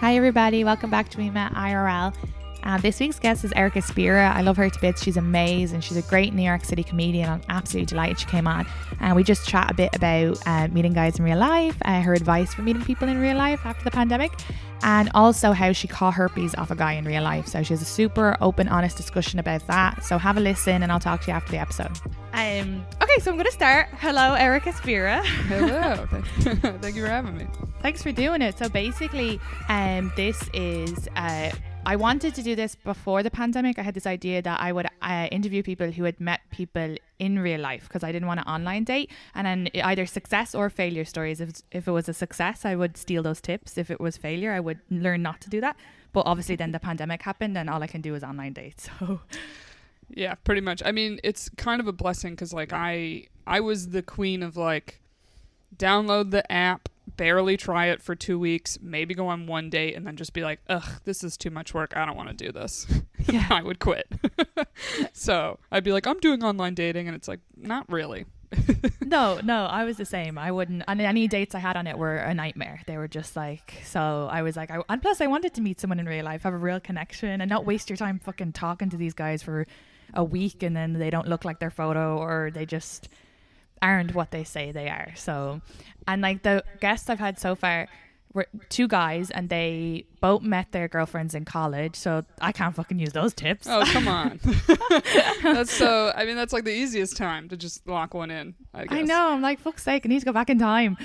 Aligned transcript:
Hi, 0.00 0.16
everybody. 0.16 0.64
Welcome 0.64 0.88
back 0.88 1.10
to 1.10 1.18
We 1.18 1.28
Met 1.28 1.52
IRL. 1.52 2.14
Uh, 2.62 2.78
this 2.78 2.98
week's 2.98 3.18
guest 3.18 3.44
is 3.44 3.52
Erica 3.52 3.82
Spira. 3.82 4.32
I 4.34 4.40
love 4.40 4.56
her 4.56 4.70
to 4.70 4.80
bits. 4.80 5.02
She's 5.02 5.18
amazing. 5.18 5.82
She's 5.82 5.98
a 5.98 6.02
great 6.08 6.32
New 6.32 6.40
York 6.40 6.64
City 6.64 6.82
comedian. 6.82 7.28
I'm 7.28 7.42
absolutely 7.50 7.84
delighted 7.84 8.18
she 8.18 8.24
came 8.24 8.46
on. 8.46 8.66
And 9.00 9.14
we 9.14 9.22
just 9.22 9.46
chat 9.46 9.70
a 9.70 9.74
bit 9.74 9.94
about 9.94 10.38
uh, 10.46 10.68
meeting 10.68 10.94
guys 10.94 11.18
in 11.18 11.24
real 11.26 11.36
life, 11.36 11.76
uh, 11.84 12.00
her 12.00 12.14
advice 12.14 12.54
for 12.54 12.62
meeting 12.62 12.82
people 12.82 13.08
in 13.08 13.18
real 13.18 13.36
life 13.36 13.60
after 13.66 13.84
the 13.84 13.90
pandemic, 13.90 14.32
and 14.82 15.10
also 15.14 15.52
how 15.52 15.70
she 15.72 15.86
caught 15.86 16.14
herpes 16.14 16.54
off 16.54 16.70
a 16.70 16.76
guy 16.76 16.94
in 16.94 17.04
real 17.04 17.22
life. 17.22 17.46
So 17.46 17.62
she 17.62 17.74
has 17.74 17.82
a 17.82 17.84
super 17.84 18.38
open, 18.40 18.68
honest 18.68 18.96
discussion 18.96 19.38
about 19.38 19.66
that. 19.66 20.02
So 20.02 20.16
have 20.16 20.38
a 20.38 20.40
listen, 20.40 20.82
and 20.82 20.90
I'll 20.90 20.98
talk 20.98 21.20
to 21.24 21.26
you 21.26 21.34
after 21.34 21.52
the 21.52 21.58
episode. 21.58 21.92
Um, 22.32 22.86
okay, 23.02 23.18
so 23.18 23.30
I'm 23.30 23.36
going 23.36 23.44
to 23.44 23.52
start. 23.52 23.88
Hello, 23.98 24.32
Erica 24.32 24.72
Spira. 24.72 25.22
Hello. 25.22 26.06
Thank 26.80 26.96
you 26.96 27.02
for 27.02 27.10
having 27.10 27.36
me. 27.36 27.46
Thanks 27.82 28.02
for 28.02 28.12
doing 28.12 28.42
it. 28.42 28.58
So 28.58 28.68
basically, 28.68 29.40
um, 29.70 30.12
this 30.14 30.50
is 30.52 31.08
uh, 31.16 31.50
I 31.86 31.96
wanted 31.96 32.34
to 32.34 32.42
do 32.42 32.54
this 32.54 32.74
before 32.74 33.22
the 33.22 33.30
pandemic. 33.30 33.78
I 33.78 33.82
had 33.82 33.94
this 33.94 34.06
idea 34.06 34.42
that 34.42 34.60
I 34.60 34.70
would 34.70 34.86
uh, 35.00 35.28
interview 35.32 35.62
people 35.62 35.90
who 35.90 36.04
had 36.04 36.20
met 36.20 36.40
people 36.50 36.96
in 37.18 37.38
real 37.38 37.58
life 37.58 37.84
because 37.88 38.04
I 38.04 38.12
didn't 38.12 38.28
want 38.28 38.40
an 38.40 38.46
online 38.46 38.84
date, 38.84 39.10
and 39.34 39.46
then 39.46 39.68
either 39.74 40.04
success 40.04 40.54
or 40.54 40.68
failure 40.68 41.06
stories. 41.06 41.40
If 41.40 41.62
if 41.72 41.88
it 41.88 41.90
was 41.90 42.06
a 42.06 42.12
success, 42.12 42.66
I 42.66 42.76
would 42.76 42.98
steal 42.98 43.22
those 43.22 43.40
tips. 43.40 43.78
If 43.78 43.90
it 43.90 43.98
was 43.98 44.18
failure, 44.18 44.52
I 44.52 44.60
would 44.60 44.80
learn 44.90 45.22
not 45.22 45.40
to 45.40 45.48
do 45.48 45.62
that. 45.62 45.74
But 46.12 46.26
obviously, 46.26 46.56
then 46.56 46.72
the 46.72 46.80
pandemic 46.80 47.22
happened, 47.22 47.56
and 47.56 47.70
all 47.70 47.82
I 47.82 47.86
can 47.86 48.02
do 48.02 48.14
is 48.14 48.22
online 48.22 48.52
dates. 48.52 48.90
So. 48.98 49.20
Yeah, 50.12 50.34
pretty 50.34 50.60
much. 50.60 50.82
I 50.84 50.90
mean, 50.90 51.20
it's 51.22 51.48
kind 51.50 51.80
of 51.80 51.86
a 51.86 51.92
blessing 51.92 52.32
because 52.32 52.52
like 52.52 52.72
I 52.74 53.28
I 53.46 53.60
was 53.60 53.88
the 53.88 54.02
queen 54.02 54.42
of 54.42 54.56
like 54.56 55.00
download 55.76 56.30
the 56.30 56.50
app, 56.52 56.89
barely 57.16 57.56
try 57.56 57.86
it 57.86 58.02
for 58.02 58.14
two 58.14 58.38
weeks, 58.38 58.78
maybe 58.80 59.14
go 59.14 59.28
on 59.28 59.46
one 59.46 59.70
date, 59.70 59.94
and 59.94 60.06
then 60.06 60.16
just 60.16 60.32
be 60.32 60.42
like, 60.42 60.60
ugh, 60.68 61.00
this 61.04 61.22
is 61.22 61.36
too 61.36 61.50
much 61.50 61.74
work. 61.74 61.96
I 61.96 62.04
don't 62.06 62.16
want 62.16 62.28
to 62.28 62.44
do 62.44 62.52
this. 62.52 62.86
Yeah. 63.30 63.46
I 63.50 63.62
would 63.62 63.78
quit. 63.78 64.10
so 65.12 65.58
I'd 65.70 65.84
be 65.84 65.92
like, 65.92 66.06
I'm 66.06 66.18
doing 66.20 66.42
online 66.42 66.72
dating, 66.74 67.06
and 67.06 67.14
it's 67.14 67.28
like, 67.28 67.40
not 67.54 67.84
really. 67.92 68.24
no, 69.04 69.40
no, 69.44 69.66
I 69.66 69.84
was 69.84 69.98
the 69.98 70.04
same. 70.04 70.38
I 70.38 70.50
wouldn't. 70.50 70.82
And 70.88 71.00
any 71.00 71.28
dates 71.28 71.54
I 71.54 71.58
had 71.58 71.76
on 71.76 71.86
it 71.86 71.98
were 71.98 72.16
a 72.16 72.34
nightmare. 72.34 72.80
They 72.86 72.96
were 72.96 73.08
just 73.08 73.36
like. 73.36 73.74
So 73.84 74.28
I 74.32 74.42
was 74.42 74.56
like, 74.56 74.70
I, 74.70 74.82
and 74.88 75.02
plus 75.02 75.20
I 75.20 75.26
wanted 75.26 75.54
to 75.54 75.60
meet 75.60 75.80
someone 75.80 76.00
in 76.00 76.06
real 76.06 76.24
life, 76.24 76.42
have 76.42 76.54
a 76.54 76.58
real 76.58 76.80
connection, 76.80 77.40
and 77.40 77.48
not 77.48 77.66
waste 77.66 77.90
your 77.90 77.98
time 77.98 78.18
fucking 78.18 78.52
talking 78.52 78.88
to 78.90 78.96
these 78.96 79.14
guys 79.14 79.42
for 79.42 79.66
a 80.14 80.24
week, 80.24 80.62
and 80.62 80.74
then 80.74 80.94
they 80.94 81.10
don't 81.10 81.28
look 81.28 81.44
like 81.44 81.60
their 81.60 81.70
photo, 81.70 82.16
or 82.18 82.50
they 82.52 82.66
just 82.66 83.08
aren't 83.82 84.14
what 84.14 84.30
they 84.30 84.44
say 84.44 84.72
they 84.72 84.88
are. 84.88 85.12
So, 85.16 85.60
and 86.06 86.22
like 86.22 86.42
the 86.42 86.64
guests 86.80 87.08
I've 87.10 87.18
had 87.18 87.38
so 87.38 87.54
far 87.54 87.88
were 88.32 88.46
two 88.68 88.86
guys 88.86 89.30
and 89.30 89.48
they 89.48 90.04
both 90.20 90.42
met 90.42 90.70
their 90.70 90.86
girlfriends 90.86 91.34
in 91.34 91.44
college. 91.44 91.96
So 91.96 92.24
I 92.40 92.52
can't 92.52 92.74
fucking 92.74 92.98
use 92.98 93.12
those 93.12 93.34
tips. 93.34 93.66
Oh, 93.68 93.82
come 93.86 94.06
on. 94.08 94.40
that's 95.42 95.72
so, 95.72 96.12
I 96.14 96.24
mean, 96.24 96.36
that's 96.36 96.52
like 96.52 96.64
the 96.64 96.72
easiest 96.72 97.16
time 97.16 97.48
to 97.48 97.56
just 97.56 97.86
lock 97.88 98.14
one 98.14 98.30
in. 98.30 98.54
I, 98.72 98.86
I 98.88 99.02
know. 99.02 99.30
I'm 99.30 99.42
like, 99.42 99.58
fuck's 99.58 99.82
sake, 99.82 100.06
I 100.06 100.08
need 100.08 100.20
to 100.20 100.26
go 100.26 100.32
back 100.32 100.48
in 100.50 100.58
time. 100.58 100.96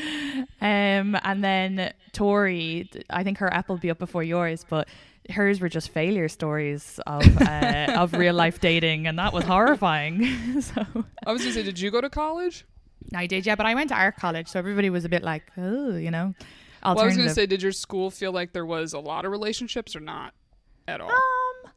Um, 0.61 1.17
and 1.23 1.43
then 1.43 1.93
Tori, 2.13 2.89
I 3.09 3.23
think 3.23 3.39
her 3.39 3.51
app 3.51 3.69
will 3.69 3.77
be 3.77 3.89
up 3.89 3.97
before 3.97 4.21
yours, 4.23 4.65
but 4.69 4.87
hers 5.29 5.59
were 5.59 5.69
just 5.69 5.89
failure 5.89 6.27
stories 6.27 6.99
of 7.07 7.23
uh, 7.41 7.93
of 7.97 8.13
real 8.13 8.33
life 8.33 8.59
dating, 8.59 9.07
and 9.07 9.17
that 9.19 9.33
was 9.33 9.43
horrifying. 9.43 10.61
so 10.61 10.83
I 11.25 11.31
was 11.31 11.41
gonna 11.41 11.53
say, 11.53 11.63
did 11.63 11.79
you 11.79 11.91
go 11.91 12.01
to 12.01 12.09
college? 12.09 12.65
I 13.13 13.27
did, 13.27 13.45
yeah, 13.45 13.55
but 13.55 13.65
I 13.65 13.75
went 13.75 13.89
to 13.89 13.95
art 13.95 14.17
college, 14.17 14.47
so 14.47 14.59
everybody 14.59 14.89
was 14.89 15.05
a 15.05 15.09
bit 15.09 15.23
like, 15.23 15.43
oh, 15.57 15.95
you 15.95 16.11
know. 16.11 16.33
Well, 16.83 16.99
I 16.99 17.05
was 17.05 17.17
gonna 17.17 17.33
say, 17.33 17.45
did 17.45 17.61
your 17.61 17.71
school 17.71 18.11
feel 18.11 18.31
like 18.31 18.53
there 18.53 18.65
was 18.65 18.93
a 18.93 18.99
lot 18.99 19.25
of 19.25 19.31
relationships 19.31 19.95
or 19.95 19.99
not 19.99 20.33
at 20.87 21.01
all? 21.01 21.09
Um, 21.09 21.71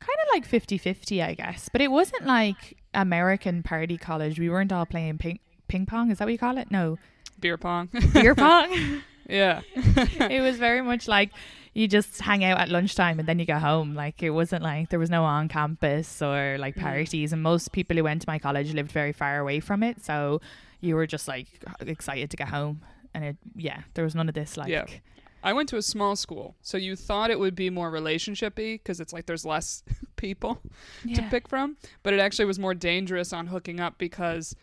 kind 0.00 0.18
of 0.22 0.34
like 0.34 0.48
50-50, 0.48 1.24
I 1.24 1.34
guess, 1.34 1.68
but 1.70 1.80
it 1.80 1.90
wasn't 1.90 2.26
like 2.26 2.76
American 2.92 3.62
party 3.62 3.96
college. 3.96 4.38
We 4.38 4.50
weren't 4.50 4.72
all 4.72 4.86
playing 4.86 5.18
ping 5.18 5.40
ping 5.68 5.86
pong. 5.86 6.10
Is 6.10 6.18
that 6.18 6.24
what 6.24 6.32
you 6.32 6.38
call 6.38 6.58
it? 6.58 6.70
No, 6.70 6.98
beer 7.40 7.56
pong. 7.56 7.88
beer 8.12 8.34
pong. 8.34 9.02
yeah, 9.26 9.62
it 9.74 10.42
was 10.42 10.58
very 10.58 10.82
much 10.82 11.08
like 11.08 11.30
you 11.74 11.88
just 11.88 12.20
hang 12.20 12.44
out 12.44 12.58
at 12.58 12.68
lunchtime 12.68 13.18
and 13.18 13.28
then 13.28 13.38
you 13.38 13.44
go 13.44 13.58
home. 13.58 13.94
Like 13.94 14.22
it 14.22 14.30
wasn't 14.30 14.62
like 14.62 14.90
there 14.90 15.00
was 15.00 15.10
no 15.10 15.24
on 15.24 15.48
campus 15.48 16.22
or 16.22 16.56
like 16.58 16.76
mm. 16.76 16.82
parties, 16.82 17.32
and 17.32 17.42
most 17.42 17.72
people 17.72 17.96
who 17.96 18.04
went 18.04 18.22
to 18.22 18.28
my 18.28 18.38
college 18.38 18.72
lived 18.72 18.92
very 18.92 19.12
far 19.12 19.38
away 19.38 19.60
from 19.60 19.82
it, 19.82 20.04
so 20.04 20.40
you 20.80 20.94
were 20.94 21.06
just 21.06 21.26
like 21.26 21.48
excited 21.80 22.30
to 22.30 22.36
get 22.36 22.48
home. 22.48 22.80
And 23.12 23.24
it, 23.24 23.36
yeah, 23.56 23.82
there 23.94 24.04
was 24.04 24.14
none 24.14 24.28
of 24.28 24.34
this 24.34 24.56
like. 24.56 24.68
Yeah. 24.68 24.86
I 25.42 25.52
went 25.52 25.68
to 25.70 25.76
a 25.76 25.82
small 25.82 26.16
school, 26.16 26.54
so 26.62 26.78
you 26.78 26.96
thought 26.96 27.30
it 27.30 27.38
would 27.38 27.54
be 27.54 27.68
more 27.68 27.90
relationshipy 27.90 28.76
because 28.76 28.98
it's 28.98 29.12
like 29.12 29.26
there's 29.26 29.44
less 29.44 29.82
people 30.16 30.58
yeah. 31.04 31.16
to 31.16 31.22
pick 31.24 31.48
from, 31.48 31.76
but 32.02 32.14
it 32.14 32.20
actually 32.20 32.46
was 32.46 32.58
more 32.58 32.72
dangerous 32.72 33.30
on 33.32 33.48
hooking 33.48 33.78
up 33.78 33.98
because 33.98 34.56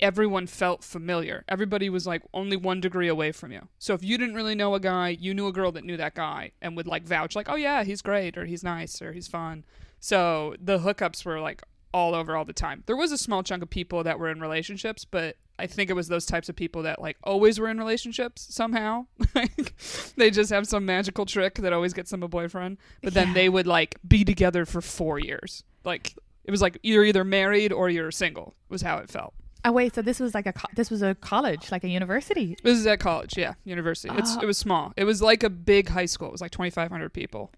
everyone 0.00 0.46
felt 0.46 0.82
familiar. 0.82 1.44
Everybody 1.48 1.88
was 1.88 2.06
like 2.06 2.22
only 2.32 2.56
one 2.56 2.80
degree 2.80 3.08
away 3.08 3.32
from 3.32 3.52
you. 3.52 3.68
So 3.78 3.94
if 3.94 4.02
you 4.02 4.18
didn't 4.18 4.34
really 4.34 4.54
know 4.54 4.74
a 4.74 4.80
guy, 4.80 5.10
you 5.10 5.34
knew 5.34 5.46
a 5.46 5.52
girl 5.52 5.72
that 5.72 5.84
knew 5.84 5.96
that 5.96 6.14
guy 6.14 6.52
and 6.60 6.76
would 6.76 6.86
like 6.86 7.04
vouch 7.04 7.36
like, 7.36 7.48
"Oh 7.48 7.56
yeah, 7.56 7.84
he's 7.84 8.02
great 8.02 8.36
or 8.36 8.44
he's 8.46 8.64
nice 8.64 9.00
or 9.00 9.12
he's 9.12 9.28
fun." 9.28 9.64
So 10.00 10.54
the 10.60 10.78
hookups 10.78 11.24
were 11.24 11.40
like 11.40 11.62
all 11.92 12.14
over 12.14 12.36
all 12.36 12.44
the 12.44 12.52
time. 12.52 12.82
There 12.86 12.96
was 12.96 13.12
a 13.12 13.18
small 13.18 13.42
chunk 13.42 13.62
of 13.62 13.70
people 13.70 14.02
that 14.02 14.18
were 14.18 14.28
in 14.28 14.40
relationships, 14.40 15.04
but 15.04 15.36
I 15.58 15.68
think 15.68 15.88
it 15.88 15.92
was 15.92 16.08
those 16.08 16.26
types 16.26 16.48
of 16.48 16.56
people 16.56 16.82
that 16.82 17.00
like 17.00 17.16
always 17.22 17.60
were 17.60 17.68
in 17.68 17.78
relationships 17.78 18.46
somehow. 18.50 19.06
like 19.34 19.74
they 20.16 20.30
just 20.30 20.50
have 20.50 20.66
some 20.66 20.84
magical 20.84 21.24
trick 21.24 21.54
that 21.56 21.72
always 21.72 21.92
gets 21.92 22.10
them 22.10 22.24
a 22.24 22.28
boyfriend, 22.28 22.78
but 23.02 23.14
then 23.14 23.28
yeah. 23.28 23.34
they 23.34 23.48
would 23.48 23.68
like 23.68 23.96
be 24.06 24.24
together 24.24 24.66
for 24.66 24.80
4 24.80 25.20
years. 25.20 25.62
Like 25.84 26.14
it 26.44 26.50
was 26.50 26.60
like 26.60 26.78
you're 26.82 27.04
either 27.04 27.24
married 27.24 27.72
or 27.72 27.88
you're 27.88 28.10
single 28.10 28.54
was 28.68 28.82
how 28.82 28.98
it 28.98 29.08
felt. 29.08 29.34
Oh 29.66 29.72
wait, 29.72 29.94
so 29.94 30.02
this 30.02 30.20
was 30.20 30.34
like 30.34 30.46
a 30.46 30.52
co- 30.52 30.68
this 30.74 30.90
was 30.90 31.00
a 31.00 31.14
college, 31.14 31.72
like 31.72 31.84
a 31.84 31.88
university. 31.88 32.56
This 32.62 32.78
is 32.78 32.86
at 32.86 33.00
college, 33.00 33.36
yeah, 33.36 33.54
university. 33.64 34.14
Oh. 34.14 34.18
It's 34.18 34.36
it 34.36 34.44
was 34.44 34.58
small. 34.58 34.92
It 34.96 35.04
was 35.04 35.22
like 35.22 35.42
a 35.42 35.48
big 35.48 35.88
high 35.88 36.04
school. 36.04 36.28
It 36.28 36.32
was 36.32 36.42
like 36.42 36.50
twenty 36.50 36.70
five 36.70 36.90
hundred 36.90 37.14
people. 37.14 37.50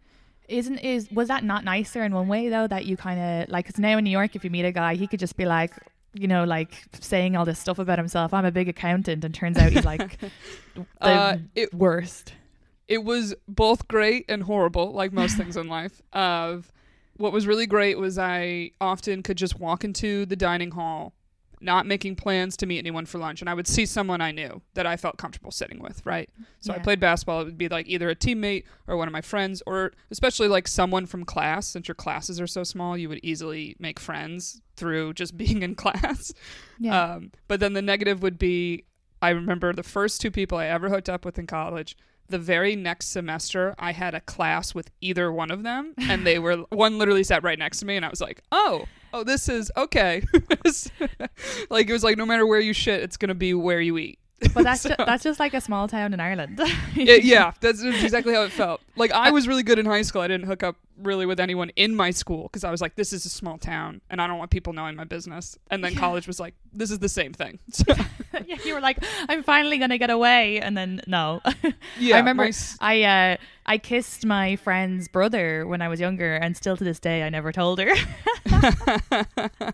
Isn't 0.49 0.79
is 0.79 1.11
was 1.11 1.27
that 1.29 1.43
not 1.43 1.65
nicer 1.65 2.05
in 2.05 2.15
one 2.15 2.29
way 2.29 2.49
though 2.49 2.69
that 2.69 2.85
you 2.87 2.97
kind 2.97 3.21
of 3.21 3.49
like? 3.49 3.67
Cause 3.67 3.79
now 3.79 3.99
in 3.99 4.05
New 4.05 4.11
York, 4.11 4.37
if 4.37 4.45
you 4.45 4.51
meet 4.51 4.65
a 4.65 4.71
guy, 4.71 4.95
he 4.95 5.09
could 5.09 5.19
just 5.19 5.37
be 5.37 5.47
like, 5.47 5.73
you 6.15 6.29
know, 6.29 6.45
like 6.45 6.85
saying 7.01 7.35
all 7.35 7.45
this 7.45 7.59
stuff 7.59 7.81
about 7.81 7.99
himself. 7.99 8.33
I'm 8.33 8.45
a 8.45 8.53
big 8.53 8.69
accountant, 8.69 9.25
and 9.25 9.35
turns 9.35 9.59
out 9.59 9.73
he's 9.73 9.85
like 9.85 10.21
the 10.75 10.87
uh, 11.01 11.39
it, 11.57 11.75
worst. 11.75 12.35
It 12.87 13.03
was 13.03 13.35
both 13.49 13.89
great 13.89 14.27
and 14.29 14.45
horrible, 14.45 14.93
like 14.93 15.13
most 15.13 15.37
things 15.37 15.57
in 15.57 15.67
life. 15.67 16.01
Of 16.13 16.69
uh, 16.69 16.73
what 17.17 17.33
was 17.33 17.49
really 17.49 17.67
great 17.67 17.99
was 17.99 18.17
I 18.17 18.71
often 18.81 19.25
could 19.25 19.37
just 19.37 19.59
walk 19.59 19.83
into 19.83 20.25
the 20.25 20.37
dining 20.37 20.71
hall 20.71 21.16
not 21.61 21.87
making 21.87 22.17
plans 22.17 22.57
to 22.59 22.67
meet 22.67 22.79
anyone 22.79 23.07
for 23.07 23.19
lunch 23.19 23.41
and 23.41 23.49
I 23.49 23.55
would 23.55 23.67
see 23.67 23.87
someone 23.87 24.21
I 24.21 24.31
knew 24.31 24.61
that 24.75 24.87
I 24.87 24.97
felt 24.97 25.17
comfortable 25.17 25.51
sitting 25.51 25.81
with, 25.81 26.05
right? 26.05 26.29
So 26.61 26.73
yeah. 26.73 26.79
I 26.79 26.83
played 26.83 27.01
basketball, 27.01 27.41
it 27.41 27.45
would 27.45 27.59
be 27.59 27.69
like 27.69 27.89
either 27.89 28.11
a 28.11 28.15
teammate 28.15 28.65
or 28.87 28.97
one 28.97 29.09
of 29.09 29.13
my 29.13 29.21
friends 29.21 29.63
or 29.67 29.93
especially 30.11 30.49
like 30.49 30.69
someone 30.69 31.07
from 31.07 31.25
class 31.25 31.67
since 31.67 31.89
your 31.89 31.95
classes 31.95 32.41
are 32.41 32.47
so 32.47 32.65
small, 32.65 32.97
you 32.97 33.09
would 33.09 33.21
easily 33.23 33.77
make 33.79 33.99
friends 33.99 34.61
through 34.77 35.15
just 35.15 35.37
being 35.39 35.63
in 35.63 35.75
class. 35.75 36.33
Yeah. 36.79 37.15
Um, 37.15 37.33
but 37.49 37.61
then 37.61 37.73
the 37.73 37.83
negative 37.83 38.23
would 38.23 38.39
be 38.39 38.85
I 39.23 39.31
remember 39.31 39.73
the 39.73 39.83
first 39.83 40.21
two 40.21 40.31
people 40.31 40.59
I 40.59 40.67
ever 40.67 40.91
hooked 40.91 41.09
up 41.09 41.25
with 41.25 41.39
in 41.39 41.47
college 41.47 41.97
the 42.29 42.39
very 42.39 42.77
next 42.77 43.09
semester 43.09 43.75
I 43.79 43.93
had 43.93 44.15
a 44.15 44.21
class 44.21 44.75
with 44.75 44.91
either 45.01 45.33
one 45.33 45.51
of 45.51 45.63
them 45.63 45.95
and 45.97 46.27
they 46.27 46.39
were 46.39 46.57
one 46.71 46.99
literally 46.99 47.25
sat 47.25 47.43
right 47.43 47.59
next 47.59 47.81
to 47.81 47.87
me 47.87 47.97
and 47.97 48.05
I 48.05 48.09
was 48.09 48.21
like, 48.21 48.43
"Oh, 48.51 48.87
oh 49.17 49.25
this 49.25 49.49
is 49.49 49.71
okay." 49.77 50.23
like 51.71 51.89
it 51.89 51.93
was 51.93 52.05
like 52.05 52.17
no 52.17 52.27
matter 52.27 52.47
where 52.47 52.61
you 52.61 52.73
shit, 52.73 53.03
it's 53.03 53.17
to 53.17 53.35
be 53.35 53.55
where 53.55 53.81
you 53.81 53.99
eat. 53.99 54.19
But 54.53 54.65
that's 54.65 54.81
so, 54.83 54.91
just, 54.91 54.99
that's 54.99 55.25
just 55.25 55.41
like 55.41 55.55
a 55.55 55.61
small 55.61 55.89
town 55.89 56.13
in 56.13 56.21
Ireland. 56.21 56.61
it, 56.97 57.25
yeah, 57.25 57.53
that's 57.61 57.83
exactly 57.83 58.35
how 58.35 58.43
it 58.43 58.53
felt. 58.53 58.81
Like 58.97 59.13
I 59.13 59.31
was 59.31 59.49
really 59.49 59.63
good 59.63 59.79
in 59.79 59.87
high 59.87 60.03
school. 60.03 60.21
I 60.21 60.29
didn't 60.29 60.47
hook 60.47 60.63
up 60.63 60.77
really 60.99 61.27
with 61.27 61.41
anyone 61.41 61.71
in 61.77 61.95
my 61.95 62.11
school 62.11 62.45
because 62.45 62.65
I 62.65 62.71
was 62.71 62.81
like, 62.81 62.97
this 62.97 63.13
is 63.13 63.25
a 63.25 63.29
small 63.29 63.59
town 63.59 64.01
and 64.11 64.21
I 64.21 64.27
don't 64.27 64.39
want 64.39 64.51
people 64.51 64.73
knowing 64.73 64.97
my 64.97 65.05
business. 65.05 65.59
And 65.71 65.83
then 65.83 65.95
yeah. 65.95 66.01
college 66.01 66.27
was 66.27 66.39
like, 66.39 66.55
this 66.73 66.91
is 66.91 66.99
the 66.99 67.09
same 67.09 67.33
thing. 67.33 67.59
So. 67.71 67.95
yeah, 68.47 68.57
you 68.65 68.75
were 68.75 68.81
like, 68.81 69.03
I'm 69.29 69.43
finally 69.43 69.79
gonna 69.79 69.99
get 69.99 70.11
away, 70.11 70.61
and 70.61 70.77
then 70.77 71.01
no. 71.07 71.41
yeah, 71.99 72.17
I 72.17 72.19
remember 72.19 72.51
I. 72.81 73.03
uh, 73.03 73.37
I 73.67 73.79
kissed 73.79 74.25
my 74.25 74.55
friend's 74.55 75.09
brother 75.09 75.67
when 75.67 75.83
I 75.83 75.89
was 75.89 75.99
younger, 75.99 76.37
and 76.37 76.57
still 76.57 76.77
to 76.77 76.85
this 76.85 77.01
day, 77.01 77.25
I 77.25 77.29
never 77.29 77.51
told 77.51 77.81
her. 77.81 77.93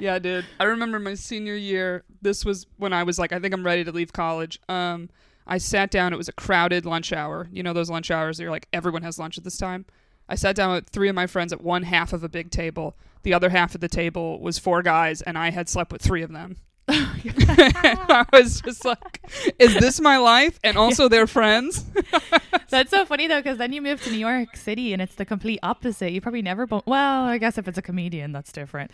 yeah, 0.00 0.18
dude. 0.18 0.46
I 0.58 0.64
remember 0.64 0.98
my 0.98 1.14
senior 1.14 1.54
year. 1.54 2.04
This 2.22 2.46
was 2.46 2.66
when 2.78 2.94
I 2.94 3.02
was 3.02 3.18
like, 3.18 3.32
I 3.32 3.38
think 3.38 3.52
I'm 3.52 3.64
ready 3.64 3.84
to 3.84 3.92
leave 3.92 4.14
college. 4.14 4.58
Um, 4.70 5.10
I 5.46 5.58
sat 5.58 5.90
down. 5.90 6.14
It 6.14 6.16
was 6.16 6.28
a 6.28 6.32
crowded 6.32 6.86
lunch 6.86 7.12
hour. 7.12 7.48
You 7.52 7.62
know 7.62 7.74
those 7.74 7.90
lunch 7.90 8.10
hours. 8.10 8.40
You're 8.40 8.50
like, 8.50 8.68
everyone 8.72 9.02
has 9.02 9.18
lunch 9.18 9.36
at 9.36 9.44
this 9.44 9.58
time. 9.58 9.84
I 10.28 10.34
sat 10.34 10.56
down 10.56 10.72
with 10.72 10.88
three 10.88 11.10
of 11.10 11.14
my 11.14 11.26
friends 11.26 11.52
at 11.52 11.60
one 11.60 11.82
half 11.82 12.14
of 12.14 12.24
a 12.24 12.28
big 12.28 12.50
table. 12.50 12.96
The 13.22 13.34
other 13.34 13.50
half 13.50 13.74
of 13.74 13.80
the 13.82 13.88
table 13.88 14.40
was 14.40 14.58
four 14.58 14.82
guys, 14.82 15.20
and 15.20 15.36
I 15.36 15.50
had 15.50 15.68
slept 15.68 15.92
with 15.92 16.00
three 16.00 16.22
of 16.22 16.32
them. 16.32 16.56
I 16.88 18.24
was 18.32 18.60
just 18.60 18.84
like, 18.84 19.20
is 19.58 19.74
this 19.74 20.00
my 20.00 20.18
life? 20.18 20.58
And 20.62 20.76
also 20.76 21.08
their 21.08 21.26
friends? 21.26 21.84
That's 22.70 22.90
so 22.90 23.04
funny 23.04 23.26
though, 23.26 23.40
because 23.40 23.58
then 23.58 23.72
you 23.72 23.82
move 23.82 24.02
to 24.04 24.10
New 24.10 24.18
York 24.18 24.56
City 24.56 24.92
and 24.92 25.02
it's 25.02 25.14
the 25.16 25.24
complete 25.24 25.58
opposite. 25.62 26.12
You 26.12 26.20
probably 26.20 26.42
never 26.42 26.66
bump. 26.66 26.86
Well, 26.86 27.24
I 27.24 27.38
guess 27.38 27.58
if 27.58 27.66
it's 27.68 27.78
a 27.78 27.82
comedian, 27.82 28.32
that's 28.32 28.52
different. 28.52 28.90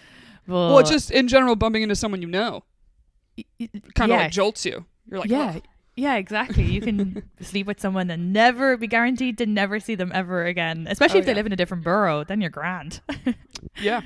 But 0.47 0.55
well, 0.73 0.83
just 0.83 1.11
in 1.11 1.29
general, 1.29 1.55
bumping 1.57 1.83
into 1.83 1.95
someone 1.97 2.23
you 2.23 2.29
know 2.29 2.65
y- 3.37 3.45
y- 3.61 3.69
kind 3.95 4.11
of 4.11 4.17
yeah, 4.17 4.23
like 4.25 4.33
jolts 4.33 4.65
you. 4.67 4.85
You're 5.11 5.21
like, 5.21 5.31
yeah, 5.31 5.55
"Oh." 5.57 5.61
yeah, 5.97 6.15
exactly. 6.17 6.65
You 6.65 6.81
can 6.81 7.23
sleep 7.41 7.67
with 7.67 7.79
someone 7.81 8.11
and 8.11 8.33
never 8.33 8.77
be 8.77 8.87
guaranteed 8.87 9.39
to 9.39 9.47
never 9.47 9.79
see 9.81 9.95
them 9.95 10.11
ever 10.15 10.45
again. 10.47 10.87
Especially 10.91 11.19
Oh, 11.19 11.21
if 11.21 11.27
they 11.27 11.33
yeah. 11.33 11.37
live 11.37 11.47
in 11.47 11.53
a 11.53 11.57
different 11.57 11.85
borough, 11.85 12.25
then 12.25 12.41
you're 12.41 12.51
grand. 12.51 13.01
yeah. 13.81 14.01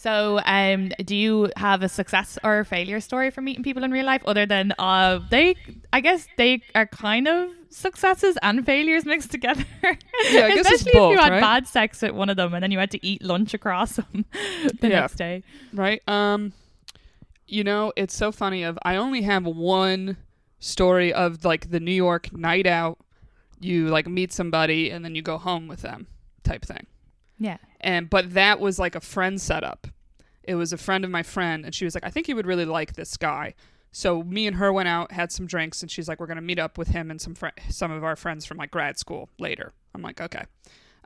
So, 0.00 0.40
um, 0.46 0.88
do 1.04 1.14
you 1.14 1.50
have 1.56 1.82
a 1.82 1.88
success 1.88 2.38
or 2.42 2.60
a 2.60 2.64
failure 2.64 3.00
story 3.00 3.30
for 3.30 3.42
meeting 3.42 3.62
people 3.62 3.84
in 3.84 3.90
real 3.90 4.06
life, 4.06 4.22
other 4.24 4.46
than 4.46 4.72
uh, 4.78 5.20
they? 5.30 5.56
I 5.92 6.00
guess 6.00 6.26
they 6.38 6.62
are 6.74 6.86
kind 6.86 7.28
of 7.28 7.50
successes 7.68 8.38
and 8.42 8.64
failures 8.64 9.04
mixed 9.04 9.30
together. 9.30 9.64
Yeah, 9.82 10.46
I 10.46 10.54
guess 10.54 10.66
it's 10.66 10.70
Especially 10.82 10.92
both, 10.98 11.12
if 11.12 11.16
you 11.16 11.22
had 11.22 11.32
right? 11.32 11.40
bad 11.40 11.66
sex 11.66 12.00
with 12.00 12.12
one 12.12 12.30
of 12.30 12.36
them, 12.38 12.54
and 12.54 12.62
then 12.62 12.70
you 12.70 12.78
had 12.78 12.90
to 12.92 13.06
eat 13.06 13.22
lunch 13.22 13.52
across 13.52 13.96
them 14.00 14.24
the 14.80 14.88
Yeah. 14.88 15.00
next 15.00 15.16
day. 15.16 15.42
right? 15.74 16.00
Um, 16.08 16.52
you 17.46 17.62
know, 17.64 17.92
it's 17.96 18.16
so 18.16 18.32
funny. 18.32 18.62
Of 18.62 18.78
I 18.82 18.96
only 18.96 19.20
have 19.22 19.44
one 19.44 20.16
story 20.60 21.12
of 21.12 21.44
like 21.44 21.70
the 21.70 21.80
New 21.80 21.92
York 21.92 22.32
night 22.32 22.66
out. 22.66 22.96
You 23.60 23.88
like 23.88 24.06
meet 24.06 24.32
somebody 24.32 24.90
and 24.90 25.04
then 25.04 25.14
you 25.14 25.20
go 25.20 25.36
home 25.36 25.68
with 25.68 25.82
them, 25.82 26.06
type 26.42 26.64
thing. 26.64 26.86
Yeah. 27.38 27.58
And 27.80 28.10
but 28.10 28.34
that 28.34 28.60
was 28.60 28.78
like 28.78 28.94
a 28.94 29.00
friend 29.00 29.40
setup. 29.40 29.86
It 30.42 30.54
was 30.54 30.72
a 30.72 30.78
friend 30.78 31.04
of 31.04 31.10
my 31.10 31.22
friend, 31.22 31.64
and 31.64 31.74
she 31.74 31.84
was 31.84 31.94
like, 31.94 32.04
"I 32.04 32.10
think 32.10 32.28
you 32.28 32.36
would 32.36 32.46
really 32.46 32.64
like 32.64 32.94
this 32.94 33.16
guy." 33.16 33.54
So 33.92 34.22
me 34.22 34.46
and 34.46 34.56
her 34.56 34.72
went 34.72 34.88
out, 34.88 35.12
had 35.12 35.32
some 35.32 35.46
drinks, 35.46 35.82
and 35.82 35.90
she's 35.90 36.08
like, 36.08 36.20
"We're 36.20 36.26
gonna 36.26 36.40
meet 36.40 36.58
up 36.58 36.78
with 36.78 36.88
him 36.88 37.10
and 37.10 37.20
some 37.20 37.34
fri 37.34 37.50
some 37.68 37.90
of 37.90 38.04
our 38.04 38.16
friends 38.16 38.44
from 38.44 38.56
like 38.58 38.70
grad 38.70 38.98
school 38.98 39.28
later." 39.38 39.72
I'm 39.94 40.02
like, 40.02 40.20
"Okay," 40.20 40.44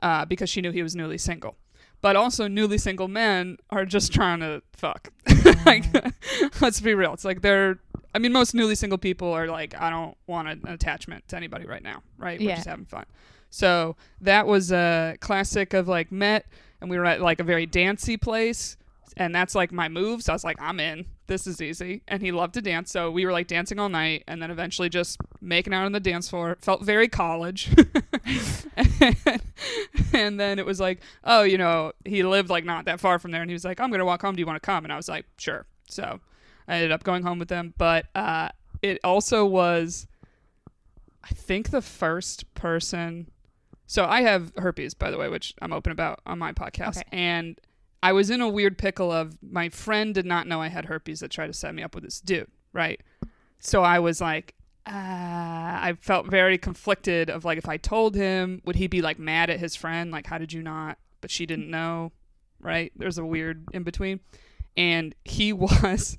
uh, 0.01 0.25
because 0.25 0.49
she 0.49 0.61
knew 0.61 0.71
he 0.71 0.83
was 0.83 0.95
newly 0.95 1.17
single. 1.17 1.55
But 2.01 2.15
also, 2.15 2.47
newly 2.47 2.77
single 2.77 3.07
men 3.07 3.57
are 3.71 3.85
just 3.85 4.13
trying 4.13 4.39
to 4.41 4.61
fuck. 4.73 5.11
like, 5.65 5.85
let's 6.61 6.79
be 6.79 6.93
real. 6.93 7.13
It's 7.13 7.25
like 7.25 7.41
they're. 7.41 7.79
I 8.13 8.19
mean, 8.19 8.31
most 8.31 8.53
newly 8.53 8.75
single 8.75 8.97
people 8.97 9.31
are 9.33 9.47
like, 9.47 9.73
I 9.79 9.89
don't 9.89 10.15
want 10.27 10.47
an 10.47 10.61
attachment 10.67 11.27
to 11.29 11.35
anybody 11.35 11.65
right 11.65 11.83
now, 11.83 12.01
right? 12.17 12.39
We're 12.39 12.49
Yeah. 12.49 12.55
just 12.55 12.67
having 12.67 12.85
fun. 12.85 13.05
So 13.49 13.95
that 14.21 14.47
was 14.47 14.71
a 14.71 15.17
classic 15.19 15.73
of 15.73 15.87
like 15.89 16.11
met, 16.11 16.45
and 16.85 16.91
we 16.91 16.99
were 16.99 17.05
at 17.05 17.19
like 17.19 17.39
a 17.39 17.43
very 17.43 17.65
dancey 17.65 18.15
place, 18.15 18.77
and 19.17 19.33
that's 19.33 19.55
like 19.55 19.71
my 19.71 19.89
move. 19.89 20.21
So 20.21 20.31
I 20.31 20.35
was 20.35 20.43
like, 20.43 20.61
I'm 20.61 20.79
in. 20.79 21.07
This 21.25 21.47
is 21.47 21.59
easy. 21.59 22.03
And 22.07 22.21
he 22.21 22.31
loved 22.31 22.53
to 22.53 22.61
dance, 22.61 22.91
so 22.91 23.09
we 23.09 23.25
were 23.25 23.31
like 23.31 23.47
dancing 23.47 23.79
all 23.79 23.89
night, 23.89 24.23
and 24.27 24.39
then 24.39 24.51
eventually 24.51 24.87
just 24.87 25.17
making 25.41 25.73
out 25.73 25.85
on 25.85 25.93
the 25.93 25.99
dance 25.99 26.29
floor. 26.29 26.57
Felt 26.61 26.83
very 26.83 27.07
college. 27.07 27.71
and 30.13 30.39
then 30.39 30.59
it 30.59 30.65
was 30.65 30.79
like, 30.79 31.01
oh, 31.23 31.41
you 31.41 31.57
know, 31.57 31.91
he 32.05 32.21
lived 32.21 32.51
like 32.51 32.65
not 32.65 32.85
that 32.85 32.99
far 32.99 33.17
from 33.17 33.31
there, 33.31 33.41
and 33.41 33.49
he 33.49 33.55
was 33.55 33.65
like, 33.65 33.79
I'm 33.79 33.89
gonna 33.89 34.05
walk 34.05 34.21
home. 34.21 34.35
Do 34.35 34.41
you 34.41 34.45
want 34.45 34.61
to 34.61 34.65
come? 34.65 34.83
And 34.83 34.93
I 34.93 34.95
was 34.95 35.09
like, 35.09 35.25
sure. 35.39 35.65
So 35.89 36.19
I 36.67 36.75
ended 36.75 36.91
up 36.91 37.03
going 37.03 37.23
home 37.23 37.39
with 37.39 37.47
them, 37.47 37.73
but 37.79 38.05
uh, 38.13 38.49
it 38.83 38.99
also 39.03 39.43
was, 39.43 40.05
I 41.23 41.29
think, 41.29 41.71
the 41.71 41.81
first 41.81 42.53
person. 42.53 43.31
So 43.87 44.05
I 44.05 44.21
have 44.21 44.51
herpes, 44.57 44.93
by 44.93 45.11
the 45.11 45.17
way, 45.17 45.29
which 45.29 45.53
I'm 45.61 45.71
open 45.73 45.91
about 45.91 46.19
on 46.25 46.39
my 46.39 46.51
podcast, 46.53 46.97
Okay. 46.97 47.03
and 47.11 47.59
I 48.01 48.13
was 48.13 48.29
in 48.29 48.41
a 48.41 48.49
weird 48.49 48.77
pickle 48.77 49.11
of 49.11 49.37
my 49.41 49.69
friend 49.69 50.13
did 50.13 50.25
not 50.25 50.47
know 50.47 50.61
I 50.61 50.67
had 50.69 50.85
herpes 50.85 51.19
that 51.21 51.31
tried 51.31 51.47
to 51.47 51.53
set 51.53 51.73
me 51.73 51.81
up 51.83 51.95
with 51.95 52.03
this 52.03 52.19
dude, 52.21 52.47
right? 52.73 53.01
So 53.59 53.81
I 53.83 53.99
was 53.99 54.21
like, 54.21 54.53
uh, 54.87 54.91
I 54.91 55.97
felt 55.99 56.27
very 56.27 56.57
conflicted 56.59 57.29
of 57.31 57.43
like 57.45 57.57
if 57.57 57.67
I 57.67 57.77
told 57.77 58.15
him, 58.15 58.61
would 58.65 58.75
he 58.75 58.85
be 58.87 59.01
like 59.01 59.17
mad 59.17 59.49
at 59.49 59.59
his 59.59 59.75
friend? 59.75 60.11
Like, 60.11 60.27
how 60.27 60.37
did 60.37 60.53
you 60.53 60.61
not? 60.61 60.97
But 61.21 61.31
she 61.31 61.45
didn't 61.47 61.69
know, 61.71 62.11
right? 62.59 62.91
There's 62.95 63.17
a 63.17 63.25
weird 63.25 63.65
in 63.73 63.81
between. 63.83 64.19
And 64.77 65.15
he 65.23 65.53
was, 65.53 66.17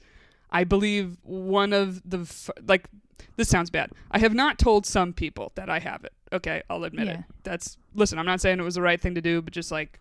I 0.51 0.65
believe, 0.65 1.19
one 1.23 1.73
of 1.73 2.03
the, 2.09 2.21
f- 2.21 2.51
like, 2.67 2.89
this 3.37 3.49
sounds 3.49 3.71
bad. 3.71 3.91
I 4.11 4.19
have 4.19 4.35
not 4.35 4.59
told 4.59 4.87
some 4.87 5.13
people 5.13 5.53
that 5.55 5.71
I 5.71 5.79
have 5.79 6.03
it. 6.05 6.13
Okay, 6.33 6.63
I'll 6.69 6.83
admit 6.85 7.09
it. 7.09 7.21
That's, 7.45 7.79
listen, 7.95 8.19
I'm 8.19 8.27
not 8.27 8.41
saying 8.41 8.59
it 8.59 8.63
was 8.65 8.75
the 8.75 8.83
right 8.83 9.01
thing 9.01 9.15
to 9.15 9.21
do, 9.21 9.41
but 9.43 9.53
just 9.53 9.71
like, 9.71 10.01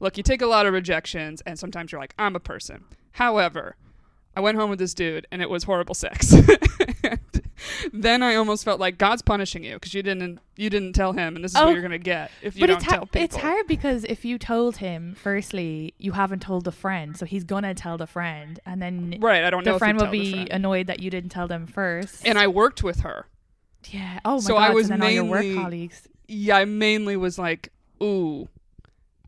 look, 0.00 0.16
you 0.16 0.22
take 0.22 0.40
a 0.42 0.46
lot 0.46 0.64
of 0.66 0.72
rejections, 0.72 1.42
and 1.42 1.58
sometimes 1.58 1.92
you're 1.92 2.00
like, 2.00 2.14
I'm 2.18 2.34
a 2.36 2.40
person. 2.40 2.84
However, 3.12 3.76
I 4.36 4.40
went 4.40 4.56
home 4.56 4.70
with 4.70 4.78
this 4.78 4.94
dude, 4.94 5.26
and 5.30 5.42
it 5.42 5.50
was 5.50 5.64
horrible 5.64 5.94
sex. 5.94 6.34
Then 7.92 8.22
I 8.22 8.36
almost 8.36 8.64
felt 8.64 8.78
like 8.78 8.98
God's 8.98 9.20
punishing 9.22 9.64
you 9.64 9.74
because 9.74 9.92
you 9.92 10.02
didn't 10.02 10.38
you 10.56 10.70
didn't 10.70 10.92
tell 10.92 11.12
him, 11.12 11.34
and 11.34 11.44
this 11.44 11.52
is 11.52 11.56
Oh, 11.56 11.66
what 11.66 11.72
you're 11.72 11.82
gonna 11.82 11.98
get 11.98 12.30
if 12.40 12.54
you 12.54 12.60
but 12.60 12.66
don't 12.68 12.76
it's, 12.76 12.84
ha- 12.84 12.90
tell 12.92 13.06
people. 13.06 13.22
it's 13.22 13.36
hard 13.36 13.66
because 13.66 14.04
if 14.04 14.24
you 14.24 14.38
told 14.38 14.76
him, 14.76 15.14
firstly, 15.16 15.92
you 15.98 16.12
haven't 16.12 16.40
told 16.40 16.64
the 16.64 16.72
friend, 16.72 17.16
so 17.16 17.26
he's 17.26 17.42
gonna 17.44 17.74
tell 17.74 17.98
the 17.98 18.06
friend, 18.06 18.60
and 18.64 18.80
then 18.80 19.18
right? 19.20 19.42
I 19.42 19.50
don't 19.50 19.64
know. 19.64 19.72
the 19.72 19.76
if 19.76 19.78
friend 19.80 19.96
will 19.98 20.04
tell 20.06 20.12
the 20.12 20.18
be 20.20 20.32
friend. 20.32 20.48
annoyed 20.50 20.86
that 20.86 21.00
you 21.00 21.10
didn't 21.10 21.30
tell 21.30 21.48
them 21.48 21.66
first. 21.66 22.24
and 22.26 22.38
I 22.38 22.46
worked 22.46 22.82
with 22.84 23.00
her. 23.00 23.26
Yeah. 23.86 24.20
Oh 24.24 24.34
my 24.34 24.40
So 24.40 24.54
god. 24.54 24.70
I 24.70 24.74
was 24.74 24.86
so 24.86 24.90
then 24.94 25.02
all 25.02 25.10
your 25.10 25.24
mainly- 25.24 25.54
work 25.54 25.62
colleagues. 25.64 26.08
Yeah, 26.26 26.58
I 26.58 26.64
mainly 26.66 27.16
was 27.16 27.38
like, 27.38 27.72
ooh, 28.02 28.48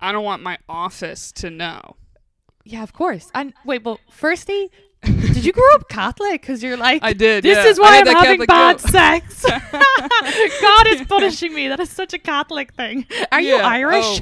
I 0.00 0.12
don't 0.12 0.25
want 0.25 0.43
my 0.43 0.58
office 0.69 1.32
to 1.32 1.49
know. 1.50 1.97
Yeah, 2.64 2.82
of 2.82 2.93
course. 2.93 3.31
And 3.35 3.55
wait, 3.64 3.82
but 3.82 3.99
firstly, 4.11 4.70
did 5.02 5.44
you 5.47 5.52
grow 5.52 5.75
up 5.75 5.88
Catholic? 5.88 6.43
Because 6.43 6.62
you're 6.62 6.76
like, 6.76 7.02
I 7.02 7.14
did. 7.14 7.43
this 7.43 7.56
yeah. 7.56 7.67
is 7.70 7.81
why 7.81 7.99
I'm 8.00 8.06
having 8.06 8.47
Catholic 8.47 8.49
bad 8.49 8.79
guilt. 8.79 8.91
sex. 8.93 9.47
God 10.61 10.87
is 10.88 11.02
punishing 11.06 11.55
me. 11.55 11.69
That 11.69 11.81
is 11.81 11.88
such 11.91 12.12
a 12.12 12.19
Catholic 12.19 12.75
thing. 12.75 13.06
Are 13.32 13.41
you 13.41 13.56
Yeah, 13.56 13.67
Irish? 13.67 14.20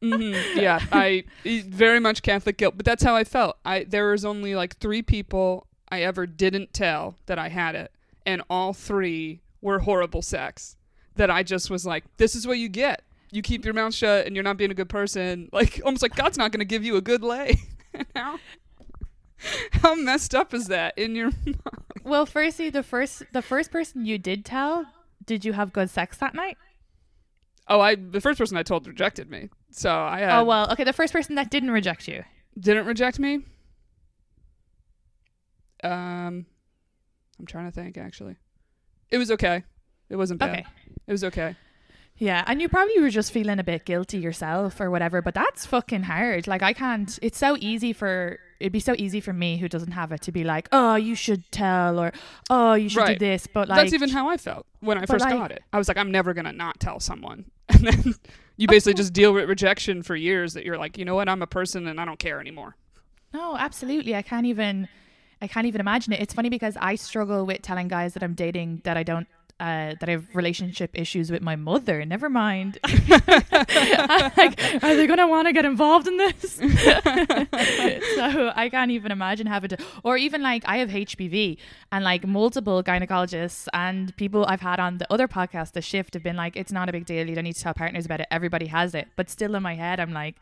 hmm 0.00 0.32
Yeah, 0.54 0.80
I 0.92 1.24
very 1.44 2.00
much 2.00 2.22
Catholic 2.22 2.56
guilt, 2.56 2.74
but 2.76 2.86
that's 2.86 3.02
how 3.02 3.14
I 3.14 3.24
felt. 3.24 3.58
I 3.66 3.84
there 3.84 4.10
was 4.10 4.24
only 4.24 4.54
like 4.54 4.78
three 4.78 5.02
people 5.02 5.66
I 5.90 6.00
ever 6.02 6.26
didn't 6.26 6.72
tell 6.72 7.16
that 7.26 7.38
I 7.38 7.48
had 7.50 7.74
it, 7.74 7.92
and 8.24 8.42
all 8.48 8.72
three 8.72 9.40
were 9.64 9.80
horrible 9.80 10.22
sex. 10.22 10.76
That 11.16 11.30
I 11.30 11.42
just 11.42 11.70
was 11.70 11.86
like, 11.86 12.04
this 12.18 12.34
is 12.34 12.46
what 12.46 12.58
you 12.58 12.68
get. 12.68 13.02
You 13.30 13.40
keep 13.42 13.64
your 13.64 13.74
mouth 13.74 13.94
shut, 13.94 14.26
and 14.26 14.36
you're 14.36 14.44
not 14.44 14.56
being 14.56 14.70
a 14.70 14.74
good 14.74 14.88
person. 14.88 15.48
Like 15.52 15.80
almost 15.84 16.02
like 16.02 16.14
God's 16.14 16.38
not 16.38 16.52
going 16.52 16.60
to 16.60 16.64
give 16.64 16.84
you 16.84 16.96
a 16.96 17.00
good 17.00 17.22
lay. 17.22 17.56
how, 18.16 18.38
how 19.70 19.94
messed 19.94 20.34
up 20.34 20.52
is 20.54 20.66
that 20.66 20.96
in 20.98 21.14
your? 21.14 21.30
mind? 21.46 21.58
well, 22.04 22.26
firstly, 22.26 22.70
the 22.70 22.82
first 22.82 23.22
the 23.32 23.42
first 23.42 23.70
person 23.70 24.04
you 24.04 24.18
did 24.18 24.44
tell, 24.44 24.86
did 25.24 25.44
you 25.44 25.52
have 25.52 25.72
good 25.72 25.88
sex 25.90 26.16
that 26.18 26.34
night? 26.34 26.58
Oh, 27.68 27.80
I 27.80 27.94
the 27.94 28.20
first 28.20 28.38
person 28.38 28.56
I 28.56 28.62
told 28.62 28.86
rejected 28.86 29.30
me, 29.30 29.48
so 29.70 29.90
I 29.90 30.20
had, 30.20 30.38
oh 30.40 30.44
well, 30.44 30.70
okay. 30.72 30.84
The 30.84 30.92
first 30.92 31.12
person 31.12 31.36
that 31.36 31.50
didn't 31.50 31.70
reject 31.70 32.06
you. 32.08 32.24
didn't 32.58 32.86
reject 32.86 33.18
me. 33.18 33.44
Um, 35.82 36.46
I'm 37.38 37.46
trying 37.46 37.66
to 37.66 37.72
think. 37.72 37.96
Actually, 37.96 38.36
it 39.10 39.18
was 39.18 39.30
okay. 39.30 39.64
It 40.08 40.16
wasn't 40.16 40.40
bad. 40.40 40.50
Okay. 40.50 40.66
It 41.06 41.12
was 41.12 41.24
okay. 41.24 41.56
Yeah, 42.16 42.44
and 42.46 42.62
you 42.62 42.68
probably 42.68 43.00
were 43.00 43.10
just 43.10 43.32
feeling 43.32 43.58
a 43.58 43.64
bit 43.64 43.84
guilty 43.84 44.18
yourself 44.18 44.80
or 44.80 44.88
whatever, 44.90 45.20
but 45.20 45.34
that's 45.34 45.66
fucking 45.66 46.04
hard. 46.04 46.46
Like 46.46 46.62
I 46.62 46.72
can't 46.72 47.18
it's 47.22 47.38
so 47.38 47.56
easy 47.58 47.92
for 47.92 48.38
it'd 48.60 48.72
be 48.72 48.80
so 48.80 48.94
easy 48.96 49.20
for 49.20 49.32
me 49.32 49.56
who 49.56 49.68
doesn't 49.68 49.90
have 49.92 50.12
it 50.12 50.22
to 50.22 50.32
be 50.32 50.44
like, 50.44 50.68
"Oh, 50.70 50.94
you 50.94 51.16
should 51.16 51.50
tell," 51.50 51.98
or 51.98 52.12
"Oh, 52.48 52.74
you 52.74 52.88
should 52.88 53.00
Right. 53.00 53.18
do 53.18 53.26
this." 53.26 53.48
But 53.48 53.68
like 53.68 53.78
That's 53.78 53.94
even 53.94 54.10
how 54.10 54.28
I 54.28 54.36
felt 54.36 54.64
when 54.80 54.96
I 54.96 55.06
first 55.06 55.24
like- 55.24 55.34
got 55.34 55.50
it. 55.50 55.62
I 55.72 55.78
was 55.78 55.88
like, 55.88 55.96
I'm 55.96 56.12
never 56.12 56.34
gonna 56.34 56.52
not 56.52 56.78
tell 56.78 57.00
someone, 57.00 57.46
and 57.68 57.84
then 57.84 58.14
you 58.56 58.68
basically 58.68 58.94
oh. 58.94 59.02
just 59.02 59.12
deal 59.12 59.32
with 59.32 59.48
rejection 59.48 60.04
for 60.04 60.14
years. 60.14 60.54
That 60.54 60.64
you're 60.64 60.78
like, 60.78 60.96
you 60.96 61.04
know 61.04 61.16
what? 61.16 61.28
I'm 61.28 61.42
a 61.42 61.48
person, 61.48 61.88
and 61.88 62.00
I 62.00 62.04
don't 62.04 62.20
care 62.20 62.40
anymore. 62.40 62.76
No, 63.32 63.56
absolutely. 63.56 64.14
I 64.14 64.22
can't 64.22 64.46
even 64.46 64.88
I 65.44 65.48
can't 65.48 65.66
even 65.66 65.80
imagine 65.80 66.12
it. 66.14 66.20
It's 66.20 66.34
funny 66.34 66.48
because 66.48 66.76
I 66.80 66.94
struggle 66.94 67.44
with 67.44 67.62
telling 67.62 67.88
guys 67.88 68.14
that 68.14 68.22
I'm 68.22 68.34
dating 68.34 68.80
that 68.84 68.96
I 68.96 69.02
don't 69.02 69.28
uh, 69.60 69.94
that 70.00 70.08
I 70.08 70.12
have 70.12 70.26
relationship 70.34 70.90
issues 70.94 71.30
with 71.30 71.40
my 71.42 71.54
mother. 71.54 72.04
Never 72.04 72.28
mind. 72.28 72.78
like, 73.08 74.58
are 74.82 74.96
they 74.96 75.06
gonna 75.06 75.28
want 75.28 75.46
to 75.46 75.52
get 75.52 75.64
involved 75.64 76.08
in 76.08 76.16
this? 76.16 76.54
so 76.56 76.64
I 78.56 78.68
can't 78.70 78.90
even 78.90 79.12
imagine 79.12 79.46
having 79.46 79.68
to, 79.70 79.76
or 80.02 80.16
even 80.16 80.42
like 80.42 80.64
I 80.66 80.78
have 80.78 80.88
HPV, 80.90 81.58
and 81.92 82.02
like 82.04 82.26
multiple 82.26 82.82
gynecologists 82.82 83.68
and 83.72 84.16
people 84.16 84.44
I've 84.48 84.60
had 84.60 84.80
on 84.80 84.98
the 84.98 85.12
other 85.12 85.28
podcast, 85.28 85.72
the 85.72 85.82
shift, 85.82 86.14
have 86.14 86.24
been 86.24 86.36
like, 86.36 86.56
it's 86.56 86.72
not 86.72 86.88
a 86.88 86.92
big 86.92 87.06
deal. 87.06 87.28
You 87.28 87.34
don't 87.36 87.44
need 87.44 87.56
to 87.56 87.62
tell 87.62 87.74
partners 87.74 88.06
about 88.06 88.20
it. 88.20 88.26
Everybody 88.30 88.66
has 88.66 88.94
it. 88.94 89.08
But 89.14 89.30
still 89.30 89.54
in 89.54 89.62
my 89.62 89.76
head, 89.76 90.00
I'm 90.00 90.12
like, 90.12 90.34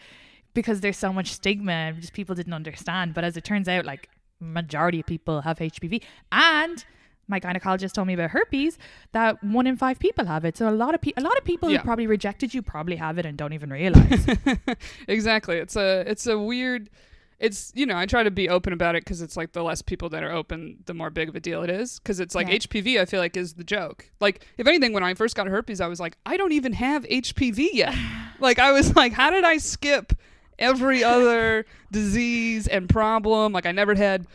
because 0.55 0.81
there's 0.81 0.97
so 0.99 1.13
much 1.13 1.33
stigma 1.33 1.73
and 1.73 2.01
just 2.01 2.15
people 2.15 2.35
didn't 2.35 2.55
understand. 2.55 3.13
But 3.15 3.25
as 3.25 3.37
it 3.37 3.45
turns 3.45 3.69
out, 3.69 3.85
like 3.85 4.09
majority 4.43 5.01
of 5.01 5.07
people 5.07 5.41
have 5.43 5.59
HPV 5.59 6.03
and 6.33 6.85
my 7.29 7.39
gynecologist 7.41 7.93
told 7.93 8.09
me 8.09 8.15
about 8.15 8.31
herpes 8.31 8.77
that 9.13 9.43
one 9.43 9.67
in 9.67 9.77
five 9.77 9.99
people 9.99 10.27
have 10.27 10.45
it. 10.45 10.57
So 10.57 10.69
a 10.69 10.71
lot 10.71 10.95
of 10.95 11.01
people, 11.01 11.23
a 11.23 11.25
lot 11.25 11.39
of 11.39 11.45
people 11.45 11.71
Yeah. 11.71 11.79
who 11.79 11.85
probably 11.85 12.07
rejected 12.09 12.53
you 12.53 12.61
probably 12.63 12.97
have 12.97 13.17
it 13.17 13.25
and 13.25 13.39
don't 13.39 13.53
even 13.53 13.71
realize. 13.71 14.27
exactly. 15.09 15.57
It's 15.59 15.77
a 15.77 16.01
it's 16.07 16.27
a 16.27 16.39
weird. 16.39 16.91
it's 17.39 17.73
you 17.75 17.87
know 17.87 17.97
I 17.97 18.07
try 18.07 18.23
to 18.23 18.31
be 18.31 18.49
open 18.49 18.73
about 18.73 18.97
it 18.97 19.05
because 19.05 19.23
it's 19.23 19.37
like 19.37 19.53
the 19.53 19.63
less 19.63 19.83
people 19.83 20.09
that 20.11 20.23
are 20.23 20.33
open, 20.33 20.79
the 20.87 20.95
more 20.95 21.11
big 21.11 21.29
of 21.29 21.37
a 21.37 21.41
deal 21.41 21.63
it 21.63 21.71
is. 21.71 21.99
Because 22.01 22.21
it's 22.21 22.35
like 22.35 22.49
Yeah. 22.49 22.55
HPV, 22.57 23.01
I 23.01 23.05
feel 23.05 23.21
like 23.21 23.37
is 23.37 23.55
the 23.55 23.65
joke. 23.65 24.11
Like 24.21 24.47
if 24.59 24.67
anything, 24.67 24.93
when 24.93 25.05
I 25.05 25.15
first 25.15 25.35
got 25.37 25.47
herpes, 25.47 25.81
I 25.81 25.87
was 25.87 26.01
like, 26.01 26.17
I 26.27 26.37
don't 26.37 26.53
even 26.53 26.73
have 26.75 27.05
HPV 27.05 27.69
yet. 27.73 27.95
like 28.41 28.59
I 28.59 28.73
was 28.73 28.95
like, 28.97 29.13
how 29.13 29.31
did 29.31 29.45
I 29.45 29.59
skip 29.59 30.13
every 30.63 31.05
other 31.05 31.67
disease 31.91 32.67
and 32.69 32.89
problem? 32.89 33.53
Like 33.53 33.67
I 33.67 33.73
never 33.73 33.95
had 33.95 34.27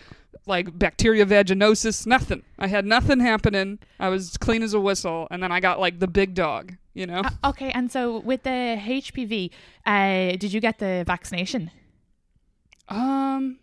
like 0.46 0.78
bacteria 0.78 1.26
vaginosis, 1.26 2.06
nothing. 2.06 2.44
I 2.60 2.68
had 2.68 2.86
nothing 2.86 3.20
happening. 3.20 3.80
I 4.00 4.10
was 4.10 4.38
clean 4.38 4.62
as 4.64 4.74
a 4.74 4.80
whistle, 4.80 5.28
and 5.32 5.42
then 5.42 5.52
I 5.52 5.60
got 5.60 5.80
like 5.80 6.00
the 6.00 6.08
big 6.08 6.34
dog. 6.36 6.76
You 6.94 7.06
know. 7.06 7.20
Uh, 7.22 7.50
okay, 7.50 7.70
and 7.72 7.92
so 7.92 8.20
with 8.20 8.44
the 8.44 8.50
HPV, 8.80 9.52
uh, 9.86 10.36
did 10.38 10.52
you 10.54 10.60
get 10.60 10.80
the 10.80 11.04
vaccination? 11.06 11.70
Um. 12.90 13.60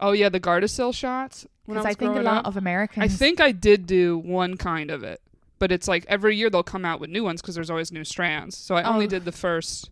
Oh 0.00 0.12
yeah, 0.12 0.28
the 0.28 0.40
Gardasil 0.40 0.94
shots. 0.94 1.46
When 1.66 1.78
I, 1.78 1.80
Because 1.80 1.90
I, 1.90 1.98
think 1.98 2.16
a 2.16 2.22
lot 2.22 2.38
up. 2.38 2.46
of 2.46 2.56
Americans. 2.56 3.04
I 3.04 3.08
think 3.08 3.40
I 3.40 3.52
did 3.52 3.86
do 3.86 4.18
one 4.18 4.56
kind 4.58 4.90
of 4.90 5.02
it, 5.02 5.20
but 5.58 5.72
it's 5.72 5.88
like 5.88 6.04
every 6.08 6.36
year 6.36 6.50
they'll 6.50 6.62
come 6.62 6.84
out 6.84 7.00
with 7.00 7.08
new 7.10 7.24
ones 7.24 7.40
because 7.40 7.54
there's 7.54 7.70
always 7.70 7.90
new 7.90 8.04
strands. 8.04 8.56
So 8.56 8.74
I 8.74 8.82
only 8.82 9.06
Oh. 9.06 9.08
did 9.08 9.24
the 9.24 9.32
first, 9.32 9.88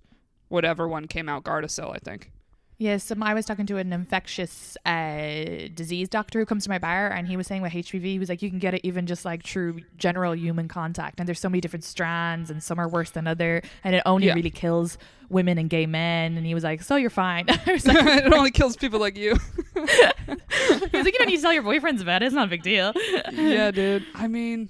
whatever 0.52 0.86
one 0.86 1.06
came 1.08 1.28
out, 1.28 1.42
Gardasil, 1.44 1.94
I 1.94 1.98
think. 1.98 2.30
Yes, 2.78 3.12
um, 3.12 3.22
I 3.22 3.32
was 3.32 3.46
talking 3.46 3.66
to 3.66 3.76
an 3.76 3.92
infectious 3.92 4.76
uh, 4.84 5.68
disease 5.72 6.08
doctor 6.08 6.40
who 6.40 6.46
comes 6.46 6.64
to 6.64 6.70
my 6.70 6.78
bar, 6.78 7.08
and 7.12 7.28
he 7.28 7.36
was 7.36 7.46
saying 7.46 7.62
with 7.62 7.72
HPV, 7.72 8.02
he 8.04 8.18
was 8.18 8.28
like, 8.28 8.42
you 8.42 8.50
can 8.50 8.58
get 8.58 8.74
it 8.74 8.80
even 8.82 9.06
just 9.06 9.24
like 9.24 9.44
through 9.44 9.80
general 9.98 10.34
human 10.34 10.66
contact, 10.66 11.20
and 11.20 11.28
there's 11.28 11.38
so 11.38 11.48
many 11.48 11.60
different 11.60 11.84
strands, 11.84 12.50
and 12.50 12.60
some 12.60 12.80
are 12.80 12.88
worse 12.88 13.10
than 13.10 13.28
other, 13.28 13.62
and 13.84 13.94
it 13.94 14.02
only 14.04 14.26
Yeah. 14.26 14.34
really 14.34 14.50
kills 14.50 14.98
women 15.28 15.58
and 15.58 15.70
gay 15.70 15.86
men. 15.86 16.36
And 16.36 16.44
he 16.44 16.54
was 16.54 16.64
like, 16.64 16.82
so 16.82 16.96
you're 16.96 17.08
fine. 17.10 17.46
Like, 17.48 17.60
it 17.86 18.32
only 18.32 18.50
kills 18.50 18.76
people 18.76 18.98
like 18.98 19.16
you. 19.16 19.36
he 19.74 19.80
was 19.80 21.04
like, 21.04 21.12
you 21.12 21.18
don't 21.18 21.28
need 21.28 21.36
to 21.36 21.42
tell 21.42 21.52
your 21.52 21.62
boyfriends 21.62 22.00
about 22.02 22.22
it. 22.22 22.26
It's 22.26 22.34
not 22.34 22.46
a 22.48 22.50
big 22.50 22.62
deal. 22.62 22.92
yeah, 23.32 23.70
dude. 23.70 24.04
I 24.14 24.26
mean, 24.28 24.68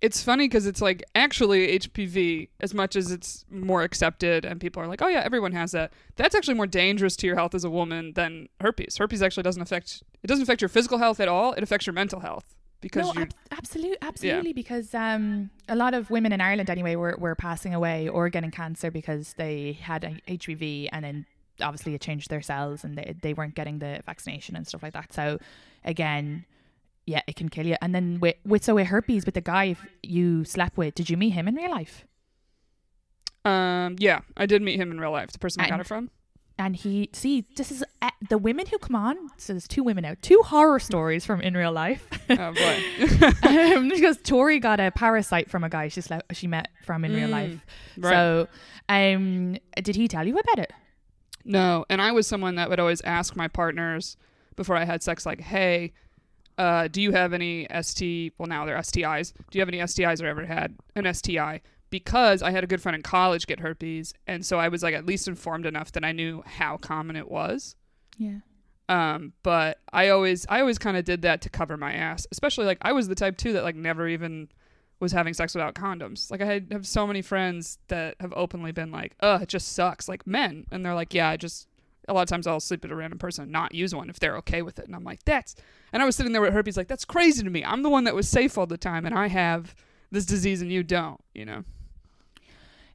it's 0.00 0.22
funny 0.22 0.48
because 0.48 0.66
it's 0.66 0.80
like 0.80 1.02
actually 1.14 1.78
HPV, 1.78 2.48
as 2.60 2.72
much 2.72 2.96
as 2.96 3.10
it's 3.10 3.44
more 3.50 3.82
accepted 3.82 4.44
and 4.44 4.60
people 4.60 4.82
are 4.82 4.86
like, 4.86 5.02
oh 5.02 5.08
yeah, 5.08 5.20
everyone 5.20 5.52
has 5.52 5.72
that. 5.72 5.92
That's 6.16 6.34
actually 6.34 6.54
more 6.54 6.66
dangerous 6.66 7.16
to 7.16 7.26
your 7.26 7.36
health 7.36 7.54
as 7.54 7.64
a 7.64 7.70
woman 7.70 8.14
than 8.14 8.48
herpes. 8.60 8.96
Herpes 8.96 9.22
actually 9.22 9.42
doesn't 9.42 9.60
affect 9.62 10.02
it 10.22 10.26
doesn't 10.26 10.42
affect 10.42 10.62
your 10.62 10.68
physical 10.68 10.98
health 10.98 11.20
at 11.20 11.28
all. 11.28 11.52
It 11.52 11.62
affects 11.62 11.86
your 11.86 11.92
mental 11.94 12.20
health 12.20 12.56
because 12.80 13.06
no, 13.06 13.12
you're 13.12 13.22
ab- 13.22 13.34
absolute, 13.50 13.98
absolutely, 14.00 14.52
because 14.54 14.94
um, 14.94 15.50
a 15.68 15.76
lot 15.76 15.92
of 15.92 16.10
women 16.10 16.32
in 16.32 16.40
Ireland 16.40 16.70
anyway 16.70 16.96
were, 16.96 17.16
were 17.18 17.34
passing 17.34 17.74
away 17.74 18.08
or 18.08 18.28
getting 18.30 18.50
cancer 18.50 18.90
because 18.90 19.34
they 19.34 19.78
had 19.82 20.20
HPV 20.26 20.88
and 20.92 21.04
then 21.04 21.26
obviously 21.60 21.94
it 21.94 22.00
changed 22.00 22.30
their 22.30 22.40
cells 22.40 22.84
and 22.84 22.96
they, 22.96 23.14
they 23.20 23.34
weren't 23.34 23.54
getting 23.54 23.80
the 23.80 24.00
vaccination 24.06 24.56
and 24.56 24.66
stuff 24.66 24.82
like 24.82 24.94
that. 24.94 25.12
So 25.12 25.38
again, 25.84 26.46
yeah, 27.06 27.22
it 27.26 27.36
can 27.36 27.48
kill 27.48 27.66
you. 27.66 27.76
And 27.82 27.94
then 27.94 28.18
with, 28.20 28.36
with 28.44 28.64
so 28.64 28.74
with 28.76 28.86
herpes, 28.88 29.24
with 29.26 29.34
the 29.34 29.40
guy 29.40 29.74
you 30.02 30.44
slept 30.44 30.76
with, 30.76 30.94
did 30.94 31.10
you 31.10 31.16
meet 31.16 31.30
him 31.30 31.48
in 31.48 31.54
real 31.54 31.70
life? 31.70 32.04
um 33.44 33.96
yeah, 33.98 34.20
I 34.36 34.46
did 34.46 34.60
meet 34.62 34.78
him 34.78 34.90
in 34.90 35.00
real 35.00 35.12
life. 35.12 35.30
The 35.32 35.38
person 35.38 35.62
I 35.62 35.68
got 35.68 35.80
it 35.80 35.86
from. 35.86 36.10
And 36.58 36.76
he, 36.76 37.08
see, 37.14 37.46
this 37.56 37.72
is 37.72 37.82
uh, 38.02 38.10
the 38.28 38.36
women 38.36 38.66
who 38.66 38.76
come 38.76 38.94
on. 38.94 39.16
So 39.38 39.54
there's 39.54 39.66
two 39.66 39.82
women 39.82 40.02
now, 40.02 40.14
two 40.20 40.42
horror 40.44 40.78
stories 40.78 41.24
from 41.24 41.40
in 41.40 41.54
real 41.56 41.72
life. 41.72 42.06
Oh 42.28 42.52
boy. 42.52 42.82
um, 43.76 43.88
because 43.88 44.18
Tori 44.22 44.58
got 44.58 44.78
a 44.78 44.90
parasite 44.90 45.48
from 45.48 45.64
a 45.64 45.70
guy 45.70 45.88
she 45.88 46.02
slept, 46.02 46.36
she 46.36 46.46
met 46.46 46.68
from 46.84 47.06
in 47.06 47.14
real 47.14 47.28
Mm, 47.28 47.32
life. 47.32 47.64
right. 47.96 48.10
So, 48.12 48.48
um, 48.90 49.56
did 49.82 49.96
he 49.96 50.06
tell 50.06 50.26
you 50.26 50.36
about 50.36 50.58
it? 50.58 50.70
No, 51.46 51.86
and 51.88 52.02
I 52.02 52.12
was 52.12 52.26
someone 52.26 52.56
that 52.56 52.68
would 52.68 52.78
always 52.78 53.00
ask 53.02 53.34
my 53.36 53.48
partners 53.48 54.18
before 54.54 54.76
I 54.76 54.84
had 54.84 55.02
sex, 55.02 55.24
like, 55.24 55.40
"Hey, 55.40 55.94
uh, 56.60 56.88
do 56.88 57.00
you 57.00 57.12
have 57.12 57.32
any 57.32 57.66
ST? 57.80 58.34
Well, 58.36 58.46
now 58.46 58.66
they're 58.66 58.76
STIs. 58.76 59.32
Do 59.50 59.58
you 59.58 59.62
have 59.62 59.68
any 59.68 59.78
STIs 59.78 60.22
or 60.22 60.26
ever 60.26 60.44
had 60.44 60.76
an 60.94 61.12
STI?" 61.12 61.62
Because 61.88 62.42
I 62.42 62.50
had 62.50 62.62
a 62.62 62.66
good 62.66 62.82
friend 62.82 62.94
in 62.94 63.02
college 63.02 63.46
get 63.46 63.60
herpes, 63.60 64.12
and 64.26 64.44
so 64.44 64.58
I 64.58 64.68
was 64.68 64.82
like 64.82 64.94
at 64.94 65.06
least 65.06 65.26
informed 65.26 65.64
enough 65.64 65.90
that 65.92 66.04
I 66.04 66.12
knew 66.12 66.42
how 66.44 66.76
common 66.76 67.16
it 67.16 67.30
was. 67.30 67.76
Yeah. 68.18 68.40
Um, 68.90 69.32
but 69.42 69.78
I 69.92 70.10
always, 70.10 70.44
I 70.50 70.60
always 70.60 70.76
kind 70.76 70.98
of 70.98 71.04
did 71.04 71.22
that 71.22 71.40
to 71.42 71.48
cover 71.48 71.78
my 71.78 71.94
ass. 71.94 72.26
Especially 72.30 72.66
like 72.66 72.78
I 72.82 72.92
was 72.92 73.08
the 73.08 73.14
type 73.14 73.38
too 73.38 73.54
that 73.54 73.64
like 73.64 73.76
never 73.76 74.06
even 74.06 74.48
was 75.00 75.12
having 75.12 75.32
sex 75.32 75.54
without 75.54 75.74
condoms. 75.74 76.30
Like 76.30 76.42
I 76.42 76.44
had, 76.44 76.68
have 76.72 76.86
so 76.86 77.06
many 77.06 77.22
friends 77.22 77.78
that 77.88 78.16
have 78.20 78.34
openly 78.36 78.72
been 78.72 78.90
like, 78.90 79.14
"Ugh, 79.20 79.42
it 79.42 79.48
just 79.48 79.72
sucks." 79.72 80.08
Like 80.08 80.26
men, 80.26 80.66
and 80.70 80.84
they're 80.84 80.94
like, 80.94 81.14
"Yeah, 81.14 81.30
I 81.30 81.38
just." 81.38 81.68
A 82.08 82.12
lot 82.12 82.22
of 82.22 82.28
times 82.28 82.46
I'll 82.46 82.60
sleep 82.60 82.82
with 82.82 82.90
a 82.90 82.96
random 82.96 83.18
person 83.18 83.44
and 83.44 83.52
not 83.52 83.74
use 83.74 83.94
one 83.94 84.10
if 84.10 84.18
they're 84.18 84.36
okay 84.38 84.62
with 84.62 84.78
it, 84.78 84.86
and 84.86 84.96
I'm 84.96 85.04
like, 85.04 85.24
"That's." 85.24 85.54
And 85.92 86.02
I 86.02 86.06
was 86.06 86.16
sitting 86.16 86.32
there 86.32 86.42
with 86.42 86.52
herpes, 86.52 86.76
like, 86.76 86.88
"That's 86.88 87.04
crazy 87.04 87.42
to 87.42 87.50
me. 87.50 87.64
I'm 87.64 87.82
the 87.82 87.90
one 87.90 88.04
that 88.04 88.14
was 88.14 88.28
safe 88.28 88.56
all 88.58 88.66
the 88.66 88.78
time, 88.78 89.06
and 89.06 89.14
I 89.14 89.28
have 89.28 89.74
this 90.10 90.26
disease 90.26 90.62
and 90.62 90.72
you 90.72 90.82
don't." 90.82 91.20
You 91.34 91.44
know? 91.44 91.64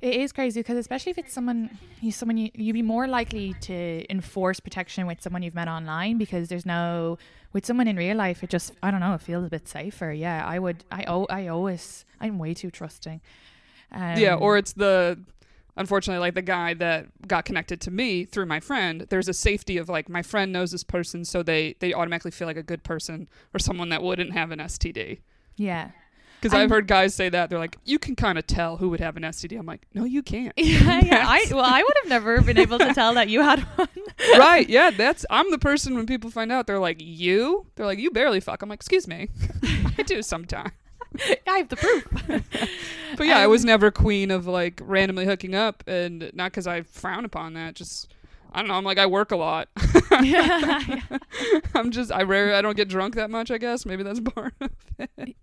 It 0.01 0.15
is 0.15 0.31
crazy 0.31 0.59
because 0.59 0.77
especially 0.77 1.11
if 1.11 1.17
it's 1.17 1.33
someone 1.33 1.79
you 2.01 2.11
someone 2.11 2.37
you 2.37 2.51
you'd 2.53 2.73
be 2.73 2.81
more 2.81 3.07
likely 3.07 3.53
to 3.61 4.05
enforce 4.11 4.59
protection 4.59 5.07
with 5.07 5.21
someone 5.21 5.41
you've 5.41 5.55
met 5.55 5.67
online 5.67 6.17
because 6.17 6.47
there's 6.49 6.65
no 6.65 7.17
with 7.53 7.65
someone 7.65 7.87
in 7.87 7.95
real 7.95 8.17
life 8.17 8.43
it 8.43 8.49
just 8.49 8.73
I 8.83 8.91
don't 8.91 8.99
know 8.99 9.13
it 9.13 9.21
feels 9.21 9.45
a 9.45 9.49
bit 9.49 9.67
safer. 9.67 10.11
Yeah, 10.11 10.45
I 10.45 10.59
would 10.59 10.83
I 10.91 11.05
oh 11.07 11.25
I 11.29 11.47
always 11.47 12.05
I'm 12.19 12.37
way 12.37 12.53
too 12.53 12.69
trusting. 12.69 13.21
Um, 13.91 14.17
yeah, 14.17 14.35
or 14.35 14.57
it's 14.57 14.73
the 14.73 15.17
unfortunately 15.77 16.19
like 16.19 16.35
the 16.35 16.41
guy 16.41 16.73
that 16.75 17.07
got 17.27 17.45
connected 17.45 17.81
to 17.81 17.91
me 17.91 18.25
through 18.25 18.45
my 18.45 18.59
friend. 18.59 19.05
There's 19.09 19.27
a 19.27 19.33
safety 19.33 19.77
of 19.77 19.89
like 19.89 20.09
my 20.09 20.21
friend 20.21 20.51
knows 20.51 20.71
this 20.71 20.83
person, 20.83 21.25
so 21.25 21.43
they 21.43 21.75
they 21.79 21.93
automatically 21.93 22.31
feel 22.31 22.47
like 22.47 22.57
a 22.57 22.63
good 22.63 22.83
person 22.83 23.27
or 23.53 23.59
someone 23.59 23.89
that 23.89 24.01
wouldn't 24.03 24.33
have 24.33 24.51
an 24.51 24.59
STD. 24.59 25.19
yeah. 25.55 25.91
Because 26.41 26.59
I've 26.59 26.69
heard 26.69 26.85
guys 26.87 27.15
say 27.15 27.29
that 27.29 27.49
they're 27.49 27.57
like, 27.57 27.77
you 27.85 27.97
can 27.97 28.15
kind 28.15 28.37
of 28.37 28.45
tell 28.45 28.77
who 28.77 28.89
would 28.89 28.99
have 28.99 29.17
an 29.17 29.23
STD. 29.23 29.57
I'm 29.57 29.65
like, 29.65 29.87
no, 29.95 30.03
you 30.03 30.21
can't. 30.21 30.53
Yeah, 30.57 31.01
yeah. 31.03 31.25
I 31.27 31.45
well, 31.49 31.65
I 31.65 31.81
would 31.81 31.93
have 32.03 32.09
never 32.09 32.39
been 32.41 32.59
able 32.59 32.77
to 32.77 32.93
tell 32.93 33.15
that 33.15 33.29
you 33.29 33.41
had 33.41 33.61
one. 33.61 33.87
right? 34.37 34.67
Yeah, 34.69 34.91
that's 34.91 35.25
I'm 35.31 35.49
the 35.49 35.57
person 35.57 35.95
when 35.95 36.05
people 36.05 36.29
find 36.29 36.51
out 36.51 36.67
they're 36.67 36.77
like, 36.77 36.97
you? 36.99 37.65
They're 37.75 37.87
like, 37.87 37.97
you 37.97 38.11
barely 38.11 38.41
fuck. 38.41 38.61
I'm 38.61 38.69
like, 38.69 38.77
excuse 38.77 39.07
me, 39.07 39.29
I 39.97 40.03
do 40.03 40.21
sometimes. 40.21 40.71
I 41.47 41.57
have 41.57 41.69
the 41.69 41.75
proof. 41.75 42.07
But 43.17 43.27
yeah, 43.27 43.37
I 43.37 43.45
Um, 43.45 43.51
was 43.51 43.63
never 43.63 43.91
queen 43.91 44.29
of 44.29 44.45
like 44.45 44.81
randomly 44.83 45.25
hooking 45.25 45.55
up, 45.55 45.83
and 45.87 46.29
not 46.33 46.51
because 46.51 46.67
I 46.67 46.81
frown 46.81 47.23
upon 47.23 47.53
that. 47.53 47.73
Just 47.75 48.13
I 48.51 48.59
don't 48.59 48.67
know. 48.67 48.73
I'm 48.73 48.83
like 48.83 48.97
I 48.97 49.05
work 49.05 49.31
a 49.31 49.37
lot. 49.37 49.69
yeah, 50.21 50.99
I'm 51.75 51.91
just 51.91 52.11
I 52.11 52.23
rarely 52.23 52.53
I 52.53 52.61
don't 52.61 52.75
get 52.75 52.89
drunk 52.89 53.15
that 53.15 53.29
much. 53.29 53.51
I 53.51 53.57
guess 53.57 53.85
maybe 53.85 54.03
that's 54.03 54.19
part 54.19 54.53
of 54.59 54.69
it. 54.99 55.35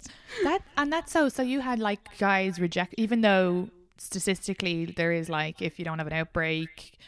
That 0.44 0.60
and 0.76 0.92
that's 0.92 1.12
so. 1.12 1.30
So 1.30 1.42
you 1.42 1.60
had 1.60 1.78
like 1.78 2.18
guys 2.18 2.60
reject, 2.60 2.94
even 2.98 3.22
though 3.22 3.70
statistically 3.96 4.84
there 4.84 5.12
is 5.12 5.28
like 5.30 5.62
if 5.62 5.78
you 5.78 5.84
don't 5.86 5.98
have 5.98 6.06
an 6.06 6.12
outbreak, 6.12 6.98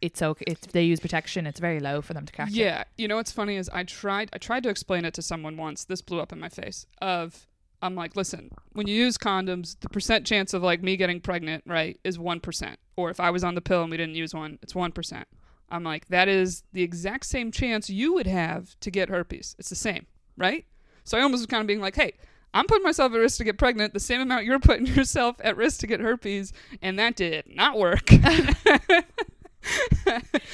it's 0.00 0.22
okay. 0.22 0.44
It's 0.46 0.66
they 0.68 0.84
use 0.84 1.00
protection. 1.00 1.46
It's 1.48 1.58
very 1.58 1.80
low 1.80 2.00
for 2.00 2.14
them 2.14 2.26
to 2.26 2.32
catch 2.32 2.50
it. 2.50 2.54
Yeah, 2.54 2.84
you 2.96 3.08
know 3.08 3.16
what's 3.16 3.32
funny 3.32 3.56
is 3.56 3.68
I 3.70 3.82
tried 3.82 4.30
I 4.32 4.38
tried 4.38 4.62
to 4.62 4.68
explain 4.68 5.04
it 5.04 5.14
to 5.14 5.22
someone 5.22 5.56
once. 5.56 5.84
This 5.84 6.00
blew 6.00 6.20
up 6.20 6.32
in 6.32 6.38
my 6.38 6.48
face. 6.48 6.86
Of 7.00 7.46
I'm 7.82 7.94
like, 7.94 8.16
listen, 8.16 8.50
when 8.72 8.86
you 8.86 8.94
use 8.94 9.18
condoms, 9.18 9.76
the 9.80 9.88
percent 9.88 10.26
chance 10.26 10.54
of 10.54 10.62
like 10.62 10.82
me 10.82 10.96
getting 10.96 11.20
pregnant, 11.20 11.64
right, 11.66 11.98
is 12.04 12.18
one 12.18 12.40
percent. 12.40 12.78
Or 12.96 13.10
if 13.10 13.20
I 13.20 13.30
was 13.30 13.42
on 13.42 13.54
the 13.54 13.60
pill 13.60 13.82
and 13.82 13.90
we 13.90 13.96
didn't 13.96 14.14
use 14.14 14.34
one, 14.34 14.58
it's 14.62 14.74
one 14.74 14.92
percent. 14.92 15.26
I'm 15.68 15.84
like, 15.84 16.06
that 16.08 16.28
is 16.28 16.62
the 16.72 16.82
exact 16.82 17.26
same 17.26 17.50
chance 17.50 17.90
you 17.90 18.12
would 18.14 18.26
have 18.26 18.78
to 18.80 18.90
get 18.90 19.08
herpes. 19.08 19.56
It's 19.58 19.70
the 19.70 19.74
same, 19.74 20.06
right? 20.36 20.66
So 21.04 21.18
I 21.18 21.22
almost 21.22 21.40
was 21.40 21.46
kind 21.46 21.62
of 21.62 21.66
being 21.66 21.80
like, 21.80 21.96
hey, 21.96 22.12
I'm 22.54 22.66
putting 22.66 22.84
myself 22.84 23.12
at 23.12 23.18
risk 23.18 23.38
to 23.38 23.44
get 23.44 23.58
pregnant 23.58 23.94
the 23.94 24.00
same 24.00 24.20
amount 24.20 24.44
you're 24.44 24.58
putting 24.60 24.86
yourself 24.86 25.36
at 25.42 25.56
risk 25.56 25.80
to 25.80 25.86
get 25.86 26.00
herpes, 26.00 26.52
and 26.80 26.98
that 26.98 27.16
did 27.16 27.44
not 27.54 27.78
work. 27.78 28.10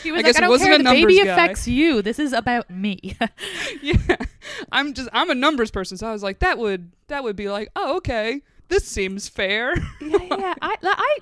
He 0.02 0.12
was 0.12 0.20
I 0.22 0.22
like, 0.22 0.26
guess 0.26 0.36
I 0.36 0.38
it 0.38 0.40
don't 0.42 0.50
wasn't 0.50 0.68
care. 0.70 0.78
The 0.78 0.84
baby 0.84 1.16
guy." 1.16 1.32
affects 1.32 1.66
you. 1.66 2.02
This 2.02 2.18
is 2.18 2.32
about 2.32 2.70
me. 2.70 3.16
yeah 3.82 4.16
i'm 4.72 4.94
just 4.94 5.08
i'm 5.12 5.30
a 5.30 5.34
numbers 5.34 5.70
person 5.70 5.96
so 5.96 6.06
i 6.06 6.12
was 6.12 6.22
like 6.22 6.38
that 6.40 6.58
would 6.58 6.90
that 7.08 7.22
would 7.22 7.36
be 7.36 7.48
like 7.48 7.68
oh 7.76 7.96
okay 7.96 8.42
this 8.68 8.84
seems 8.84 9.28
fair 9.28 9.74
yeah, 10.00 10.18
yeah. 10.30 10.54
I, 10.60 10.76
I, 10.82 11.18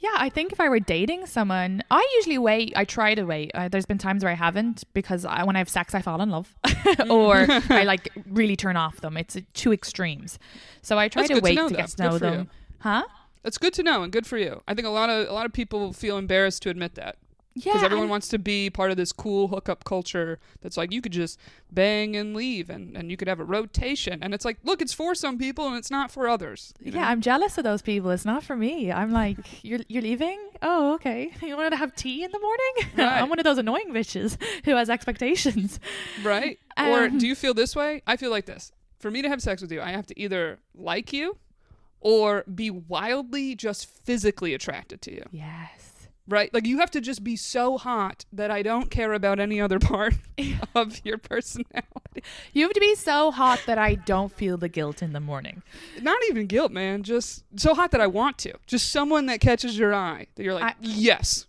yeah. 0.00 0.14
I 0.16 0.28
think 0.28 0.52
if 0.52 0.60
I 0.60 0.68
were 0.68 0.80
dating 0.80 1.26
someone, 1.26 1.82
I 1.90 2.06
usually 2.16 2.36
wait. 2.38 2.74
I 2.76 2.84
try 2.84 3.14
to 3.14 3.24
wait. 3.24 3.50
Uh, 3.54 3.68
there's 3.68 3.86
been 3.86 3.96
times 3.98 4.22
where 4.22 4.30
I 4.30 4.36
haven't 4.36 4.84
because 4.92 5.24
I, 5.24 5.44
when 5.44 5.56
I 5.56 5.60
have 5.60 5.68
sex, 5.68 5.94
I 5.94 6.02
fall 6.02 6.20
in 6.20 6.28
love, 6.30 6.54
or 7.10 7.46
I 7.70 7.84
like 7.84 8.10
really 8.28 8.54
turn 8.54 8.76
off 8.76 9.00
them. 9.00 9.16
It's 9.16 9.34
uh, 9.34 9.40
two 9.54 9.72
extremes. 9.72 10.38
So 10.82 10.98
I 10.98 11.08
try 11.08 11.22
That's 11.22 11.28
to 11.28 11.34
good 11.40 11.54
to 11.54 11.62
wait 11.62 11.68
to, 11.70 11.74
get 11.74 11.88
to 11.88 12.02
know 12.02 12.18
them. 12.18 12.50
Huh? 12.80 13.04
That's 13.44 13.58
good 13.58 13.72
to 13.74 13.82
know 13.84 14.02
and 14.02 14.12
good 14.12 14.26
for 14.26 14.38
you 14.38 14.60
i 14.66 14.74
think 14.74 14.86
a 14.86 14.90
lot 14.90 15.08
of 15.08 15.28
a 15.28 15.32
lot 15.32 15.46
of 15.46 15.52
people 15.52 15.92
feel 15.92 16.18
embarrassed 16.18 16.62
to 16.62 16.70
admit 16.70 16.94
that 16.96 17.16
Yeah. 17.54 17.74
because 17.74 17.84
everyone 17.84 18.08
wants 18.08 18.26
to 18.34 18.38
be 18.38 18.68
part 18.68 18.90
of 18.90 18.96
this 18.96 19.12
cool 19.12 19.46
hookup 19.48 19.84
culture 19.84 20.40
that's 20.62 20.76
like 20.76 20.90
you 20.92 21.00
could 21.00 21.12
just 21.12 21.38
bang 21.70 22.16
and 22.16 22.34
leave 22.34 22.68
and, 22.68 22.96
and 22.96 23.10
you 23.12 23.16
could 23.16 23.28
have 23.28 23.38
a 23.38 23.44
rotation 23.44 24.18
and 24.22 24.34
it's 24.34 24.44
like 24.44 24.58
look 24.64 24.82
it's 24.82 24.92
for 24.92 25.14
some 25.14 25.38
people 25.38 25.68
and 25.68 25.76
it's 25.76 25.90
not 25.90 26.10
for 26.10 26.26
others 26.26 26.74
you 26.80 26.90
know? 26.90 26.98
Yeah, 26.98 27.08
I'm 27.10 27.20
jealous 27.20 27.56
of 27.58 27.62
those 27.64 27.80
people. 27.82 28.10
It's 28.10 28.24
not 28.24 28.42
for 28.42 28.56
me. 28.56 28.90
I'm 28.90 29.12
like, 29.12 29.38
you're 29.62 29.80
you're 29.88 30.02
leaving? 30.02 30.38
oh, 30.62 30.94
okay. 30.94 31.30
You 31.42 31.56
want 31.56 31.70
to 31.72 31.76
have 31.84 31.94
tea 31.94 32.24
in 32.24 32.30
the 32.32 32.40
morning? 32.40 32.74
Right. 32.96 33.22
I'm 33.22 33.28
one 33.28 33.38
of 33.38 33.44
those 33.44 33.58
annoying 33.58 33.90
bitches 33.90 34.30
who 34.64 34.74
has 34.76 34.88
expectations. 34.90 35.78
right? 36.24 36.58
or 36.78 37.04
Um, 37.04 37.18
do 37.18 37.26
you 37.26 37.34
feel 37.36 37.54
this 37.54 37.76
way? 37.76 38.02
I 38.06 38.16
feel 38.16 38.30
like 38.32 38.46
this. 38.46 38.72
For 38.98 39.10
me 39.10 39.20
to 39.22 39.28
have 39.28 39.40
sex 39.42 39.60
with 39.62 39.70
you, 39.70 39.80
I 39.80 39.90
have 39.92 40.06
to 40.06 40.14
either 40.18 40.58
like 40.74 41.12
you 41.12 41.36
or 42.04 42.44
be 42.54 42.70
wildly 42.70 43.56
just 43.56 43.86
physically 44.04 44.54
attracted 44.54 45.02
to 45.02 45.12
you. 45.12 45.24
Yes. 45.32 45.80
Right? 46.28 46.52
Like 46.54 46.64
you 46.66 46.78
have 46.78 46.90
to 46.92 47.00
just 47.02 47.22
be 47.24 47.34
so 47.36 47.76
hot 47.76 48.24
that 48.32 48.50
I 48.50 48.62
don't 48.62 48.90
care 48.90 49.12
about 49.12 49.40
any 49.40 49.60
other 49.60 49.78
part 49.78 50.14
of 50.74 51.00
your 51.04 51.18
personality. 51.18 52.22
You 52.52 52.62
have 52.64 52.72
to 52.72 52.80
be 52.80 52.94
so 52.94 53.30
hot 53.30 53.60
that 53.66 53.76
I 53.76 53.96
don't 53.96 54.32
feel 54.32 54.56
the 54.56 54.68
guilt 54.70 55.02
in 55.02 55.12
the 55.12 55.20
morning. 55.20 55.62
Not 56.00 56.18
even 56.30 56.46
guilt, 56.46 56.72
man. 56.72 57.02
Just 57.02 57.44
so 57.56 57.74
hot 57.74 57.90
that 57.90 58.00
I 58.00 58.06
want 58.06 58.38
to. 58.38 58.54
Just 58.66 58.90
someone 58.90 59.26
that 59.26 59.40
catches 59.40 59.76
your 59.78 59.94
eye. 59.94 60.28
That 60.36 60.44
you're 60.44 60.54
like, 60.54 60.64
I- 60.64 60.74
yes. 60.80 61.46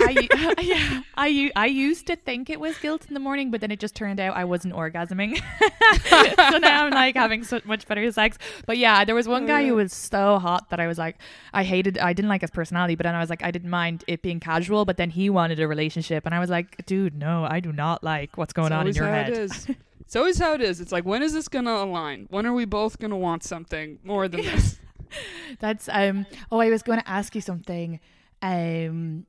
I, 0.00 0.54
yeah, 0.60 1.02
I, 1.16 1.50
I 1.56 1.66
used 1.66 2.06
to 2.08 2.16
think 2.16 2.50
it 2.50 2.60
was 2.60 2.76
guilt 2.78 3.06
in 3.08 3.14
the 3.14 3.20
morning, 3.20 3.50
but 3.50 3.60
then 3.60 3.70
it 3.70 3.80
just 3.80 3.94
turned 3.94 4.20
out 4.20 4.36
I 4.36 4.44
wasn't 4.44 4.74
orgasming. 4.74 5.36
so 6.50 6.58
now 6.58 6.86
I'm 6.86 6.92
like 6.92 7.16
having 7.16 7.44
so 7.44 7.60
much 7.64 7.86
better 7.86 8.10
sex. 8.12 8.38
But 8.66 8.78
yeah, 8.78 9.04
there 9.04 9.14
was 9.14 9.28
one 9.28 9.46
guy 9.46 9.66
who 9.66 9.74
was 9.76 9.92
so 9.92 10.38
hot 10.38 10.70
that 10.70 10.80
I 10.80 10.86
was 10.86 10.98
like, 10.98 11.16
I 11.52 11.64
hated, 11.64 11.98
I 11.98 12.12
didn't 12.12 12.28
like 12.28 12.40
his 12.40 12.50
personality, 12.50 12.94
but 12.94 13.04
then 13.04 13.14
I 13.14 13.20
was 13.20 13.30
like, 13.30 13.42
I 13.42 13.50
didn't 13.50 13.70
mind 13.70 14.04
it 14.06 14.22
being 14.22 14.40
casual, 14.40 14.84
but 14.84 14.96
then 14.96 15.10
he 15.10 15.30
wanted 15.30 15.60
a 15.60 15.68
relationship. 15.68 16.26
And 16.26 16.34
I 16.34 16.40
was 16.40 16.50
like, 16.50 16.84
dude, 16.86 17.14
no, 17.14 17.46
I 17.48 17.60
do 17.60 17.72
not 17.72 18.02
like 18.04 18.36
what's 18.36 18.52
going 18.52 18.66
It's 18.66 18.72
on 18.72 18.80
in 18.80 18.86
always 18.86 18.96
your 18.96 19.06
how 19.06 19.12
head. 19.12 19.30
It 19.30 19.38
is. 19.38 19.66
It's 20.06 20.14
always 20.14 20.38
how 20.38 20.52
it 20.52 20.60
is. 20.60 20.80
It's 20.80 20.92
like, 20.92 21.04
when 21.04 21.20
is 21.20 21.32
this 21.32 21.48
going 21.48 21.64
to 21.64 21.72
align? 21.72 22.28
When 22.30 22.46
are 22.46 22.52
we 22.52 22.64
both 22.64 23.00
going 23.00 23.10
to 23.10 23.16
want 23.16 23.42
something 23.42 23.98
more 24.04 24.28
than 24.28 24.42
this? 24.42 24.78
That's 25.58 25.88
um. 25.90 26.26
Oh, 26.52 26.60
I 26.60 26.70
was 26.70 26.84
going 26.84 27.00
to 27.00 27.08
ask 27.08 27.34
you 27.34 27.40
something. 27.40 27.98
Um. 28.40 29.26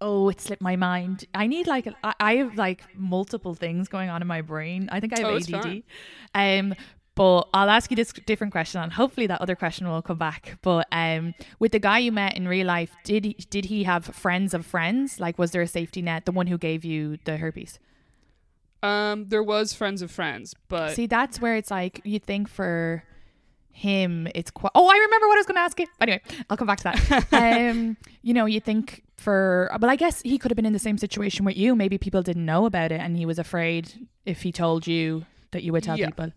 Oh, 0.00 0.28
it 0.28 0.40
slipped 0.40 0.60
my 0.62 0.76
mind. 0.76 1.24
I 1.34 1.46
need 1.46 1.66
like 1.66 1.88
I, 2.04 2.14
I 2.20 2.36
have 2.36 2.56
like 2.56 2.82
multiple 2.94 3.54
things 3.54 3.88
going 3.88 4.10
on 4.10 4.20
in 4.22 4.28
my 4.28 4.42
brain. 4.42 4.88
I 4.92 5.00
think 5.00 5.14
I 5.18 5.20
have 5.20 5.28
Oh, 5.28 5.36
ADD. 5.36 5.62
fine. 5.62 5.82
Um. 6.34 6.74
But 7.14 7.48
I'll 7.54 7.70
ask 7.70 7.90
you 7.90 7.96
this 7.96 8.12
different 8.12 8.52
question, 8.52 8.78
and 8.82 8.92
hopefully 8.92 9.26
that 9.28 9.40
other 9.40 9.56
question 9.56 9.88
will 9.88 10.02
come 10.02 10.18
back. 10.18 10.58
But 10.60 10.86
um, 10.92 11.32
with 11.58 11.72
the 11.72 11.78
guy 11.78 11.96
you 12.00 12.12
met 12.12 12.36
in 12.36 12.46
real 12.46 12.66
life, 12.66 12.94
did 13.04 13.24
he 13.24 13.32
did 13.48 13.64
he 13.64 13.84
have 13.84 14.04
friends 14.04 14.52
of 14.52 14.66
friends? 14.66 15.18
Like, 15.18 15.38
was 15.38 15.52
there 15.52 15.62
a 15.62 15.66
safety 15.66 16.02
net? 16.02 16.26
The 16.26 16.32
one 16.32 16.46
who 16.46 16.58
gave 16.58 16.84
you 16.84 17.16
the 17.24 17.38
herpes. 17.38 17.78
Um, 18.82 19.30
there 19.30 19.42
was 19.42 19.72
friends 19.72 20.02
of 20.02 20.10
friends, 20.10 20.54
but 20.68 20.94
See, 20.94 21.06
that's 21.06 21.40
where 21.40 21.56
it's 21.56 21.70
like 21.70 22.02
you 22.04 22.18
think 22.18 22.48
for 22.48 23.02
him, 23.76 24.26
it's 24.34 24.50
quite. 24.50 24.72
Oh, 24.74 24.88
I 24.88 24.96
remember 24.96 25.28
what 25.28 25.36
I 25.36 25.40
was 25.40 25.46
going 25.46 25.56
to 25.56 25.60
ask 25.60 25.78
you. 25.78 25.86
Anyway, 26.00 26.20
I'll 26.48 26.56
come 26.56 26.66
back 26.66 26.78
to 26.78 26.84
that. 26.84 27.26
um, 27.70 27.96
you 28.22 28.32
know, 28.34 28.46
you 28.46 28.58
think 28.60 29.02
for, 29.16 29.70
but 29.78 29.90
I 29.90 29.96
guess 29.96 30.22
he 30.22 30.38
could 30.38 30.50
have 30.50 30.56
been 30.56 30.66
in 30.66 30.72
the 30.72 30.78
same 30.78 30.98
situation 30.98 31.44
with 31.44 31.56
you. 31.56 31.76
Maybe 31.76 31.98
people 31.98 32.22
didn't 32.22 32.44
know 32.44 32.64
about 32.66 32.90
it, 32.90 33.00
and 33.00 33.16
he 33.16 33.26
was 33.26 33.38
afraid 33.38 34.08
if 34.24 34.42
he 34.42 34.50
told 34.52 34.86
you 34.86 35.26
that 35.50 35.62
you 35.62 35.72
would 35.72 35.82
tell 35.84 35.98
Yeah. 35.98 36.06
people. 36.06 36.32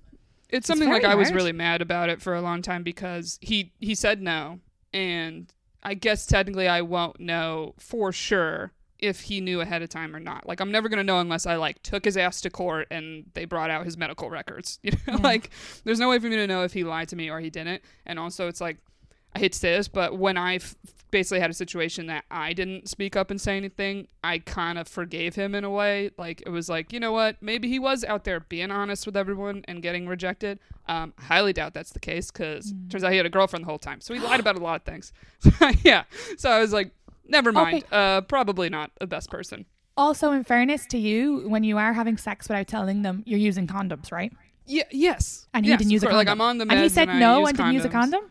it's 0.50 0.68
something 0.68 0.90
like 0.90 1.04
very 1.04 1.14
I 1.14 1.16
was 1.16 1.32
really 1.32 1.52
mad 1.54 1.82
about 1.82 2.10
it 2.10 2.22
for 2.22 2.36
a 2.36 2.42
long 2.42 2.62
time 2.62 2.84
because 2.84 3.38
he 3.42 3.72
he 3.80 3.96
said 3.96 4.22
no, 4.22 4.60
and 4.94 5.52
I 5.82 5.94
guess 5.94 6.26
technically 6.26 6.68
I 6.68 6.82
won't 6.82 7.20
know 7.20 7.74
for 7.80 8.12
sure 8.12 8.72
if 9.00 9.22
he 9.22 9.42
knew 9.42 9.62
ahead 9.62 9.82
of 9.82 9.90
time 9.90 10.16
or 10.16 10.20
not. 10.20 10.48
Like 10.48 10.60
I'm 10.60 10.72
never 10.72 10.90
gonna 10.90 11.04
know 11.04 11.20
unless 11.20 11.46
I 11.46 11.56
like 11.56 11.82
took 11.84 12.06
his 12.06 12.18
ass 12.18 12.42
to 12.42 12.50
court 12.50 12.88
and 12.92 13.26
they 13.34 13.46
brought 13.46 13.70
out 13.70 13.86
his 13.86 13.98
medical 13.98 14.30
records. 14.30 14.80
You 14.84 14.92
know, 14.92 14.98
Yeah. 15.08 15.16
like 15.18 15.50
there's 15.84 16.00
no 16.00 16.10
way 16.10 16.20
for 16.20 16.28
me 16.28 16.36
to 16.38 16.48
know 16.48 16.64
if 16.64 16.74
he 16.74 16.84
lied 16.84 17.08
to 17.10 17.16
me 17.16 17.30
or 17.30 17.40
he 17.40 17.50
didn't. 17.50 17.82
And 18.06 18.20
also, 18.20 18.48
it's 18.48 18.62
like 18.62 18.78
I 19.36 19.40
hate 19.40 19.52
to 19.54 19.60
say 19.60 19.76
this, 19.76 19.88
but 19.88 20.18
when 20.18 20.38
I 20.38 20.56
f- 20.56 20.76
basically 21.12 21.40
had 21.40 21.52
a 21.52 21.54
situation 21.54 22.08
that 22.08 22.26
I 22.32 22.54
didn't 22.54 22.90
speak 22.90 23.16
up 23.16 23.30
and 23.30 23.40
say 23.40 23.58
anything, 23.58 24.08
I 24.24 24.40
kind 24.40 24.78
of 24.80 24.88
forgave 24.88 25.36
him 25.36 25.54
in 25.54 25.64
a 25.64 25.70
way. 25.70 26.10
Like 26.18 26.42
it 26.46 26.50
was 26.50 26.68
like, 26.68 26.92
you 26.92 27.00
know 27.00 27.12
what? 27.12 27.38
Maybe 27.42 27.68
he 27.70 27.78
was 27.78 28.04
out 28.04 28.24
there 28.24 28.40
being 28.40 28.72
honest 28.72 29.06
with 29.06 29.16
everyone 29.16 29.64
and 29.68 29.84
getting 29.84 30.08
rejected. 30.08 30.60
Um, 30.88 31.14
highly 31.20 31.54
doubt 31.54 31.76
that's 31.76 31.92
the 31.92 32.00
case 32.00 32.32
because 32.32 32.74
turns 32.90 33.04
out 33.04 33.12
he 33.12 33.18
had 33.18 33.28
a 33.28 33.30
girlfriend 33.30 33.64
the 33.66 33.70
whole 33.70 33.78
time, 33.78 34.02
so 34.02 34.16
he 34.16 34.20
lied 34.20 34.40
about 34.46 34.56
a 34.56 34.60
lot 34.64 34.78
of 34.78 34.84
things. 34.84 35.14
yeah. 35.84 36.06
So 36.40 36.50
I 36.50 36.60
was 36.60 36.74
like, 36.74 36.92
never 37.30 37.52
mind. 37.52 37.84
Uh, 37.92 38.22
probably 38.22 38.70
not 38.70 38.92
the 39.00 39.08
best 39.08 39.30
person. 39.30 39.66
Also, 39.96 40.32
in 40.32 40.44
fairness 40.44 40.86
to 40.88 40.98
you, 40.98 41.48
when 41.50 41.64
you 41.64 41.78
are 41.78 41.94
having 41.94 42.18
sex 42.18 42.48
without 42.48 42.68
telling 42.68 43.02
them, 43.02 43.22
you're 43.26 43.40
using 43.40 43.68
condoms, 43.68 44.12
right? 44.12 44.32
Yeah. 44.66 44.84
Yes. 44.92 45.48
And 45.54 45.66
he 45.66 45.72
Yes, 45.72 45.80
didn't 45.80 45.92
use 45.92 46.04
a 46.04 46.06
course. 46.06 46.14
condom. 46.14 46.28
Like 46.28 46.32
I'm 46.32 46.42
on 46.42 46.58
the 46.58 46.66
meds 46.66 46.72
and 46.72 46.80
he 46.82 46.90
said 46.90 47.10
I 47.10 47.20
no 47.20 47.46
and 47.48 47.58
didn't 47.58 47.74
use 47.74 47.86
a 47.86 47.90
condom. 47.90 48.22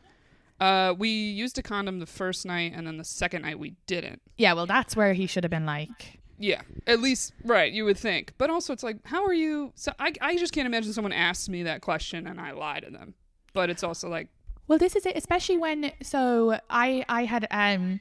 Uh, 0.61 0.95
we 0.99 1.09
used 1.11 1.57
a 1.59 1.63
condom 1.63 1.99
the 2.01 2.07
first 2.07 2.45
night, 2.45 2.73
and 2.75 2.87
then 2.87 2.97
the 2.97 3.05
second 3.05 3.43
night 3.43 3.59
we 3.59 3.75
didn't. 3.87 4.21
Yeah, 4.37 4.55
well, 4.55 4.67
that's 4.67 4.97
where 4.97 5.13
he 5.13 5.27
should 5.27 5.45
have 5.45 5.51
been 5.53 5.67
like, 5.67 6.19
Yeah, 6.39 6.63
at 6.87 7.01
least 7.01 7.33
right. 7.45 7.73
You 7.73 7.85
would 7.85 7.99
think, 7.99 8.33
but 8.39 8.51
also 8.51 8.73
it's 8.73 8.83
like, 8.83 8.97
how 9.05 9.25
are 9.25 9.33
you? 9.35 9.73
So 9.77 9.93
I, 10.01 10.13
I 10.21 10.37
just 10.37 10.53
can't 10.53 10.67
imagine 10.67 10.93
someone 10.93 11.13
asks 11.13 11.49
me 11.49 11.63
that 11.65 11.81
question 11.81 12.27
and 12.27 12.41
I 12.41 12.53
lie 12.53 12.81
to 12.81 12.91
them. 12.91 13.15
But 13.53 13.71
it's 13.71 13.83
also 13.85 14.09
like, 14.09 14.29
Well, 14.67 14.79
this 14.79 14.97
is 14.97 15.07
it, 15.07 15.17
especially 15.17 15.59
when 15.59 15.93
so 16.03 16.59
I 16.71 17.05
I 17.09 17.25
had 17.25 17.47
um 17.51 18.01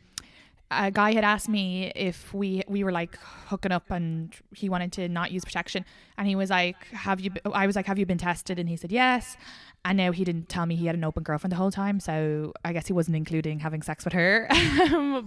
a 0.69 0.91
guy 0.91 1.13
had 1.13 1.23
asked 1.23 1.47
me 1.47 1.91
if 1.95 2.34
we 2.34 2.62
we 2.67 2.84
were 2.84 2.91
like 2.91 3.17
hooking 3.47 3.71
up 3.71 3.89
and 3.89 4.36
he 4.53 4.67
wanted 4.67 4.91
to 4.93 5.08
not 5.08 5.32
use 5.32 5.45
protection. 5.45 5.86
And 6.17 6.27
he 6.27 6.36
was 6.36 6.49
like 6.49 6.88
have 6.88 7.19
you 7.19 7.32
I 7.53 7.65
was 7.65 7.75
like 7.75 7.86
have 7.86 7.97
you 7.97 8.06
been 8.06 8.17
tested? 8.17 8.60
And 8.60 8.67
he 8.67 8.75
said 8.75 8.91
yes. 8.91 9.38
And 9.86 9.97
now 9.97 10.12
he 10.12 10.25
didn't 10.25 10.49
tell 10.49 10.65
me 10.65 10.75
he 10.75 10.88
had 10.88 10.95
an 10.95 11.06
open 11.06 11.23
girlfriend 11.23 11.53
the 11.53 11.58
whole 11.58 11.71
time. 11.71 12.01
So 12.01 12.51
I 12.65 12.73
guess 12.73 12.88
he 12.88 12.93
wasn't 12.93 13.15
including 13.15 13.60
having 13.60 13.82
sex 13.82 14.03
with 14.03 14.13
her. 14.13 14.47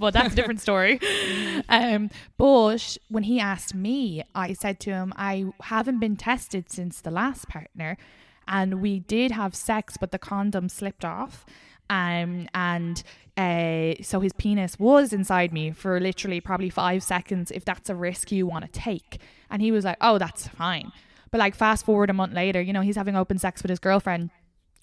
But 0.01 0.15
that's 0.15 0.33
a 0.33 0.37
different 0.37 0.61
story. 0.61 1.01
Um 1.69 2.11
but 2.37 2.99
when 3.09 3.23
he 3.23 3.41
asked 3.41 3.75
me 3.75 4.23
I 4.35 4.53
said 4.53 4.79
to 4.81 4.91
him 4.91 5.13
I 5.17 5.47
haven't 5.63 6.01
been 6.01 6.17
tested 6.17 6.71
since 6.71 7.01
the 7.01 7.11
last 7.11 7.49
partner 7.49 7.97
and 8.47 8.83
we 8.83 9.01
did 9.01 9.31
have 9.31 9.55
sex 9.55 9.97
but 9.97 10.11
the 10.11 10.19
condom 10.19 10.69
slipped 10.69 11.05
off 11.05 11.47
um 11.91 12.49
and 12.55 13.03
uh 13.37 13.93
so 14.03 14.21
his 14.21 14.33
penis 14.33 14.79
was 14.79 15.13
inside 15.13 15.53
me 15.53 15.71
for 15.71 16.01
literally 16.01 16.41
probably 16.41 16.71
five 16.71 17.03
seconds 17.03 17.51
if 17.51 17.65
that's 17.65 17.91
a 17.91 17.95
risk 17.95 18.33
you 18.33 18.47
want 18.47 18.65
to 18.65 18.71
take. 18.71 19.21
And 19.51 19.61
he 19.61 19.71
was 19.71 19.85
like 19.85 19.99
oh 20.01 20.17
that's 20.17 20.49
fine. 20.49 20.91
But 21.31 21.39
like 21.39 21.55
fast 21.55 21.85
forward 21.85 22.09
a 22.09 22.15
month 22.15 22.33
later 22.33 22.63
you 22.63 22.73
know 22.73 22.81
he's 22.81 22.97
having 22.97 23.17
open 23.17 23.39
sex 23.39 23.63
with 23.63 23.69
his 23.69 23.79
girlfriend. 23.79 24.31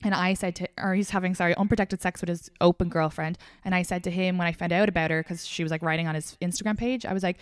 And 0.04 0.14
I 0.14 0.36
said 0.36 0.56
to, 0.58 0.68
or 0.78 0.94
he's 0.94 1.10
having, 1.10 1.34
sorry, 1.34 1.56
unprotected 1.56 2.04
sex 2.04 2.22
with 2.22 2.30
his 2.30 2.52
open 2.62 2.88
girlfriend. 2.88 3.38
And 3.66 3.74
I 3.74 3.82
said 3.82 4.04
to 4.04 4.12
him 4.12 4.38
when 4.38 4.48
I 4.48 4.52
found 4.52 4.72
out 4.72 4.90
about 4.90 5.10
her, 5.10 5.24
because 5.24 5.44
she 5.46 5.64
was 5.64 5.72
like 5.72 5.82
writing 5.82 6.08
on 6.08 6.14
his 6.14 6.38
Instagram 6.40 6.78
page, 6.78 7.04
I 7.04 7.14
was 7.14 7.24
like, 7.24 7.38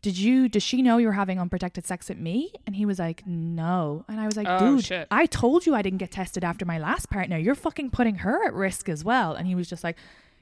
did 0.00 0.16
you, 0.16 0.48
does 0.48 0.62
she 0.62 0.80
know 0.82 0.98
you 0.98 1.06
were 1.06 1.12
having 1.12 1.40
unprotected 1.40 1.86
sex 1.86 2.08
with 2.08 2.18
me? 2.18 2.52
And 2.66 2.76
he 2.76 2.86
was 2.86 2.98
like, 2.98 3.26
no. 3.26 4.04
And 4.08 4.20
I 4.20 4.26
was 4.26 4.36
like, 4.36 4.46
Oh, 4.48 4.76
dude, 4.76 4.84
shit. 4.84 5.08
I 5.10 5.26
told 5.26 5.66
you 5.66 5.74
I 5.74 5.82
didn't 5.82 5.98
get 5.98 6.12
tested 6.12 6.44
after 6.44 6.64
my 6.64 6.78
last 6.78 7.10
partner. 7.10 7.36
You're 7.36 7.54
fucking 7.54 7.90
putting 7.90 8.16
her 8.16 8.46
at 8.46 8.54
risk 8.54 8.88
as 8.88 9.04
well. 9.04 9.34
And 9.34 9.46
he 9.46 9.54
was 9.54 9.68
just 9.68 9.82
like, 9.82 9.96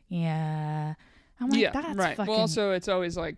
yeah. 0.09 0.95
I'm 1.41 1.51
like, 1.51 1.61
yeah, 1.61 1.71
that's 1.71 1.97
right. 1.97 2.17
fucking. 2.17 2.31
Well, 2.31 2.41
also 2.41 2.73
it's 2.73 2.89
always 2.89 3.17
like, 3.17 3.37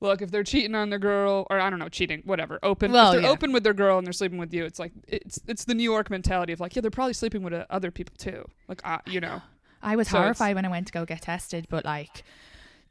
look, 0.00 0.20
if 0.20 0.30
they're 0.30 0.44
cheating 0.44 0.74
on 0.74 0.90
their 0.90 0.98
girl, 0.98 1.46
or 1.48 1.58
I 1.58 1.70
don't 1.70 1.78
know, 1.78 1.88
cheating, 1.88 2.22
whatever, 2.24 2.58
open. 2.62 2.92
Well, 2.92 3.08
if 3.08 3.14
they're 3.14 3.22
yeah. 3.22 3.30
open 3.30 3.52
with 3.52 3.64
their 3.64 3.74
girl 3.74 3.98
and 3.98 4.06
they're 4.06 4.12
sleeping 4.12 4.38
with 4.38 4.52
you, 4.52 4.64
it's 4.64 4.78
like 4.78 4.92
it's 5.08 5.40
it's 5.46 5.64
the 5.64 5.74
New 5.74 5.84
York 5.84 6.10
mentality 6.10 6.52
of 6.52 6.60
like, 6.60 6.76
yeah, 6.76 6.82
they're 6.82 6.90
probably 6.90 7.14
sleeping 7.14 7.42
with 7.42 7.54
uh, 7.54 7.64
other 7.70 7.90
people 7.90 8.14
too. 8.18 8.44
Like, 8.68 8.80
uh, 8.84 8.98
you 9.06 9.20
know, 9.20 9.40
I 9.82 9.96
was 9.96 10.08
So 10.08 10.18
horrified 10.18 10.54
when 10.54 10.64
I 10.64 10.68
went 10.68 10.88
to 10.88 10.92
go 10.92 11.04
get 11.06 11.22
tested, 11.22 11.66
but 11.70 11.84
like, 11.84 12.24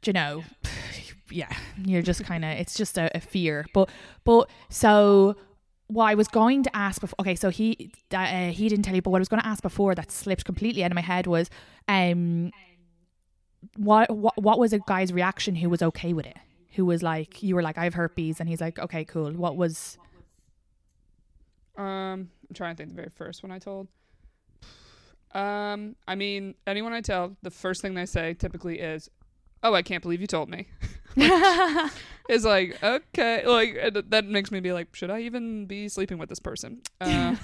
you 0.04 0.12
know, 0.12 0.42
yeah, 1.34 1.54
you're 1.84 2.02
just 2.02 2.24
kind 2.24 2.44
of, 2.44 2.50
it's 2.52 2.74
just 2.74 2.98
a, 2.98 3.14
a 3.16 3.20
fear. 3.20 3.66
But, 3.72 3.88
but 4.24 4.48
so 4.68 5.36
what 5.88 6.06
I 6.06 6.14
was 6.14 6.28
going 6.28 6.62
to 6.62 6.76
ask 6.76 7.00
before, 7.00 7.16
okay, 7.20 7.34
so 7.34 7.50
he, 7.50 7.92
uh, 8.12 8.48
he 8.48 8.68
didn't 8.68 8.84
tell 8.84 8.94
you, 8.94 9.02
but 9.02 9.10
what 9.10 9.18
I 9.18 9.20
was 9.20 9.28
going 9.28 9.42
to 9.42 9.48
ask 9.48 9.62
before 9.62 9.94
that 9.94 10.10
slipped 10.10 10.44
completely 10.44 10.84
out 10.84 10.90
of 10.90 10.94
my 10.94 11.02
head 11.02 11.26
was, 11.26 11.50
um, 11.88 12.50
what, 13.76 14.10
what, 14.10 14.40
what 14.40 14.58
was 14.58 14.72
a 14.72 14.78
guy's 14.80 15.12
reaction 15.12 15.54
who 15.56 15.68
was 15.68 15.82
okay 15.82 16.12
with 16.12 16.26
it? 16.26 16.36
Who 16.74 16.86
was 16.86 17.02
like, 17.02 17.42
you 17.42 17.54
were 17.54 17.62
like, 17.62 17.76
I 17.76 17.84
have 17.84 17.94
herpes, 17.94 18.40
and 18.40 18.48
he's 18.48 18.60
like, 18.60 18.78
okay, 18.78 19.04
cool. 19.04 19.32
What 19.32 19.56
was, 19.56 19.98
Um, 21.76 22.30
I'm 22.48 22.54
trying 22.54 22.74
to 22.74 22.78
think 22.78 22.90
the 22.90 22.96
very 22.96 23.10
first 23.10 23.42
one 23.42 23.50
I 23.52 23.58
told. 23.58 23.88
Um, 25.34 25.96
I 26.06 26.14
mean, 26.14 26.54
anyone 26.66 26.92
I 26.92 27.00
tell, 27.00 27.36
the 27.42 27.50
first 27.50 27.80
thing 27.80 27.94
they 27.94 28.04
say 28.04 28.34
typically 28.34 28.80
is, 28.80 29.08
"Oh, 29.62 29.72
I 29.74 29.80
can't 29.80 30.02
believe 30.02 30.20
you 30.20 30.26
told 30.26 30.50
me." 30.50 30.66
Is 32.28 32.44
like, 32.44 32.82
okay, 32.82 33.46
like 33.46 34.10
that 34.10 34.24
makes 34.26 34.50
me 34.50 34.60
be 34.60 34.72
like, 34.72 34.94
should 34.94 35.10
I 35.10 35.20
even 35.20 35.66
be 35.66 35.88
sleeping 35.88 36.18
with 36.18 36.28
this 36.28 36.38
person? 36.38 36.80
Uh, 37.00 37.36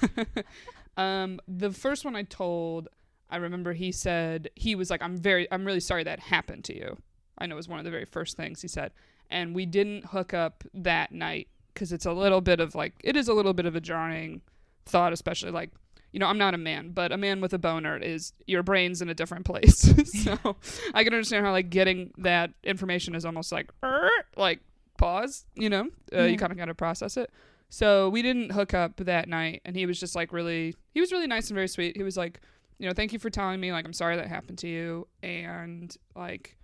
um, 0.97 1.39
the 1.47 1.71
first 1.71 2.05
one 2.05 2.15
I 2.15 2.23
told, 2.23 2.87
I 3.29 3.37
remember 3.37 3.73
he 3.73 3.91
said 3.91 4.49
he 4.55 4.75
was 4.75 4.89
like, 4.89 5.01
"I'm 5.01 5.17
very, 5.17 5.51
I'm 5.51 5.65
really 5.65 5.81
sorry 5.81 6.03
that 6.05 6.19
happened 6.19 6.63
to 6.65 6.75
you." 6.75 6.97
I 7.37 7.45
know 7.45 7.55
it 7.55 7.57
was 7.57 7.67
one 7.67 7.79
of 7.79 7.85
the 7.85 7.91
very 7.91 8.05
first 8.05 8.37
things 8.37 8.61
he 8.61 8.67
said, 8.67 8.91
and 9.29 9.53
we 9.53 9.65
didn't 9.65 10.05
hook 10.05 10.33
up 10.33 10.63
that 10.73 11.11
night 11.11 11.47
because 11.73 11.91
it's 11.91 12.05
a 12.05 12.13
little 12.13 12.41
bit 12.41 12.59
of 12.59 12.75
like, 12.75 12.93
it 13.03 13.15
is 13.15 13.27
a 13.27 13.33
little 13.33 13.53
bit 13.53 13.65
of 13.65 13.75
a 13.75 13.81
jarring 13.81 14.41
thought, 14.85 15.13
especially 15.13 15.51
like 15.51 15.71
you 16.11 16.19
know, 16.19 16.25
I'm 16.27 16.37
not 16.37 16.53
a 16.53 16.57
man, 16.57 16.91
but 16.91 17.11
a 17.11 17.17
man 17.17 17.39
with 17.41 17.53
a 17.53 17.59
boner 17.59 17.97
is 17.97 18.33
your 18.47 18.63
brain's 18.63 19.01
in 19.01 19.09
a 19.09 19.13
different 19.13 19.45
place. 19.45 19.77
so 20.23 20.55
I 20.93 21.03
can 21.03 21.13
understand 21.13 21.45
how 21.45 21.51
like 21.51 21.69
getting 21.69 22.11
that 22.17 22.51
information 22.63 23.15
is 23.15 23.25
almost 23.25 23.51
like 23.51 23.71
"Er," 23.83 24.09
like 24.35 24.59
pause. 24.97 25.45
You 25.55 25.69
know, 25.69 25.81
uh, 26.13 26.17
Yeah. 26.17 26.25
you 26.25 26.37
kind 26.37 26.51
of 26.51 26.57
got 26.57 26.65
to 26.65 26.75
process 26.75 27.15
it. 27.17 27.29
So 27.69 28.09
we 28.09 28.21
didn't 28.23 28.51
hook 28.51 28.73
up 28.73 28.97
that 28.97 29.29
night, 29.29 29.61
and 29.65 29.75
he 29.75 29.85
was 29.85 29.99
just 29.99 30.15
like 30.15 30.33
really, 30.33 30.75
he 30.93 30.99
was 31.01 31.11
really 31.11 31.27
nice 31.27 31.49
and 31.49 31.55
very 31.55 31.67
sweet. 31.67 31.95
He 31.95 32.03
was 32.03 32.17
like, 32.17 32.41
you 32.79 32.87
know, 32.87 32.93
thank 32.93 33.13
you 33.13 33.19
for 33.19 33.29
telling 33.29 33.59
me. 33.59 33.71
Like, 33.71 33.85
I'm 33.85 33.93
sorry 33.93 34.15
that 34.15 34.27
happened 34.27 34.57
to 34.59 34.67
you, 34.67 35.07
and 35.21 35.95
like, 36.15 36.55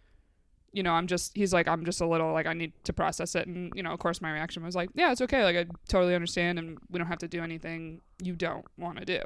you 0.75 0.83
know, 0.83 0.91
I'm 0.91 1.07
just, 1.07 1.35
he's 1.35 1.53
like, 1.53 1.67
I'm 1.67 1.85
just 1.85 2.01
a 2.01 2.05
little 2.07 2.33
like 2.33 2.45
I 2.45 2.53
need 2.53 2.73
to 2.83 2.93
process 2.93 3.33
it, 3.35 3.47
and 3.47 3.71
you 3.75 3.81
know, 3.81 3.91
of 3.91 3.99
course, 3.99 4.21
my 4.21 4.31
reaction 4.31 4.63
was 4.63 4.75
like, 4.75 4.89
yeah, 4.93 5.11
it's 5.11 5.21
okay. 5.21 5.43
Like, 5.43 5.55
I 5.55 5.65
totally 5.87 6.13
understand, 6.13 6.59
and 6.59 6.77
we 6.89 6.99
don't 6.99 7.07
have 7.07 7.19
to 7.19 7.27
do 7.27 7.41
anything 7.41 8.01
you 8.21 8.35
don't 8.35 8.65
want 8.77 8.99
to 8.99 9.05
do. 9.05 9.19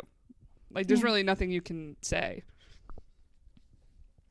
Like, 0.71 0.87
there's 0.87 0.99
Yeah. 0.99 1.05
really 1.07 1.23
nothing 1.23 1.51
you 1.51 1.61
can 1.61 1.95
say. 2.01 2.43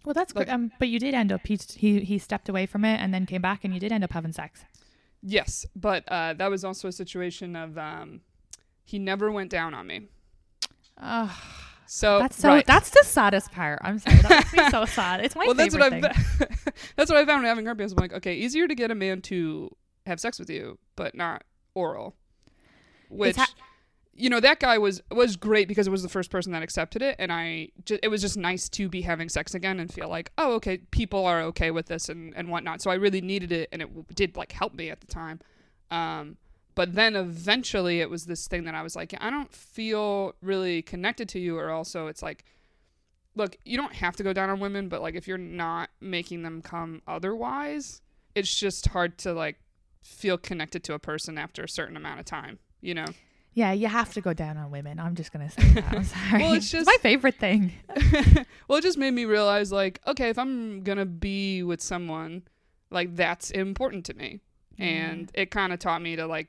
Well, 0.05 0.15
that's 0.15 0.35
Like- 0.35 0.47
good. 0.47 0.53
Um, 0.53 0.73
but 0.79 0.89
you 0.89 0.99
did 0.99 1.13
end 1.15 1.33
up 1.33 1.47
he 1.47 1.59
he 1.77 2.01
he 2.01 2.19
stepped 2.19 2.49
away 2.49 2.67
from 2.67 2.85
it 2.85 2.99
and 3.01 3.13
then 3.13 3.27
came 3.27 3.43
back, 3.43 3.65
and 3.65 3.75
you 3.75 3.81
did 3.81 3.93
end 3.93 4.05
up 4.05 4.13
having 4.13 4.33
sex. 4.33 4.65
Yes, 5.21 5.67
but 5.75 6.05
uh, 6.09 6.35
that 6.35 6.49
was 6.49 6.65
also 6.65 6.87
a 6.89 6.93
situation 6.93 7.57
of 7.57 7.77
um, 7.77 8.21
he 8.85 8.99
never 8.99 9.31
went 9.33 9.51
down 9.51 9.75
on 9.75 9.87
me. 9.89 10.07
Oh, 11.01 11.37
So 11.91 12.19
that's 12.19 12.37
so. 12.37 12.49
right. 12.49 12.67
That's 12.67 12.91
the 12.91 13.03
saddest 13.03 13.51
part. 13.51 13.79
I'm 13.83 13.99
sorry. 13.99 14.19
That 14.19 14.31
makes 14.31 14.53
me 14.53 14.71
so 14.71 14.85
sad. 14.95 15.25
It's 15.25 15.35
my 15.35 15.47
well, 15.47 15.55
that's 15.55 15.75
what 15.75 15.83
I 15.83 15.91
thing. 15.91 16.03
that's 16.97 17.11
what 17.11 17.19
I 17.19 17.25
found 17.25 17.47
having 17.47 17.65
herpes. 17.65 17.93
I'm 17.93 17.97
like, 17.97 18.13
okay, 18.13 18.35
easier 18.35 18.69
to 18.69 18.75
get 18.75 18.91
a 18.91 18.95
man 18.95 19.23
to 19.23 19.71
have 20.07 20.21
sex 20.21 20.39
with 20.39 20.51
you, 20.51 20.79
but 20.97 21.15
not 21.15 21.45
oral. 21.75 22.15
Which, 23.09 23.37
ha- 23.37 23.49
you 24.15 24.29
know, 24.29 24.39
that 24.39 24.61
guy 24.61 24.77
was 24.77 25.03
was 25.11 25.37
great 25.37 25.67
because 25.67 25.87
it 25.87 25.91
was 25.91 26.03
the 26.03 26.11
first 26.11 26.31
person 26.31 26.53
that 26.53 26.63
accepted 26.63 27.01
it, 27.01 27.17
and 27.19 27.33
I 27.33 27.71
ju- 27.87 27.99
it 28.03 28.09
was 28.09 28.21
just 28.21 28.37
nice 28.37 28.69
to 28.71 28.91
be 28.91 29.01
having 29.01 29.31
sex 29.31 29.55
again 29.55 29.81
and 29.81 29.91
feel 29.91 30.11
like, 30.11 30.31
oh, 30.37 30.53
okay, 30.57 30.79
people 30.91 31.25
are 31.25 31.41
okay 31.45 31.71
with 31.71 31.87
this 31.87 32.11
and 32.11 32.35
and 32.37 32.51
whatnot. 32.51 32.83
So 32.83 32.91
I 32.91 32.97
really 32.97 33.23
needed 33.23 33.51
it, 33.51 33.71
and 33.73 33.81
it 33.81 33.87
w- 33.87 34.05
did 34.15 34.37
like 34.37 34.53
help 34.53 34.75
me 34.75 34.91
at 34.91 35.01
the 35.01 35.07
time. 35.07 35.41
Um, 35.91 36.37
but 36.79 36.95
then 36.95 37.17
eventually 37.17 38.01
it 38.01 38.09
was 38.09 38.27
this 38.27 38.47
thing 38.47 38.63
that 38.63 38.77
I 38.77 38.83
was 38.83 38.95
like, 38.95 39.13
I 39.21 39.31
don't 39.31 39.53
feel 39.53 40.37
really 40.41 40.81
connected 40.81 41.29
to 41.31 41.41
you, 41.41 41.59
or 41.59 41.71
also 41.71 42.07
it's 42.07 42.23
like 42.23 42.45
look, 43.35 43.57
you 43.65 43.77
don't 43.77 43.95
have 43.95 44.15
to 44.17 44.23
go 44.23 44.33
down 44.33 44.49
on 44.49 44.61
women, 44.61 44.89
but 44.89 45.03
like 45.03 45.17
if 45.17 45.27
you're 45.27 45.39
not 45.39 45.91
making 46.01 46.43
them 46.43 46.63
come 46.63 47.03
otherwise, 47.07 48.01
it's 48.37 48.55
just 48.55 48.87
hard 48.89 49.19
to 49.19 49.33
like 49.33 49.57
feel 50.03 50.39
connected 50.39 50.85
to 50.85 50.95
a 50.95 51.01
person 51.01 51.37
after 51.37 51.65
a 51.65 51.69
certain 51.69 51.97
amount 51.97 52.21
of 52.21 52.27
time, 52.27 52.61
you 52.81 52.95
know? 52.95 53.07
Yeah, 53.55 53.73
you 53.73 53.89
have 53.89 54.13
to 54.13 54.21
go 54.21 54.33
down 54.33 54.57
on 54.57 54.71
women. 54.71 55.01
I'm 55.01 55.17
just 55.17 55.33
gonna 55.33 55.51
say 55.51 55.69
that. 55.71 55.93
I'm 55.93 56.05
sorry. 56.31 56.43
Well, 56.43 56.53
it's 56.53 56.71
just- 56.71 56.87
my 56.87 56.97
favorite 57.01 57.37
thing. 57.41 57.73
well, 58.69 58.79
it 58.79 58.83
just 58.83 58.99
made 58.99 59.13
me 59.13 59.25
realize 59.25 59.73
like, 59.73 60.01
okay, 60.07 60.29
if 60.29 60.39
I'm 60.39 60.83
going 60.83 60.99
to 60.99 61.07
be 61.07 61.65
with 61.65 61.81
someone, 61.81 62.43
like 62.91 63.17
that's 63.17 63.51
important 63.51 64.05
to 64.07 64.15
me. 64.15 64.41
And 64.81 65.29
it 65.35 65.51
kind 65.51 65.73
of 65.73 65.81
taught 65.81 66.01
me 66.01 66.15
to 66.15 66.27
like 66.29 66.47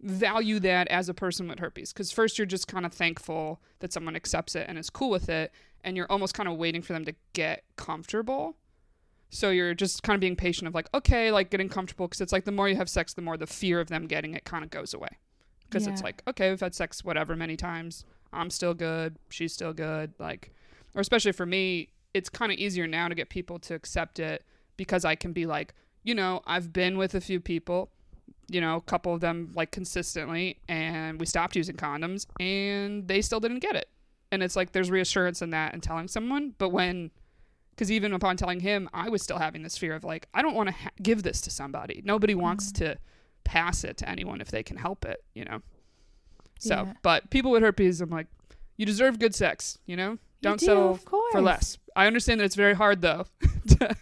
value 0.00 0.58
that 0.58 0.88
as 0.88 1.08
a 1.08 1.14
person 1.14 1.46
with 1.46 1.58
herpes 1.58 1.92
cuz 1.92 2.10
first 2.10 2.38
you're 2.38 2.46
just 2.46 2.66
kind 2.66 2.86
of 2.86 2.92
thankful 2.92 3.60
that 3.80 3.92
someone 3.92 4.16
accepts 4.16 4.54
it 4.56 4.66
and 4.66 4.78
is 4.78 4.88
cool 4.88 5.10
with 5.10 5.28
it 5.28 5.52
and 5.84 5.96
you're 5.96 6.10
almost 6.10 6.34
kind 6.34 6.48
of 6.48 6.56
waiting 6.56 6.82
for 6.82 6.92
them 6.92 7.04
to 7.04 7.14
get 7.32 7.64
comfortable. 7.76 8.56
So 9.30 9.50
you're 9.50 9.74
just 9.74 10.02
kind 10.02 10.14
of 10.14 10.20
being 10.20 10.36
patient 10.36 10.68
of 10.68 10.74
like, 10.74 10.88
okay, 10.92 11.30
like 11.30 11.50
getting 11.50 11.68
comfortable 11.68 12.08
because 12.08 12.20
it's 12.20 12.32
like 12.32 12.44
the 12.44 12.52
more 12.52 12.68
you 12.68 12.76
have 12.76 12.88
sex, 12.88 13.14
the 13.14 13.22
more 13.22 13.36
the 13.36 13.46
fear 13.46 13.80
of 13.80 13.88
them 13.88 14.06
getting 14.06 14.34
it 14.34 14.44
kind 14.44 14.64
of 14.64 14.70
goes 14.70 14.92
away. 14.92 15.18
Because 15.68 15.86
it's 15.86 16.02
like, 16.02 16.20
okay, 16.26 16.50
we've 16.50 16.58
had 16.58 16.74
sex 16.74 17.04
whatever 17.04 17.36
many 17.36 17.56
times. 17.56 18.04
I'm 18.32 18.50
still 18.50 18.74
good. 18.74 19.16
She's 19.28 19.52
still 19.52 19.72
good. 19.72 20.12
Like, 20.18 20.52
or 20.96 21.00
especially 21.00 21.30
for 21.30 21.46
me, 21.46 21.90
it's 22.12 22.28
kind 22.28 22.50
of 22.50 22.58
easier 22.58 22.88
now 22.88 23.06
to 23.06 23.14
get 23.14 23.28
people 23.28 23.60
to 23.60 23.74
accept 23.74 24.18
it 24.18 24.42
because 24.76 25.04
I 25.04 25.14
can 25.14 25.32
be 25.32 25.46
like, 25.46 25.74
you 26.02 26.12
know, 26.12 26.42
I've 26.44 26.72
been 26.72 26.98
with 26.98 27.14
a 27.14 27.20
few 27.20 27.38
people, 27.38 27.92
you 28.48 28.60
know, 28.60 28.76
a 28.76 28.80
couple 28.80 29.14
of 29.14 29.20
them 29.20 29.52
like 29.54 29.70
consistently, 29.70 30.58
and 30.68 31.20
we 31.20 31.26
stopped 31.26 31.56
using 31.56 31.76
condoms 31.76 32.26
and 32.40 33.06
they 33.08 33.22
still 33.22 33.40
didn't 33.40 33.60
get 33.60 33.76
it. 33.76 33.88
And 34.32 34.42
it's 34.42 34.56
like 34.56 34.72
there's 34.72 34.90
reassurance 34.90 35.42
in 35.42 35.50
that 35.50 35.72
and 35.72 35.82
telling 35.82 36.08
someone. 36.08 36.54
But 36.58 36.70
when, 36.70 37.10
because 37.70 37.90
even 37.90 38.12
upon 38.12 38.36
telling 38.36 38.60
him, 38.60 38.88
I 38.94 39.08
was 39.08 39.22
still 39.22 39.38
having 39.38 39.62
this 39.62 39.76
fear 39.78 39.94
of 39.94 40.04
like, 40.04 40.28
I 40.34 40.42
don't 40.42 40.54
want 40.54 40.68
to 40.68 40.74
ha- 40.74 40.90
give 41.02 41.22
this 41.22 41.40
to 41.42 41.50
somebody. 41.50 42.02
Nobody 42.04 42.34
wants 42.34 42.70
to 42.72 42.96
pass 43.44 43.82
it 43.84 43.96
to 43.98 44.08
anyone 44.08 44.40
if 44.40 44.50
they 44.50 44.62
can 44.62 44.76
help 44.76 45.04
it, 45.04 45.24
you 45.34 45.44
know? 45.44 45.62
So, 46.60 46.74
Yeah. 46.74 46.92
but 47.02 47.30
people 47.30 47.50
with 47.50 47.62
herpes, 47.62 48.00
I'm 48.00 48.10
like, 48.10 48.26
you 48.76 48.86
deserve 48.86 49.18
good 49.18 49.34
sex, 49.34 49.78
you 49.86 49.96
know? 49.96 50.18
Don't 50.42 50.58
do, 50.60 50.66
settle 50.66 50.94
for 51.32 51.40
less. 51.40 51.76
I 51.96 52.06
understand 52.06 52.40
that 52.40 52.44
it's 52.44 52.54
very 52.54 52.74
hard 52.74 53.02
though 53.02 53.26
to, 53.78 53.96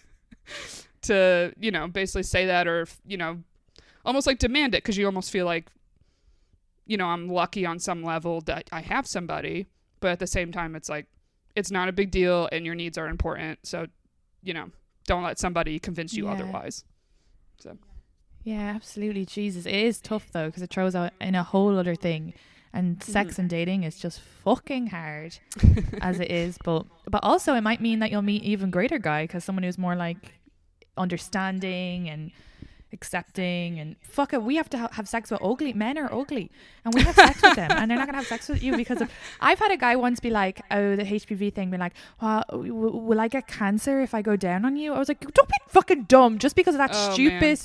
to 1.02 1.52
you 1.58 1.70
know 1.70 1.88
basically 1.88 2.22
say 2.22 2.46
that 2.46 2.66
or 2.68 2.86
you 3.06 3.16
know 3.16 3.38
almost 4.08 4.26
like 4.26 4.38
demand 4.40 4.74
it 4.74 4.82
because 4.82 4.96
you 4.98 5.06
almost 5.06 5.30
feel 5.30 5.46
like 5.46 5.66
you 6.86 6.96
know 6.96 7.06
I'm 7.06 7.28
lucky 7.28 7.64
on 7.66 7.78
some 7.78 8.02
level 8.02 8.40
that 8.42 8.68
I 8.72 8.80
have 8.80 9.06
somebody, 9.06 9.66
but 10.00 10.08
at 10.10 10.18
the 10.18 10.26
same 10.26 10.50
time 10.50 10.74
it's 10.74 10.88
like 10.88 11.06
it's 11.54 11.70
not 11.70 11.88
a 11.88 11.92
big 11.92 12.10
deal 12.10 12.48
and 12.50 12.64
your 12.66 12.74
needs 12.74 12.96
are 12.98 13.06
important. 13.08 13.60
So 13.64 13.86
you 14.42 14.54
know 14.54 14.70
don't 15.06 15.22
let 15.22 15.38
somebody 15.38 15.78
convince 15.78 16.12
you 16.14 16.24
Yeah. 16.26 16.32
otherwise. 16.32 16.84
So. 17.60 17.76
Yeah, 18.44 18.72
absolutely. 18.74 19.24
Jesus, 19.26 19.66
it 19.66 19.74
is 19.74 20.00
tough 20.00 20.26
though 20.32 20.46
because 20.46 20.62
it 20.62 20.70
throws 20.70 20.94
out 20.94 21.12
in 21.20 21.34
a 21.34 21.42
whole 21.42 21.76
other 21.78 21.94
thing, 21.94 22.32
and 22.72 23.02
sex 23.02 23.32
Mm-hmm. 23.32 23.40
and 23.42 23.50
dating 23.50 23.82
is 23.84 23.98
just 23.98 24.20
fucking 24.44 24.86
hard 24.88 25.38
as 26.00 26.18
it 26.20 26.30
is. 26.30 26.56
But 26.64 26.86
but 27.06 27.22
also 27.22 27.54
it 27.54 27.62
might 27.62 27.80
mean 27.82 27.98
that 27.98 28.10
you'll 28.10 28.22
meet 28.22 28.42
even 28.44 28.70
greater 28.70 28.98
guy 28.98 29.24
because 29.24 29.44
someone 29.44 29.64
who's 29.64 29.76
more 29.76 29.96
like 29.96 30.32
understanding 30.96 32.08
and 32.08 32.30
accepting 32.92 33.78
and 33.78 33.96
fuck 34.02 34.32
it 34.32 34.42
we 34.42 34.56
have 34.56 34.68
to 34.70 34.78
ha- 34.78 34.88
have 34.92 35.08
sex 35.08 35.30
with 35.30 35.40
ugly 35.42 35.72
men 35.72 35.98
are 35.98 36.12
ugly 36.12 36.50
and 36.84 36.94
we 36.94 37.02
have 37.02 37.14
sex 37.14 37.42
with 37.42 37.54
them 37.56 37.70
and 37.72 37.90
they're 37.90 37.98
not 37.98 38.06
gonna 38.06 38.18
have 38.18 38.26
sex 38.26 38.48
with 38.48 38.62
you 38.62 38.76
because 38.76 39.00
of 39.00 39.10
I've 39.40 39.58
had 39.58 39.70
a 39.70 39.76
guy 39.76 39.96
once 39.96 40.20
be 40.20 40.30
like 40.30 40.60
oh 40.70 40.96
the 40.96 41.02
HPV 41.04 41.52
thing 41.54 41.70
be 41.70 41.76
like 41.78 41.92
well 42.20 42.44
w- 42.50 42.72
will 42.96 43.20
I 43.20 43.28
get 43.28 43.46
cancer 43.46 44.00
if 44.00 44.14
I 44.14 44.22
go 44.22 44.36
down 44.36 44.64
on 44.64 44.76
you? 44.76 44.94
I 44.94 44.98
was 44.98 45.08
like 45.08 45.20
don't 45.34 45.48
be 45.48 45.54
fucking 45.68 46.04
dumb. 46.04 46.38
Just 46.38 46.56
because 46.56 46.74
of 46.74 46.78
that 46.78 46.90
Oh, 46.92 47.12
stupid 47.12 47.60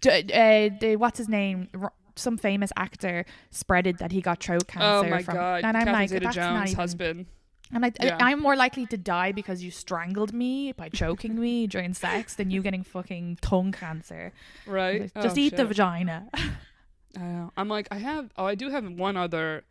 d- 0.00 0.10
uh, 0.32 0.70
the 0.80 0.96
what's 0.96 1.18
his 1.18 1.28
name 1.28 1.68
R- 1.80 1.92
some 2.14 2.36
famous 2.36 2.72
actor 2.76 3.24
spreaded 3.52 3.98
that 3.98 4.12
he 4.12 4.20
got 4.20 4.42
throat 4.42 4.66
cancer 4.68 4.86
Oh 4.86 5.02
cancer 5.02 5.10
my 5.14 5.22
from 5.22 5.34
god, 5.34 5.64
and 5.64 5.76
I'm 5.76 5.84
Catherine 5.84 5.92
like 5.94 6.08
Zeta 6.10 6.24
that's 6.24 6.36
not 6.36 6.56
Jones' 6.58 6.70
even 6.70 6.80
husband. 6.80 7.26
I'm 7.72 7.82
like, 7.82 7.96
Yeah. 8.00 8.16
I'm 8.20 8.40
more 8.40 8.56
likely 8.56 8.86
to 8.86 8.96
die 8.96 9.32
because 9.32 9.62
you 9.62 9.70
strangled 9.70 10.32
me 10.32 10.72
by 10.72 10.88
choking 10.88 11.38
me 11.38 11.66
during 11.74 11.94
sex 11.94 12.34
than 12.34 12.50
you 12.50 12.62
getting 12.62 12.82
fucking 12.82 13.38
tongue 13.42 13.72
cancer. 13.72 14.32
Right? 14.66 15.12
Just 15.20 15.36
Oh, 15.36 15.40
eat 15.40 15.56
the 15.56 15.64
vagina. 15.66 16.28
I 17.16 17.20
know. 17.20 17.52
I'm 17.56 17.68
like, 17.68 17.88
I 17.90 17.98
have. 17.98 18.30
Oh, 18.36 18.44
I 18.44 18.54
do 18.54 18.70
have 18.70 18.88
one 18.90 19.16
other 19.16 19.64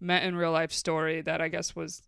met 0.00 0.22
in 0.24 0.36
real 0.36 0.52
life 0.52 0.72
story 0.72 1.20
that 1.22 1.40
I 1.40 1.48
guess 1.48 1.74
was 1.76 2.02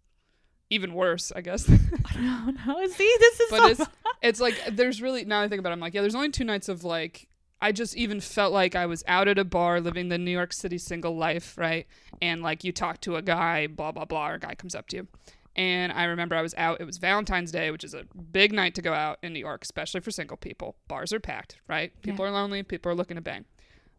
even 0.70 0.94
worse. 0.94 1.32
I 1.35 1.40
guess, 1.42 1.68
I 1.70 2.12
don't 2.14 2.66
no. 2.66 2.87
See, 2.88 3.14
this 3.20 3.40
is 3.40 3.50
but 3.50 3.59
so 3.59 3.66
it's 3.66 3.90
it's 4.22 4.40
like 4.40 4.61
there's 4.72 5.00
really 5.02 5.24
now 5.24 5.42
I 5.42 5.48
think 5.48 5.61
about 5.61 5.70
it, 5.70 5.74
I'm 5.74 5.80
like, 5.80 5.94
yeah, 5.94 6.00
there's 6.00 6.14
only 6.14 6.30
two 6.30 6.44
nights 6.44 6.68
of 6.68 6.85
like. 6.85 7.28
I 7.59 7.72
just 7.72 7.96
even 7.96 8.20
felt 8.20 8.52
like 8.52 8.74
I 8.76 8.85
was 8.85 9.02
out 9.09 9.28
at 9.28 9.38
a 9.38 9.44
bar 9.44 9.80
living 9.80 10.11
the 10.11 10.18
New 10.18 10.30
York 10.30 10.52
City 10.52 10.76
single 10.76 11.16
life, 11.16 11.56
right? 11.56 11.87
And 12.20 12.42
like 12.42 12.64
you 12.64 12.70
talk 12.70 13.00
to 13.02 13.16
a 13.16 13.22
guy, 13.22 13.66
blah 13.66 13.92
blah 13.92 14.04
blah, 14.04 14.28
or 14.28 14.35
a 14.35 14.38
guy 14.38 14.54
comes 14.54 14.74
up 14.74 14.88
to 14.88 14.96
you. 14.98 15.09
And 15.57 15.90
I 15.92 16.05
remember 16.05 16.37
I 16.37 16.42
was 16.42 16.55
out. 16.59 16.81
It 16.81 16.85
was 16.85 16.99
Valentine's 16.99 17.51
Day, 17.51 17.71
which 17.71 17.83
is 17.83 17.95
a 17.95 18.05
big 18.33 18.53
night 18.53 18.75
to 18.77 18.83
go 18.83 18.92
out 18.92 19.19
in 19.23 19.33
New 19.33 19.40
York, 19.40 19.64
especially 19.64 20.01
for 20.03 20.11
single 20.11 20.37
people. 20.37 20.77
Bars 20.87 21.12
are 21.12 21.21
packed, 21.21 21.57
right? 21.66 21.92
People 22.03 22.25
Yeah. 22.25 22.31
are 22.31 22.35
lonely. 22.35 22.62
People 22.62 22.92
are 22.92 22.95
looking 22.95 23.16
to 23.16 23.23
bang. 23.23 23.47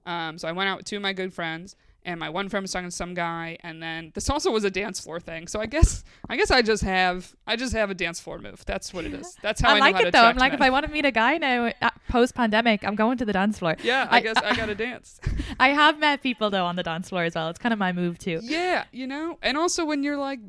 Um, 0.06 0.38
so 0.38 0.48
I 0.48 0.52
went 0.54 0.70
out 0.70 0.78
with 0.78 0.86
two 0.86 0.96
of 0.98 1.02
my 1.02 1.12
good 1.14 1.34
friends, 1.34 1.76
and 2.06 2.18
my 2.20 2.30
one 2.30 2.48
friend 2.48 2.64
was 2.64 2.72
talking 2.72 2.88
to 2.90 2.96
some 2.96 3.14
guy, 3.14 3.58
and 3.62 3.84
then 3.84 4.12
this 4.16 4.30
also 4.30 4.52
was 4.52 4.64
a 4.64 4.70
dance 4.70 5.00
floor 5.02 5.20
thing. 5.20 5.48
So 5.48 5.60
I 5.60 5.66
guess 5.66 6.04
I 6.30 6.38
guess 6.38 6.50
I 6.52 6.62
just 6.62 6.84
have 6.84 7.36
I 7.48 7.56
just 7.58 7.74
have 7.74 7.90
a 7.90 7.94
dance 7.96 8.20
floor 8.20 8.38
move. 8.40 8.64
That's 8.66 8.94
what 8.94 9.04
it 9.06 9.14
is. 9.14 9.36
That's 9.42 9.60
how 9.60 9.72
I, 9.72 9.78
I 9.78 9.80
like 9.80 10.00
it 10.00 10.14
though. 10.14 10.20
I'm 10.24 10.38
like, 10.38 10.54
if. 10.54 10.62
I 10.62 10.70
want 10.70 10.86
to 10.86 10.92
meet 10.92 11.06
a 11.06 11.12
guy 11.12 11.38
now, 11.40 11.72
uh, 11.82 11.90
post 12.08 12.36
pandemic, 12.36 12.86
I'm 12.86 12.96
going 12.96 13.18
to 13.18 13.26
the 13.26 13.34
dance 13.34 13.60
floor. 13.60 13.76
yeah, 13.84 14.08
I, 14.10 14.18
I- 14.18 14.22
guess 14.22 14.38
I 14.38 14.56
gotta 14.56 14.76
dance. 14.76 15.20
I 15.60 15.70
have 15.70 16.00
met 16.00 16.22
people 16.24 16.50
though 16.52 16.66
on 16.66 16.76
the 16.78 16.84
dance 16.84 17.10
floor 17.10 17.24
as 17.24 17.34
well. 17.36 17.50
It's 17.50 17.60
kind 17.60 17.74
of 17.74 17.80
my 17.80 17.92
move 17.92 18.20
too. 18.20 18.40
yeah, 18.44 18.84
you 18.94 19.08
know, 19.08 19.40
and 19.42 19.58
also 19.58 19.84
when 19.86 20.04
you're 20.04 20.18
like 20.18 20.40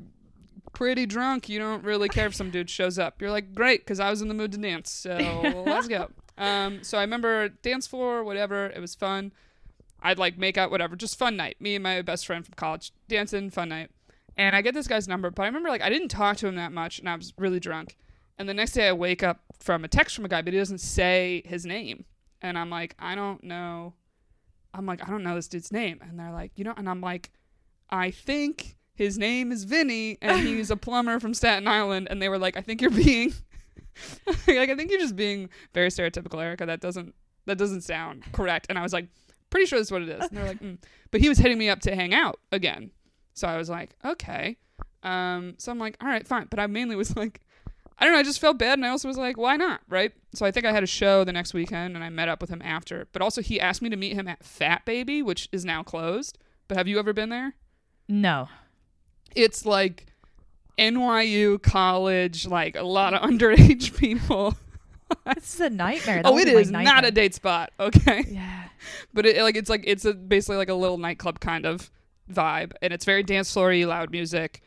pretty 0.73 1.07
drunk, 1.07 1.49
you 1.49 1.59
don't 1.59 1.85
really 1.85 2.09
care 2.09 2.27
if 2.27 2.35
some 2.35 2.51
dude 2.51 2.71
shows 2.71 2.99
up. 2.99 3.21
You're 3.21 3.31
like, 3.31 3.55
great, 3.55 3.81
because 3.81 4.01
I 4.01 4.11
was 4.11 4.23
in 4.23 4.29
the 4.29 4.35
mood 4.35 4.53
to 4.53 4.59
dance, 4.59 4.91
so 4.91 5.17
let's 5.67 5.89
go. 5.89 6.11
Um, 6.37 6.85
so 6.85 6.99
I 6.99 7.03
remember 7.03 7.49
dance 7.49 7.87
floor, 7.87 8.23
whatever. 8.25 8.67
It 8.67 8.81
was 8.81 8.95
fun. 8.95 9.33
I'd 10.01 10.19
like 10.19 10.39
make 10.39 10.57
out, 10.57 10.71
whatever, 10.71 10.95
just 10.95 11.19
fun 11.19 11.37
night. 11.37 11.61
Me 11.61 11.75
and 11.75 11.83
my 11.83 12.03
best 12.03 12.27
friend 12.27 12.45
from 12.45 12.55
college 12.55 12.93
dancing, 13.09 13.51
fun 13.51 13.71
night. 13.71 13.91
And 14.37 14.55
I 14.55 14.63
get 14.63 14.73
this 14.73 14.87
guy's 14.87 15.09
number, 15.09 15.31
but 15.31 15.43
I 15.43 15.47
remember 15.47 15.69
like 15.69 15.83
I 15.83 15.91
didn't 15.91 16.09
talk 16.09 16.37
to 16.39 16.47
him 16.47 16.55
that 16.55 16.71
much, 16.71 17.01
and 17.01 17.09
I 17.09 17.17
was 17.17 17.35
really 17.37 17.59
drunk. 17.59 17.97
And 18.39 18.49
the 18.49 18.55
next 18.55 18.73
day 18.73 18.89
I 18.89 18.93
wake 18.93 19.25
up 19.25 19.41
from 19.59 19.85
a 19.85 19.89
text 19.89 20.15
from 20.15 20.25
a 20.25 20.29
guy, 20.29 20.43
but 20.43 20.53
he 20.53 20.59
doesn't 20.61 20.79
say 20.79 21.43
his 21.45 21.67
name, 21.67 22.05
and 22.41 22.57
I'm 22.57 22.71
like, 22.71 22.95
I 23.01 23.17
don't 23.17 23.43
know. 23.43 23.95
I'm 24.73 24.87
like, 24.87 25.03
I 25.07 25.11
don't 25.11 25.25
know 25.25 25.35
this 25.35 25.49
dude's 25.49 25.73
name, 25.73 25.99
and 26.01 26.17
they're 26.17 26.31
like, 26.31 26.53
you 26.55 26.63
know, 26.63 26.75
and 26.77 26.89
I'm 26.89 27.01
like, 27.01 27.33
I 27.91 28.13
think 28.13 28.77
his 28.99 29.17
name 29.17 29.53
is 29.53 29.63
Vinny 29.63 30.19
and 30.21 30.41
he's 30.47 30.73
a 30.73 30.77
plumber 30.77 31.21
from 31.21 31.33
Staten 31.33 31.69
Island. 31.69 32.09
And 32.11 32.21
they 32.21 32.29
were 32.29 32.37
like, 32.37 32.57
I 32.57 32.61
think 32.61 32.83
you're 32.83 32.91
being, 32.91 33.33
like, 34.27 34.69
I 34.71 34.75
think 34.75 34.91
you're 34.91 34.99
just 34.99 35.15
being 35.15 35.49
very 35.73 35.89
stereotypical, 35.89 36.43
Erica. 36.43 36.67
That 36.67 36.81
doesn't, 36.81 37.15
that 37.47 37.59
doesn't 37.59 37.83
sound 37.83 38.25
correct. 38.33 38.67
And 38.69 38.77
I 38.77 38.83
was 38.83 38.93
like, 38.93 39.07
pretty 39.51 39.67
sure 39.67 39.79
that's 39.79 39.93
what 39.93 40.03
it 40.03 40.09
is. 40.09 40.27
And 40.27 40.37
they're 40.37 40.49
like, 40.49 40.61
mm. 40.61 40.79
but 41.13 41.21
he 41.21 41.29
was 41.29 41.39
hitting 41.39 41.59
me 41.59 41.69
up 41.69 41.79
to 41.83 41.95
hang 41.95 42.13
out 42.13 42.41
again. 42.51 42.91
So 43.35 43.47
I 43.47 43.57
was 43.57 43.71
like, 43.71 43.95
okay. 44.05 44.57
Um, 45.05 45.55
so 45.59 45.71
I'm 45.71 45.79
like, 45.79 45.97
all 46.01 46.09
right, 46.09 46.27
fine. 46.27 46.49
But 46.51 46.59
I 46.59 46.67
mainly 46.67 46.97
was 46.97 47.17
like, 47.17 47.41
I 48.01 48.05
don't 48.05 48.15
know. 48.15 48.19
I 48.19 48.25
just 48.25 48.41
felt 48.41 48.59
bad, 48.59 48.79
and 48.79 48.87
I 48.87 48.91
also 48.91 49.09
was 49.09 49.17
like, 49.17 49.37
why 49.37 49.57
not, 49.57 49.81
right? 49.89 50.13
So 50.35 50.45
I 50.47 50.51
think 50.51 50.67
I 50.67 50.73
had 50.73 50.85
a 50.85 50.89
show 50.89 51.25
the 51.25 51.33
next 51.33 51.53
weekend, 51.53 51.97
and 51.97 52.05
I 52.05 52.11
met 52.11 52.29
up 52.29 52.41
with 52.41 52.51
him 52.51 52.63
after. 52.63 53.09
But 53.13 53.23
also, 53.23 53.43
he 53.43 53.61
asked 53.61 53.83
me 53.83 53.91
to 53.91 53.97
meet 53.97 54.13
him 54.13 54.29
at 54.29 54.45
Fat 54.45 54.85
Baby, 54.85 55.21
which 55.21 55.49
is 55.51 55.65
now 55.65 55.83
closed. 55.83 56.39
But 56.69 56.77
have 56.77 56.87
you 56.87 56.99
ever 56.99 57.13
been 57.13 57.29
there? 57.29 57.55
No. 58.09 58.49
It's 59.35 59.65
like 59.67 60.07
NYU 60.79 61.61
college, 61.63 62.47
like 62.47 62.77
a 62.77 62.83
lot 62.83 63.15
of 63.15 63.23
underage 63.29 63.97
people. 63.97 64.57
This 65.35 65.55
is 65.55 65.61
a 65.61 65.71
nightmare. 65.71 66.23
That 66.23 66.33
oh, 66.33 66.39
it 66.39 66.49
is 66.49 66.69
it 66.69 66.71
be 66.71 66.73
my 66.73 66.83
is 66.83 66.85
not 66.85 67.05
a 67.05 67.11
date 67.11 67.35
spot, 67.35 67.73
okay? 67.81 68.25
Yeah. 68.29 68.65
But 69.13 69.27
it 69.27 69.43
like 69.43 69.57
it's 69.57 69.71
like 69.71 69.85
it's 69.87 70.05
a, 70.05 70.15
basically 70.15 70.57
like 70.57 70.69
a 70.69 70.75
little 70.75 70.99
nightclub 70.99 71.41
kind 71.41 71.67
of 71.67 71.91
vibe, 72.31 72.73
and 72.83 72.93
it's 72.93 73.05
very 73.05 73.23
dance 73.23 73.53
floory, 73.53 73.85
loud 73.85 74.11
music, 74.11 74.63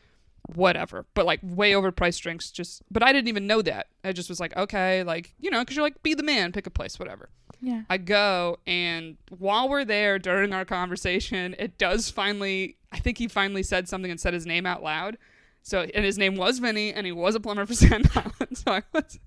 whatever. 0.56 1.06
But 1.14 1.26
like 1.26 1.40
way 1.44 1.72
overpriced 1.72 2.22
drinks. 2.22 2.52
Just 2.52 2.82
but 2.92 3.04
I 3.04 3.14
didn't 3.14 3.30
even 3.30 3.48
know 3.48 3.62
that. 3.62 3.88
I 4.04 4.12
just 4.12 4.30
was 4.30 4.40
like, 4.40 4.56
okay, 4.58 5.04
like 5.04 5.34
you 5.40 5.52
know, 5.52 5.60
because 5.60 5.76
you're 5.76 5.86
like, 5.86 6.02
be 6.04 6.14
the 6.14 6.24
man, 6.24 6.52
pick 6.52 6.68
a 6.68 6.72
place, 6.72 7.00
whatever. 7.00 7.30
Yeah. 7.62 7.84
I 7.90 7.98
go, 7.98 8.58
and 8.66 9.18
while 9.30 9.70
we're 9.70 9.86
there 9.86 10.18
during 10.18 10.52
our 10.52 10.66
conversation, 10.66 11.56
it 11.60 11.78
does 11.78 12.10
finally. 12.10 12.78
I 12.92 13.00
think 13.00 13.18
he 13.18 13.28
finally 13.28 13.64
said 13.64 13.88
something 13.88 14.10
and 14.12 14.20
said 14.20 14.34
his 14.34 14.46
name 14.46 14.66
out 14.66 14.84
loud. 14.84 15.18
So, 15.62 15.82
and 15.94 16.04
his 16.04 16.18
name 16.18 16.36
was 16.36 16.58
Vinny, 16.60 16.92
and 16.92 17.06
he 17.06 17.12
was 17.12 17.36
a 17.36 17.40
plumber 17.40 17.66
for 17.66 17.74
Staten 17.76 18.10
Island. 18.16 18.58
So 18.58 18.72
I 18.72 18.84
was, 18.92 19.20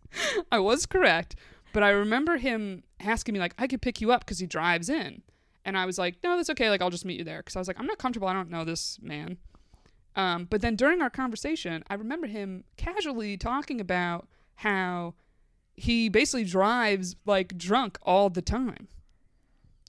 I 0.50 0.58
was 0.58 0.84
correct. 0.84 1.36
But 1.72 1.82
I 1.82 1.90
remember 1.90 2.36
him 2.36 2.82
asking 3.00 3.34
me 3.34 3.40
like, 3.40 3.54
I 3.58 3.66
could 3.66 3.82
pick 3.82 4.00
you 4.00 4.12
up 4.12 4.24
because 4.24 4.38
he 4.38 4.46
drives 4.46 4.88
in, 4.88 5.22
and 5.64 5.78
I 5.78 5.86
was 5.86 5.98
like, 5.98 6.16
no, 6.22 6.36
that's 6.36 6.50
okay. 6.50 6.70
Like, 6.70 6.82
I'll 6.82 6.90
just 6.90 7.04
meet 7.04 7.18
you 7.18 7.24
there 7.24 7.38
because 7.38 7.56
I 7.56 7.60
was 7.60 7.68
like, 7.68 7.78
I'm 7.78 7.86
not 7.86 7.98
comfortable. 7.98 8.28
I 8.28 8.32
don't 8.32 8.50
know 8.50 8.64
this 8.64 8.98
man. 9.00 9.38
Um, 10.16 10.46
but 10.48 10.60
then 10.60 10.76
during 10.76 11.02
our 11.02 11.10
conversation, 11.10 11.82
I 11.88 11.94
remember 11.94 12.26
him 12.26 12.64
casually 12.76 13.36
talking 13.36 13.80
about 13.80 14.28
how 14.56 15.14
he 15.76 16.08
basically 16.08 16.44
drives 16.44 17.16
like 17.26 17.56
drunk 17.58 17.98
all 18.02 18.30
the 18.30 18.42
time. 18.42 18.88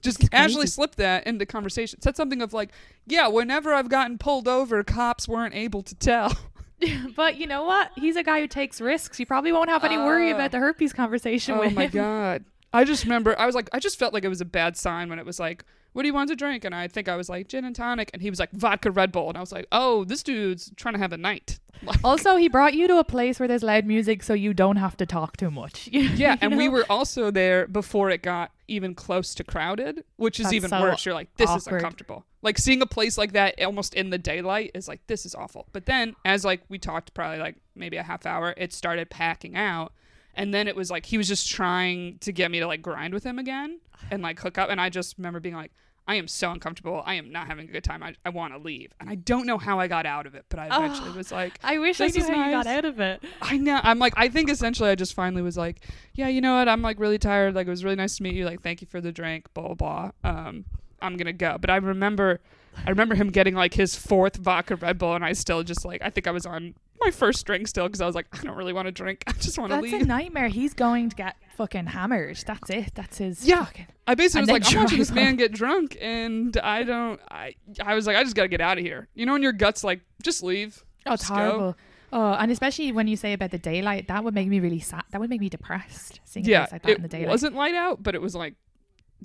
Just 0.01 0.29
casually 0.29 0.63
crazy. 0.63 0.71
slipped 0.71 0.97
that 0.97 1.25
into 1.25 1.45
conversation. 1.45 1.99
Said 2.01 2.15
something 2.15 2.41
of 2.41 2.53
like, 2.53 2.71
"Yeah, 3.07 3.27
whenever 3.27 3.73
I've 3.73 3.89
gotten 3.89 4.17
pulled 4.17 4.47
over, 4.47 4.83
cops 4.83 5.27
weren't 5.27 5.55
able 5.55 5.81
to 5.83 5.95
tell." 5.95 6.35
but 7.15 7.37
you 7.37 7.47
know 7.47 7.63
what? 7.63 7.91
He's 7.95 8.15
a 8.17 8.21
guy 8.23 8.41
who 8.41 8.47
takes 8.47 8.81
risks. 8.81 9.19
You 9.19 9.25
probably 9.25 9.51
won't 9.53 9.69
have 9.69 9.83
any 9.85 9.97
worry 9.97 10.31
Ah. 10.31 10.35
about 10.35 10.51
the 10.51 10.59
herpes 10.59 10.91
conversation 10.93 11.55
oh 11.55 11.59
with 11.61 11.73
my 11.73 11.87
god! 11.87 12.43
I 12.73 12.83
just 12.83 13.03
remember 13.05 13.39
I 13.39 13.45
was 13.45 13.55
like, 13.55 13.69
I 13.73 13.79
just 13.79 13.97
felt 13.97 14.13
like 14.13 14.25
it 14.25 14.29
was 14.29 14.41
a 14.41 14.45
bad 14.45 14.75
sign 14.77 15.09
when 15.09 15.17
it 15.17 15.25
was 15.25 15.39
like, 15.39 15.63
"What 15.95 16.01
do 16.03 16.07
you 16.09 16.13
want 16.13 16.29
to 16.29 16.35
drink?" 16.35 16.65
And 16.65 16.75
I 16.75 16.89
think 16.89 17.07
I 17.07 17.15
was 17.15 17.29
like 17.29 17.47
gin 17.47 17.63
and 17.63 17.73
tonic, 17.75 18.09
and 18.13 18.21
he 18.21 18.29
was 18.29 18.37
like 18.37 18.51
vodka 18.51 18.91
Red 18.91 19.13
Bull, 19.13 19.29
and 19.29 19.37
I 19.37 19.39
was 19.39 19.53
like, 19.53 19.65
"Oh, 19.71 20.03
this 20.03 20.21
dude's 20.23 20.69
trying 20.75 20.93
to 20.93 20.99
have 20.99 21.13
a 21.13 21.17
night." 21.17 21.59
Like, 21.83 21.99
Also, 22.05 22.37
he 22.37 22.47
brought 22.47 22.73
you 22.73 22.87
to 22.87 22.99
a 22.99 23.03
place 23.03 23.37
where 23.37 23.49
there's 23.49 23.61
loud 23.61 23.85
music, 23.85 24.23
so 24.23 24.33
you 24.33 24.53
don't 24.53 24.77
have 24.77 24.95
to 24.97 25.05
talk 25.05 25.35
too 25.35 25.51
much. 25.51 25.89
Yeah, 25.91 26.37
and 26.39 26.55
we 26.57 26.69
were 26.69 26.85
also 26.89 27.31
there 27.31 27.67
before 27.67 28.09
it 28.09 28.21
got 28.21 28.51
even 28.69 28.95
close 28.95 29.35
to 29.35 29.43
crowded, 29.43 30.05
which 30.15 30.39
is 30.39 30.45
That's 30.45 30.53
even 30.53 30.69
so 30.69 30.81
worse. 30.81 31.05
You're 31.05 31.13
like, 31.13 31.35
this 31.35 31.49
is 31.51 31.67
uncomfortable. 31.67 32.25
Like 32.41 32.57
seeing 32.57 32.81
a 32.81 32.85
place 32.85 33.17
like 33.17 33.33
that 33.33 33.61
almost 33.61 33.93
in 33.93 34.09
the 34.09 34.17
daylight 34.17 34.71
is 34.73 34.87
like, 34.87 35.05
this 35.07 35.25
is 35.25 35.35
awful. 35.35 35.67
But 35.73 35.85
then, 35.85 36.15
as 36.23 36.45
like 36.45 36.61
we 36.69 36.79
talked, 36.79 37.13
probably 37.13 37.39
like 37.39 37.57
maybe 37.75 37.97
a 37.97 38.03
half 38.03 38.25
hour, 38.25 38.53
it 38.55 38.71
started 38.71 39.09
packing 39.09 39.57
out, 39.57 39.91
and 40.33 40.53
then 40.53 40.69
it 40.69 40.77
was 40.77 40.89
like 40.89 41.05
he 41.05 41.17
was 41.17 41.27
just 41.27 41.49
trying 41.51 42.19
to 42.19 42.31
get 42.31 42.51
me 42.51 42.59
to 42.61 42.67
like 42.67 42.81
grind 42.81 43.13
with 43.13 43.25
him 43.25 43.37
again 43.37 43.79
and 44.09 44.23
like 44.23 44.39
hook 44.39 44.57
up, 44.57 44.69
and 44.69 44.79
I 44.79 44.89
just 44.89 45.17
remember 45.17 45.41
being 45.41 45.55
like. 45.55 45.71
I 46.07 46.15
am 46.15 46.27
so 46.27 46.51
uncomfortable. 46.51 47.01
I 47.03 47.15
am 47.15 47.31
not 47.31 47.47
having 47.47 47.67
a 47.67 47.71
good 47.71 47.83
time. 47.83 48.03
I, 48.03 48.13
I 48.23 48.29
want 48.29 48.53
to 48.53 48.59
leave. 48.59 48.91
And 48.99 49.09
I 49.09 49.15
don't 49.15 49.47
know 49.47 49.57
how 49.57 49.79
I 49.79 49.87
got 49.87 50.05
out 50.05 50.27
of 50.27 50.35
it, 50.35 50.45
but 50.49 50.59
I 50.59 50.67
eventually 50.67 51.09
Oh. 51.09 51.17
was 51.17 51.31
like, 51.31 51.57
I 51.63 51.79
wish 51.79 51.99
I 51.99 52.07
knew 52.07 52.23
how 52.23 52.45
you 52.45 52.51
got 52.51 52.67
out 52.67 52.85
of 52.85 52.99
it. 52.99 53.23
I 53.41 53.57
know. 53.57 53.79
I'm 53.81 53.97
like, 53.97 54.13
I 54.15 54.29
think 54.29 54.51
essentially 54.51 54.89
I 54.91 54.95
just 54.95 55.15
finally 55.15 55.41
was 55.41 55.57
like, 55.57 55.81
yeah, 56.13 56.27
you 56.27 56.41
know 56.41 56.57
what? 56.57 56.69
I'm 56.69 56.83
like 56.83 56.99
really 56.99 57.17
tired. 57.17 57.55
Like, 57.55 57.65
it 57.65 57.71
was 57.71 57.83
really 57.83 57.95
nice 57.95 58.17
to 58.17 58.23
meet 58.23 58.35
you. 58.35 58.45
Like, 58.45 58.61
thank 58.61 58.81
you 58.81 58.87
for 58.87 59.01
the 59.01 59.11
drink, 59.11 59.51
blah, 59.55 59.73
blah, 59.73 59.73
blah. 59.73 60.11
Um, 60.23 60.65
I'm 61.01 61.17
going 61.17 61.25
to 61.25 61.33
go. 61.33 61.57
But 61.59 61.71
I 61.71 61.77
remember, 61.77 62.39
I 62.85 62.89
remember 62.91 63.15
him 63.15 63.29
getting 63.31 63.55
like 63.55 63.73
his 63.73 63.95
fourth 63.95 64.35
vodka 64.35 64.75
Red 64.75 64.99
Bull. 64.99 65.15
And 65.15 65.25
I 65.25 65.33
still 65.33 65.63
just 65.63 65.85
like, 65.85 66.01
I 66.03 66.11
think 66.11 66.27
I 66.27 66.31
was 66.31 66.45
on 66.45 66.75
my 67.01 67.09
first 67.09 67.45
drink 67.47 67.67
still 67.67 67.87
because 67.87 67.99
I 68.01 68.05
was 68.05 68.13
like, 68.15 68.27
I 68.31 68.43
don't 68.43 68.55
really 68.55 68.73
want 68.73 68.85
to 68.87 68.91
drink. 68.91 69.23
I 69.27 69.31
just 69.33 69.57
want 69.57 69.71
to 69.71 69.81
leave. 69.81 69.91
That's 69.91 70.03
a 70.03 70.07
nightmare. 70.07 70.49
He's 70.49 70.73
going 70.75 71.09
to 71.09 71.15
get 71.15 71.35
fucking 71.55 71.87
hammered. 71.87 72.37
That's 72.45 72.69
it. 72.69 72.93
That's 72.95 73.17
his. 73.17 73.45
Yeah. 73.47 73.65
Fucking, 73.65 73.87
I 74.07 74.15
basically 74.15 74.41
was 74.41 74.49
like, 74.49 74.73
I'm 74.73 74.83
watching 74.83 74.99
this 74.99 75.11
man 75.11 75.35
get 75.37 75.51
drunk. 75.51 75.97
And 75.99 76.55
I 76.57 76.83
don't, 76.83 77.19
I, 77.29 77.55
I 77.83 77.95
was 77.95 78.07
like, 78.07 78.15
I 78.15 78.23
just 78.23 78.35
got 78.35 78.43
to 78.43 78.47
get 78.47 78.61
out 78.61 78.77
of 78.77 78.83
here. 78.83 79.07
You 79.15 79.25
know, 79.25 79.33
when 79.33 79.41
your 79.43 79.53
gut's 79.53 79.83
like, 79.83 80.01
just 80.21 80.43
leave. 80.43 80.83
oh, 81.05 81.13
it's 81.13 81.23
Just 81.23 81.33
go. 81.33 81.35
horrible. 81.35 81.75
Oh, 82.13 82.33
and 82.33 82.51
especially 82.51 82.91
when 82.91 83.07
you 83.07 83.17
say 83.17 83.33
about 83.33 83.51
the 83.51 83.57
daylight, 83.57 84.07
that 84.07 84.23
would 84.23 84.33
make 84.33 84.47
me 84.47 84.59
really 84.59 84.79
sad. 84.79 85.03
That 85.11 85.19
would 85.19 85.29
make 85.29 85.41
me 85.41 85.49
depressed. 85.49 86.21
Seeing 86.23 86.45
yeah, 86.45 86.67
like 86.71 86.83
that 86.83 86.91
it 86.91 86.97
in 86.97 87.01
the 87.01 87.09
daylight. 87.09 87.27
It 87.27 87.29
wasn't 87.29 87.55
light 87.55 87.75
out, 87.75 88.03
but 88.03 88.15
it 88.15 88.21
was 88.21 88.35
like 88.35 88.53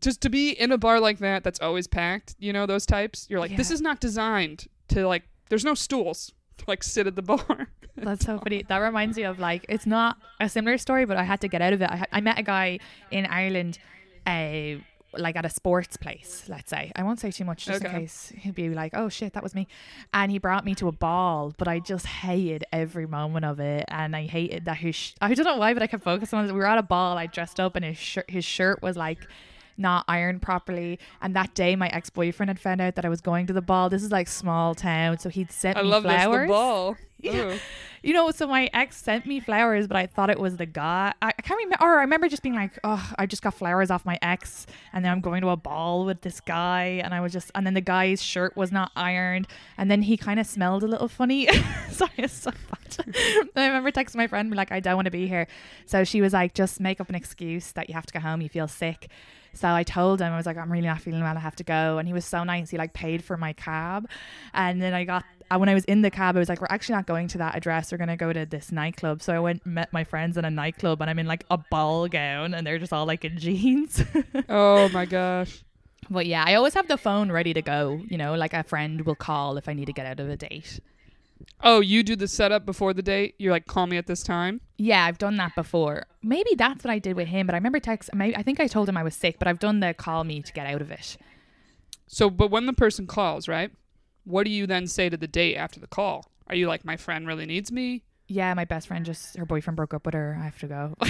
just 0.00 0.22
to 0.22 0.30
be 0.30 0.50
in 0.50 0.72
a 0.72 0.78
bar 0.78 0.98
like 0.98 1.18
that 1.18 1.44
that's 1.44 1.60
always 1.60 1.86
packed. 1.86 2.34
You 2.38 2.52
know 2.52 2.66
those 2.66 2.86
types. 2.86 3.26
You're 3.30 3.38
like, 3.38 3.56
this 3.56 3.70
is 3.70 3.80
not 3.80 4.00
designed 4.00 4.66
to 4.88 5.06
like. 5.06 5.22
There's 5.50 5.64
no 5.64 5.74
stools 5.74 6.28
to 6.28 6.34
like 6.66 6.82
sit 6.82 7.06
at 7.06 7.16
the 7.16 7.22
bar. 7.22 7.68
That's 7.96 8.24
so 8.24 8.38
funny. 8.38 8.64
That 8.68 8.78
reminds 8.78 9.16
me 9.16 9.24
of 9.24 9.38
like 9.38 9.66
it's 9.68 9.86
not 9.86 10.16
a 10.40 10.48
similar 10.48 10.78
story, 10.78 11.04
but 11.04 11.16
I 11.16 11.22
had 11.24 11.40
to 11.42 11.48
get 11.48 11.60
out 11.62 11.72
of 11.72 11.82
it. 11.82 11.90
I, 11.90 12.04
I 12.12 12.20
met 12.20 12.38
a 12.38 12.42
guy 12.42 12.78
in 13.10 13.26
Ireland, 13.26 13.78
uh, 14.26 14.80
like 15.18 15.36
at 15.36 15.44
a 15.44 15.50
sports 15.50 15.96
place. 15.96 16.44
Let's 16.48 16.70
say 16.70 16.92
I 16.94 17.02
won't 17.02 17.20
say 17.20 17.30
too 17.30 17.44
much 17.44 17.66
just 17.66 17.84
in 17.84 17.90
case 17.90 18.32
he'd 18.36 18.54
be 18.54 18.68
like, 18.70 18.92
"Oh 18.94 19.08
shit, 19.08 19.32
that 19.34 19.42
was 19.42 19.54
me," 19.54 19.66
and 20.14 20.30
he 20.30 20.38
brought 20.38 20.64
me 20.64 20.74
to 20.76 20.88
a 20.88 20.92
ball. 20.92 21.52
But 21.58 21.68
I 21.68 21.80
just 21.80 22.06
hated 22.06 22.64
every 22.72 23.06
moment 23.06 23.44
of 23.44 23.60
it, 23.60 23.84
and 23.88 24.14
I 24.14 24.26
hated 24.26 24.64
that 24.66 24.78
his. 24.78 24.94
Sh- 24.94 25.14
I 25.20 25.34
don't 25.34 25.44
know 25.44 25.56
why, 25.56 25.74
but 25.74 25.82
I 25.82 25.86
kept 25.86 26.04
focusing 26.04 26.38
on 26.38 26.48
it. 26.48 26.52
We 26.52 26.58
were 26.58 26.66
at 26.66 26.78
a 26.78 26.82
ball. 26.82 27.18
I 27.18 27.26
dressed 27.26 27.58
up, 27.60 27.76
and 27.76 27.84
his 27.84 27.98
shirt, 27.98 28.30
his 28.30 28.44
shirt 28.44 28.82
was 28.82 28.96
like 28.96 29.26
not 29.80 30.04
ironed 30.06 30.42
properly. 30.42 30.98
And 31.22 31.34
that 31.34 31.54
day, 31.54 31.74
my 31.76 31.88
ex 31.88 32.10
boyfriend 32.10 32.50
had 32.50 32.60
found 32.60 32.80
out 32.80 32.94
that 32.96 33.04
I 33.04 33.08
was 33.08 33.20
going 33.20 33.46
to 33.46 33.52
the 33.52 33.62
ball. 33.62 33.88
This 33.90 34.02
is 34.02 34.10
like 34.12 34.28
small 34.28 34.74
town, 34.74 35.18
so 35.18 35.28
he'd 35.28 35.50
sent 35.50 35.76
I 35.76 35.82
me 35.82 35.88
love 35.88 36.02
flowers. 36.04 36.42
this. 36.42 36.48
The 36.48 36.52
ball. 36.52 36.96
Yeah. 37.22 37.58
You 38.02 38.14
know, 38.14 38.30
so 38.30 38.46
my 38.46 38.70
ex 38.72 38.96
sent 38.96 39.26
me 39.26 39.40
flowers, 39.40 39.86
but 39.86 39.98
I 39.98 40.06
thought 40.06 40.30
it 40.30 40.40
was 40.40 40.56
the 40.56 40.64
guy. 40.64 41.12
I, 41.20 41.28
I 41.28 41.42
can't 41.42 41.58
remember. 41.58 41.84
Or 41.84 41.98
I 41.98 42.00
remember 42.00 42.30
just 42.30 42.42
being 42.42 42.54
like, 42.54 42.78
"Oh, 42.82 43.12
I 43.18 43.26
just 43.26 43.42
got 43.42 43.52
flowers 43.52 43.90
off 43.90 44.06
my 44.06 44.18
ex, 44.22 44.66
and 44.94 45.04
then 45.04 45.12
I'm 45.12 45.20
going 45.20 45.42
to 45.42 45.50
a 45.50 45.56
ball 45.56 46.06
with 46.06 46.22
this 46.22 46.40
guy." 46.40 47.02
And 47.04 47.12
I 47.12 47.20
was 47.20 47.30
just, 47.30 47.50
and 47.54 47.66
then 47.66 47.74
the 47.74 47.82
guy's 47.82 48.22
shirt 48.22 48.56
was 48.56 48.72
not 48.72 48.90
ironed, 48.96 49.48
and 49.76 49.90
then 49.90 50.00
he 50.00 50.16
kind 50.16 50.40
of 50.40 50.46
smelled 50.46 50.82
a 50.82 50.86
little 50.86 51.08
funny. 51.08 51.46
Sorry, 51.90 52.10
it's 52.16 52.32
so 52.42 52.52
bad. 52.70 53.14
I 53.54 53.66
remember 53.66 53.90
texting 53.90 54.16
my 54.16 54.26
friend, 54.26 54.50
like, 54.54 54.72
"I 54.72 54.80
don't 54.80 54.96
want 54.96 55.04
to 55.04 55.10
be 55.10 55.26
here." 55.28 55.46
So 55.84 56.02
she 56.04 56.22
was 56.22 56.32
like, 56.32 56.54
"Just 56.54 56.80
make 56.80 57.02
up 57.02 57.10
an 57.10 57.14
excuse 57.14 57.72
that 57.72 57.90
you 57.90 57.94
have 57.94 58.06
to 58.06 58.14
go 58.14 58.20
home. 58.20 58.40
You 58.40 58.48
feel 58.48 58.66
sick." 58.66 59.10
So 59.52 59.68
I 59.68 59.82
told 59.82 60.20
him 60.20 60.32
I 60.32 60.36
was 60.36 60.46
like, 60.46 60.56
I'm 60.56 60.70
really 60.70 60.86
not 60.86 61.00
feeling 61.00 61.22
well. 61.22 61.36
I 61.36 61.40
have 61.40 61.56
to 61.56 61.64
go. 61.64 61.98
And 61.98 62.06
he 62.06 62.14
was 62.14 62.24
so 62.24 62.44
nice. 62.44 62.70
He 62.70 62.78
like 62.78 62.92
paid 62.92 63.22
for 63.24 63.36
my 63.36 63.52
cab, 63.52 64.08
and 64.54 64.80
then 64.80 64.94
I 64.94 65.04
got 65.04 65.24
uh, 65.50 65.58
when 65.58 65.68
I 65.68 65.74
was 65.74 65.84
in 65.86 66.02
the 66.02 66.10
cab, 66.10 66.36
I 66.36 66.38
was 66.38 66.48
like, 66.48 66.60
we're 66.60 66.68
actually 66.70 66.94
not 66.94 67.06
going 67.06 67.26
to 67.28 67.38
that 67.38 67.56
address. 67.56 67.90
We're 67.90 67.98
gonna 67.98 68.16
go 68.16 68.32
to 68.32 68.46
this 68.46 68.70
nightclub. 68.70 69.20
So 69.22 69.34
I 69.34 69.40
went 69.40 69.66
met 69.66 69.92
my 69.92 70.04
friends 70.04 70.36
in 70.36 70.44
a 70.44 70.50
nightclub, 70.50 71.00
and 71.00 71.10
I'm 71.10 71.18
in 71.18 71.26
like 71.26 71.44
a 71.50 71.58
ball 71.58 72.06
gown, 72.08 72.54
and 72.54 72.66
they're 72.66 72.78
just 72.78 72.92
all 72.92 73.06
like 73.06 73.24
in 73.24 73.38
jeans. 73.44 74.04
Oh 74.48 74.88
my 74.90 75.06
gosh. 75.06 75.62
but 76.08 76.26
yeah, 76.26 76.44
I 76.46 76.54
always 76.54 76.74
have 76.74 76.86
the 76.88 76.96
phone 76.96 77.32
ready 77.32 77.52
to 77.54 77.62
go. 77.62 78.00
You 78.08 78.16
know, 78.18 78.34
like 78.34 78.54
a 78.54 78.62
friend 78.62 79.00
will 79.02 79.16
call 79.16 79.56
if 79.56 79.68
I 79.68 79.72
need 79.72 79.86
to 79.86 79.92
get 79.92 80.06
out 80.06 80.20
of 80.20 80.28
a 80.28 80.36
date. 80.36 80.78
Oh, 81.62 81.80
you 81.80 82.02
do 82.02 82.16
the 82.16 82.28
setup 82.28 82.64
before 82.64 82.94
the 82.94 83.02
date. 83.02 83.34
You're 83.38 83.52
like, 83.52 83.66
call 83.66 83.86
me 83.86 83.96
at 83.96 84.06
this 84.06 84.22
time. 84.22 84.60
Yeah, 84.78 85.04
I've 85.04 85.18
done 85.18 85.36
that 85.36 85.54
before. 85.54 86.04
Maybe 86.22 86.54
that's 86.56 86.84
what 86.84 86.90
I 86.90 86.98
did 86.98 87.16
with 87.16 87.28
him, 87.28 87.46
but 87.46 87.54
I 87.54 87.58
remember 87.58 87.80
text. 87.80 88.10
Maybe, 88.14 88.36
I 88.36 88.42
think 88.42 88.60
I 88.60 88.66
told 88.66 88.88
him 88.88 88.96
I 88.96 89.02
was 89.02 89.14
sick, 89.14 89.38
but 89.38 89.46
I've 89.46 89.58
done 89.58 89.80
the 89.80 89.92
call 89.92 90.24
me 90.24 90.40
to 90.42 90.52
get 90.52 90.66
out 90.66 90.80
of 90.80 90.90
it. 90.90 91.16
So, 92.06 92.30
but 92.30 92.50
when 92.50 92.66
the 92.66 92.72
person 92.72 93.06
calls, 93.06 93.46
right? 93.46 93.70
What 94.24 94.44
do 94.44 94.50
you 94.50 94.66
then 94.66 94.86
say 94.86 95.08
to 95.08 95.16
the 95.16 95.26
date 95.26 95.56
after 95.56 95.80
the 95.80 95.86
call? 95.86 96.30
Are 96.46 96.54
you 96.54 96.66
like, 96.66 96.84
my 96.84 96.96
friend 96.96 97.26
really 97.26 97.46
needs 97.46 97.70
me? 97.70 98.02
Yeah, 98.26 98.54
my 98.54 98.64
best 98.64 98.88
friend 98.88 99.04
just 99.04 99.36
her 99.36 99.44
boyfriend 99.44 99.76
broke 99.76 99.92
up 99.92 100.06
with 100.06 100.14
her. 100.14 100.36
I 100.40 100.44
have 100.44 100.58
to 100.60 100.66
go. 100.66 100.94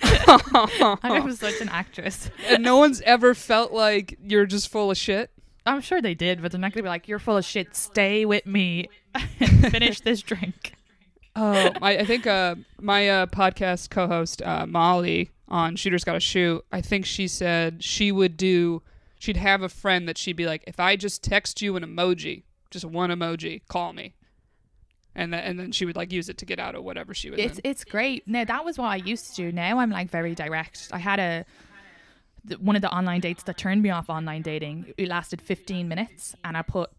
I'm 1.02 1.32
such 1.34 1.60
an 1.60 1.68
actress. 1.68 2.30
and 2.46 2.62
no 2.62 2.76
one's 2.76 3.00
ever 3.02 3.34
felt 3.34 3.72
like 3.72 4.18
you're 4.22 4.46
just 4.46 4.68
full 4.68 4.90
of 4.90 4.96
shit. 4.96 5.30
I'm 5.68 5.80
sure 5.80 6.00
they 6.02 6.14
did, 6.14 6.42
but 6.42 6.50
they're 6.52 6.60
not 6.60 6.72
gonna 6.72 6.82
be 6.82 6.88
like, 6.88 7.08
"You're 7.08 7.18
full 7.18 7.36
of 7.36 7.44
shit. 7.44 7.76
Stay 7.76 8.24
with 8.24 8.46
me 8.46 8.88
and 9.14 9.70
finish 9.70 10.00
this 10.00 10.22
drink." 10.22 10.74
Oh, 11.40 11.70
I, 11.80 11.98
I 11.98 12.04
think 12.04 12.26
uh, 12.26 12.56
my 12.80 13.08
uh, 13.08 13.26
podcast 13.26 13.90
co-host 13.90 14.42
uh, 14.42 14.66
Molly 14.66 15.30
on 15.46 15.76
Shooters 15.76 16.02
Got 16.02 16.14
to 16.14 16.20
Shoot. 16.20 16.64
I 16.72 16.80
think 16.80 17.06
she 17.06 17.28
said 17.28 17.84
she 17.84 18.10
would 18.10 18.36
do. 18.36 18.82
She'd 19.20 19.36
have 19.36 19.62
a 19.62 19.68
friend 19.68 20.08
that 20.08 20.18
she'd 20.18 20.32
be 20.34 20.46
like, 20.46 20.64
if 20.66 20.80
I 20.80 20.96
just 20.96 21.22
text 21.22 21.62
you 21.62 21.76
an 21.76 21.84
emoji, 21.84 22.42
just 22.72 22.84
one 22.84 23.10
emoji, 23.10 23.60
call 23.68 23.92
me. 23.92 24.14
And 25.14 25.32
then, 25.32 25.44
and 25.44 25.60
then 25.60 25.70
she 25.70 25.84
would 25.84 25.94
like 25.94 26.10
use 26.12 26.28
it 26.28 26.38
to 26.38 26.44
get 26.46 26.58
out 26.58 26.74
of 26.74 26.82
whatever 26.82 27.14
she 27.14 27.30
was 27.30 27.38
It's 27.38 27.58
in. 27.60 27.70
it's 27.70 27.84
great. 27.84 28.26
No, 28.26 28.44
that 28.44 28.64
was 28.64 28.76
what 28.76 28.86
I 28.88 28.96
used 28.96 29.36
to 29.36 29.36
do. 29.36 29.52
Now 29.52 29.78
I'm 29.78 29.90
like 29.90 30.10
very 30.10 30.34
direct. 30.34 30.88
I 30.92 30.98
had 30.98 31.20
a 31.20 31.44
th- 31.44 31.46
one 32.56 32.76
of 32.76 32.82
the 32.82 32.92
online 32.94 33.20
dates 33.20 33.42
that 33.44 33.56
turned 33.58 33.82
me 33.82 33.90
off 33.90 34.08
online 34.10 34.42
dating. 34.42 34.92
It 34.96 35.08
lasted 35.08 35.40
15 35.42 35.88
minutes, 35.88 36.34
and 36.44 36.56
I 36.56 36.62
put 36.62 36.90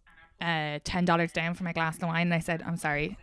uh, 0.42 0.80
ten 0.84 1.06
dollars 1.06 1.32
down 1.32 1.54
for 1.54 1.64
my 1.64 1.74
glass 1.74 1.98
of 1.98 2.04
wine. 2.04 2.28
And 2.28 2.34
I 2.34 2.40
said, 2.40 2.62
"I'm 2.66 2.78
sorry, 2.78 3.18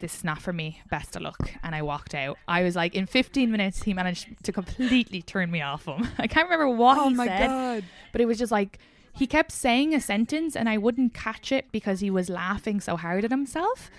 this 0.00 0.16
is 0.18 0.24
not 0.24 0.40
for 0.40 0.52
me. 0.52 0.80
Best 0.90 1.16
of 1.16 1.22
luck." 1.22 1.50
And 1.62 1.74
I 1.74 1.82
walked 1.82 2.14
out. 2.14 2.38
I 2.46 2.62
was 2.62 2.76
like, 2.76 2.94
in 2.94 3.06
15 3.06 3.50
minutes, 3.50 3.82
he 3.82 3.92
managed 3.94 4.28
to 4.44 4.52
completely 4.52 5.22
turn 5.22 5.50
me 5.50 5.60
off 5.62 5.86
him. 5.86 6.06
I 6.18 6.26
can't 6.26 6.48
remember 6.48 6.68
what 6.68 6.98
oh 6.98 7.08
he 7.08 7.14
my 7.14 7.26
said, 7.26 7.46
god. 7.48 7.84
but 8.12 8.20
it 8.20 8.26
was 8.26 8.38
just 8.38 8.52
like 8.52 8.78
he 9.12 9.26
kept 9.26 9.50
saying 9.50 9.94
a 9.94 10.00
sentence, 10.00 10.54
and 10.54 10.68
I 10.68 10.78
wouldn't 10.78 11.14
catch 11.14 11.50
it 11.50 11.72
because 11.72 12.00
he 12.00 12.10
was 12.10 12.28
laughing 12.28 12.80
so 12.80 12.96
hard 12.96 13.24
at 13.24 13.30
himself. 13.30 13.90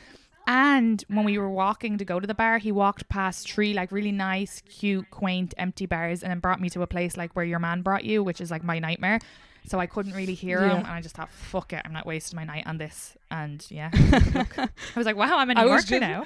And 0.47 1.03
when 1.07 1.23
we 1.23 1.37
were 1.37 1.49
walking 1.49 1.97
to 1.97 2.05
go 2.05 2.19
to 2.19 2.27
the 2.27 2.33
bar, 2.33 2.57
he 2.57 2.71
walked 2.71 3.07
past 3.09 3.49
three 3.49 3.73
like 3.73 3.91
really 3.91 4.11
nice, 4.11 4.61
cute, 4.67 5.09
quaint, 5.11 5.53
empty 5.57 5.85
bars 5.85 6.23
and 6.23 6.31
then 6.31 6.39
brought 6.39 6.59
me 6.59 6.69
to 6.71 6.81
a 6.81 6.87
place 6.87 7.15
like 7.15 7.35
where 7.35 7.45
your 7.45 7.59
man 7.59 7.81
brought 7.81 8.03
you, 8.03 8.23
which 8.23 8.41
is 8.41 8.51
like 8.51 8.63
my 8.63 8.79
nightmare. 8.79 9.19
So 9.67 9.79
I 9.79 9.85
couldn't 9.85 10.13
really 10.13 10.33
hear 10.33 10.61
Yeah. 10.65 10.71
him 10.71 10.77
and 10.79 10.87
I 10.87 11.01
just 11.01 11.15
thought, 11.15 11.31
fuck 11.31 11.71
it, 11.73 11.81
I'm 11.85 11.93
not 11.93 12.05
wasting 12.05 12.35
my 12.35 12.43
night 12.43 12.65
on 12.65 12.77
this. 12.77 13.15
And 13.29 13.65
yeah. 13.69 13.91
I 13.93 14.67
was 14.95 15.05
like, 15.05 15.15
wow, 15.15 15.37
I'm 15.37 15.49
in 15.51 15.57
New 15.57 15.67
York 15.67 15.89
now. 15.91 16.25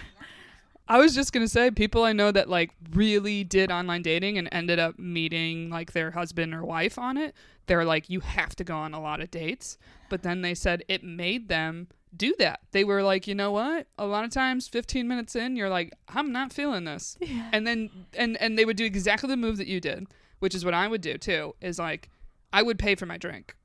I 0.88 1.00
was 1.00 1.14
just 1.16 1.34
gonna 1.34 1.48
say, 1.48 1.72
people 1.72 2.04
I 2.04 2.14
know 2.14 2.32
that 2.32 2.48
like 2.48 2.72
really 2.92 3.44
did 3.44 3.72
online 3.72 4.04
dating 4.04 4.38
and 4.38 4.48
ended 4.52 4.80
up 4.80 4.98
meeting 5.00 5.70
like 5.70 5.92
their 5.94 6.12
husband 6.12 6.54
or 6.54 6.64
wife 6.64 6.98
on 6.98 7.18
it. 7.18 7.36
They're 7.68 7.86
like, 7.86 8.10
you 8.10 8.20
have 8.20 8.56
to 8.58 8.64
go 8.64 8.76
on 8.78 8.94
a 8.94 9.02
lot 9.02 9.20
of 9.20 9.32
dates. 9.32 9.78
But 10.10 10.22
then 10.22 10.42
they 10.42 10.54
said 10.54 10.84
it 10.88 11.04
made 11.04 11.50
them 11.50 11.88
do 12.16 12.34
that. 12.40 12.60
They 12.72 12.84
were 12.84 13.04
like, 13.04 13.28
you 13.28 13.36
know 13.36 13.52
what? 13.52 13.88
A 13.98 14.06
lot 14.06 14.24
of 14.26 14.32
times, 14.32 14.68
15 14.68 15.08
minutes 15.08 15.36
in, 15.36 15.56
you're 15.56 15.70
like, 15.70 15.94
I'm 16.10 16.32
not 16.32 16.54
feeling 16.54 16.84
this. 16.86 17.18
And 17.52 17.66
then 17.68 17.90
and 18.14 18.38
and 18.38 18.58
they 18.58 18.66
would 18.66 18.78
do 18.78 18.86
exactly 18.86 19.28
the 19.30 19.38
move 19.38 19.58
that 19.58 19.68
you 19.68 19.80
did, 19.80 20.08
which 20.40 20.56
is 20.56 20.64
what 20.66 20.74
I 20.74 20.88
would 20.88 21.02
do 21.02 21.18
too. 21.18 21.56
Is 21.62 21.80
like, 21.80 22.10
I 22.54 22.62
would 22.64 22.80
pay 22.80 22.96
for 22.96 23.06
my 23.06 23.18
drink 23.18 23.56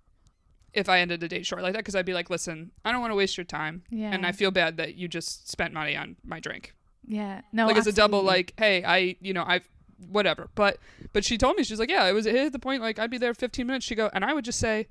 if 0.72 0.88
I 0.88 1.00
ended 1.00 1.22
a 1.22 1.28
date 1.28 1.44
short 1.46 1.62
like 1.62 1.72
that 1.72 1.80
because 1.80 1.96
I'd 1.96 2.06
be 2.06 2.14
like, 2.14 2.30
listen, 2.30 2.70
I 2.84 2.92
don't 2.92 3.00
want 3.00 3.10
to 3.10 3.16
waste 3.16 3.36
your 3.36 3.44
time, 3.44 3.82
Yeah. 3.90 4.12
and 4.12 4.24
I 4.24 4.30
feel 4.32 4.50
bad 4.52 4.76
that 4.76 4.94
you 4.94 5.08
just 5.08 5.48
spent 5.50 5.74
money 5.74 5.96
on 5.96 6.16
my 6.24 6.38
drink 6.40 6.74
Yeah. 7.06 7.40
No. 7.52 7.66
like 7.66 7.76
it's 7.76 7.86
a 7.88 7.92
double 7.92 8.22
like 8.22 8.52
hey 8.56 8.84
i 8.84 9.16
you 9.20 9.32
know 9.32 9.42
i've 9.46 9.68
whatever 10.08 10.48
but 10.54 10.78
but 11.12 11.24
she 11.24 11.36
told 11.36 11.56
me 11.56 11.62
she's 11.64 11.78
like 11.80 11.90
yeah 11.90 12.06
it 12.08 12.12
was 12.12 12.24
it 12.26 12.34
hit 12.34 12.52
the 12.52 12.58
point 12.58 12.80
like 12.82 12.98
i'd 13.00 13.10
be 13.10 13.18
there 13.18 13.34
15 13.34 13.66
minutes 13.66 13.84
she 13.84 13.94
go 13.94 14.08
and 14.14 14.24
i 14.24 14.32
would 14.32 14.44
just 14.44 14.58
say 14.60 14.86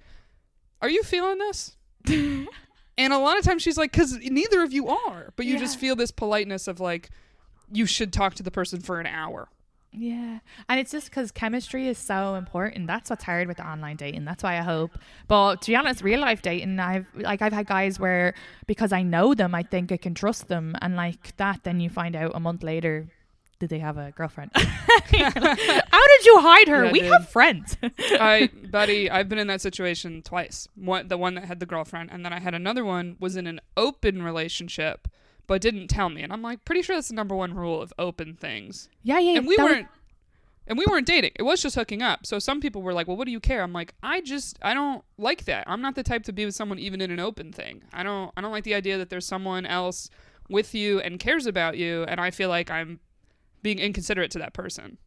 are 0.81 0.89
you 0.89 1.01
feeling 1.03 1.37
this 1.39 1.77
and 2.99 3.11
a 3.13 3.17
lot 3.17 3.37
of 3.39 3.43
times 3.43 3.61
she's 3.63 3.77
like 3.77 3.91
because 3.91 4.17
neither 4.19 4.61
of 4.61 4.71
you 4.71 4.87
are 4.89 5.33
but 5.35 5.45
you 5.45 5.57
just 5.57 5.79
feel 5.79 5.95
this 5.95 6.11
politeness 6.11 6.67
of 6.67 6.79
like 6.79 7.09
you 7.71 7.85
should 7.85 8.11
talk 8.13 8.35
to 8.35 8.43
the 8.43 8.51
person 8.51 8.79
for 8.79 8.99
an 8.99 9.07
hour 9.07 9.47
Yeah. 9.91 10.39
And 10.69 10.79
it's 10.79 10.91
just 10.91 11.09
because 11.09 11.31
chemistry 11.31 11.87
is 11.87 11.97
so 11.97 12.35
important. 12.35 12.85
That's 12.85 13.09
what's 13.09 13.23
hard 13.23 13.47
with 13.47 13.57
the 13.57 13.67
online 13.67 13.95
dating. 13.97 14.23
That's 14.23 14.43
why 14.43 14.59
I 14.59 14.61
hope. 14.61 14.91
But 15.27 15.63
to 15.63 15.71
be 15.71 15.75
honest, 15.75 16.03
real 16.03 16.19
life 16.19 16.41
dating, 16.43 16.79
I've 16.79 17.07
like 17.15 17.41
I've 17.41 17.53
had 17.53 17.65
guys 17.65 17.99
where 17.99 18.35
because 18.67 18.91
I 18.93 19.01
know 19.01 19.33
them, 19.33 19.55
I 19.55 19.63
think 19.63 19.91
I 19.91 19.97
can 19.97 20.13
trust 20.13 20.47
them, 20.47 20.75
and 20.81 20.95
like 20.95 21.35
that, 21.37 21.63
then 21.63 21.79
you 21.79 21.89
find 21.89 22.15
out 22.15 22.33
a 22.35 22.39
month 22.39 22.61
later. 22.61 23.07
Did 23.59 23.69
they 23.69 23.79
have 23.79 23.97
a 23.97 24.11
girlfriend? 24.11 24.51
How 24.55 26.07
did 26.07 26.25
you 26.25 26.39
hide 26.39 26.67
her? 26.69 26.85
Yeah, 26.85 26.91
we 26.91 27.01
dude. 27.01 27.11
have 27.11 27.29
friends. 27.29 27.77
I, 27.83 28.49
buddy, 28.71 29.09
I've 29.09 29.27
been 29.27 29.37
in 29.37 29.47
that 29.47 29.61
situation 29.61 30.21
twice. 30.21 30.67
One, 30.75 31.09
the 31.09 31.17
one 31.17 31.35
that 31.35 31.43
had 31.45 31.59
the 31.59 31.65
girlfriend, 31.65 32.09
and 32.11 32.23
then 32.23 32.31
I 32.31 32.39
had 32.39 32.53
another 32.53 32.85
one 32.85 33.17
was 33.19 33.35
in 33.35 33.47
an 33.47 33.59
open 33.75 34.23
relationship, 34.23 35.09
but 35.45 35.61
didn't 35.61 35.87
tell 35.87 36.09
me. 36.09 36.21
And 36.21 36.31
I'm 36.31 36.41
like, 36.41 36.63
pretty 36.63 36.81
sure 36.81 36.95
that's 36.95 37.09
the 37.09 37.15
number 37.15 37.35
one 37.35 37.53
rule 37.53 37.81
of 37.81 37.93
open 37.99 38.35
things. 38.35 38.87
yeah, 39.03 39.19
yeah. 39.19 39.37
and 39.37 39.47
we 39.47 39.57
weren't 39.57 39.87
and 40.67 40.77
we 40.77 40.85
weren't 40.87 41.07
dating 41.07 41.31
it 41.35 41.41
was 41.41 41.63
just 41.63 41.75
hooking 41.75 42.03
up 42.03 42.27
so 42.27 42.37
some 42.37 42.61
people 42.61 42.83
were 42.83 42.93
like 42.93 43.07
well 43.07 43.17
what 43.17 43.25
do 43.25 43.31
you 43.31 43.39
care 43.39 43.63
i'm 43.63 43.73
like 43.73 43.95
i 44.03 44.21
just 44.21 44.59
i 44.61 44.71
don't 44.71 45.03
like 45.17 45.45
that 45.45 45.63
i'm 45.67 45.81
not 45.81 45.95
the 45.95 46.03
type 46.03 46.21
to 46.21 46.31
be 46.31 46.45
with 46.45 46.53
someone 46.53 46.77
even 46.77 47.01
in 47.01 47.09
an 47.09 47.19
open 47.19 47.51
thing 47.51 47.81
i 47.91 48.03
don't 48.03 48.31
i 48.37 48.41
don't 48.41 48.51
like 48.51 48.63
the 48.65 48.75
idea 48.75 48.95
that 48.95 49.09
there's 49.09 49.25
someone 49.25 49.65
else 49.65 50.11
with 50.47 50.75
you 50.75 50.99
and 50.99 51.19
cares 51.19 51.47
about 51.47 51.75
you 51.75 52.03
and 52.03 52.21
i 52.21 52.29
feel 52.29 52.49
like 52.49 52.69
i'm 52.69 52.99
being 53.61 53.79
inconsiderate 53.79 54.31
to 54.31 54.39
that 54.39 54.53
person 54.53 54.97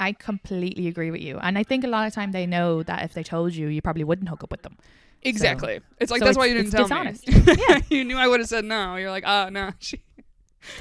I 0.00 0.12
completely 0.12 0.86
agree 0.86 1.10
with 1.10 1.22
you, 1.22 1.38
and 1.38 1.58
I 1.58 1.64
think 1.64 1.82
a 1.82 1.88
lot 1.88 2.06
of 2.06 2.14
time 2.14 2.30
they 2.30 2.46
know 2.46 2.84
that 2.84 3.02
if 3.02 3.14
they 3.14 3.24
told 3.24 3.52
you, 3.56 3.66
you 3.66 3.82
probably 3.82 4.04
wouldn't 4.04 4.28
hook 4.28 4.44
up 4.44 4.50
with 4.52 4.62
them. 4.62 4.76
exactly 5.22 5.80
it's 5.98 6.12
like 6.12 6.20
so 6.20 6.26
that's 6.26 6.38
why 6.38 6.46
you 6.46 6.54
didn't 6.54 6.70
tell 6.70 6.84
dishonest. 6.84 7.26
me 7.26 7.42
yeah 7.68 7.80
you 7.90 8.04
knew 8.04 8.16
i 8.16 8.28
would 8.28 8.38
have 8.38 8.48
said 8.48 8.64
no 8.64 8.94
you're 8.94 9.10
like 9.10 9.24
oh 9.26 9.48
no 9.48 9.72
she 9.80 10.00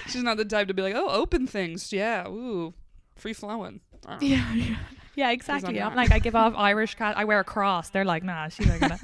she's 0.06 0.22
not 0.22 0.38
the 0.38 0.46
type 0.46 0.68
to 0.68 0.76
be 0.76 0.84
like 0.84 0.94
oh 0.96 1.10
open 1.10 1.48
things 1.48 1.92
yeah 1.92 2.28
ooh 2.28 2.72
free 3.16 3.34
flowing 3.34 3.80
Yeah, 4.22 4.54
yeah. 4.54 4.76
Yeah, 5.16 5.32
exactly. 5.32 5.82
I'm 5.82 5.96
like, 5.96 6.12
I 6.12 6.20
give 6.20 6.36
off 6.36 6.54
Irish 6.56 6.94
cat. 6.94 7.18
I 7.18 7.26
wear 7.26 7.40
a 7.40 7.44
cross. 7.44 7.90
They're 7.90 8.06
like, 8.06 8.24
nah, 8.24 8.50
she's 8.50 8.68
gonna. 8.68 9.00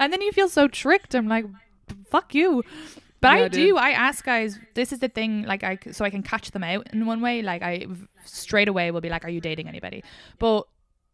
and 0.00 0.10
then 0.10 0.22
you 0.22 0.32
feel 0.32 0.48
so 0.48 0.66
tricked. 0.66 1.14
I'm 1.14 1.28
like, 1.28 1.44
fuck 2.10 2.34
you. 2.34 2.64
But 3.20 3.36
Yeah, 3.36 3.44
I 3.44 3.48
do. 3.48 3.76
I 3.76 3.90
ask 3.90 4.24
guys. 4.24 4.58
This 4.74 4.92
is 4.92 5.00
the 5.00 5.08
thing. 5.08 5.42
Like, 5.42 5.62
I, 5.62 5.78
so 5.92 6.04
I 6.04 6.10
can 6.10 6.22
catch 6.22 6.50
them 6.52 6.64
out 6.64 6.88
in 6.92 7.04
one 7.06 7.20
way. 7.20 7.42
Like, 7.42 7.62
I 7.62 7.86
straight 8.24 8.68
away 8.68 8.90
will 8.90 9.00
be 9.02 9.10
like, 9.10 9.24
"Are 9.24 9.30
you 9.30 9.40
dating 9.40 9.68
anybody?" 9.68 10.02
But 10.38 10.66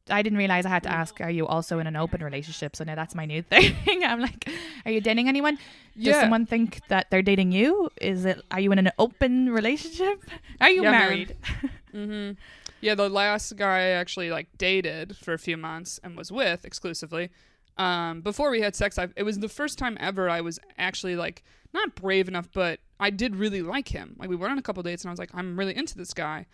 I 0.09 0.23
didn't 0.23 0.39
realize 0.39 0.65
I 0.65 0.69
had 0.69 0.85
to 0.85 0.93
ask, 0.93 1.21
"Are 1.21 1.31
you 1.31 1.47
also 1.49 1.81
in 1.81 1.87
an 1.89 1.97
open 1.97 2.23
relationship?" 2.23 2.77
So 2.77 2.85
now 2.85 2.95
that's 2.95 3.15
my 3.15 3.27
new 3.27 3.43
thing. 3.51 4.05
I'm 4.05 4.21
like, 4.21 4.49
"Are 4.85 4.93
you 4.93 5.01
dating 5.01 5.29
anyone?" 5.29 5.59
Does 6.01 6.21
someone 6.21 6.47
think 6.47 6.81
that 6.89 7.11
they're 7.11 7.23
dating 7.23 7.51
you? 7.53 7.91
Is 8.01 8.25
it? 8.25 8.41
Are 8.51 8.61
you 8.61 8.71
in 8.71 8.79
an 8.79 8.93
open 8.99 9.51
relationship? 9.51 10.25
Are 10.61 10.71
you 10.71 10.83
Yeah, 10.85 10.91
married? 10.93 11.35
hmm 11.93 12.33
Yeah, 12.81 12.95
the 12.95 13.09
last 13.09 13.57
guy 13.57 13.79
I 13.79 13.89
actually 14.03 14.31
like 14.31 14.47
dated 14.59 15.17
for 15.17 15.33
a 15.33 15.39
few 15.39 15.57
months 15.57 15.99
and 16.05 16.17
was 16.17 16.31
with 16.31 16.65
exclusively. 16.65 17.31
Um, 17.79 18.23
before 18.23 18.51
we 18.51 18.61
had 18.61 18.75
sex, 18.75 18.99
I, 18.99 19.09
it 19.17 19.23
was 19.23 19.39
the 19.39 19.49
first 19.49 19.79
time 19.79 19.97
ever 20.01 20.29
I 20.31 20.41
was 20.41 20.59
actually 20.79 21.17
like 21.17 21.43
not 21.75 21.95
brave 21.95 22.29
enough, 22.29 22.49
but 22.53 22.81
I 22.99 23.11
did 23.11 23.37
really 23.37 23.63
like 23.63 23.89
him. 23.89 24.17
Like 24.19 24.31
we 24.31 24.37
went 24.37 24.53
on 24.53 24.59
a 24.59 24.63
couple 24.63 24.83
dates, 24.83 25.05
and 25.05 25.11
I 25.11 25.13
was 25.13 25.19
like, 25.19 25.31
I'm 25.35 25.59
really 25.59 25.77
into 25.77 25.97
this 25.97 26.15
guy. 26.15 26.47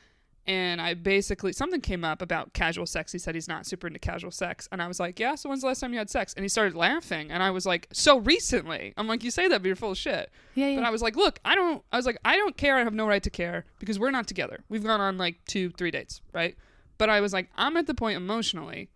And 0.45 0.81
I 0.81 0.95
basically 0.95 1.53
something 1.53 1.81
came 1.81 2.03
up 2.03 2.21
about 2.21 2.53
casual 2.53 2.85
sex. 2.85 3.13
He 3.13 3.19
said 3.21 3.37
he's 3.37 3.47
not 3.47 3.65
super 3.65 3.87
into 3.87 4.01
casual 4.01 4.33
sex, 4.33 4.69
and 4.73 4.83
I 4.83 4.89
was 4.89 4.99
like, 4.99 5.21
"Yeah." 5.21 5.37
So 5.37 5.49
when's 5.49 5.61
the 5.61 5.69
last 5.69 5.79
time 5.79 5.93
you 5.93 6.01
had 6.01 6.11
sex? 6.11 6.35
And 6.35 6.45
he 6.45 6.49
started 6.49 6.75
laughing, 6.75 7.31
and 7.31 7.45
I 7.45 7.51
was 7.53 7.65
like, 7.65 7.87
"So 7.93 8.19
recently." 8.19 8.93
I'm 8.97 9.07
like, 9.07 9.23
"You 9.23 9.31
say 9.31 9.47
that, 9.47 9.63
but 9.63 9.67
you're 9.69 9.77
full 9.77 9.93
of 9.93 9.99
shit." 9.99 10.33
Yeah, 10.57 10.67
yeah. 10.67 10.77
But 10.77 10.85
I 10.85 10.91
was 10.91 11.01
like, 11.01 11.15
look, 11.15 11.39
I 11.45 11.55
don't. 11.55 11.85
I 11.93 11.97
was 11.97 12.07
like, 12.07 12.19
I 12.25 12.35
don't 12.35 12.57
care. 12.57 12.77
I 12.77 12.83
have 12.83 12.93
no 12.93 13.07
right 13.07 13.23
to 13.23 13.31
care 13.31 13.67
because 13.79 14.01
we're 14.01 14.11
not 14.11 14.27
together. 14.27 14.65
We've 14.69 14.83
gone 14.83 15.01
on 15.01 15.17
like 15.17 15.37
two, 15.47 15.71
three 15.71 15.93
dates, 15.93 16.21
right? 16.33 16.57
But 16.99 17.09
I 17.09 17.21
was 17.21 17.33
like, 17.33 17.49
I'm 17.57 17.77
at 17.77 17.87
the 17.87 17.95
point 17.95 18.17
emotionally. 18.17 18.89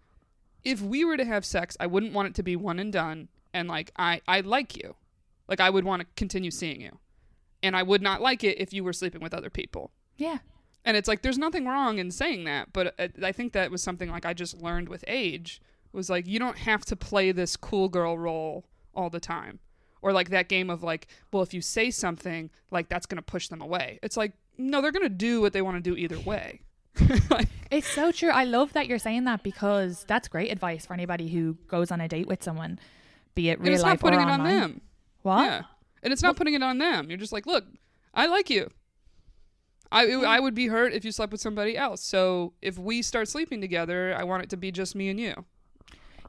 If 0.67 0.83
we 0.83 1.05
were 1.05 1.17
to 1.17 1.25
have 1.25 1.45
sex, 1.45 1.77
I 1.79 1.87
wouldn't 1.87 2.13
want 2.13 2.29
it 2.29 2.35
to 2.35 2.43
be 2.43 2.57
one 2.57 2.79
and 2.79 2.93
done. 2.93 3.29
And 3.55 3.69
like, 3.69 3.93
I, 3.97 4.21
I 4.27 4.41
like 4.41 4.77
you, 4.77 4.97
like 5.49 5.61
I 5.61 5.71
would 5.71 5.85
want 5.85 6.01
to 6.03 6.09
continue 6.17 6.51
seeing 6.51 6.81
you, 6.81 6.99
and 7.63 7.77
I 7.77 7.83
would 7.83 8.03
not 8.03 8.21
like 8.21 8.45
it 8.45 8.61
if 8.61 8.73
you 8.73 8.85
were 8.85 8.93
sleeping 8.93 9.23
with 9.23 9.33
other 9.33 9.51
people. 9.51 9.93
yeah. 10.19 10.39
And 10.85 10.97
it's 10.97 11.09
like, 11.09 11.23
there's 11.23 11.37
nothing 11.37 11.67
wrong 11.67 11.99
in 11.99 12.13
saying 12.13 12.45
that, 12.45 12.73
but 12.73 12.95
uh, 12.99 13.09
I 13.21 13.33
think 13.33 13.53
that 13.53 13.73
was 13.73 13.83
something 13.83 14.09
like 14.09 14.25
I 14.25 14.33
just 14.35 14.63
learned 14.63 14.89
with 14.89 15.05
age 15.09 15.61
was 15.93 16.09
like, 16.09 16.29
you 16.29 16.39
don't 16.39 16.59
have 16.59 16.85
to 16.85 16.95
play 16.95 17.33
this 17.33 17.57
cool 17.57 17.89
girl 17.89 18.17
role 18.17 18.67
all 18.95 19.11
the 19.11 19.19
time. 19.19 19.59
Or 20.01 20.13
like 20.13 20.31
that 20.31 20.49
game 20.49 20.71
of 20.71 20.85
like, 20.85 21.09
well, 21.33 21.43
if 21.43 21.53
you 21.53 21.61
say 21.61 21.91
something, 21.91 22.51
like 22.71 22.89
that's 22.89 23.07
going 23.07 23.17
to 23.17 23.23
push 23.23 23.49
them 23.49 23.61
away. 23.61 23.99
It's 24.03 24.17
like, 24.17 24.35
no, 24.59 24.81
they're 24.81 24.93
going 24.93 25.03
to 25.03 25.09
do 25.09 25.41
what 25.41 25.53
they 25.53 25.63
want 25.63 25.77
to 25.77 25.91
do 25.91 25.97
either 25.97 26.21
way. 26.21 26.61
It's 27.71 27.89
so 27.89 28.13
true. 28.13 28.31
I 28.31 28.45
love 28.45 28.73
that 28.75 28.87
you're 28.87 28.99
saying 28.99 29.25
that 29.25 29.43
because 29.43 30.05
that's 30.07 30.29
great 30.29 30.53
advice 30.53 30.87
for 30.87 30.95
anybody 30.95 31.29
who 31.29 31.55
goes 31.67 31.91
on 31.91 32.01
a 32.01 32.09
date 32.09 32.29
with 32.29 32.43
someone, 32.43 32.79
be 33.35 33.51
it 33.51 33.61
real 33.61 33.73
it's 33.75 33.83
life 33.83 33.95
not 33.95 34.01
putting 34.01 34.21
or 34.21 34.23
it 34.23 34.27
on 34.27 34.41
online. 34.41 34.61
them. 34.61 34.81
What? 35.23 35.45
Yeah. 35.45 35.63
And 36.03 36.13
it's 36.13 36.23
not 36.23 36.37
putting 36.37 36.55
it 36.55 36.63
on 36.63 36.79
them. 36.79 37.11
You're 37.11 37.19
just 37.19 37.33
like, 37.33 37.47
look, 37.47 37.65
I 38.15 38.27
like 38.27 38.51
you. 38.51 38.71
I, 39.91 40.13
I 40.13 40.41
would 40.41 40.55
be 40.55 40.69
hurt 40.69 40.93
if 40.93 41.05
you 41.05 41.13
slept 41.13 41.33
with 41.33 41.41
somebody 41.41 41.77
else. 41.77 42.03
So 42.03 42.53
if 42.63 42.79
we 42.79 43.03
start 43.03 43.29
sleeping 43.29 43.61
together, 43.61 44.15
I 44.17 44.25
want 44.25 44.43
it 44.45 44.51
to 44.51 44.57
be 44.57 44.71
just 44.71 44.95
me 44.95 45.09
and 45.09 45.19
you. 45.19 45.45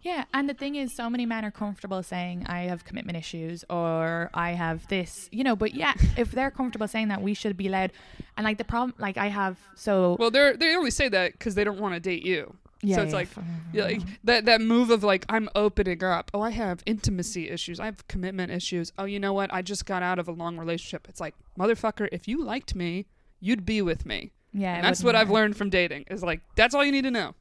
Yeah, 0.03 0.25
and 0.33 0.49
the 0.49 0.53
thing 0.53 0.75
is, 0.75 0.93
so 0.93 1.09
many 1.09 1.25
men 1.25 1.43
are 1.45 1.51
comfortable 1.51 2.01
saying, 2.03 2.45
"I 2.47 2.61
have 2.63 2.85
commitment 2.85 3.17
issues" 3.17 3.63
or 3.69 4.29
"I 4.33 4.51
have 4.51 4.87
this," 4.87 5.27
you 5.31 5.43
know. 5.43 5.55
But 5.55 5.73
yeah, 5.73 5.93
if 6.17 6.31
they're 6.31 6.51
comfortable 6.51 6.87
saying 6.87 7.07
that, 7.09 7.21
we 7.21 7.33
should 7.33 7.57
be 7.57 7.67
allowed. 7.67 7.91
And 8.37 8.43
like 8.45 8.57
the 8.57 8.63
problem, 8.63 8.93
like 8.99 9.17
I 9.17 9.27
have, 9.27 9.57
so 9.75 10.15
Well, 10.19 10.31
they're 10.31 10.55
they 10.55 10.75
only 10.75 10.91
say 10.91 11.09
that 11.09 11.33
because 11.33 11.55
they 11.55 11.63
don't 11.63 11.79
want 11.79 11.93
to 11.95 11.99
date 11.99 12.23
you. 12.25 12.55
yeah, 12.83 12.97
so 12.97 13.01
it's 13.03 13.11
yeah, 13.11 13.17
like, 13.17 13.29
yeah, 13.73 13.83
like 13.85 14.01
that 14.23 14.45
that 14.45 14.61
move 14.61 14.89
of 14.91 15.03
like 15.03 15.25
I'm 15.29 15.49
opening 15.55 16.03
up. 16.03 16.29
Oh, 16.33 16.41
I 16.41 16.51
have 16.51 16.83
intimacy 16.85 17.49
issues. 17.49 17.79
I 17.79 17.85
have 17.85 18.07
commitment 18.07 18.51
issues. 18.51 18.93
Oh, 18.97 19.05
you 19.05 19.19
know 19.19 19.33
what? 19.33 19.51
I 19.53 19.61
just 19.61 19.85
got 19.85 20.03
out 20.03 20.19
of 20.19 20.27
a 20.27 20.31
long 20.31 20.57
relationship. 20.57 21.07
It's 21.09 21.19
like 21.19 21.33
motherfucker, 21.59 22.07
if 22.11 22.27
you 22.27 22.43
liked 22.43 22.75
me, 22.75 23.07
you'd 23.39 23.65
be 23.65 23.81
with 23.81 24.05
me. 24.05 24.31
yeah, 24.53 24.75
And 24.75 24.85
that's 24.85 25.03
what 25.03 25.15
I've 25.15 25.31
learned 25.31 25.57
from 25.57 25.69
dating. 25.69 26.05
Is 26.11 26.21
like 26.23 26.41
that's 26.55 26.75
all 26.75 26.85
you 26.85 26.91
need 26.91 27.03
to 27.03 27.11
know. 27.11 27.33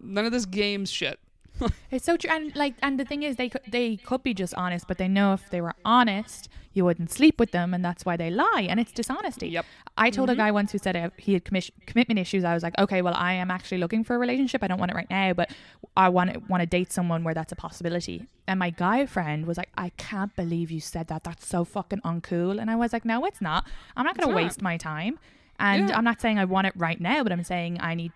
None 0.00 0.24
of 0.26 0.32
this 0.32 0.44
games 0.46 0.90
shit. 0.90 1.18
It's 1.90 2.04
so 2.04 2.16
true, 2.16 2.30
and 2.30 2.54
like, 2.54 2.74
and 2.82 2.98
the 3.00 3.04
thing 3.04 3.22
is, 3.22 3.36
they 3.36 3.48
could 3.48 3.62
they 3.68 3.96
could 3.96 4.22
be 4.22 4.32
just 4.34 4.54
honest, 4.54 4.86
but 4.88 4.98
they 4.98 5.08
know 5.08 5.32
if 5.32 5.50
they 5.50 5.60
were 5.60 5.74
honest, 5.84 6.48
you 6.72 6.84
wouldn't 6.84 7.10
sleep 7.10 7.40
with 7.40 7.50
them, 7.50 7.74
and 7.74 7.84
that's 7.84 8.04
why 8.04 8.16
they 8.16 8.30
lie, 8.30 8.66
and 8.68 8.78
it's 8.78 8.92
dishonesty. 8.92 9.48
Yep. 9.48 9.66
I 9.98 10.10
told 10.10 10.28
Mhm. 10.28 10.32
a 10.32 10.36
guy 10.36 10.50
once 10.52 10.70
who 10.72 10.78
said 10.78 10.96
uh, 10.96 11.10
he 11.16 11.32
had 11.34 11.44
commis- 11.44 11.70
commitment 11.86 12.18
issues. 12.20 12.44
I 12.44 12.54
was 12.54 12.62
like, 12.62 12.78
okay, 12.78 13.02
well, 13.02 13.14
I 13.14 13.32
am 13.34 13.50
actually 13.50 13.78
looking 13.78 14.04
for 14.04 14.14
a 14.14 14.18
relationship. 14.18 14.62
I 14.62 14.68
don't 14.68 14.78
want 14.78 14.92
it 14.92 14.94
right 14.94 15.10
now, 15.10 15.32
but 15.32 15.50
I 15.96 16.08
want 16.08 16.48
want 16.48 16.60
to 16.62 16.66
date 16.66 16.92
someone 16.92 17.24
where 17.24 17.34
that's 17.34 17.52
a 17.52 17.56
possibility. 17.56 18.26
And 18.46 18.58
my 18.58 18.70
guy 18.70 19.06
friend 19.06 19.46
was 19.46 19.56
like, 19.58 19.70
I 19.76 19.90
can't 19.96 20.34
believe 20.36 20.70
you 20.70 20.80
said 20.80 21.08
that. 21.08 21.24
That's 21.24 21.46
so 21.46 21.64
fucking 21.64 22.00
uncool. 22.00 22.60
And 22.60 22.70
I 22.70 22.76
was 22.76 22.92
like, 22.92 23.04
no, 23.04 23.24
it's 23.24 23.40
not. 23.40 23.66
I'm 23.96 24.04
not 24.06 24.16
going 24.16 24.28
to 24.28 24.34
waste 24.34 24.62
my 24.62 24.76
time. 24.76 25.18
And 25.58 25.88
Yeah. 25.88 25.96
I'm 25.98 26.04
not 26.04 26.20
saying 26.20 26.38
I 26.38 26.46
want 26.46 26.66
it 26.68 26.72
right 26.76 27.00
now, 27.00 27.22
but 27.22 27.32
I'm 27.32 27.44
saying 27.44 27.78
I 27.80 27.94
need 27.94 28.12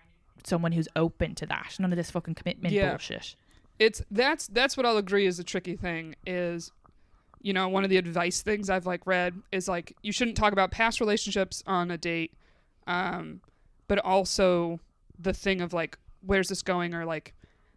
someone 0.47 0.71
who's 0.71 0.87
open 0.95 1.35
to 1.35 1.45
that. 1.47 1.75
None 1.79 1.91
of 1.91 1.97
this 1.97 2.11
fucking 2.11 2.35
commitment 2.35 2.73
Yeah. 2.73 2.89
bullshit. 2.91 3.35
it's 3.79 4.01
that's 4.11 4.47
that's 4.47 4.77
what 4.77 4.85
I'll 4.85 4.97
agree 4.97 5.25
is 5.25 5.37
a 5.39 5.43
tricky 5.43 5.75
thing 5.75 6.15
is 6.25 6.71
you 7.41 7.51
know 7.53 7.67
one 7.67 7.83
of 7.83 7.89
the 7.89 7.97
advice 7.97 8.41
things 8.41 8.69
I've 8.69 8.85
like 8.85 9.05
read 9.05 9.33
is 9.51 9.67
like 9.67 9.95
you 10.01 10.11
shouldn't 10.11 10.37
talk 10.37 10.53
about 10.53 10.71
past 10.71 10.99
relationships 10.99 11.61
on 11.67 11.91
a 11.91 11.97
date 11.97 12.33
um 12.87 13.41
but 13.87 13.99
also 13.99 14.79
the 15.19 15.33
thing 15.33 15.59
of 15.61 15.73
like 15.73 15.97
where's 16.25 16.47
this 16.47 16.61
going 16.61 16.93
or 16.93 17.05
like 17.05 17.33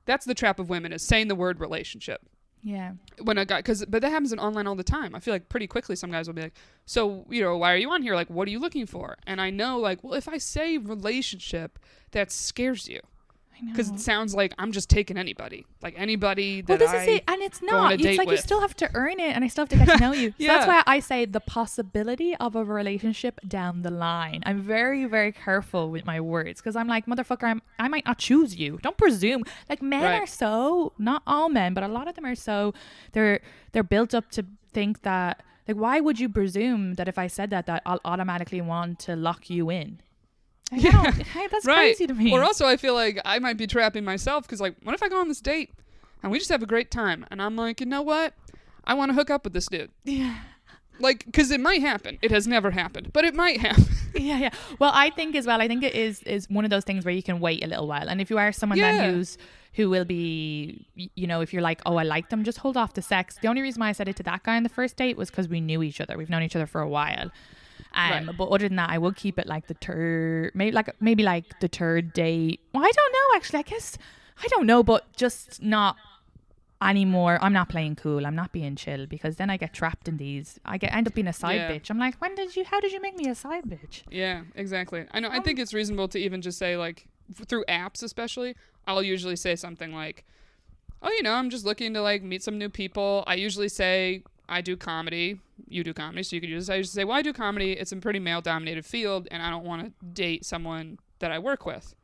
that's 0.07 0.25
the 0.25 0.35
trap 0.35 0.59
of 0.59 0.71
women 0.71 0.93
is 0.93 1.03
saying 1.03 1.29
the 1.29 1.35
word 1.35 1.59
relationship 1.61 2.23
Yeah. 2.63 2.93
when 3.23 3.39
a 3.39 3.45
guy 3.45 3.59
because 3.59 3.85
but 3.87 4.03
that 4.03 4.11
happens 4.11 4.33
in 4.33 4.39
online 4.39 4.67
all 4.67 4.75
the 4.75 4.83
time 4.83 5.15
i 5.15 5.21
feel 5.21 5.33
like 5.33 5.49
pretty 5.49 5.67
quickly 5.67 5.95
some 5.97 6.11
guys 6.11 6.27
will 6.27 6.35
be 6.35 6.43
like 6.43 6.55
so 6.87 7.25
you 7.31 7.41
know 7.43 7.57
why 7.57 7.73
are 7.73 7.77
you 7.77 7.91
on 7.91 8.03
here 8.03 8.15
like 8.15 8.29
what 8.29 8.49
are 8.49 8.51
you 8.51 8.59
looking 8.59 8.85
for 8.85 9.17
and 9.27 9.41
i 9.41 9.49
know 9.51 9.79
like 9.79 10.03
well 10.03 10.15
if 10.15 10.29
i 10.29 10.39
say 10.39 10.77
relationship 10.79 11.79
that 12.11 12.33
scares 12.33 12.89
you. 12.89 13.01
Because 13.67 13.89
it 13.91 13.99
sounds 14.01 14.35
like 14.35 14.53
i'm 14.59 14.73
just 14.73 14.89
taking 14.89 15.17
anybody 15.17 15.67
like 15.83 15.95
anybody 15.97 16.63
Well, 16.67 16.79
this 16.79 16.91
I, 16.91 16.97
is 17.03 17.09
it, 17.09 17.25
and 17.29 17.43
it's 17.43 17.61
go 17.61 17.69
on 17.77 17.93
a 17.93 17.97
not. 17.97 18.05
It's 18.05 18.19
like 18.19 18.31
you 18.31 18.37
still 18.37 18.61
have 18.61 18.75
to 18.77 18.91
earn 18.95 19.21
it, 19.21 19.35
and 19.35 19.45
I 19.45 19.49
still 19.49 19.63
have 19.63 19.69
to 19.71 19.77
get 19.77 19.89
to 19.89 19.99
know 19.99 20.13
you. 20.13 20.33
So 20.39 20.47
that's 20.47 20.67
why 20.67 20.83
I 20.87 21.01
say 21.01 21.25
the 21.25 21.41
possibility 21.41 22.35
of 22.37 22.57
a 22.57 22.65
relationship 22.65 23.41
down 23.47 23.83
the 23.83 23.91
line. 23.91 24.43
I'm 24.47 24.61
very, 24.63 25.05
very 25.05 25.33
careful 25.33 25.91
with 25.91 26.05
my 26.05 26.21
words 26.21 26.61
because 26.61 26.77
I'm 26.77 26.89
like, 26.89 27.07
motherfucker, 27.07 27.45
I'm, 27.45 27.63
I 27.79 27.89
might 27.89 28.05
not 28.07 28.19
choose 28.19 28.57
you. 28.57 28.79
Don't 28.83 28.97
presume. 28.97 29.45
Like 29.69 29.83
men 29.83 30.03
Right. 30.03 30.21
are 30.23 30.27
so 30.27 30.93
not 30.99 31.23
all 31.27 31.49
men, 31.49 31.75
but 31.75 31.83
a 31.85 31.89
lot 31.89 32.09
of 32.09 32.15
them 32.15 32.25
are 32.27 32.35
so 32.35 32.75
they're 33.13 33.41
they're 33.73 33.83
built 33.83 34.15
up 34.15 34.31
to 34.33 34.45
think 34.73 35.03
that 35.03 35.43
like 35.67 35.77
why 35.77 36.01
would 36.01 36.19
you 36.19 36.29
presume 36.29 36.95
that 36.95 37.09
if 37.09 37.19
I 37.19 37.27
said 37.27 37.51
that 37.51 37.67
that 37.67 37.83
I'll 37.87 38.01
automatically 38.05 38.61
want 38.61 38.99
to 39.01 39.17
lock 39.17 39.49
you 39.51 39.71
in? 39.71 40.01
Yeah. 40.73 41.11
hey, 41.13 41.47
that's 41.51 41.65
right. 41.67 41.77
crazy 41.97 42.07
to 42.07 42.15
me. 42.15 42.33
or 42.33 42.43
also 42.43 42.67
i 42.67 42.77
feel 42.77 42.93
like 42.95 43.19
i 43.25 43.39
might 43.39 43.57
be 43.57 43.67
trapping 43.67 44.05
myself 44.05 44.45
because 44.45 44.61
like 44.61 44.75
what 44.83 44.95
if 44.95 45.03
i 45.03 45.09
go 45.09 45.19
on 45.19 45.29
this 45.29 45.41
date 45.41 45.71
and 46.23 46.31
we 46.31 46.39
just 46.39 46.51
have 46.51 46.63
a 46.63 46.67
great 46.67 46.91
time 46.91 47.25
and 47.31 47.41
i'm 47.41 47.57
like 47.57 47.81
you 47.81 47.87
know 47.87 48.03
what? 48.03 48.35
I 48.85 48.95
want 48.95 49.11
to 49.11 49.15
hook 49.15 49.29
up 49.31 49.45
with 49.45 49.53
this 49.53 49.67
dude. 49.67 49.91
Yeah. 50.05 50.37
like 50.99 51.25
because 51.27 51.51
it 51.51 51.61
might 51.61 51.81
happen. 51.83 52.19
It 52.23 52.31
has 52.31 52.47
never 52.47 52.71
happened 52.71 53.13
but 53.13 53.25
it 53.25 53.35
might 53.35 53.61
happen. 53.61 53.85
Yeah 54.15 54.39
yeah. 54.39 54.51
Well 54.79 54.91
i 54.95 55.11
think 55.11 55.37
as 55.37 55.47
well 55.47 55.61
i 55.61 55.69
think 55.69 55.83
it 55.85 55.95
is 55.95 56.23
is 56.25 56.49
one 56.51 56.65
of 56.65 56.71
those 56.71 56.85
things 56.85 57.05
where 57.05 57.15
you 57.15 57.23
can 57.23 57.39
wait 57.41 57.63
a 57.63 57.67
little 57.67 57.87
while. 57.87 58.09
And 58.09 58.21
if 58.21 58.31
you 58.31 58.39
are 58.39 58.51
someone 58.53 58.79
Yeah. 58.79 58.93
then 58.93 59.15
who's 59.15 59.39
who 59.75 59.89
will 59.91 60.05
be 60.07 60.87
you 61.15 61.27
know 61.27 61.41
if 61.43 61.53
you're 61.53 61.63
like 61.63 61.81
oh 61.87 61.97
i 61.97 62.03
like 62.03 62.31
them 62.31 62.43
just 62.45 62.59
hold 62.59 62.77
off 62.77 62.95
the 62.95 63.03
sex. 63.03 63.37
The 63.41 63.49
only 63.49 63.63
reason 63.63 63.81
why 63.81 63.89
i 63.91 63.93
said 63.93 64.09
it 64.09 64.17
to 64.17 64.23
that 64.25 64.43
guy 64.43 64.57
on 64.57 64.63
the 64.65 64.69
first 64.71 64.97
date 64.97 65.17
was 65.17 65.31
because 65.31 65.47
we 65.49 65.61
knew 65.61 65.83
each 65.83 66.01
other. 66.01 66.17
We've 66.19 66.31
known 66.31 66.43
each 66.43 66.57
other 66.57 66.67
for 66.67 66.81
a 66.81 66.89
while 66.89 67.31
um 67.95 68.11
Right. 68.11 68.37
but 68.37 68.45
other 68.49 68.69
than 68.69 68.77
that 68.77 68.91
i 68.91 68.99
would 68.99 69.17
keep 69.17 69.39
it 69.39 69.47
like 69.47 69.67
the 69.67 69.75
third 69.75 70.53
maybe 70.55 70.73
like 70.73 70.91
maybe 71.01 71.23
like 71.23 71.59
the 71.61 71.69
third 71.69 72.13
date 72.13 72.61
well 72.73 72.85
i 72.85 72.91
don't 72.91 73.13
know 73.13 73.37
actually 73.37 73.59
i 73.61 73.63
guess 73.63 73.97
i 74.43 74.47
don't 74.49 74.67
know 74.67 74.83
but 74.83 75.11
just 75.17 75.63
not 75.63 75.97
anymore 76.81 77.39
i'm 77.43 77.53
not 77.53 77.69
playing 77.69 77.97
cool 77.97 78.25
i'm 78.25 78.37
not 78.37 78.53
being 78.53 78.77
chill 78.77 79.05
because 79.07 79.35
then 79.35 79.51
i 79.51 79.57
get 79.57 79.73
trapped 79.73 80.07
in 80.07 80.17
these 80.17 80.61
i 80.65 80.79
get 80.79 80.95
end 80.95 81.09
up 81.09 81.15
being 81.15 81.27
a 81.27 81.33
side 81.33 81.57
Yeah. 81.57 81.71
bitch 81.73 81.91
i'm 81.91 81.99
like 81.99 82.15
when 82.21 82.37
did 82.37 82.55
you 82.55 82.65
how 82.65 82.79
did 82.79 82.93
you 82.93 83.01
make 83.01 83.17
me 83.17 83.27
a 83.29 83.35
side 83.35 83.65
bitch 83.65 84.03
Yeah, 84.11 84.43
exactly. 84.55 85.05
I 85.11 85.19
know. 85.21 85.29
I 85.29 85.39
Um, 85.39 85.43
think 85.43 85.59
it's 85.59 85.75
reasonable 85.75 86.07
to 86.09 86.19
even 86.19 86.41
just 86.41 86.57
say 86.59 86.77
like 86.77 87.09
through 87.47 87.65
apps, 87.69 88.03
especially. 88.03 88.55
I'll 88.87 89.03
usually 89.03 89.37
say 89.37 89.55
something 89.57 89.93
like, 89.93 90.25
"Oh, 91.03 91.11
you 91.11 91.23
know, 91.23 91.35
I'm 91.35 91.51
just 91.51 91.67
looking 91.67 91.93
to 91.95 92.01
like 92.01 92.23
meet 92.23 92.43
some 92.43 92.57
new 92.59 92.69
people." 92.71 93.25
I 93.27 93.35
usually 93.35 93.69
say 93.69 94.23
I 94.49 94.61
do 94.61 94.77
comedy. 94.77 95.41
You 95.69 95.85
do 95.85 95.93
comedy, 95.93 96.23
so 96.23 96.37
you 96.37 96.41
could 96.41 96.51
use. 96.51 96.67
This. 96.67 96.73
I 96.75 96.77
usually 96.77 96.93
say, 97.01 97.05
"Well, 97.05 97.17
I 97.17 97.23
do 97.23 97.33
comedy. 97.33 97.73
It's 97.73 97.93
a 97.93 97.97
pretty 97.97 98.19
male-dominated 98.19 98.85
field, 98.87 99.29
and 99.31 99.43
I 99.43 99.51
don't 99.51 99.65
want 99.65 99.85
to 99.85 100.07
date 100.07 100.45
someone 100.45 100.99
that 101.19 101.31
I 101.33 101.39
work 101.39 101.67
with." 101.67 101.95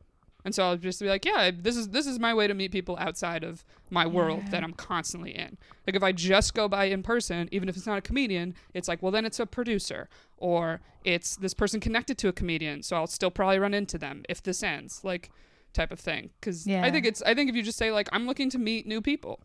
And 0.43 0.53
so 0.53 0.63
I'll 0.63 0.77
just 0.77 1.01
be 1.01 1.07
like, 1.07 1.25
"Yeah, 1.25 1.49
this 1.51 1.75
is 1.75 1.89
this 1.89 2.05
is 2.05 2.19
my 2.19 2.31
way 2.33 2.45
to 2.45 2.53
meet 2.53 2.71
people 2.71 2.95
outside 2.99 3.43
of 3.43 3.65
my 3.89 4.05
world 4.05 4.41
Yeah. 4.43 4.49
that 4.51 4.63
I'm 4.63 4.73
constantly 4.73 5.31
in." 5.35 5.57
Like 5.87 5.95
if 5.95 6.03
I 6.03 6.11
just 6.11 6.53
go 6.53 6.67
by 6.67 6.85
in 6.85 7.01
person, 7.01 7.49
even 7.51 7.67
if 7.67 7.75
it's 7.75 7.87
not 7.87 7.97
a 7.97 8.01
comedian, 8.01 8.53
it's 8.73 8.87
like, 8.87 9.01
well, 9.01 9.11
then 9.11 9.25
it's 9.25 9.39
a 9.39 9.47
producer 9.47 10.07
or 10.37 10.81
it's 11.03 11.35
this 11.37 11.55
person 11.55 11.79
connected 11.79 12.17
to 12.19 12.27
a 12.27 12.33
comedian, 12.33 12.83
so 12.83 12.95
I'll 12.95 13.07
still 13.07 13.31
probably 13.31 13.57
run 13.57 13.73
into 13.73 13.97
them 13.97 14.23
if 14.29 14.43
this 14.43 14.61
ends, 14.61 15.03
like 15.03 15.31
type 15.73 15.91
of 15.91 15.99
thing. 15.99 16.29
Because 16.39 16.67
I 16.67 16.91
think 16.91 17.07
it's 17.07 17.23
I 17.23 17.33
think 17.33 17.49
if 17.49 17.55
you 17.55 17.63
just 17.63 17.77
say 17.79 17.91
like 17.91 18.07
I'm 18.11 18.27
looking 18.27 18.51
to 18.51 18.59
meet 18.59 18.85
new 18.85 19.01
people, 19.01 19.39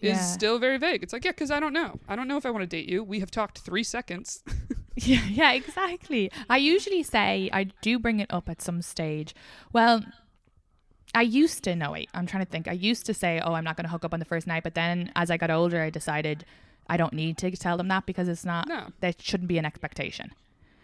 is 0.00 0.10
Yeah. 0.16 0.22
still 0.22 0.58
very 0.58 0.78
vague. 0.78 1.02
It's 1.02 1.12
like 1.12 1.24
yeah, 1.24 1.32
because 1.32 1.50
I 1.50 1.60
don't 1.60 1.72
know. 1.72 1.98
I 2.08 2.16
don't 2.16 2.28
know 2.28 2.36
if 2.36 2.46
I 2.46 2.50
want 2.50 2.62
to 2.62 2.66
date 2.66 2.88
you. 2.88 3.02
We 3.04 3.20
have 3.20 3.30
talked 3.30 3.58
three 3.58 3.84
seconds. 3.84 4.42
Yeah, 5.00 5.24
yeah, 5.30 5.52
exactly. 5.52 6.28
I 6.50 6.56
usually 6.56 7.04
say 7.04 7.48
I 7.52 7.64
do 7.82 8.00
bring 8.00 8.18
it 8.18 8.26
up 8.30 8.48
at 8.48 8.60
some 8.60 8.82
stage. 8.82 9.32
Well, 9.72 10.04
I 11.14 11.22
used 11.22 11.62
to 11.64 11.76
know 11.76 11.94
it. 11.94 12.08
I'm 12.14 12.26
trying 12.26 12.44
to 12.44 12.50
think. 12.50 12.66
I 12.66 12.72
used 12.72 13.06
to 13.06 13.14
say, 13.14 13.40
"Oh, 13.40 13.52
I'm 13.54 13.62
not 13.62 13.76
going 13.76 13.84
to 13.84 13.90
hook 13.90 14.04
up 14.04 14.12
on 14.12 14.18
the 14.18 14.24
first 14.26 14.48
night," 14.48 14.64
but 14.64 14.74
then 14.74 15.12
as 15.14 15.30
I 15.30 15.36
got 15.36 15.52
older, 15.52 15.80
I 15.82 15.90
decided 15.90 16.44
I 16.88 16.96
don't 16.96 17.12
need 17.12 17.38
to 17.38 17.50
tell 17.52 17.76
them 17.76 17.86
that 17.88 18.06
because 18.06 18.26
it's 18.26 18.44
not. 18.44 18.66
No. 18.66 18.88
That 18.98 19.22
shouldn't 19.22 19.46
be 19.48 19.56
an 19.58 19.64
expectation. 19.64 20.32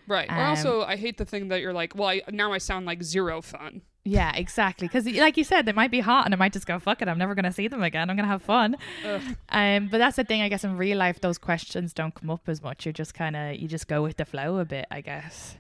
Right. 0.07 0.31
or 0.31 0.35
Um, 0.35 0.41
also, 0.51 0.83
I 0.83 0.97
hate 0.97 1.19
the 1.19 1.25
thing 1.25 1.49
that 1.49 1.61
you're 1.61 1.73
like, 1.73 1.95
well, 1.95 2.09
I, 2.09 2.23
now 2.31 2.53
I 2.53 2.59
sound 2.59 2.87
like 2.87 3.03
zero 3.03 3.41
fun. 3.43 3.83
Yeah, 4.07 4.33
exactly. 4.37 4.87
Because, 4.87 5.07
like 5.07 5.39
you 5.39 5.45
said, 5.45 5.65
they 5.65 5.73
might 5.73 5.91
be 5.91 6.01
hot, 6.01 6.27
and 6.27 6.35
I 6.35 6.37
might 6.37 6.53
just 6.53 6.67
go, 6.67 6.79
"Fuck 6.79 7.01
it, 7.01 7.09
I'm 7.09 7.17
never 7.17 7.35
going 7.35 7.47
to 7.47 7.53
see 7.53 7.69
them 7.69 7.83
again. 7.83 8.11
I'm 8.11 8.17
going 8.17 8.27
to 8.27 8.33
have 8.33 8.43
fun." 8.43 8.77
Ugh. 9.07 9.23
Um, 9.49 9.89
but 9.89 9.97
that's 9.97 10.17
the 10.17 10.25
thing. 10.25 10.43
I 10.43 10.51
guess 10.51 10.63
in 10.63 10.77
real 10.77 10.99
life, 10.99 11.21
those 11.23 11.39
questions 11.39 11.95
don't 11.95 12.15
come 12.15 12.29
up 12.29 12.47
as 12.47 12.63
much. 12.63 12.85
You're 12.85 12.93
just 12.93 13.15
kind 13.15 13.35
of 13.35 13.57
you 13.57 13.67
just 13.67 13.89
go 13.89 14.03
with 14.03 14.19
the 14.19 14.27
flow 14.27 14.59
a 14.59 14.67
bit, 14.67 14.87
I 14.91 15.01
guess. 15.01 15.57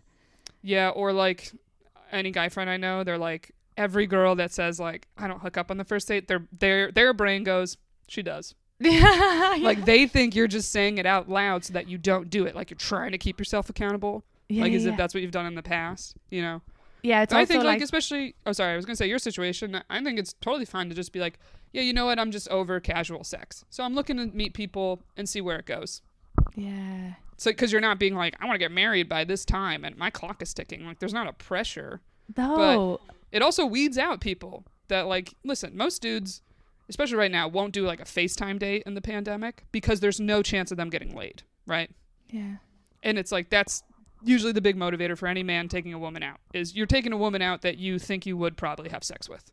Yeah, 0.61 0.90
or 0.90 1.12
like 1.12 1.53
any 2.12 2.30
guy 2.30 2.51
friend 2.51 2.68
I 2.68 2.76
know, 2.76 3.03
they're 3.03 3.16
like 3.16 3.53
every 3.78 4.07
girl 4.07 4.34
that 4.36 4.53
says 4.53 4.78
like 4.78 5.09
I 5.16 5.26
don't 5.26 5.40
hook 5.40 5.57
up 5.57 5.70
on 5.70 5.78
the 5.78 5.84
first 5.84 6.07
date, 6.09 6.28
their 6.28 6.47
their 6.53 6.92
their 6.92 7.14
brain 7.14 7.45
goes, 7.45 7.78
she 8.09 8.22
does. 8.22 8.55
Yeah, 8.80 9.57
Like 9.61 9.84
they 9.86 10.07
think 10.07 10.34
you're 10.34 10.49
just 10.49 10.70
saying 10.70 10.99
it 10.99 11.07
out 11.07 11.28
loud 11.30 11.64
so 11.64 11.72
that 11.72 11.88
you 11.88 11.97
don't 11.97 12.28
do 12.28 12.45
it. 12.45 12.55
Like 12.55 12.70
you're 12.70 12.76
trying 12.76 13.12
to 13.12 13.18
keep 13.18 13.38
yourself 13.38 13.70
accountable. 13.70 14.24
Yeah, 14.49 14.62
like 14.62 14.72
yeah, 14.72 14.76
as 14.76 14.84
yeah. 14.84 14.92
if 14.92 14.97
that's 14.97 15.14
what 15.14 15.22
you've 15.22 15.32
done 15.32 15.47
in 15.47 15.55
the 15.55 15.62
past, 15.62 16.16
you 16.30 16.42
know. 16.42 16.62
yeah. 17.03 17.22
It's 17.22 17.32
But 17.32 17.40
I 17.40 17.45
think 17.45 17.64
like, 17.64 17.74
like 17.74 17.82
especially 17.82 18.34
oh 18.47 18.53
sorry, 18.53 18.72
I 18.72 18.76
was 18.76 18.84
gonna 18.84 18.97
say 18.97 19.09
your 19.09 19.18
situation, 19.18 19.80
I 19.88 20.03
think 20.03 20.18
it's 20.18 20.34
totally 20.40 20.64
fine 20.64 20.88
to 20.88 20.95
just 20.95 21.12
be 21.12 21.20
like, 21.20 21.38
Yeah, 21.72 21.82
you 21.82 21.92
know 21.92 22.07
what, 22.07 22.18
I'm 22.18 22.30
just 22.30 22.49
over 22.49 22.80
casual 22.80 23.24
sex. 23.24 23.64
So 23.70 23.84
I'm 23.84 23.95
looking 23.95 24.16
to 24.16 24.26
meet 24.26 24.55
people 24.55 25.03
and 25.16 25.28
see 25.28 25.40
where 25.40 25.59
it 25.59 25.66
goes. 25.66 26.03
yeah. 26.55 27.14
So 27.36 27.51
because 27.51 27.72
you're 27.72 27.80
not 27.80 27.99
being 27.99 28.14
like, 28.14 28.36
I 28.40 28.45
want 28.45 28.55
to 28.55 28.59
get 28.59 28.70
married 28.70 29.09
by 29.09 29.24
this 29.24 29.45
time 29.45 29.84
and 29.84 29.97
my 29.97 30.09
clock 30.09 30.40
is 30.40 30.55
ticking. 30.55 30.86
Like 30.86 31.01
there's 31.01 31.12
not 31.12 31.26
a 31.26 31.32
pressure. 31.32 32.01
No. 32.36 33.01
it 33.32 33.42
also 33.42 33.66
weeds 33.66 33.99
out 33.99 34.20
people 34.20 34.64
that 34.88 35.07
like 35.07 35.34
listen 35.45 35.76
most 35.76 36.03
dudes 36.03 36.40
especially 36.88 37.16
right 37.16 37.30
now 37.30 37.49
won't 37.49 37.72
do 37.72 37.86
like 37.86 38.01
a 38.01 38.05
facetime 38.05 38.59
date 38.59 38.82
in 38.86 38.95
the 38.95 39.01
pandemic 39.01 39.64
because 39.72 40.01
there's 40.01 40.20
no 40.20 40.42
chance 40.42 40.70
of 40.70 40.76
them 40.76 40.90
getting 40.90 41.14
laid 41.14 41.42
right 41.66 41.90
yeah. 42.30 42.57
and 43.03 43.18
it's 43.18 43.32
like 43.32 43.51
that's 43.51 43.82
usually 44.24 44.52
the 44.52 44.60
big 44.60 44.76
motivator 44.76 45.16
for 45.16 45.26
any 45.26 45.42
man 45.42 45.68
taking 45.68 45.92
a 45.92 45.98
woman 45.98 46.22
out 46.22 46.40
is 46.52 46.74
you're 46.74 46.86
taking 46.86 47.12
a 47.12 47.16
woman 47.16 47.42
out 47.42 47.62
that 47.62 47.78
you 47.78 47.98
think 47.98 48.26
you 48.26 48.36
would 48.36 48.56
probably 48.56 48.90
have 48.90 49.04
sex 49.04 49.28
with. 49.28 49.50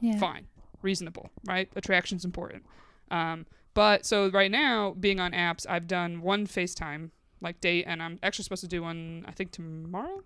Yeah. 0.00 0.18
fine. 0.18 0.46
Reasonable 0.82 1.30
right? 1.46 1.68
Attraction's 1.76 2.24
important. 2.24 2.64
Um, 3.10 3.46
but 3.74 4.04
so 4.04 4.30
right 4.30 4.50
now 4.50 4.94
being 4.98 5.20
on 5.20 5.32
apps 5.32 5.66
i've 5.68 5.86
done 5.86 6.20
one 6.20 6.46
facetime 6.46 7.10
like 7.40 7.60
date 7.60 7.84
and 7.86 8.02
i'm 8.02 8.18
actually 8.22 8.42
supposed 8.44 8.62
to 8.62 8.68
do 8.68 8.82
one 8.82 9.24
i 9.26 9.32
think 9.32 9.50
tomorrow? 9.50 10.22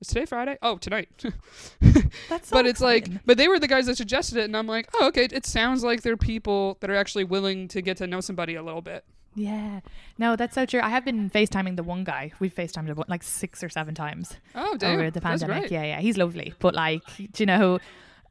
Is 0.00 0.08
today 0.08 0.26
friday? 0.26 0.58
Oh 0.60 0.76
tonight. 0.76 1.08
That's 2.28 2.50
but 2.50 2.66
it's 2.66 2.80
like 2.80 3.08
but 3.24 3.38
they 3.38 3.48
were 3.48 3.58
the 3.58 3.68
guys 3.68 3.86
that 3.86 3.96
suggested 3.96 4.38
it 4.38 4.44
and 4.44 4.56
i'm 4.56 4.66
like 4.66 4.88
oh 4.94 5.08
okay 5.08 5.28
it 5.30 5.46
sounds 5.46 5.84
like 5.84 6.02
they're 6.02 6.16
people 6.16 6.76
that 6.80 6.90
are 6.90 6.96
actually 6.96 7.24
willing 7.24 7.68
to 7.68 7.80
get 7.80 7.96
to 7.98 8.06
know 8.06 8.20
somebody 8.20 8.54
a 8.54 8.62
little 8.62 8.82
bit 8.82 9.04
yeah. 9.34 9.80
No, 10.18 10.36
that's 10.36 10.54
so 10.54 10.64
true. 10.66 10.80
I 10.82 10.88
have 10.90 11.04
been 11.04 11.28
FaceTiming 11.30 11.76
the 11.76 11.82
one 11.82 12.04
guy. 12.04 12.32
We've 12.38 12.54
FaceTimed 12.54 13.04
like 13.08 13.22
six 13.22 13.62
or 13.62 13.68
seven 13.68 13.94
times 13.94 14.36
oh 14.54 14.76
damn 14.76 14.94
over 14.98 15.10
the 15.10 15.20
pandemic. 15.20 15.70
Yeah, 15.70 15.84
yeah. 15.84 16.00
He's 16.00 16.16
lovely. 16.16 16.54
But 16.58 16.74
like, 16.74 17.02
do 17.16 17.42
you 17.42 17.46
know, 17.46 17.78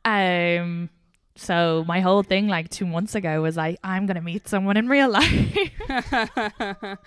um 0.05 0.89
so 1.35 1.83
my 1.87 1.99
whole 1.99 2.21
thing 2.21 2.47
like 2.47 2.69
two 2.69 2.85
months 2.85 3.15
ago 3.15 3.41
was 3.41 3.57
like, 3.57 3.79
I'm 3.83 4.05
gonna 4.05 4.21
meet 4.21 4.47
someone 4.47 4.77
in 4.77 4.87
real 4.87 5.09
life. 5.09 5.57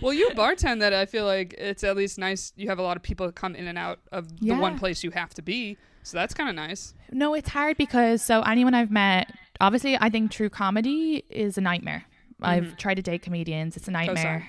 well 0.00 0.12
you 0.12 0.30
bartend 0.30 0.80
that 0.80 0.92
i 0.92 1.06
feel 1.06 1.24
like 1.24 1.54
it's 1.58 1.84
at 1.84 1.96
least 1.96 2.18
nice 2.18 2.52
you 2.56 2.68
have 2.68 2.78
a 2.78 2.82
lot 2.82 2.96
of 2.96 3.02
people 3.02 3.30
come 3.32 3.54
in 3.54 3.66
and 3.68 3.78
out 3.78 4.00
of 4.10 4.38
the 4.40 4.52
one 4.54 4.78
place 4.78 5.04
you 5.04 5.10
have 5.10 5.32
to 5.34 5.42
be 5.42 5.76
so 6.02 6.16
that's 6.16 6.34
kind 6.34 6.48
of 6.48 6.54
nice 6.56 6.94
No, 7.12 7.34
it's 7.34 7.50
hard 7.50 7.76
because 7.76 8.22
so 8.22 8.40
anyone 8.42 8.72
I've 8.74 8.90
met, 8.90 9.30
obviously, 9.60 9.98
I 10.00 10.08
think 10.08 10.30
true 10.30 10.48
comedy 10.48 11.24
is 11.28 11.58
a 11.58 11.60
nightmare. 11.60 12.06
I've 12.42 12.64
Mhm. 12.64 12.76
tried 12.78 12.94
to 12.94 13.02
date 13.02 13.22
comedians. 13.22 13.76
It's 13.76 13.88
a 13.88 13.90
nightmare. 13.90 14.48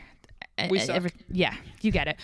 Uh, 0.58 0.68
We 0.70 0.80
uh, 0.80 0.84
suck. 0.84 1.12
yeah, 1.32 1.56
you 1.82 1.92
get 1.92 2.08
it. 2.08 2.18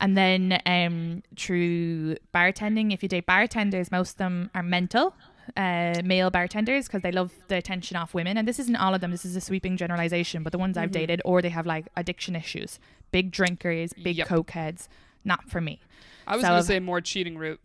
And 0.00 0.16
then 0.16 0.60
um, 0.66 1.22
true 1.36 2.16
bartending. 2.34 2.92
If 2.92 3.02
you 3.02 3.08
date 3.08 3.26
bartenders, 3.26 3.90
most 3.90 4.12
of 4.12 4.16
them 4.18 4.50
are 4.54 4.62
mental. 4.62 5.14
Uh, 5.56 6.02
male 6.04 6.28
bartenders 6.28 6.86
because 6.86 7.02
they 7.02 7.12
love 7.12 7.32
the 7.46 7.54
attention 7.56 7.96
off 7.96 8.12
women, 8.14 8.36
and 8.36 8.48
this 8.48 8.58
isn't 8.58 8.74
all 8.74 8.94
of 8.96 9.00
them. 9.00 9.12
This 9.12 9.24
is 9.24 9.36
a 9.36 9.40
sweeping 9.40 9.76
generalization, 9.76 10.42
but 10.42 10.50
the 10.50 10.58
ones 10.58 10.76
I've 10.76 10.88
Mhm. 10.88 10.94
dated, 11.00 11.22
or 11.24 11.40
they 11.40 11.50
have 11.50 11.66
like 11.66 11.86
addiction 11.96 12.34
issues, 12.34 12.80
big 13.12 13.30
drinkers, 13.30 13.92
big 13.92 14.16
Yep. 14.16 14.26
cokeheads. 14.26 14.88
Not 15.24 15.48
for 15.48 15.60
me. 15.60 15.78
I 16.26 16.34
was 16.34 16.42
So 16.44 16.48
gonna 16.48 16.62
say 16.64 16.80
more 16.80 17.00
cheating 17.00 17.38
route. 17.38 17.60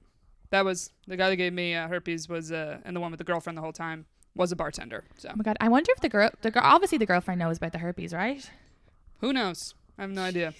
That 0.52 0.64
was 0.64 0.92
the 1.08 1.18
guy 1.18 1.30
that 1.32 1.38
gave 1.38 1.54
me 1.54 1.74
uh, 1.74 1.88
herpes 1.88 2.30
was 2.30 2.52
uh, 2.52 2.82
and 2.86 2.96
the 2.96 3.00
one 3.00 3.10
with 3.10 3.18
the 3.18 3.24
girlfriend 3.24 3.58
the 3.58 3.62
whole 3.64 3.74
time 3.74 4.06
was 4.36 4.52
a 4.52 4.56
bartender. 4.56 5.04
So 5.18 5.30
Oh 5.32 5.36
my 5.36 5.44
god, 5.44 5.58
I 5.60 5.68
wonder 5.70 5.92
if 5.92 6.02
the 6.02 6.10
girl, 6.10 6.30
the 6.42 6.52
girl, 6.52 6.64
obviously 6.66 6.98
the 6.98 7.06
girlfriend 7.06 7.40
knows 7.40 7.58
about 7.58 7.72
the 7.74 7.80
herpes, 7.80 8.14
right? 8.14 8.50
who 9.20 9.32
knows? 9.34 9.76
I 9.98 10.02
have 10.04 10.12
no 10.12 10.24
idea. 10.24 10.54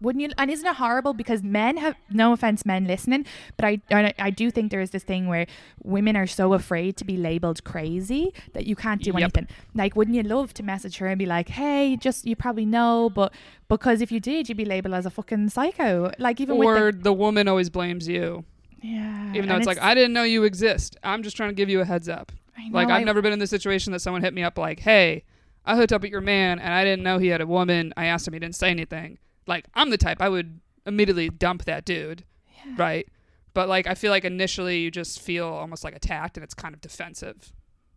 Wouldn't 0.00 0.20
you? 0.22 0.30
And 0.36 0.50
isn't 0.50 0.66
it 0.66 0.74
horrible? 0.76 1.12
Because 1.12 1.44
men 1.44 1.76
have 1.76 1.94
no 2.10 2.32
offense, 2.32 2.66
men 2.66 2.86
listening, 2.88 3.24
but 3.56 3.64
I, 3.64 3.80
I 3.92 4.12
I 4.18 4.30
do 4.30 4.50
think 4.50 4.72
there 4.72 4.80
is 4.80 4.90
this 4.90 5.04
thing 5.04 5.28
where 5.28 5.46
women 5.84 6.16
are 6.16 6.26
so 6.26 6.54
afraid 6.54 6.96
to 6.96 7.04
be 7.04 7.16
labeled 7.16 7.62
crazy 7.62 8.32
that 8.54 8.66
you 8.66 8.74
can't 8.74 9.00
do 9.00 9.10
Yep. 9.12 9.20
anything. 9.22 9.46
Like, 9.76 9.94
wouldn't 9.94 10.16
you 10.16 10.24
love 10.24 10.54
to 10.54 10.64
message 10.64 10.96
her 10.96 11.06
and 11.06 11.16
be 11.20 11.26
like, 11.26 11.50
"Hey, 11.50 11.96
just 11.96 12.26
you 12.26 12.34
probably 12.34 12.64
know, 12.66 13.10
but 13.14 13.32
because 13.68 14.00
if 14.00 14.10
you 14.10 14.18
did, 14.18 14.48
you'd 14.48 14.58
be 14.58 14.64
labeled 14.64 14.94
as 14.94 15.06
a 15.06 15.10
fucking 15.10 15.50
psycho." 15.50 16.10
Like 16.18 16.40
even 16.40 16.56
with 16.56 16.66
Or 16.66 16.90
the 16.90 17.12
woman 17.12 17.46
always 17.46 17.70
blames 17.70 18.08
you, 18.08 18.44
yeah, 18.82 19.30
even 19.36 19.46
though 19.48 19.54
and 19.54 19.62
it's, 19.62 19.68
like 19.68 19.78
I 19.80 19.94
didn't 19.94 20.14
know 20.14 20.24
you 20.24 20.42
exist. 20.42 20.96
I'm 21.04 21.22
just 21.22 21.36
trying 21.36 21.50
to 21.50 21.54
give 21.54 21.68
you 21.70 21.80
a 21.80 21.84
heads 21.84 22.08
up. 22.08 22.32
I 22.56 22.68
Like 22.70 22.88
I've 22.88 23.00
I- 23.00 23.04
never 23.04 23.22
been 23.22 23.32
in 23.32 23.38
the 23.38 23.46
situation 23.46 23.92
that 23.92 24.00
someone 24.00 24.22
hit 24.22 24.34
me 24.34 24.42
up 24.42 24.58
like, 24.58 24.80
"Hey, 24.80 25.24
I 25.64 25.76
hooked 25.76 25.92
up 25.92 26.02
with 26.02 26.10
your 26.10 26.20
man 26.20 26.58
and 26.58 26.72
I 26.72 26.84
didn't 26.84 27.02
know 27.02 27.18
he 27.18 27.28
had 27.28 27.40
a 27.40 27.46
woman. 27.46 27.92
I 27.96 28.06
asked 28.06 28.26
him, 28.26 28.34
he 28.34 28.40
didn't 28.40 28.56
say 28.56 28.70
anything." 28.70 29.18
Like 29.46 29.64
I'm 29.74 29.90
the 29.90 29.98
type 29.98 30.18
I 30.20 30.28
would 30.28 30.60
immediately 30.86 31.28
dump 31.30 31.64
that 31.64 31.84
dude, 31.84 32.24
Yeah. 32.66 32.74
right? 32.76 33.08
But 33.54 33.68
like 33.68 33.86
I 33.86 33.94
feel 33.94 34.10
like 34.10 34.24
initially 34.24 34.80
you 34.80 34.90
just 34.90 35.20
feel 35.20 35.46
almost 35.46 35.84
like 35.84 35.94
attacked 35.96 36.36
and 36.36 36.44
it's 36.44 36.54
kind 36.54 36.74
of 36.74 36.80
defensive. 36.80 37.52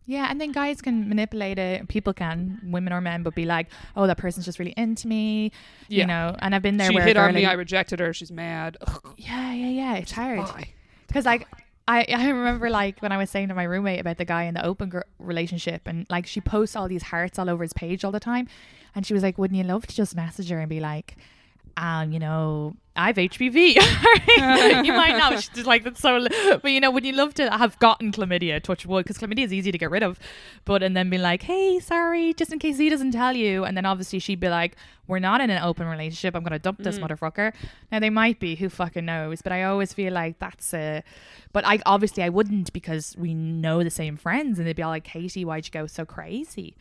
Yeah, 0.08 0.28
and 0.30 0.40
then 0.40 0.52
guys 0.52 0.80
can 0.80 1.08
manipulate 1.08 1.58
it. 1.58 1.88
People 1.88 2.12
can, 2.12 2.60
women 2.62 2.92
or 2.92 3.00
men, 3.00 3.24
but 3.24 3.34
be 3.34 3.44
like, 3.44 3.66
"Oh, 3.96 4.06
that 4.06 4.16
person's 4.18 4.44
just 4.46 4.60
really 4.60 4.74
into 4.76 5.08
me," 5.08 5.50
Yeah. 5.88 6.02
you 6.02 6.06
know. 6.06 6.36
And 6.38 6.54
I've 6.54 6.62
been 6.62 6.76
there 6.76 6.90
she 6.90 6.94
where 6.94 7.04
hit 7.04 7.16
on 7.16 7.34
me. 7.34 7.44
I 7.44 7.54
rejected 7.54 7.98
her. 7.98 8.12
She's 8.12 8.30
mad. 8.30 8.76
Ugh, 8.86 9.14
yeah, 9.16 9.52
yeah, 9.52 9.68
yeah. 9.68 9.94
It's 9.96 10.12
hard. 10.12 10.38
why? 10.38 10.72
Because 11.08 11.24
like 11.26 11.48
I, 11.88 12.04
I 12.08 12.28
remember 12.28 12.68
like 12.68 13.00
when 13.00 13.12
I 13.12 13.16
was 13.16 13.30
saying 13.30 13.48
to 13.48 13.54
my 13.54 13.62
roommate 13.62 14.00
about 14.00 14.16
the 14.18 14.24
guy 14.24 14.44
in 14.44 14.54
the 14.54 14.64
open 14.64 14.88
gr- 14.88 15.00
relationship 15.18 15.82
and 15.86 16.06
like 16.10 16.26
she 16.26 16.40
posts 16.40 16.74
all 16.74 16.88
these 16.88 17.04
hearts 17.04 17.38
all 17.38 17.48
over 17.48 17.62
his 17.62 17.72
page 17.72 18.04
all 18.04 18.12
the 18.12 18.20
time. 18.20 18.48
And 18.94 19.06
she 19.06 19.14
was 19.14 19.22
like 19.22 19.38
wouldn't 19.38 19.58
you 19.58 19.64
love 19.64 19.86
to 19.86 19.94
just 19.94 20.16
message 20.16 20.50
her 20.50 20.58
and 20.58 20.68
be 20.68 20.80
like 20.80 21.16
um 21.76 22.12
you 22.12 22.18
know 22.18 22.74
I've 22.98 23.16
HPV 23.16 23.74
you 24.86 24.92
might 24.94 25.16
not 25.18 25.32
just 25.32 25.66
like 25.66 25.84
that's 25.84 26.00
so 26.00 26.26
but 26.62 26.70
you 26.70 26.80
know 26.80 26.90
would 26.90 27.04
you 27.04 27.12
love 27.12 27.34
to 27.34 27.50
have 27.50 27.78
gotten 27.78 28.10
chlamydia 28.10 28.62
touch 28.62 28.86
wood 28.86 29.04
because 29.04 29.18
chlamydia 29.18 29.44
is 29.44 29.52
easy 29.52 29.70
to 29.70 29.76
get 29.76 29.90
rid 29.90 30.02
of 30.02 30.18
but 30.64 30.82
and 30.82 30.96
then 30.96 31.10
be 31.10 31.18
like 31.18 31.42
hey 31.42 31.78
sorry 31.78 32.32
just 32.32 32.52
in 32.54 32.58
case 32.58 32.78
he 32.78 32.88
doesn't 32.88 33.12
tell 33.12 33.36
you 33.36 33.64
and 33.66 33.76
then 33.76 33.84
obviously 33.84 34.18
she'd 34.18 34.40
be 34.40 34.48
like 34.48 34.76
we're 35.08 35.18
not 35.20 35.40
in 35.40 35.50
an 35.50 35.62
open 35.62 35.86
relationship. 35.86 36.34
I'm 36.34 36.42
gonna 36.42 36.58
dump 36.58 36.82
this 36.82 36.98
Mm. 36.98 37.06
motherfucker. 37.06 37.52
Now 37.92 38.00
they 38.00 38.10
might 38.10 38.40
be 38.40 38.56
who 38.56 38.68
fucking 38.70 39.04
knows 39.04 39.42
but 39.42 39.52
I 39.52 39.64
always 39.64 39.92
feel 39.92 40.12
like 40.14 40.38
that's 40.38 40.72
a 40.72 41.02
but 41.52 41.64
I 41.66 41.80
obviously 41.84 42.22
I 42.22 42.30
wouldn't 42.30 42.72
because 42.72 43.14
we 43.18 43.34
know 43.34 43.84
the 43.84 43.90
same 43.90 44.16
friends 44.16 44.58
and 44.58 44.66
they'd 44.66 44.74
be 44.74 44.82
all 44.82 44.90
like 44.90 45.04
Katie 45.04 45.44
why'd 45.44 45.66
you 45.66 45.70
go 45.72 45.86
so 45.86 46.04
crazy? 46.06 46.74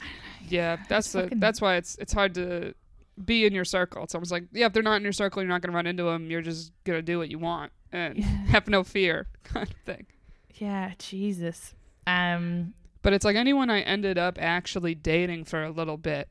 Yeah, 0.48 0.76
that's 0.88 1.12
fucking- 1.12 1.38
that's 1.40 1.60
why 1.60 1.76
it's 1.76 1.96
it's 1.98 2.12
hard 2.12 2.34
to 2.34 2.74
be 3.22 3.44
in 3.46 3.52
your 3.52 3.64
circle. 3.64 4.02
It's 4.04 4.14
almost 4.14 4.32
like 4.32 4.44
yeah, 4.52 4.66
if 4.66 4.72
they're 4.72 4.82
not 4.82 4.96
in 4.96 5.02
your 5.02 5.12
circle, 5.12 5.42
you're 5.42 5.48
not 5.48 5.60
gonna 5.62 5.74
run 5.74 5.86
into 5.86 6.04
them. 6.04 6.30
You're 6.30 6.42
just 6.42 6.72
gonna 6.84 7.02
do 7.02 7.18
what 7.18 7.28
you 7.28 7.38
want 7.38 7.72
and 7.92 8.18
have 8.24 8.68
no 8.68 8.82
fear, 8.84 9.26
kind 9.44 9.68
of 9.68 9.76
thing. 9.84 10.06
yeah 10.54 10.92
Jesus 10.98 11.74
um 12.06 12.74
But 13.02 13.12
it's 13.12 13.24
like 13.24 13.36
anyone 13.36 13.70
I 13.70 13.80
ended 13.80 14.18
up 14.18 14.38
actually 14.40 14.94
dating 14.94 15.44
for 15.44 15.62
a 15.62 15.70
little 15.70 15.96
bit 15.96 16.28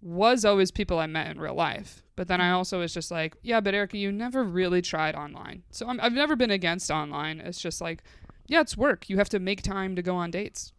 was 0.00 0.44
always 0.44 0.70
people 0.70 0.98
I 0.98 1.06
met 1.06 1.30
in 1.30 1.38
real 1.40 1.54
life. 1.54 2.02
But 2.16 2.28
then 2.28 2.40
I 2.40 2.50
also 2.50 2.80
was 2.80 2.92
just 2.92 3.10
like, 3.10 3.36
yeah, 3.42 3.60
but 3.60 3.72
Erica, 3.74 3.96
you 3.96 4.10
never 4.12 4.42
really 4.42 4.82
tried 4.82 5.14
online. 5.14 5.62
So 5.70 5.86
I'm, 5.88 6.00
I've 6.00 6.12
never 6.12 6.34
been 6.36 6.50
against 6.50 6.90
online. 6.90 7.40
It's 7.40 7.60
just 7.60 7.80
like, 7.80 8.02
yeah, 8.48 8.60
it's 8.60 8.76
work. 8.76 9.08
You 9.08 9.16
have 9.18 9.28
to 9.30 9.38
make 9.38 9.62
time 9.62 9.94
to 9.96 10.02
go 10.02 10.16
on 10.16 10.30
dates. 10.30 10.72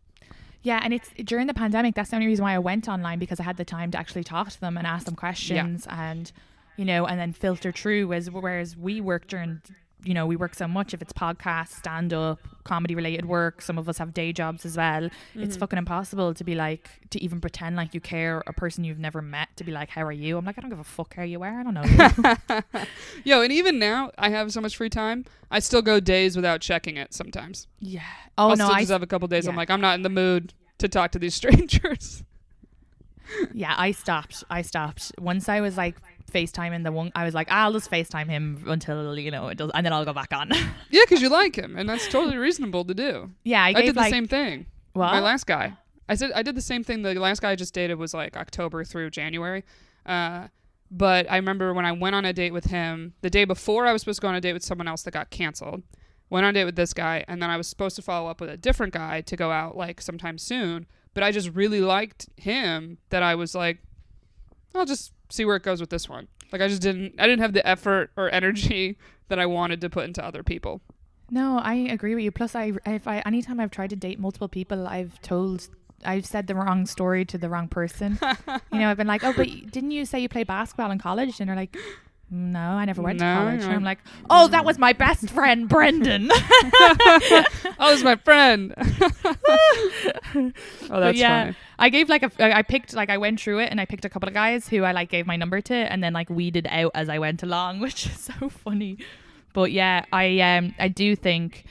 Yeah, 0.64 0.80
and 0.82 0.94
it's 0.94 1.10
during 1.26 1.48
the 1.48 1.54
pandemic. 1.54 1.94
That's 1.94 2.10
the 2.10 2.16
only 2.16 2.28
reason 2.28 2.44
why 2.44 2.54
I 2.56 2.60
went 2.60 2.88
online 2.88 3.20
because 3.20 3.40
I 3.40 3.44
had 3.44 3.58
the 3.58 3.66
time 3.66 3.92
to 3.92 3.98
actually 3.98 4.24
talk 4.24 4.50
to 4.50 4.60
them 4.62 4.78
and 4.78 4.88
ask 4.88 5.06
them 5.06 5.16
questions, 5.16 5.86
and 5.90 6.32
you 6.78 6.86
know, 6.86 7.06
and 7.06 7.20
then 7.20 7.34
filter 7.34 7.72
through. 7.72 8.14
As 8.14 8.32
whereas 8.32 8.76
we 8.78 9.02
work 9.02 9.28
during, 9.28 9.62
you 10.04 10.14
know, 10.14 10.26
we 10.26 10.36
work 10.36 10.54
so 10.56 10.68
much. 10.68 10.94
If 10.94 11.02
it's 11.02 11.14
podcast, 11.14 11.70
stand 11.70 12.14
up, 12.14 12.40
comedy 12.64 12.94
related 12.96 13.26
work, 13.26 13.62
some 13.62 13.78
of 13.78 13.88
us 13.88 13.98
have 13.98 14.14
day 14.14 14.34
jobs 14.34 14.66
as 14.66 14.76
well. 14.78 15.10
It's 15.36 15.56
Mhm. 15.56 15.60
fucking 15.60 15.78
impossible 15.80 16.34
to 16.34 16.44
be 16.44 16.56
like 16.56 16.90
to 17.12 17.22
even 17.24 17.40
pretend 17.42 17.76
like 17.76 17.94
you 17.94 18.02
care 18.02 18.44
a 18.48 18.54
person 18.54 18.84
you've 18.84 19.00
never 19.00 19.22
met 19.22 19.50
to 19.58 19.64
be 19.64 19.72
like, 19.72 19.90
how 19.90 20.02
are 20.04 20.12
you? 20.12 20.38
I'm 20.38 20.46
like, 20.46 20.58
I 20.58 20.62
don't 20.62 20.70
give 20.70 20.80
a 20.80 20.84
fuck 20.84 21.16
how 21.16 21.24
you 21.24 21.42
are. 21.44 21.60
I 21.60 21.64
don't 21.64 21.74
know. 21.74 22.64
Yo, 23.24 23.42
and 23.42 23.52
even 23.52 23.80
now, 23.80 24.12
I 24.18 24.30
have 24.30 24.52
so 24.52 24.62
much 24.62 24.76
free 24.78 24.90
time. 24.90 25.26
I 25.52 25.60
still 25.60 25.82
go 25.82 26.00
days 26.00 26.36
without 26.36 26.62
checking 26.62 26.98
it 26.98 27.14
sometimes. 27.14 27.68
yeah. 27.80 28.02
Oh 28.38 28.50
I'll 28.50 28.56
no, 28.58 28.68
I 28.68 28.80
just 28.82 28.92
have 28.92 29.04
a 29.04 29.08
couple 29.08 29.28
days. 29.28 29.48
I'm 29.48 29.56
like, 29.56 29.70
I'm 29.70 29.82
not 29.82 29.96
in 29.96 30.02
the 30.02 30.10
mood 30.10 30.54
to 30.80 30.88
talk 30.90 31.12
to 31.12 31.20
these 31.20 31.36
strangers. 31.42 32.24
yeah, 33.54 33.74
I 33.78 33.92
stopped. 33.92 34.44
I 34.50 34.62
stopped 34.64 35.12
once 35.20 35.48
I 35.48 35.62
was 35.62 35.78
like 35.78 35.96
FaceTiming 36.34 36.84
the 36.84 36.92
one. 36.92 37.12
I 37.16 37.26
was 37.26 37.34
like, 37.34 37.52
I'll 37.52 37.72
just 37.72 37.90
FaceTime 37.90 38.28
him 38.28 38.64
until 38.68 39.18
you 39.18 39.32
know 39.32 39.48
it 39.48 39.58
does, 39.58 39.72
and 39.74 39.86
then 39.86 39.94
I'll 39.94 40.06
go 40.06 40.14
back 40.14 40.34
on. 40.34 40.50
yeah, 40.90 41.02
because 41.04 41.22
you 41.22 41.30
like 41.30 41.56
him, 41.56 41.78
and 41.78 41.88
that's 41.88 42.08
totally 42.08 42.38
reasonable 42.38 42.84
to 42.86 42.94
do. 42.94 43.32
yeah, 43.44 43.64
I, 43.64 43.70
I, 43.70 43.74
gave 43.74 43.86
did 43.86 43.96
the 43.96 44.02
like 44.02 44.12
same 44.12 44.28
thing. 44.28 44.66
what? 44.94 45.12
My 45.12 45.20
last 45.20 45.46
guy. 45.46 45.74
I 46.10 46.16
said 46.16 46.32
I 46.36 46.44
did 46.44 46.56
the 46.56 46.62
same 46.62 46.84
thing. 46.84 47.02
The 47.02 47.14
last 47.16 47.42
guy 47.42 47.52
I 47.52 47.56
just 47.56 47.74
dated 47.74 47.98
was 47.98 48.14
like 48.14 48.36
October 48.36 48.84
through 48.84 49.10
January. 49.12 49.64
Uh, 50.06 50.48
but 50.92 51.30
I 51.32 51.38
remember 51.38 51.74
when 51.74 51.86
I 51.86 51.92
went 51.92 52.16
on 52.16 52.26
a 52.26 52.34
date 52.34 52.54
with 52.54 52.66
him, 52.66 53.14
the 53.22 53.30
day 53.30 53.46
before 53.46 53.88
I 53.88 53.94
was 53.94 54.02
supposed 54.02 54.20
to 54.20 54.22
go 54.22 54.28
on 54.28 54.36
a 54.36 54.42
date 54.42 54.54
with 54.54 54.64
someone 54.64 54.88
else 54.88 55.04
that 55.04 55.12
got 55.12 55.30
canceled. 55.30 55.82
Went 56.30 56.46
on 56.46 56.52
a 56.52 56.54
date 56.54 56.66
with 56.66 56.76
this 56.76 56.94
guy, 56.94 57.24
and 57.28 57.42
then 57.42 57.50
I 57.50 57.58
was 57.58 57.68
supposed 57.68 57.96
to 57.96 58.02
follow 58.02 58.30
up 58.30 58.42
with 58.42 58.50
a 58.50 58.58
different 58.58 58.94
guy 58.94 59.22
to 59.22 59.36
go 59.36 59.52
out 59.52 59.78
like 59.78 60.02
sometime 60.02 60.38
soon. 60.38 60.86
But 61.14 61.24
I 61.24 61.32
just 61.32 61.50
really 61.50 61.80
liked 61.80 62.28
him 62.38 62.98
that 63.10 63.24
I 63.24 63.36
was 63.36 63.56
like, 63.56 63.80
I'll 64.76 64.86
just 64.86 65.13
see 65.30 65.46
where 65.46 65.56
it 65.56 65.64
goes 65.64 65.80
with 65.80 65.90
this 65.90 66.08
one. 66.08 66.28
Like 66.52 66.62
I 66.62 66.68
just 66.68 66.82
didn't, 66.82 67.16
I 67.20 67.26
didn't 67.28 67.42
have 67.42 67.54
the 67.54 67.68
effort 67.68 68.12
or 68.16 68.30
energy 68.32 68.98
that 69.28 69.40
I 69.40 69.46
wanted 69.46 69.82
to 69.82 69.90
put 69.90 70.06
into 70.06 70.24
other 70.24 70.44
people. 70.44 70.82
No, 71.30 71.58
I 71.58 71.74
agree 71.76 72.14
with 72.16 72.24
you. 72.24 72.32
Plus, 72.32 72.56
I 72.56 72.74
if 72.86 73.08
I 73.08 73.20
anytime 73.26 73.60
I've 73.60 73.72
tried 73.72 73.90
to 73.90 73.96
date 73.96 74.20
multiple 74.20 74.48
people, 74.48 74.88
I've 74.88 75.22
told. 75.22 75.68
I've 76.06 76.26
said 76.26 76.48
the 76.48 76.56
wrong 76.56 76.86
story 76.86 77.24
to 77.24 77.38
the 77.38 77.48
wrong 77.48 77.70
person. 77.70 78.20
you 78.74 78.80
know, 78.80 78.90
I've 78.90 78.98
been 78.98 79.08
like, 79.08 79.24
"Oh, 79.24 79.32
but 79.32 79.48
didn't 79.72 79.92
you 79.92 80.06
say 80.06 80.20
you 80.20 80.28
played 80.28 80.48
basketball 80.48 80.92
in 80.92 81.00
college?" 81.00 81.40
And 81.40 81.48
they're 81.48 81.56
like, 81.56 81.78
"No, 82.32 82.60
I 82.60 82.86
never 82.86 83.02
went 83.02 83.20
No, 83.20 83.26
to 83.26 83.40
college." 83.40 83.64
And 83.64 83.72
I- 83.72 83.76
I'm 83.76 83.84
like, 83.84 84.00
"Oh, 84.30 84.48
that 84.48 84.66
was 84.66 84.78
my 84.78 84.94
best 84.94 85.30
friend, 85.30 85.68
Brendan." 85.70 86.30
oh, 86.32 87.94
it's 87.94 88.04
my 88.04 88.16
friend. 88.16 88.74
oh, 88.78 90.52
that's 91.00 91.18
yeah, 91.18 91.46
funny. 91.46 91.56
I 91.80 91.90
gave 91.90 92.10
like 92.10 92.24
a, 92.24 92.58
I 92.58 92.62
picked 92.62 92.94
like 92.94 93.10
I 93.10 93.18
went 93.18 93.40
through 93.40 93.60
it 93.60 93.70
and 93.70 93.80
I 93.80 93.86
picked 93.86 94.06
a 94.06 94.10
couple 94.10 94.28
of 94.28 94.34
guys 94.34 94.68
who 94.68 94.84
I 94.84 94.92
like 94.92 95.10
gave 95.10 95.28
my 95.28 95.36
number 95.36 95.62
to 95.62 95.74
and 95.74 96.04
then 96.04 96.14
like 96.14 96.30
weeded 96.30 96.68
out 96.70 96.92
as 96.96 97.10
I 97.10 97.20
went 97.20 97.44
along, 97.44 97.80
which 97.86 98.06
is 98.08 98.20
so 98.20 98.50
funny. 98.50 98.98
But 99.54 99.72
yeah, 99.72 100.06
I 100.12 100.40
um 100.40 100.74
I 100.80 100.88
do 100.88 101.16
think, 101.16 101.66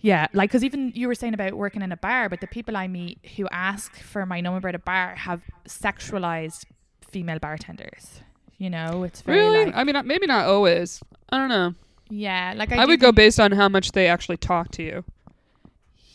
yeah, 0.00 0.26
like 0.32 0.50
because 0.50 0.64
even 0.64 0.92
you 0.94 1.08
were 1.08 1.14
saying 1.14 1.34
about 1.34 1.54
working 1.54 1.82
in 1.82 1.92
a 1.92 1.96
bar, 1.96 2.28
but 2.28 2.40
the 2.40 2.46
people 2.46 2.76
I 2.76 2.88
meet 2.88 3.18
who 3.36 3.48
ask 3.50 3.96
for 3.96 4.26
my 4.26 4.40
number 4.40 4.68
at 4.68 4.74
a 4.74 4.78
bar 4.78 5.14
have 5.14 5.42
sexualized 5.66 6.64
female 7.00 7.38
bartenders. 7.38 8.20
You 8.58 8.70
know, 8.70 9.02
it's 9.04 9.20
very 9.22 9.38
Really? 9.38 9.66
like, 9.66 9.74
I 9.76 9.84
mean, 9.84 9.96
maybe 10.06 10.26
not 10.26 10.46
always. 10.46 11.02
I 11.30 11.36
don't 11.38 11.48
know. 11.48 11.74
yeah, 12.08 12.54
like 12.56 12.72
I, 12.72 12.78
I, 12.78 12.84
do 12.84 12.88
would 12.92 13.00
go 13.00 13.08
think- 13.08 13.16
based 13.16 13.40
on 13.40 13.52
how 13.52 13.68
much 13.68 13.92
they 13.92 14.06
actually 14.08 14.36
talk 14.38 14.70
to 14.72 14.82
you. 14.82 15.04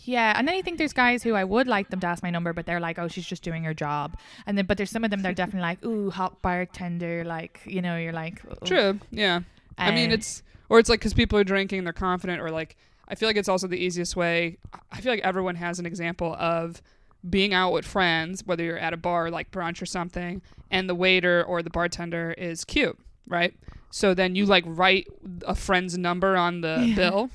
Yeah, 0.03 0.33
and 0.35 0.47
then 0.47 0.55
you 0.55 0.63
think 0.63 0.79
there's 0.79 0.93
guys 0.93 1.21
who 1.21 1.35
I 1.35 1.43
would 1.43 1.67
like 1.67 1.89
them 1.89 1.99
to 1.99 2.07
ask 2.07 2.23
my 2.23 2.31
number, 2.31 2.53
but 2.53 2.65
they're 2.65 2.79
like, 2.79 2.97
"Oh, 2.97 3.07
she's 3.07 3.25
just 3.25 3.43
doing 3.43 3.63
her 3.65 3.73
job." 3.75 4.17
And 4.47 4.57
then, 4.57 4.65
but 4.65 4.77
there's 4.77 4.89
some 4.89 5.03
of 5.03 5.11
them 5.11 5.21
that 5.21 5.29
are 5.29 5.33
definitely 5.43 5.61
like, 5.61 5.85
"Ooh, 5.85 6.09
hot 6.09 6.41
bartender," 6.41 7.23
like 7.23 7.61
you 7.65 7.81
know, 7.83 7.97
you're 7.97 8.11
like. 8.11 8.41
True. 8.65 8.99
Yeah. 9.11 9.41
I 9.77 9.91
mean, 9.91 10.09
Um, 10.09 10.13
it's 10.15 10.41
or 10.69 10.79
it's 10.79 10.89
like 10.89 10.99
because 11.01 11.13
people 11.13 11.37
are 11.37 11.43
drinking, 11.43 11.83
they're 11.83 11.93
confident, 11.93 12.41
or 12.41 12.49
like 12.49 12.77
I 13.07 13.13
feel 13.15 13.29
like 13.29 13.35
it's 13.35 13.47
also 13.49 13.67
the 13.67 13.77
easiest 13.77 14.15
way. 14.15 14.57
I 14.91 15.01
feel 15.01 15.11
like 15.11 15.21
everyone 15.21 15.55
has 15.55 15.77
an 15.77 15.85
example 15.85 16.35
of 16.39 16.81
being 17.29 17.53
out 17.53 17.71
with 17.73 17.85
friends, 17.85 18.43
whether 18.45 18.63
you're 18.63 18.77
at 18.77 18.93
a 18.93 18.97
bar 18.97 19.29
like 19.29 19.51
brunch 19.51 19.81
or 19.81 19.85
something, 19.85 20.41
and 20.69 20.89
the 20.89 20.95
waiter 20.95 21.43
or 21.43 21.61
the 21.61 21.69
bartender 21.69 22.31
is 22.37 22.65
cute, 22.65 22.97
right? 23.27 23.53
So 23.91 24.13
then 24.13 24.35
you 24.35 24.45
like 24.45 24.63
write 24.65 25.07
a 25.45 25.53
friend's 25.55 25.97
number 25.97 26.35
on 26.37 26.61
the 26.61 26.83
Yeah. 26.87 26.95
bill. 26.95 27.29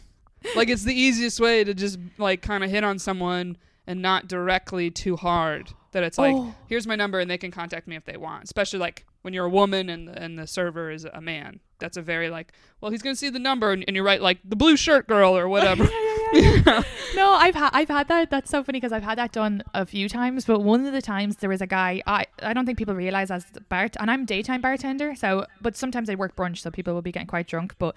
Like 0.55 0.69
it's 0.69 0.85
the 0.85 0.95
easiest 0.95 1.41
way 1.41 1.65
to 1.65 1.75
just 1.75 1.99
like 2.19 2.41
kind 2.43 2.63
of 2.65 2.71
hit 2.71 2.85
on 2.85 2.99
someone 2.99 3.57
and 3.87 4.01
not 4.03 4.27
directly 4.29 4.91
too 4.91 5.17
hard. 5.17 5.71
That 5.93 6.03
it's 6.03 6.19
like, 6.19 6.35
Oh. 6.35 6.55
here's 6.69 6.87
my 6.87 6.95
number 6.97 7.21
and 7.21 7.31
they 7.31 7.39
can 7.39 7.51
contact 7.51 7.87
me 7.87 7.97
if 7.97 8.05
they 8.05 8.17
want. 8.17 8.45
Especially 8.45 8.79
like 8.79 9.07
when 9.23 9.33
you're 9.35 9.47
a 9.47 9.51
woman 9.51 9.89
and 9.89 10.09
the, 10.09 10.21
and 10.23 10.39
the 10.39 10.47
server 10.47 10.91
is 10.91 11.05
a 11.05 11.21
man. 11.21 11.61
That's 11.79 11.97
a 11.97 12.03
very 12.03 12.29
like, 12.31 12.53
well, 12.81 12.91
he's 12.91 13.03
gonna 13.03 13.17
see 13.17 13.29
the 13.31 13.39
number 13.39 13.71
and, 13.73 13.85
and 13.87 13.95
you 13.97 14.03
write 14.03 14.23
like 14.23 14.39
the 14.45 14.57
blue 14.57 14.77
shirt 14.77 15.07
girl 15.09 15.37
or 15.37 15.49
whatever. 15.55 15.85
no, 17.17 17.33
I've 17.33 17.55
had 17.55 17.71
I've 17.73 17.89
had 17.89 18.09
that. 18.09 18.31
That's 18.31 18.51
so 18.51 18.63
funny 18.63 18.79
because 18.81 18.93
I've 18.93 19.03
had 19.03 19.19
that 19.19 19.33
done 19.33 19.63
a 19.75 19.87
few 19.87 20.09
times. 20.09 20.45
But 20.45 20.61
one 20.61 20.85
of 20.87 20.93
the 20.93 21.03
times 21.03 21.37
there 21.37 21.51
was 21.51 21.61
a 21.61 21.67
guy. 21.67 22.03
I 22.07 22.27
I 22.43 22.53
don't 22.53 22.67
think 22.67 22.79
people 22.79 22.95
realize 22.95 23.31
as 23.31 23.47
bart 23.69 23.97
and 24.01 24.11
I'm 24.11 24.25
daytime 24.25 24.61
bartender. 24.61 25.15
So, 25.15 25.47
but 25.61 25.77
sometimes 25.77 26.11
I 26.11 26.15
work 26.15 26.37
brunch, 26.37 26.59
so 26.59 26.71
people 26.71 26.95
will 26.95 27.03
be 27.03 27.13
getting 27.13 27.29
quite 27.29 27.47
drunk. 27.47 27.75
But 27.79 27.95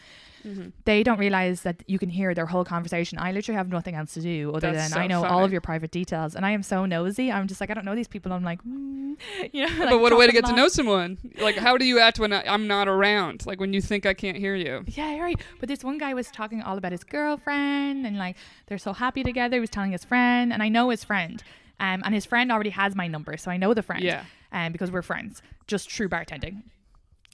Mhm. 0.47 0.71
they 0.86 1.03
don't 1.03 1.19
realize 1.19 1.63
that 1.63 1.84
you 1.88 1.99
can 1.99 2.07
hear 2.09 2.34
their 2.34 2.45
whole 2.45 2.63
conversation. 2.63 3.19
I 3.19 3.34
literally 3.34 3.57
have 3.57 3.67
nothing 3.67 3.95
else 3.95 4.13
to 4.13 4.21
do 4.21 4.51
other 4.51 4.71
That's 4.71 4.84
than 4.84 4.89
so 4.91 4.99
I 5.01 5.07
know 5.07 5.25
all 5.25 5.43
of 5.43 5.51
your 5.51 5.59
private 5.59 5.91
details, 5.91 6.34
and 6.34 6.45
I 6.45 6.51
am 6.51 6.63
so 6.63 6.86
nosy. 6.86 7.30
I'm 7.30 7.45
just 7.47 7.59
like 7.59 7.69
I 7.69 7.73
don't 7.73 7.84
know 7.84 7.93
these 7.93 8.07
people. 8.07 8.32
I'm 8.32 8.43
like, 8.45 8.63
mm, 8.63 9.17
you 9.51 9.67
know. 9.67 9.89
but 9.89 9.99
what 9.99 10.13
a 10.13 10.15
way 10.15 10.27
to 10.27 10.32
get 10.32 10.45
to 10.45 10.53
know 10.55 10.69
someone. 10.69 11.17
Like, 11.41 11.57
how 11.57 11.77
do 11.77 11.84
you 11.84 11.99
act 11.99 12.19
when 12.19 12.32
I, 12.32 12.41
I'm 12.47 12.67
not 12.67 12.88
around? 12.88 13.45
Like 13.45 13.59
when 13.59 13.73
you 13.73 13.82
think 13.82 14.05
I 14.05 14.13
can't 14.13 14.38
hear 14.38 14.55
you. 14.55 14.86
Yeah, 14.88 15.19
right. 15.19 15.38
But 15.59 15.67
this 15.67 15.84
one 15.84 15.97
guy 15.97 16.13
was 16.13 16.27
talking 16.32 16.61
all 16.61 16.77
about 16.77 16.93
his 16.93 17.03
girlfriend 17.03 18.05
and 18.07 18.17
like 18.20 18.36
they're 18.67 18.78
so 18.78 18.93
happy 18.93 19.24
together. 19.24 19.57
He 19.57 19.61
was 19.61 19.70
telling 19.70 19.91
his 19.91 20.03
friend, 20.03 20.53
and 20.53 20.61
I 20.61 20.70
know 20.70 20.89
his 20.89 21.03
friend. 21.03 21.41
Um, 21.80 22.01
and 22.03 22.13
his 22.13 22.26
friend 22.26 22.51
already 22.51 22.72
has 22.72 22.95
my 22.95 23.07
number, 23.07 23.38
so 23.38 23.49
I 23.49 23.57
know 23.57 23.74
the 23.74 23.82
friend. 23.82 24.03
Yeah. 24.03 24.26
Um, 24.51 24.72
because 24.72 24.91
we're 24.91 25.01
friends, 25.01 25.41
just 25.67 25.89
true 25.89 26.09
bartending. 26.09 26.63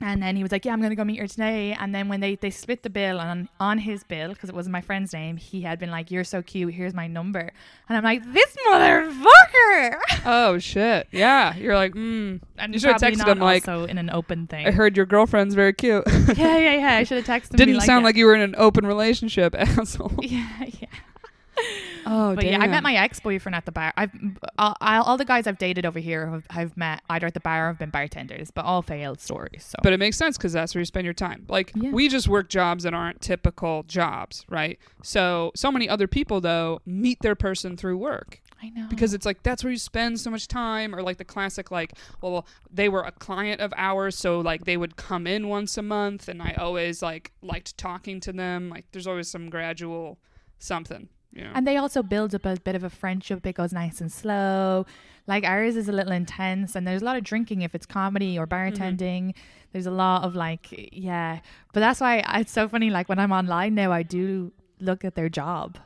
And 0.01 0.21
then 0.21 0.35
he 0.35 0.43
was 0.43 0.51
like, 0.51 0.65
"Yeah, 0.65 0.73
I'm 0.73 0.81
gonna 0.81 0.95
go 0.95 1.05
meet 1.05 1.19
her 1.19 1.27
today." 1.27 1.75
And 1.79 1.95
then 1.95 2.09
when 2.09 2.19
they 2.19 2.35
they 2.35 2.49
split 2.49 2.83
the 2.83 2.89
bill 2.89 3.17
on 3.17 3.47
on 3.61 3.77
his 3.77 4.03
bill 4.03 4.29
because 4.29 4.49
it 4.49 4.55
wasn't 4.55 4.73
my 4.73 4.81
friend's 4.81 5.13
name, 5.13 5.37
he 5.37 5.61
had 5.61 5.79
been 5.79 5.89
like, 5.89 6.11
"You're 6.11 6.25
so 6.25 6.41
cute. 6.41 6.73
Here's 6.73 6.93
my 6.93 7.07
number." 7.07 7.51
And 7.87 7.97
I'm 7.97 8.03
like, 8.03 8.21
"This 8.33 8.55
motherfucker!" 8.67 9.99
Oh 10.25 10.57
shit. 10.57 11.07
Yeah. 11.11 11.55
You're 11.55 11.75
like, 11.75 11.93
mm. 11.93 12.41
And 12.57 12.73
You 12.73 12.79
should 12.79 12.91
have 12.91 13.01
texted 13.01 13.27
him 13.27 13.39
like, 13.39 13.67
also 13.67 13.85
in 13.85 13.97
an 13.97 14.09
open 14.09 14.47
thing. 14.47 14.65
I 14.65 14.71
heard 14.71 14.97
your 14.97 15.05
girlfriend's 15.05 15.53
very 15.53 15.73
cute. 15.73 16.03
yeah, 16.35 16.57
yeah, 16.57 16.75
yeah. 16.75 16.95
I 16.95 17.03
should 17.03 17.23
have 17.23 17.25
texted 17.25 17.51
him. 17.51 17.57
Didn't 17.57 17.81
sound 17.81 18.01
yeah. 18.01 18.05
like 18.05 18.15
you 18.15 18.25
were 18.25 18.35
in 18.35 18.41
an 18.41 18.55
open 18.57 18.85
relationship, 18.85 19.55
asshole. 19.57 20.13
Yeah, 20.21 20.65
yeah. 20.65 21.63
Oh, 22.05 22.35
But 22.35 22.45
yeah, 22.45 22.59
I 22.59 22.67
met 22.67 22.83
my 22.83 22.95
ex 22.95 23.19
boyfriend 23.19 23.55
at 23.55 23.65
the 23.65 23.71
bar. 23.71 23.93
I've 23.97 24.11
all, 24.57 24.75
all 24.81 25.17
the 25.17 25.25
guys 25.25 25.47
I've 25.47 25.57
dated 25.57 25.85
over 25.85 25.99
here 25.99 26.27
have, 26.27 26.45
have 26.49 26.77
met 26.77 27.01
either 27.09 27.27
at 27.27 27.33
the 27.33 27.39
bar 27.39 27.65
or 27.65 27.67
have 27.69 27.79
been 27.79 27.89
bartenders, 27.89 28.51
but 28.51 28.65
all 28.65 28.81
failed 28.81 29.19
stories. 29.19 29.65
So 29.65 29.77
But 29.81 29.93
it 29.93 29.97
makes 29.97 30.17
sense 30.17 30.37
because 30.37 30.53
that's 30.53 30.75
where 30.75 30.81
you 30.81 30.85
spend 30.85 31.05
your 31.05 31.13
time. 31.13 31.45
Like 31.49 31.71
Yeah. 31.75 31.91
we 31.91 32.07
just 32.07 32.27
work 32.27 32.49
jobs 32.49 32.83
that 32.83 32.93
aren't 32.93 33.21
typical 33.21 33.83
jobs, 33.83 34.45
right? 34.49 34.79
So 35.03 35.51
so 35.55 35.71
many 35.71 35.89
other 35.89 36.07
people 36.07 36.41
though 36.41 36.81
meet 36.85 37.21
their 37.21 37.35
person 37.35 37.77
through 37.77 37.97
work 37.97 38.41
I 38.61 38.69
know 38.69 38.87
because 38.89 39.13
it's 39.13 39.25
like 39.25 39.43
that's 39.43 39.63
where 39.63 39.71
you 39.71 39.77
spend 39.77 40.19
so 40.19 40.29
much 40.31 40.47
time. 40.47 40.95
Or 40.95 41.01
like 41.01 41.17
the 41.17 41.25
classic 41.25 41.71
like, 41.71 41.93
well, 42.21 42.45
they 42.71 42.89
were 42.89 43.01
a 43.01 43.11
client 43.11 43.61
of 43.61 43.73
ours, 43.75 44.17
so 44.17 44.39
like 44.39 44.65
they 44.65 44.77
would 44.77 44.95
come 44.95 45.27
in 45.27 45.47
once 45.49 45.77
a 45.77 45.81
month, 45.81 46.27
and 46.27 46.41
I 46.41 46.53
always 46.57 47.01
like 47.01 47.31
liked 47.41 47.77
talking 47.77 48.19
to 48.21 48.31
them. 48.33 48.69
Like 48.69 48.85
there's 48.91 49.07
always 49.07 49.29
some 49.29 49.49
gradual 49.49 50.19
something, 50.57 51.09
know. 51.43 51.51
and 51.53 51.67
they 51.67 51.77
also 51.77 52.01
build 52.01 52.33
up 52.33 52.45
a 52.45 52.55
bit 52.57 52.75
of 52.75 52.83
a 52.83 52.89
friendship. 52.89 53.45
It 53.45 53.53
goes 53.53 53.73
nice 53.73 54.01
and 54.01 54.11
slow. 54.11 54.85
Like 55.27 55.43
ours 55.43 55.75
is 55.75 55.89
a 55.89 55.91
little 55.91 56.11
intense, 56.11 56.75
and 56.75 56.87
there's 56.87 57.01
a 57.01 57.05
lot 57.05 57.17
of 57.17 57.23
drinking 57.23 57.61
if 57.61 57.75
it's 57.75 57.85
comedy 57.85 58.37
or 58.37 58.45
mm-hmm. 58.45 58.81
bartending. 58.81 59.33
There's 59.71 59.85
a 59.87 59.91
lot 59.91 60.23
of 60.23 60.35
like, 60.35 60.67
yeah. 60.91 61.39
But 61.73 61.79
that's 61.81 61.99
why 61.99 62.23
it's 62.35 62.51
so 62.51 62.67
funny. 62.67 62.89
Like 62.89 63.09
when 63.09 63.19
I'm 63.19 63.31
online 63.31 63.75
now, 63.75 63.91
I 63.91 64.03
do 64.03 64.51
look 64.79 65.03
at 65.03 65.15
their 65.15 65.29
job, 65.29 65.77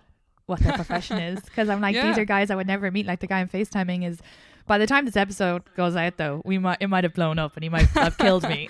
what 0.45 0.60
their 0.60 0.74
profession 0.74 1.18
is, 1.32 1.41
because 1.41 1.70
I'm 1.70 1.82
like, 1.82 1.95
these 1.95 2.18
are 2.18 2.26
guys 2.26 2.52
I 2.52 2.56
would 2.56 2.68
never 2.68 2.91
meet. 2.91 3.06
Like 3.06 3.20
the 3.20 3.28
guy 3.28 3.39
I'm 3.39 3.50
FaceTiming 3.50 4.08
is. 4.08 4.20
By 4.70 4.78
the 4.78 4.86
time 4.86 5.06
this 5.06 5.18
episode 5.18 5.64
goes 5.76 5.96
out, 5.96 6.18
though, 6.18 6.44
we 6.46 6.60
might 6.60 6.78
it 6.80 6.88
might 6.90 7.04
have 7.04 7.16
blown 7.16 7.40
up, 7.40 7.58
and 7.58 7.64
he 7.64 7.70
might 7.70 7.88
have 7.88 8.20
killed 8.20 8.48
me, 8.48 8.70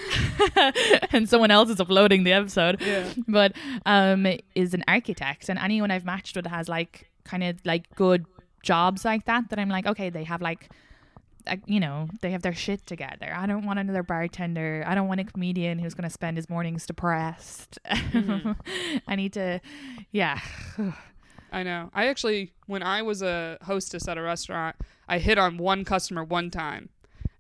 and 1.12 1.28
someone 1.28 1.52
else 1.52 1.70
is 1.70 1.82
uploading 1.82 2.24
the 2.24 2.32
episode. 2.32 2.80
Yeah. 2.80 3.12
but 3.28 3.52
um 3.86 4.26
is 4.56 4.74
an 4.74 4.86
architect 4.88 5.50
and 5.50 5.60
anyone 5.60 5.92
I've 5.92 6.06
matched 6.06 6.38
with 6.38 6.46
has 6.46 6.70
like 6.70 7.10
kind 7.26 7.44
of 7.44 7.58
like 7.66 7.94
good 7.96 8.26
jobs 8.64 9.04
like 9.04 9.26
that 9.26 9.50
that 9.50 9.60
I'm 9.60 9.68
like 9.68 9.86
okay 9.88 10.10
they 10.10 10.24
have 10.24 10.42
like 10.42 10.70
you 11.66 11.80
know 11.82 12.08
they 12.22 12.32
have 12.32 12.44
their 12.44 12.54
shit 12.54 12.86
together. 12.86 13.34
I 13.36 13.46
don't 13.46 13.66
want 13.66 13.80
another 13.80 14.04
bartender. 14.04 14.86
I 14.88 14.96
don't 14.96 15.10
want 15.10 15.20
a 15.20 15.26
comedian 15.26 15.80
who's 15.80 15.94
going 15.96 16.08
to 16.08 16.14
spend 16.14 16.38
his 16.38 16.50
mornings 16.50 16.86
depressed. 16.86 17.78
Mhm. 17.90 18.56
I 19.08 19.16
need 19.16 19.34
to 19.34 19.60
yeah 20.12 20.40
I 21.52 21.64
know. 21.64 21.90
I 21.94 22.08
actually, 22.08 22.54
when 22.68 22.84
I 22.84 23.02
was 23.02 23.22
a 23.22 23.58
hostess 23.64 24.08
at 24.08 24.18
a 24.18 24.22
restaurant, 24.22 24.76
I 25.08 25.20
hit 25.20 25.38
on 25.38 25.58
one 25.58 25.86
customer 25.86 26.24
one 26.24 26.52
time, 26.52 26.90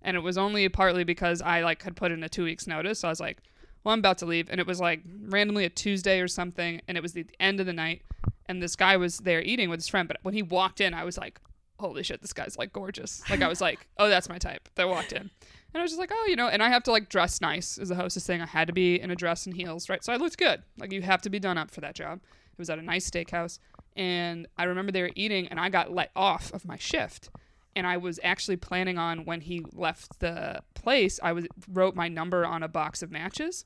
and 0.02 0.18
it 0.18 0.22
was 0.22 0.38
only 0.38 0.68
partly 0.70 1.04
because 1.04 1.42
I 1.42 1.62
like 1.62 1.84
had 1.84 1.96
put 1.96 2.12
in 2.12 2.24
a 2.24 2.30
two 2.30 2.44
weeks 2.44 2.68
notice. 2.68 3.00
So 3.00 3.08
I 3.08 3.12
was 3.12 3.20
like, 3.20 3.38
"Well, 3.84 3.94
I'm 3.94 4.00
about 4.00 4.18
to 4.20 4.26
leave," 4.26 4.50
and 4.50 4.60
it 4.60 4.68
was 4.68 4.80
like 4.80 5.02
randomly 5.26 5.66
a 5.66 5.70
Tuesday 5.70 6.20
or 6.20 6.28
something, 6.28 6.82
and 6.88 6.98
it 6.98 7.02
was 7.02 7.14
the 7.14 7.26
end 7.40 7.60
of 7.60 7.66
the 7.66 7.74
night, 7.74 8.02
and 8.48 8.62
this 8.62 8.76
guy 8.76 8.98
was 8.98 9.20
there 9.20 9.42
eating 9.42 9.70
with 9.70 9.80
his 9.80 9.88
friend. 9.88 10.08
But 10.08 10.18
when 10.22 10.34
he 10.34 10.42
walked 10.42 10.82
in, 10.82 10.94
I 10.94 11.04
was 11.04 11.18
like, 11.18 11.40
"Holy 11.80 12.04
shit, 12.04 12.22
this 12.22 12.34
guy's 12.34 12.58
like 12.58 12.74
gorgeous!" 12.74 13.22
Like 13.30 13.42
I 13.42 13.48
was 13.48 13.62
like, 13.62 13.88
"Oh, 13.98 14.10
that's 14.10 14.30
my 14.30 14.38
type." 14.38 14.70
That 14.76 14.90
walked 14.90 15.12
in. 15.12 15.30
And 15.72 15.80
I 15.80 15.84
was 15.84 15.92
just 15.92 16.00
like, 16.00 16.10
oh, 16.12 16.26
you 16.28 16.36
know, 16.36 16.48
and 16.48 16.64
I 16.64 16.70
have 16.70 16.82
to 16.86 16.92
like 16.92 17.10
dress 17.10 17.42
nice 17.42 17.78
as 17.78 17.92
a 17.92 17.96
hostess 17.96 18.26
thing. 18.26 18.42
I 18.42 18.48
had 18.48 18.66
to 18.68 18.74
be 18.74 19.00
in 19.00 19.12
a 19.12 19.16
dress 19.16 19.46
and 19.46 19.56
heels, 19.56 19.88
right? 19.88 20.04
So 20.04 20.12
I 20.12 20.16
looked 20.16 20.40
good. 20.40 20.64
Like 20.80 20.92
you 20.92 21.04
have 21.04 21.22
to 21.22 21.30
be 21.30 21.38
done 21.40 21.60
up 21.60 21.70
for 21.70 21.82
that 21.82 21.94
job. 21.94 22.22
It 22.24 22.58
was 22.58 22.72
at 22.72 22.80
a 22.80 22.82
nice 22.82 23.08
steakhouse 23.08 23.60
and 24.00 24.48
I 24.58 24.64
remember 24.64 24.94
they 24.94 25.02
were 25.02 25.12
eating, 25.14 25.50
and 25.50 25.60
I 25.60 25.68
got 25.68 25.92
let 25.94 26.12
off 26.16 26.54
of 26.54 26.66
my 26.66 26.78
shift. 26.78 27.30
And 27.76 27.86
I 27.86 27.98
was 27.98 28.18
actually 28.24 28.56
planning 28.56 28.98
on 28.98 29.26
when 29.26 29.42
he 29.42 29.64
left 29.74 30.22
the 30.22 30.64
place, 30.74 31.20
I 31.22 31.34
was 31.34 31.46
wrote 31.72 31.96
my 31.96 32.08
number 32.08 32.46
on 32.46 32.64
a 32.64 32.70
box 32.70 33.04
of 33.04 33.12
matches, 33.12 33.66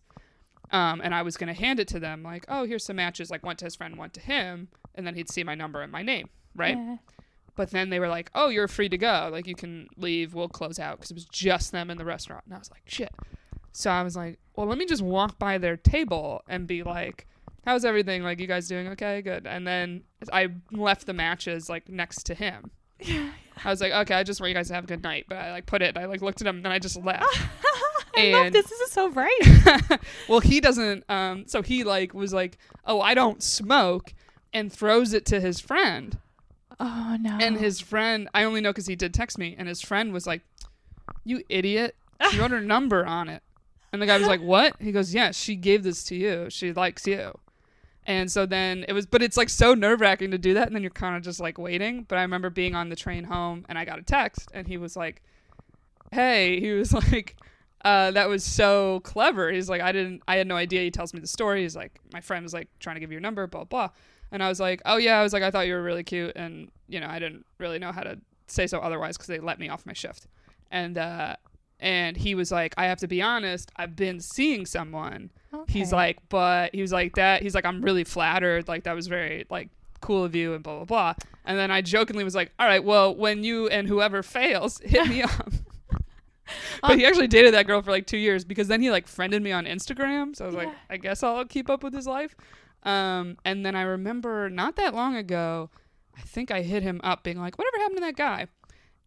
um, 0.72 1.02
and 1.04 1.14
I 1.14 1.22
was 1.22 1.38
gonna 1.38 1.54
hand 1.54 1.80
it 1.80 1.88
to 1.90 2.00
them, 2.00 2.24
like, 2.24 2.46
oh, 2.50 2.66
here's 2.66 2.84
some 2.84 2.96
matches. 2.96 3.30
Like 3.30 3.44
one 3.46 3.56
to 3.58 3.66
his 3.66 3.76
friend, 3.76 3.96
one 3.96 4.10
to 4.10 4.20
him, 4.20 4.70
and 4.96 5.06
then 5.06 5.14
he'd 5.14 5.30
see 5.30 5.44
my 5.44 5.54
number 5.54 5.82
and 5.82 5.92
my 5.92 6.02
name, 6.02 6.30
right? 6.56 6.78
Yeah. 6.78 6.98
But 7.56 7.70
then 7.70 7.92
they 7.92 8.00
were 8.00 8.10
like, 8.10 8.32
"Oh, 8.34 8.50
you're 8.50 8.68
free 8.68 8.90
to 8.90 8.98
go. 8.98 9.30
Like 9.32 9.46
you 9.46 9.54
can 9.54 9.88
leave. 9.96 10.34
We'll 10.34 10.50
close 10.50 10.80
out." 10.80 10.98
Because 10.98 11.12
it 11.12 11.14
was 11.14 11.26
just 11.26 11.72
them 11.72 11.92
in 11.92 12.00
the 12.00 12.06
restaurant, 12.06 12.46
and 12.46 12.56
I 12.56 12.58
was 12.58 12.72
like, 12.72 12.82
"Shit." 12.86 13.14
So 13.72 13.92
I 13.92 14.02
was 14.02 14.16
like, 14.16 14.40
"Well, 14.56 14.66
let 14.66 14.80
me 14.80 14.88
just 14.88 15.04
walk 15.04 15.38
by 15.38 15.60
their 15.60 15.78
table 15.78 16.42
and 16.48 16.66
be 16.66 16.82
like, 16.82 17.28
how's 17.66 17.86
everything? 17.86 18.24
Like, 18.24 18.40
you 18.40 18.48
guys 18.48 18.68
doing 18.68 18.88
okay? 18.90 19.22
Good." 19.22 19.46
And 19.48 19.66
then 19.68 20.04
I 20.32 20.50
left 20.72 21.06
the 21.06 21.14
matches 21.14 21.70
like 21.70 21.90
next 21.90 22.24
to 22.28 22.34
him. 22.34 22.72
Yeah. 23.00 23.32
I 23.66 23.70
was 23.70 23.82
like, 23.82 23.92
"Okay, 23.92 24.16
I 24.16 24.24
just 24.24 24.40
want 24.40 24.50
you 24.50 24.56
guys 24.56 24.70
to 24.70 24.74
have 24.76 24.86
a 24.86 24.88
good 24.88 25.04
night." 25.04 25.26
But 25.28 25.38
I 25.38 25.52
like 25.52 25.66
put 25.66 25.82
it. 25.82 25.98
I 25.98 26.06
like 26.06 26.22
looked 26.22 26.42
at 26.42 26.48
him, 26.48 26.58
and 26.58 26.66
then 26.66 26.72
I 26.72 26.80
just 26.80 26.96
left. 27.04 27.26
I 28.16 28.32
love 28.32 28.54
this 28.54 28.68
this 28.70 28.80
is 28.80 28.92
so 28.92 29.10
bright 29.10 30.00
well, 30.30 30.40
he 30.40 30.62
doesn't. 30.62 31.04
Um, 31.10 31.46
so 31.48 31.62
he 31.62 31.84
like 31.84 32.14
was 32.14 32.34
like, 32.34 32.58
"Oh, 32.86 33.02
I 33.02 33.14
don't 33.14 33.44
smoke," 33.44 34.14
and 34.54 34.72
throws 34.72 35.14
it 35.14 35.26
to 35.28 35.40
his 35.42 35.60
friend. 35.60 36.18
oh 36.80 37.18
no 37.20 37.38
And 37.42 37.58
his 37.58 37.80
friend, 37.80 38.30
I 38.34 38.44
only 38.44 38.62
know 38.62 38.72
because 38.72 38.88
he 38.88 38.96
did 38.96 39.14
text 39.14 39.38
me, 39.38 39.56
and 39.58 39.68
his 39.68 39.82
friend 39.82 40.14
was 40.14 40.26
like, 40.26 40.42
"You 41.24 41.44
idiot! 41.50 41.96
She 42.32 42.40
wrote 42.40 42.52
her 42.52 42.62
number 42.62 43.06
on 43.06 43.28
it." 43.30 43.44
And 43.92 44.02
the 44.02 44.06
guy 44.06 44.18
was 44.18 44.28
like, 44.28 44.42
"What?" 44.42 44.76
He 44.80 44.92
goes, 44.92 45.14
"Yeah, 45.14 45.32
she 45.32 45.56
gave 45.56 45.84
this 45.84 46.04
to 46.06 46.16
you. 46.16 46.48
She 46.50 46.72
likes 46.74 47.06
you." 47.06 47.38
And 48.06 48.30
so 48.30 48.46
then 48.46 48.86
it 48.88 48.94
was, 48.94 49.06
but 49.06 49.24
it's 49.24 49.38
like 49.38 49.50
so 49.50 49.74
nerve 49.74 50.02
wracking 50.02 50.32
to 50.32 50.38
do 50.38 50.54
that, 50.56 50.68
and 50.68 50.76
then 50.76 50.84
you're 50.84 50.92
kind 50.92 51.16
of 51.16 51.24
just 51.24 51.40
like 51.40 51.58
waiting. 51.58 52.04
But 52.04 52.18
I 52.18 52.22
remember 52.22 52.50
being 52.50 52.76
on 52.76 52.90
the 52.90 52.96
train 52.96 53.24
home, 53.24 53.66
and 53.70 53.78
I 53.78 53.86
got 53.86 54.00
a 54.00 54.04
text, 54.04 54.50
and 54.54 54.68
he 54.68 54.78
was 54.78 54.96
like, 54.96 55.22
"Hey," 56.12 56.60
he 56.60 56.72
was 56.72 56.94
like. 57.12 57.38
Uh, 57.86 58.12
that 58.12 58.30
was 58.30 58.46
so 58.46 59.02
clever. 59.02 59.52
He's 59.52 59.70
like, 59.70 59.82
I 59.82 59.92
didn't, 59.92 60.24
I 60.26 60.38
had 60.38 60.48
no 60.48 60.56
idea. 60.56 60.84
He 60.84 60.90
tells 60.90 61.14
me 61.14 61.20
the 61.20 61.28
story. 61.28 61.64
He's 61.64 61.76
like, 61.76 62.00
my 62.14 62.22
friend 62.22 62.42
was 62.42 62.54
like 62.54 62.70
trying 62.80 62.96
to 62.96 63.02
give 63.02 63.12
you 63.12 63.16
your 63.16 63.22
number, 63.22 63.46
blah 63.46 63.66
blah. 63.66 63.90
And 64.32 64.42
I 64.42 64.48
was 64.48 64.58
like, 64.58 64.82
oh 64.86 64.96
yeah. 64.96 65.20
I 65.20 65.24
was 65.24 65.34
like, 65.34 65.44
I 65.44 65.52
thought 65.52 65.68
you 65.68 65.74
were 65.74 65.84
really 65.84 66.04
cute, 66.04 66.32
and 66.38 66.72
you 66.88 67.02
know, 67.02 67.08
I 67.08 67.20
didn't 67.20 67.46
really 67.58 67.80
know 67.80 67.92
how 67.92 68.04
to 68.04 68.20
say 68.48 68.68
so 68.68 68.80
otherwise 68.80 69.18
because 69.18 69.28
they 69.28 69.40
let 69.40 69.60
me 69.60 69.68
off 69.68 69.86
my 69.86 69.92
shift. 69.92 70.28
And 70.72 70.98
uh, 70.98 71.36
and 71.84 72.16
he 72.16 72.34
was 72.34 72.50
like, 72.50 72.74
I 72.78 72.86
have 72.86 73.00
to 73.00 73.08
be 73.08 73.22
honest. 73.22 73.70
I've 73.76 73.96
been 73.96 74.22
seeing 74.22 74.66
someone. 74.66 75.30
He's 75.68 75.92
like, 75.92 76.18
but 76.30 76.74
he 76.74 76.82
was 76.82 76.94
like 76.94 77.16
that. 77.16 77.44
He's 77.44 77.54
like, 77.54 77.66
I'm 77.66 77.82
really 77.82 78.06
flattered. 78.06 78.70
Like 78.70 78.86
that 78.86 78.94
was 78.96 79.08
very 79.08 79.46
like 79.50 79.70
cool 80.00 80.24
of 80.24 80.34
you, 80.34 80.54
and 80.54 80.64
blah 80.64 80.78
blah 80.78 80.86
blah. 80.86 81.14
And 81.46 81.60
then 81.60 81.72
I 81.72 81.82
jokingly 81.82 82.24
was 82.24 82.36
like, 82.36 82.54
all 82.58 82.66
right, 82.66 82.84
well, 82.84 83.14
when 83.14 83.44
you 83.44 83.68
and 83.68 83.88
whoever 83.88 84.24
fails, 84.24 84.80
hit 84.84 85.08
me 85.10 85.24
up. 85.24 85.54
but 86.82 86.98
he 86.98 87.06
actually 87.06 87.28
dated 87.28 87.54
that 87.54 87.68
girl 87.68 87.82
for 87.82 87.92
like 87.92 88.08
two 88.08 88.18
years 88.18 88.46
because 88.46 88.70
then 88.70 88.82
he 88.82 88.90
like 88.90 89.08
friended 89.08 89.44
me 89.44 89.52
on 89.52 89.66
Instagram. 89.66 90.36
So 90.36 90.46
I 90.46 90.48
was 90.48 90.56
like, 90.56 90.70
I 90.90 90.96
guess 90.98 91.22
I'll 91.22 91.46
keep 91.46 91.70
up 91.70 91.84
with 91.84 91.94
his 91.94 92.08
life. 92.08 92.36
Um, 92.84 93.38
and 93.44 93.66
then 93.66 93.76
I 93.76 93.82
remember 93.82 94.50
not 94.50 94.78
that 94.78 94.96
long 94.96 95.18
ago, 95.18 95.70
I 96.18 96.22
think 96.22 96.50
I 96.50 96.62
hit 96.62 96.82
him 96.82 97.02
up 97.04 97.24
being 97.24 97.40
like, 97.40 97.58
whatever 97.58 97.78
happened 97.78 97.98
to 97.98 98.06
that 98.06 98.16
guy? 98.16 98.48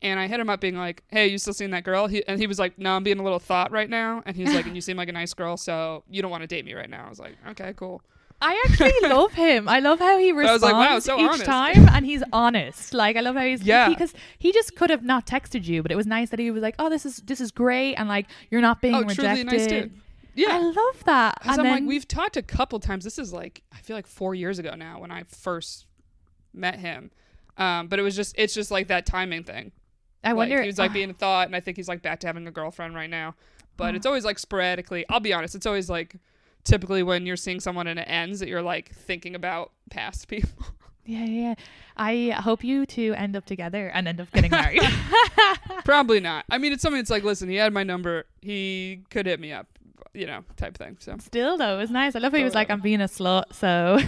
And 0.03 0.20
I 0.20 0.26
hit 0.26 0.38
him 0.38 0.51
up 0.51 0.61
being 0.61 0.76
like, 0.76 1.03
hey, 1.09 1.26
you 1.26 1.38
still 1.38 1.55
seeing 1.55 1.70
that 1.70 1.84
girl? 1.84 2.07
He, 2.07 2.26
and 2.28 2.38
he 2.38 2.47
was 2.47 2.59
like, 2.59 2.78
no, 2.78 2.94
I'm 2.94 3.03
being 3.03 3.18
a 3.18 3.22
little 3.22 3.38
thought 3.38 3.72
right 3.72 3.88
now. 3.88 4.22
And 4.26 4.36
he's 4.36 4.53
like, 4.55 4.66
and 4.66 4.74
you 4.74 4.80
seem 4.82 4.97
like 4.97 5.09
a 5.09 5.12
nice 5.12 5.32
girl, 5.32 5.57
so 5.57 6.05
you 6.11 6.20
don't 6.22 6.30
want 6.30 6.42
to 6.42 6.47
date 6.47 6.64
me 6.64 6.74
right 6.74 6.90
now. 6.90 7.07
I 7.07 7.09
was 7.09 7.18
like, 7.18 7.36
okay, 7.51 7.72
cool. 7.76 8.03
I 8.40 8.62
actually 8.68 8.92
love 9.09 9.32
him. 9.32 9.68
I 9.68 9.78
love 9.78 9.99
how 9.99 10.18
he 10.18 10.32
responds 10.32 10.62
like, 10.62 10.74
wow, 10.74 10.99
so 10.99 11.18
each 11.18 11.26
honest. 11.26 11.44
time, 11.44 11.88
and 11.88 12.05
he's 12.05 12.22
honest. 12.32 12.92
Like 12.92 13.16
I 13.16 13.20
love 13.20 13.34
how 13.34 13.44
he's 13.44 13.62
Yeah. 13.62 13.88
because 13.88 14.12
he 14.38 14.53
just 14.53 14.76
could 14.76 14.90
have 14.90 15.03
not 15.03 15.26
texted 15.26 15.64
you, 15.64 15.82
but 15.82 15.90
it 15.90 15.97
was 15.97 16.07
nice 16.07 16.28
that 16.30 16.38
he 16.38 16.51
was 16.51 16.62
like, 16.62 16.74
"Oh, 16.78 16.90
this 16.90 17.07
is 17.07 17.16
this 17.24 17.40
is 17.40 17.51
great," 17.51 17.94
and 17.94 18.11
like 18.11 18.26
you're 18.51 18.61
not 18.61 18.82
being 18.82 18.94
oh, 18.94 19.03
rejected. 19.05 19.47
nice. 19.47 19.90
Yeah. 20.36 20.49
I 20.51 20.59
love 20.59 21.05
that. 21.07 21.38
And 21.42 21.53
I'm 21.53 21.57
then, 21.57 21.72
like, 21.72 21.84
we've 21.86 22.07
talked 22.07 22.36
a 22.36 22.42
couple 22.42 22.78
times. 22.78 23.05
This 23.05 23.18
is 23.18 23.32
like, 23.32 23.62
I 23.72 23.78
feel 23.78 23.97
like 23.97 24.07
four 24.07 24.34
years 24.34 24.59
ago 24.59 24.74
now 24.74 25.01
when 25.01 25.11
I 25.11 25.22
first 25.24 25.86
met 26.53 26.78
him. 26.78 27.11
Um, 27.57 27.88
but 27.88 27.99
it 27.99 28.03
was 28.03 28.14
just, 28.14 28.34
it's 28.36 28.53
just 28.53 28.70
like 28.70 28.88
that 28.88 29.07
timing 29.07 29.44
thing. 29.44 29.72
I 30.26 30.32
Like, 30.32 30.36
wonder. 30.50 30.60
he 30.62 30.66
was 30.66 30.78
like 30.78 30.92
being 30.92 31.10
a 31.10 31.14
thought, 31.24 31.46
and 31.46 31.56
I 31.56 31.60
think 31.60 31.76
he's 31.76 31.88
like 31.88 32.02
back 32.02 32.20
to 32.20 32.26
having 32.26 32.46
a 32.46 32.50
girlfriend 32.50 32.94
right 32.94 33.10
now. 33.10 33.34
But 33.76 33.94
Oh. 33.94 33.96
it's 33.96 34.04
hmm. 34.06 34.08
always 34.08 34.24
like 34.24 34.38
sporadically. 34.38 35.04
I'll 35.08 35.20
be 35.20 35.32
honest, 35.32 35.54
it's 35.54 35.66
always 35.66 35.88
like 35.90 36.16
typically 36.64 37.02
when 37.02 37.26
you're 37.26 37.36
seeing 37.36 37.60
someone 37.60 37.86
and 37.86 37.98
it 37.98 38.06
ends 38.08 38.40
that 38.40 38.48
you're 38.48 38.62
like 38.62 38.90
thinking 38.92 39.34
about 39.34 39.72
past 39.90 40.28
people. 40.28 40.66
yeah, 41.04 41.24
yeah. 41.24 41.54
I 41.96 42.30
hope 42.40 42.64
you 42.64 42.84
two 42.86 43.14
end 43.16 43.36
up 43.36 43.46
together 43.46 43.88
and 43.88 44.08
end 44.08 44.20
up 44.20 44.30
getting 44.32 44.50
married. 44.50 44.82
Probably 45.84 46.20
not. 46.20 46.44
I 46.50 46.58
mean, 46.58 46.72
it's 46.72 46.82
something 46.82 46.98
that's 47.00 47.10
like, 47.10 47.22
listen, 47.24 47.48
he 47.48 47.56
had 47.56 47.72
my 47.72 47.84
number. 47.84 48.26
He 48.42 49.02
could 49.10 49.26
hit 49.26 49.38
me 49.40 49.52
up, 49.52 49.66
you 50.12 50.26
know, 50.26 50.42
type 50.56 50.76
thing. 50.76 50.96
So, 51.00 51.16
Still 51.18 51.56
though, 51.56 51.74
it 51.74 51.78
was 51.78 51.90
nice. 51.90 52.16
I 52.16 52.18
love 52.18 52.32
how 52.32 52.38
he 52.38 52.44
was 52.44 52.54
like, 52.54 52.70
"I'm 52.70 52.80
being 52.80 53.00
a 53.00 53.04
slut," 53.04 53.52
so 53.52 53.98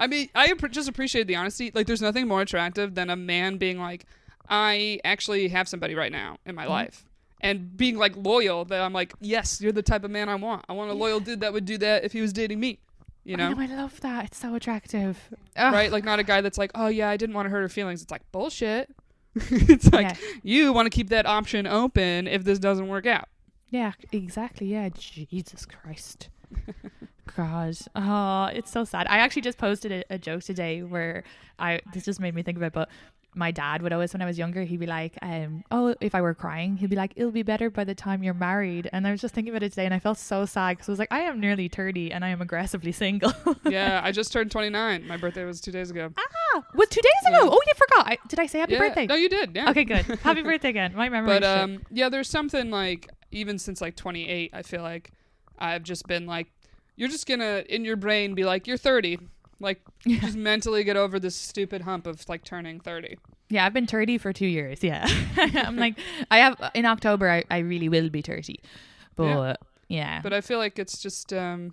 I 0.00 0.06
mean, 0.06 0.28
I 0.34 0.52
just 0.70 0.88
appreciate 0.88 1.26
the 1.26 1.36
honesty. 1.36 1.72
Like, 1.74 1.86
there's 1.86 2.02
nothing 2.02 2.28
more 2.28 2.40
attractive 2.42 2.94
than 2.94 3.10
a 3.10 3.16
man 3.16 3.56
being 3.58 3.78
like, 3.78 4.06
I 4.48 5.00
actually 5.04 5.48
have 5.48 5.68
somebody 5.68 5.94
right 5.94 6.12
now 6.12 6.38
in 6.46 6.54
my 6.54 6.66
Mhm. 6.66 6.70
life. 6.70 7.04
And 7.40 7.76
being 7.76 7.96
like 7.96 8.16
loyal, 8.16 8.64
that 8.66 8.80
I'm 8.82 8.92
like, 8.92 9.12
yes, 9.20 9.60
you're 9.60 9.70
the 9.72 9.82
type 9.82 10.02
of 10.04 10.10
man 10.10 10.28
I 10.28 10.34
want. 10.34 10.64
I 10.68 10.72
want 10.72 10.90
a 10.90 10.94
loyal 10.94 11.20
dude 11.20 11.40
that 11.40 11.52
would 11.52 11.64
do 11.64 11.78
that 11.78 12.02
if 12.04 12.12
he 12.12 12.20
was 12.20 12.32
dating 12.32 12.58
me. 12.58 12.80
You 13.24 13.34
I 13.34 13.36
know? 13.36 13.52
know 13.52 13.60
I 13.62 13.66
love 13.66 14.00
that. 14.00 14.24
It's 14.26 14.38
so 14.38 14.54
attractive. 14.54 15.18
Ugh. 15.56 15.72
right? 15.72 15.92
Like 15.92 16.04
not 16.04 16.18
a 16.18 16.22
guy 16.24 16.40
that's 16.40 16.58
like, 16.58 16.70
oh 16.74 16.88
yeah, 16.88 17.08
I 17.10 17.16
didn't 17.16 17.34
want 17.36 17.46
to 17.46 17.50
hurt 17.50 17.60
her 17.60 17.68
feelings. 17.68 18.02
It's 18.02 18.10
like 18.10 18.22
bullshit. 18.32 18.90
it's 19.34 19.92
like 19.92 20.08
yeah. 20.08 20.16
you 20.42 20.72
want 20.72 20.86
to 20.86 20.90
keep 20.90 21.10
that 21.10 21.26
option 21.26 21.66
open 21.66 22.26
if 22.26 22.42
this 22.42 22.58
doesn't 22.58 22.88
work 22.88 23.06
out. 23.06 23.28
Yeah, 23.70 23.92
exactly. 24.12 24.66
Yeah, 24.68 24.88
Jesus 24.88 25.66
Christ. 25.66 26.30
God. 27.36 27.76
Oh, 27.94 28.44
it's 28.46 28.70
so 28.70 28.84
sad. 28.84 29.06
I 29.08 29.18
actually 29.18 29.42
just 29.42 29.58
posted 29.58 29.92
a, 29.92 30.04
a 30.14 30.18
joke 30.18 30.42
today 30.42 30.82
where 30.82 31.22
I 31.58 31.80
this 31.92 32.04
just 32.06 32.18
made 32.20 32.34
me 32.34 32.42
think 32.42 32.56
of 32.56 32.62
it, 32.62 32.72
but 32.72 32.88
my 33.34 33.50
dad 33.50 33.82
would 33.82 33.92
always 33.92 34.12
when 34.12 34.22
I 34.22 34.24
was 34.24 34.38
younger, 34.38 34.64
he'd 34.64 34.80
be 34.80 34.86
like, 34.86 35.16
um, 35.22 35.62
oh, 35.70 35.94
if 36.00 36.14
I 36.14 36.20
were 36.20 36.34
crying, 36.34 36.76
he'd 36.76 36.90
be 36.90 36.96
like, 36.96 37.12
it'll 37.14 37.30
be 37.30 37.42
better 37.42 37.70
by 37.70 37.84
the 37.84 37.94
time 37.94 38.22
you're 38.22 38.34
married. 38.34 38.88
And 38.92 39.06
I 39.06 39.10
was 39.10 39.20
just 39.20 39.34
thinking 39.34 39.52
about 39.52 39.62
it 39.62 39.70
today 39.70 39.84
and 39.84 39.94
I 39.94 39.98
felt 39.98 40.18
so 40.18 40.44
sad 40.44 40.76
because 40.76 40.88
I 40.88 40.92
was 40.92 40.98
like, 40.98 41.12
I 41.12 41.20
am 41.20 41.38
nearly 41.40 41.68
30 41.68 42.12
and 42.12 42.24
I 42.24 42.28
am 42.28 42.40
aggressively 42.40 42.92
single. 43.04 43.32
yeah, 43.68 44.00
I 44.02 44.12
just 44.12 44.32
turned 44.32 44.50
29. 44.50 45.06
My 45.06 45.16
birthday 45.16 45.44
was 45.44 45.60
two 45.60 45.70
days 45.72 45.90
ago. 45.90 46.10
ah, 46.16 46.64
was 46.74 46.88
two 46.88 47.00
days 47.00 47.34
ago. 47.34 47.44
Yeah. 47.44 47.50
Oh, 47.52 47.60
you 47.66 47.72
forgot. 47.76 48.06
I, 48.08 48.18
did 48.28 48.40
I 48.40 48.46
say 48.46 48.58
happy 48.58 48.72
yeah. 48.72 48.78
birthday? 48.78 49.06
No, 49.06 49.14
you 49.14 49.28
did. 49.28 49.54
Yeah. 49.54 49.70
Okay, 49.70 49.84
good. 49.84 50.04
Happy 50.22 50.42
birthday 50.42 50.70
again. 50.70 50.94
My 50.94 51.08
memory. 51.08 51.38
But 51.38 51.44
um, 51.44 51.82
yeah, 51.90 52.08
there's 52.08 52.28
something 52.28 52.70
like 52.70 53.08
even 53.30 53.58
since 53.58 53.80
like 53.80 53.94
28, 53.96 54.50
I 54.52 54.62
feel 54.62 54.82
like 54.82 55.12
I've 55.58 55.82
just 55.82 56.06
been 56.06 56.26
like, 56.26 56.48
you're 56.96 57.08
just 57.08 57.26
gonna 57.26 57.62
in 57.68 57.84
your 57.84 57.96
brain 57.96 58.34
be 58.34 58.44
like, 58.44 58.66
you're 58.66 58.76
30. 58.76 59.18
Like, 59.60 59.80
just 60.06 60.36
mentally 60.36 60.84
get 60.84 60.96
over 60.96 61.18
this 61.18 61.34
stupid 61.34 61.82
hump 61.82 62.06
of 62.06 62.28
like 62.28 62.44
turning 62.44 62.78
30. 62.80 63.16
Yeah, 63.50 63.64
I've 63.66 63.72
been 63.74 63.86
30 63.86 64.18
for 64.18 64.32
two 64.32 64.46
years. 64.46 64.82
Yeah. 64.84 65.06
I'm 65.36 65.76
like, 65.76 65.98
I 66.30 66.38
have, 66.38 66.70
in 66.74 66.84
October, 66.86 67.28
I, 67.30 67.44
I 67.50 67.58
really 67.58 67.88
will 67.88 68.08
be 68.10 68.22
30. 68.22 68.60
But 69.16 69.24
Yeah. 69.24 69.54
yeah. 69.88 70.20
But 70.22 70.32
I 70.32 70.40
feel 70.42 70.58
like 70.58 70.78
it's 70.78 70.98
just, 70.98 71.32
um, 71.32 71.72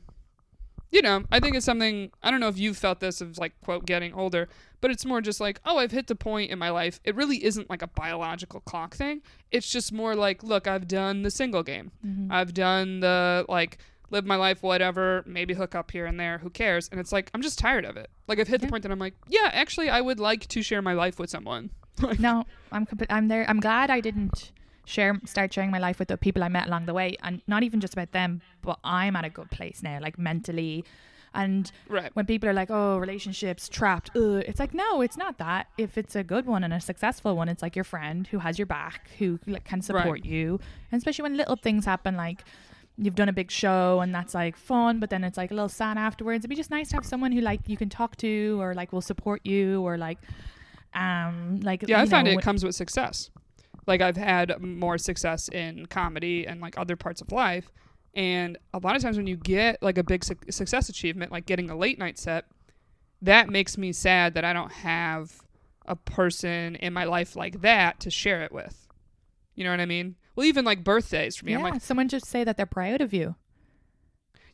you 0.91 1.01
know, 1.01 1.25
I 1.31 1.39
think 1.41 1.55
it's 1.55 1.65
something. 1.65 2.09
I 2.23 2.31
don't 2.31 2.39
know 2.39 2.47
if 2.47 2.57
you've 2.57 2.77
felt 2.77 3.01
this 3.01 3.19
of 3.19 3.37
like 3.37 3.53
quote 3.61 3.85
getting 3.85 4.13
older, 4.13 4.47
but 4.79 4.91
it's 4.91 5.03
more 5.05 5.19
just 5.19 5.41
like, 5.41 5.59
oh, 5.65 5.77
I've 5.77 5.91
hit 5.91 6.07
the 6.07 6.15
point 6.15 6.51
in 6.51 6.57
my 6.57 6.69
life. 6.69 7.01
It 7.03 7.15
really 7.15 7.43
isn't 7.43 7.69
like 7.69 7.81
a 7.81 7.87
biological 7.87 8.61
clock 8.61 8.95
thing. 8.95 9.21
It's 9.51 9.69
just 9.69 9.91
more 9.91 10.15
like, 10.15 10.41
look, 10.41 10.67
I've 10.67 10.87
done 10.87 11.23
the 11.23 11.31
single 11.31 11.63
game. 11.63 11.91
Mhm. 12.05 12.31
I've 12.31 12.53
done 12.53 13.01
the 13.01 13.45
like 13.49 13.77
live 14.15 14.25
my 14.25 14.35
life, 14.35 14.63
whatever, 14.63 15.23
maybe 15.27 15.53
hook 15.53 15.75
up 15.75 15.91
here 15.91 16.05
and 16.05 16.19
there, 16.19 16.39
who 16.39 16.49
cares? 16.49 16.89
And 16.89 16.99
it's 16.99 17.11
like 17.11 17.29
I'm 17.33 17.41
just 17.41 17.59
tired 17.59 17.85
of 17.85 17.97
it. 17.97 18.09
Like 18.27 18.39
I've 18.39 18.47
hit 18.47 18.61
the 18.61 18.67
point 18.67 18.83
that 18.83 18.91
I'm 18.91 18.99
like, 18.99 19.13
yeah, 19.27 19.49
actually 19.53 19.89
I 19.89 20.01
would 20.01 20.19
like 20.19 20.47
to 20.47 20.63
share 20.63 20.81
my 20.81 20.93
life 20.93 21.19
with 21.19 21.29
someone. 21.29 21.69
Like, 22.01 22.19
no, 22.19 22.43
I'm, 22.73 22.85
comp- 22.85 23.05
I'm 23.09 23.29
there. 23.29 23.45
I'm 23.49 23.61
glad 23.61 23.89
I 23.89 24.01
didn't 24.01 24.51
share, 24.83 25.17
start 25.23 25.53
sharing 25.53 25.71
my 25.71 25.79
life 25.79 25.97
with 25.97 26.09
the 26.09 26.17
people 26.17 26.43
I 26.43 26.49
met 26.49 26.67
along 26.67 26.87
the 26.87 26.93
way. 26.93 27.15
And 27.23 27.41
not 27.47 27.63
even 27.63 27.79
just 27.79 27.93
about 27.93 28.11
them, 28.11 28.41
but 28.61 28.79
I'm 28.83 29.15
at 29.15 29.23
a 29.23 29.29
good 29.29 29.49
place 29.49 29.81
now, 29.81 29.99
like 30.01 30.19
mentally. 30.19 30.83
And 31.33 31.71
right. 31.87 32.11
when 32.13 32.25
people 32.25 32.49
are 32.49 32.53
like, 32.53 32.69
oh, 32.69 32.97
relationships 32.97 33.69
trapped, 33.69 34.11
ugh, 34.13 34.43
it's 34.45 34.59
like, 34.59 34.73
no, 34.73 35.01
it's 35.01 35.15
not 35.15 35.37
that. 35.37 35.67
If 35.77 35.97
it's 35.97 36.17
a 36.17 36.23
good 36.23 36.45
one 36.45 36.65
and 36.65 36.73
a 36.73 36.81
successful 36.81 37.37
one, 37.37 37.47
it's 37.47 37.61
like 37.61 37.77
your 37.77 37.85
friend 37.85 38.27
who 38.27 38.39
has 38.39 38.59
your 38.59 38.65
back, 38.65 39.09
who 39.17 39.39
like, 39.47 39.63
can 39.63 39.81
support 39.81 40.25
you. 40.25 40.59
And 40.91 40.97
especially 40.97 41.23
when 41.23 41.37
little 41.37 41.55
things 41.55 41.85
happen, 41.85 42.17
like 42.17 42.43
you've 42.97 43.15
done 43.15 43.29
a 43.29 43.33
big 43.33 43.51
show 43.51 43.99
and 44.01 44.13
that's 44.13 44.33
like 44.33 44.55
fun, 44.55 44.99
but 44.99 45.09
then 45.09 45.23
it's 45.23 45.37
like 45.37 45.51
a 45.51 45.53
little 45.53 45.69
sad 45.69 45.97
afterwards. 45.97 46.41
It'd 46.41 46.49
be 46.49 46.55
just 46.55 46.71
nice 46.71 46.89
to 46.89 46.95
have 46.95 47.05
someone 47.05 47.31
who 47.31 47.41
like 47.41 47.61
you 47.67 47.77
can 47.77 47.89
talk 47.89 48.15
to 48.17 48.57
or 48.61 48.73
like 48.73 48.93
will 48.93 49.01
support 49.01 49.41
you 49.45 49.81
or 49.81 49.97
like, 49.97 50.17
um, 50.93 51.59
like, 51.61 51.83
Yeah, 51.87 52.01
I 52.01 52.05
find 52.05 52.27
know, 52.27 52.33
it 52.33 52.41
comes 52.41 52.63
with 52.63 52.75
success. 52.75 53.29
Like 53.85 54.01
I've 54.01 54.17
had 54.17 54.61
more 54.61 54.97
success 54.97 55.49
in 55.49 55.85
comedy 55.87 56.47
and 56.47 56.61
like 56.61 56.77
other 56.77 56.95
parts 56.95 57.21
of 57.21 57.31
life, 57.31 57.71
and 58.15 58.57
a 58.73 58.79
lot 58.79 58.95
of 58.95 59.01
times 59.01 59.17
when 59.17 59.27
you 59.27 59.35
get 59.35 59.81
like 59.83 59.97
a 59.97 60.03
big 60.03 60.23
su- 60.23 60.35
success 60.49 60.89
achievement, 60.89 61.31
like 61.31 61.45
getting 61.45 61.69
a 61.69 61.77
late 61.77 61.99
night 61.99 62.17
set, 62.17 62.45
that 63.21 63.49
makes 63.49 63.77
me 63.77 63.91
sad 63.91 64.33
that 64.35 64.45
I 64.45 64.53
don't 64.53 64.71
have 64.71 65.41
a 65.85 65.95
person 65.95 66.75
in 66.77 66.93
my 66.93 67.03
life 67.03 67.35
like 67.35 67.61
that 67.61 67.99
to 67.99 68.09
share 68.09 68.41
it 68.41 68.51
with. 68.51 68.87
You 69.53 69.65
know 69.65 69.71
what 69.71 69.81
I 69.81 69.85
mean? 69.85 70.15
Well, 70.35 70.45
even 70.45 70.65
like 70.65 70.83
birthdays 70.83 71.35
for 71.35 71.45
me, 71.45 71.53
yeah, 71.53 71.59
I'm 71.59 71.63
like, 71.63 71.81
someone 71.81 72.07
just 72.07 72.25
say 72.25 72.43
that 72.43 72.57
they're 72.57 72.65
proud 72.65 73.01
of 73.01 73.13
you. 73.13 73.35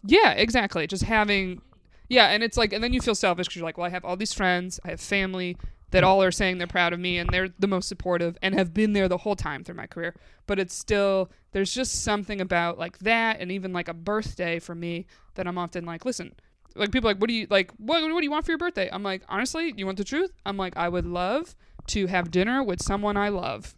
yeah, 0.05 0.31
exactly. 0.31 0.87
Just 0.87 1.03
having, 1.03 1.61
yeah, 2.09 2.27
and 2.27 2.43
it's 2.43 2.57
like, 2.57 2.73
and 2.73 2.83
then 2.83 2.93
you 2.93 3.01
feel 3.01 3.15
selfish 3.15 3.47
because 3.47 3.57
you're 3.57 3.65
like, 3.65 3.77
well, 3.77 3.87
I 3.87 3.89
have 3.89 4.05
all 4.05 4.15
these 4.17 4.33
friends, 4.33 4.79
I 4.85 4.89
have 4.89 5.01
family 5.01 5.57
that 5.91 6.03
all 6.03 6.23
are 6.23 6.31
saying 6.31 6.57
they're 6.57 6.67
proud 6.67 6.93
of 6.93 6.99
me 6.99 7.17
and 7.17 7.29
they're 7.29 7.49
the 7.59 7.67
most 7.67 7.89
supportive 7.89 8.37
and 8.41 8.55
have 8.55 8.73
been 8.73 8.93
there 8.93 9.09
the 9.09 9.17
whole 9.17 9.35
time 9.35 9.63
through 9.63 9.75
my 9.75 9.87
career. 9.87 10.15
But 10.47 10.57
it's 10.57 10.73
still, 10.73 11.29
there's 11.51 11.73
just 11.73 12.03
something 12.03 12.39
about 12.39 12.79
like 12.79 12.99
that 12.99 13.41
and 13.41 13.51
even 13.51 13.73
like 13.73 13.89
a 13.89 13.93
birthday 13.93 14.57
for 14.59 14.73
me 14.73 15.05
that 15.35 15.47
I'm 15.47 15.57
often 15.57 15.83
like, 15.85 16.05
listen, 16.05 16.33
like 16.75 16.93
people 16.93 17.09
are 17.09 17.13
like, 17.13 17.19
what 17.21 17.27
do 17.27 17.33
you 17.33 17.45
like? 17.49 17.71
What, 17.77 18.01
what 18.01 18.19
do 18.19 18.23
you 18.23 18.31
want 18.31 18.45
for 18.45 18.51
your 18.51 18.57
birthday? 18.57 18.89
I'm 18.89 19.03
like, 19.03 19.23
honestly, 19.27 19.73
you 19.75 19.85
want 19.85 19.97
the 19.97 20.05
truth? 20.05 20.31
I'm 20.45 20.55
like, 20.55 20.77
I 20.77 20.87
would 20.87 21.05
love 21.05 21.55
to 21.87 22.07
have 22.07 22.31
dinner 22.31 22.63
with 22.63 22.81
someone 22.81 23.17
I 23.17 23.27
love. 23.27 23.75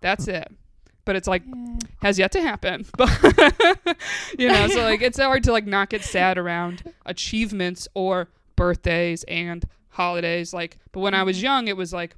That's 0.00 0.28
it. 0.28 0.50
But 1.04 1.16
it's 1.16 1.28
like 1.28 1.42
Yeah. 1.46 1.78
has 2.02 2.18
yet 2.18 2.32
to 2.32 2.42
happen. 2.42 2.86
But 2.96 3.96
you 4.38 4.48
know, 4.48 4.68
so 4.68 4.82
like 4.82 5.02
it's 5.02 5.18
hard 5.18 5.44
to 5.44 5.52
like 5.52 5.66
not 5.66 5.90
get 5.90 6.02
sad 6.02 6.38
around 6.38 6.82
achievements 7.06 7.88
or 7.94 8.28
birthdays 8.56 9.24
and 9.24 9.64
holidays. 9.90 10.52
Like, 10.52 10.78
but 10.92 11.00
when 11.00 11.14
I 11.14 11.22
was 11.22 11.36
mm-hmm. 11.36 11.44
young, 11.44 11.68
it 11.68 11.76
was 11.76 11.92
like, 11.92 12.16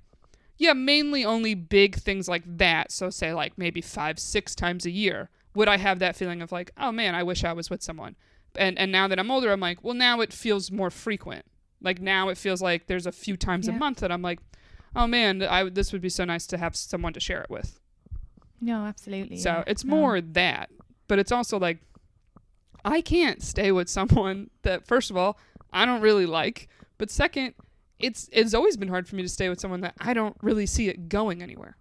yeah, 0.59 0.72
mainly 0.72 1.24
only 1.24 1.55
big 1.55 1.97
things 1.97 2.28
like 2.28 2.43
that. 2.59 2.93
So 2.93 3.11
say 3.11 3.33
like 3.33 3.57
maybe 3.57 3.80
five, 3.80 4.18
six 4.18 4.55
times 4.55 4.87
a 4.87 4.91
year 4.91 5.30
would 5.55 5.68
I 5.68 5.76
have 5.76 5.99
that 5.99 6.16
feeling 6.16 6.43
of 6.43 6.53
like, 6.53 6.70
oh 6.76 6.93
man, 6.93 7.14
I 7.14 7.22
wish 7.22 7.45
I 7.45 7.53
was 7.53 7.70
with 7.70 7.83
someone. 7.83 8.16
And 8.55 8.78
and 8.78 8.93
now 8.93 9.09
that 9.09 9.18
I'm 9.18 9.30
older, 9.30 9.51
I'm 9.53 9.61
like, 9.61 9.83
well, 9.83 9.95
now 9.95 10.20
it 10.20 10.33
feels 10.33 10.70
more 10.70 10.91
frequent. 10.91 11.45
Like 11.80 12.01
now 12.01 12.28
it 12.28 12.39
feels 12.39 12.62
like 12.62 12.87
there's 12.87 13.07
a 13.07 13.12
few 13.12 13.37
times 13.37 13.66
a 13.68 13.72
month 13.72 13.99
that 13.99 14.12
I'm 14.12 14.22
like, 14.22 14.41
oh 14.95 15.07
man, 15.07 15.43
I 15.43 15.64
would- 15.64 15.74
this 15.74 15.93
would 15.93 16.03
be 16.03 16.09
so 16.09 16.24
nice 16.24 16.47
to 16.49 16.59
have 16.59 16.76
someone 16.76 17.12
to 17.14 17.20
share 17.20 17.41
it 17.43 17.51
with. 17.51 17.80
No, 18.63 18.85
absolutely. 18.87 19.37
So 19.39 19.51
yeah. 19.51 19.65
it's 19.67 19.85
No. 19.85 19.97
more 19.97 20.21
that, 20.21 20.71
but 21.09 21.19
it's 21.19 21.33
also 21.33 21.59
like 21.59 21.81
I 22.85 23.01
can't 23.01 23.43
stay 23.43 23.73
with 23.73 23.89
someone 23.89 24.49
that 24.63 24.87
first 24.87 25.11
of 25.11 25.17
all 25.17 25.39
I 25.73 25.85
don't 25.85 26.01
really 26.01 26.27
like, 26.27 26.69
but 26.99 27.11
second, 27.11 27.55
it's 27.99 28.29
it's 28.33 28.55
always 28.55 28.77
been 28.77 28.89
hard 28.89 29.07
for 29.09 29.17
me 29.17 29.23
to 29.23 29.29
stay 29.29 29.49
with 29.49 29.61
someone 29.61 29.81
that 29.83 29.95
I 30.01 30.15
don't 30.15 30.37
really 30.43 30.67
see 30.67 30.89
it 30.89 31.09
going 31.09 31.43
anywhere. 31.43 31.77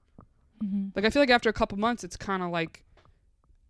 Mhm. 0.63 0.91
Like 0.95 1.05
I 1.05 1.09
feel 1.11 1.21
like 1.21 1.29
after 1.29 1.49
a 1.49 1.53
couple 1.53 1.77
months, 1.77 2.03
it's 2.03 2.17
kind 2.17 2.41
of 2.43 2.49
like, 2.51 2.83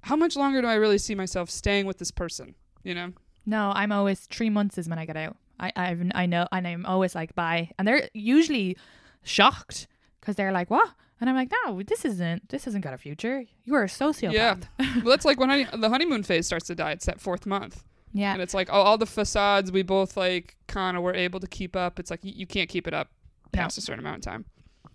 how 0.02 0.16
much 0.16 0.36
longer 0.36 0.62
do 0.62 0.68
I 0.68 0.76
really 0.76 0.98
see 0.98 1.16
myself 1.16 1.50
staying 1.50 1.86
with 1.86 1.98
this 1.98 2.12
person? 2.12 2.56
You 2.84 2.96
know? 2.96 3.14
No, 3.46 3.72
I'm 3.76 3.92
always 3.92 4.22
three 4.22 4.50
months 4.50 4.78
is 4.78 4.88
when 4.90 5.00
I 5.00 5.06
get 5.06 5.18
out. 5.18 5.36
I 5.60 5.72
I've, 5.76 6.02
I 6.16 6.26
know, 6.28 6.48
and 6.52 6.68
I'm 6.68 6.86
always 6.86 7.14
like 7.16 7.36
bye, 7.36 7.72
and 7.78 7.88
they're 7.88 8.10
usually 8.14 8.78
shocked 9.24 9.88
because 10.20 10.36
they're 10.36 10.52
like, 10.52 10.70
"What?" 10.70 10.90
And 11.22 11.30
I'm 11.30 11.36
like, 11.36 11.52
"No, 11.66 11.82
this 11.84 12.04
isn't. 12.04 12.50
This 12.50 12.66
hasn't 12.66 12.84
got 12.84 12.94
a 12.94 12.98
future. 12.98 13.44
You 13.64 13.76
are 13.76 13.84
a 13.84 13.88
sociopath." 13.88 14.34
Yeah. 14.34 14.56
well, 14.96 15.06
that's 15.06 15.24
like 15.24 15.40
when 15.40 15.50
honey, 15.50 15.68
the 15.72 15.90
honeymoon 15.90 16.24
phase 16.24 16.48
starts 16.48 16.66
to 16.68 16.76
die. 16.76 16.92
It's 16.92 17.06
that 17.06 17.22
fourth 17.22 17.46
month, 17.46 17.84
yeah. 18.12 18.34
and 18.34 18.42
it's 18.42 18.54
like 18.56 18.70
oh, 18.72 18.82
all 18.82 18.98
the 18.98 19.06
facades 19.06 19.72
we 19.72 19.84
both 19.84 20.18
like 20.18 20.58
kind 20.68 20.98
of 20.98 21.04
were 21.04 21.14
able 21.14 21.40
to 21.40 21.48
keep 21.48 21.76
up. 21.76 22.00
It's 22.00 22.10
like 22.10 22.24
you, 22.26 22.34
you 22.36 22.48
can't 22.48 22.68
keep 22.68 22.88
it 22.88 22.94
up 22.94 23.10
No. 23.54 23.62
past 23.62 23.78
a 23.78 23.82
certain 23.82 24.00
amount 24.00 24.18
of 24.18 24.24
time. 24.24 24.46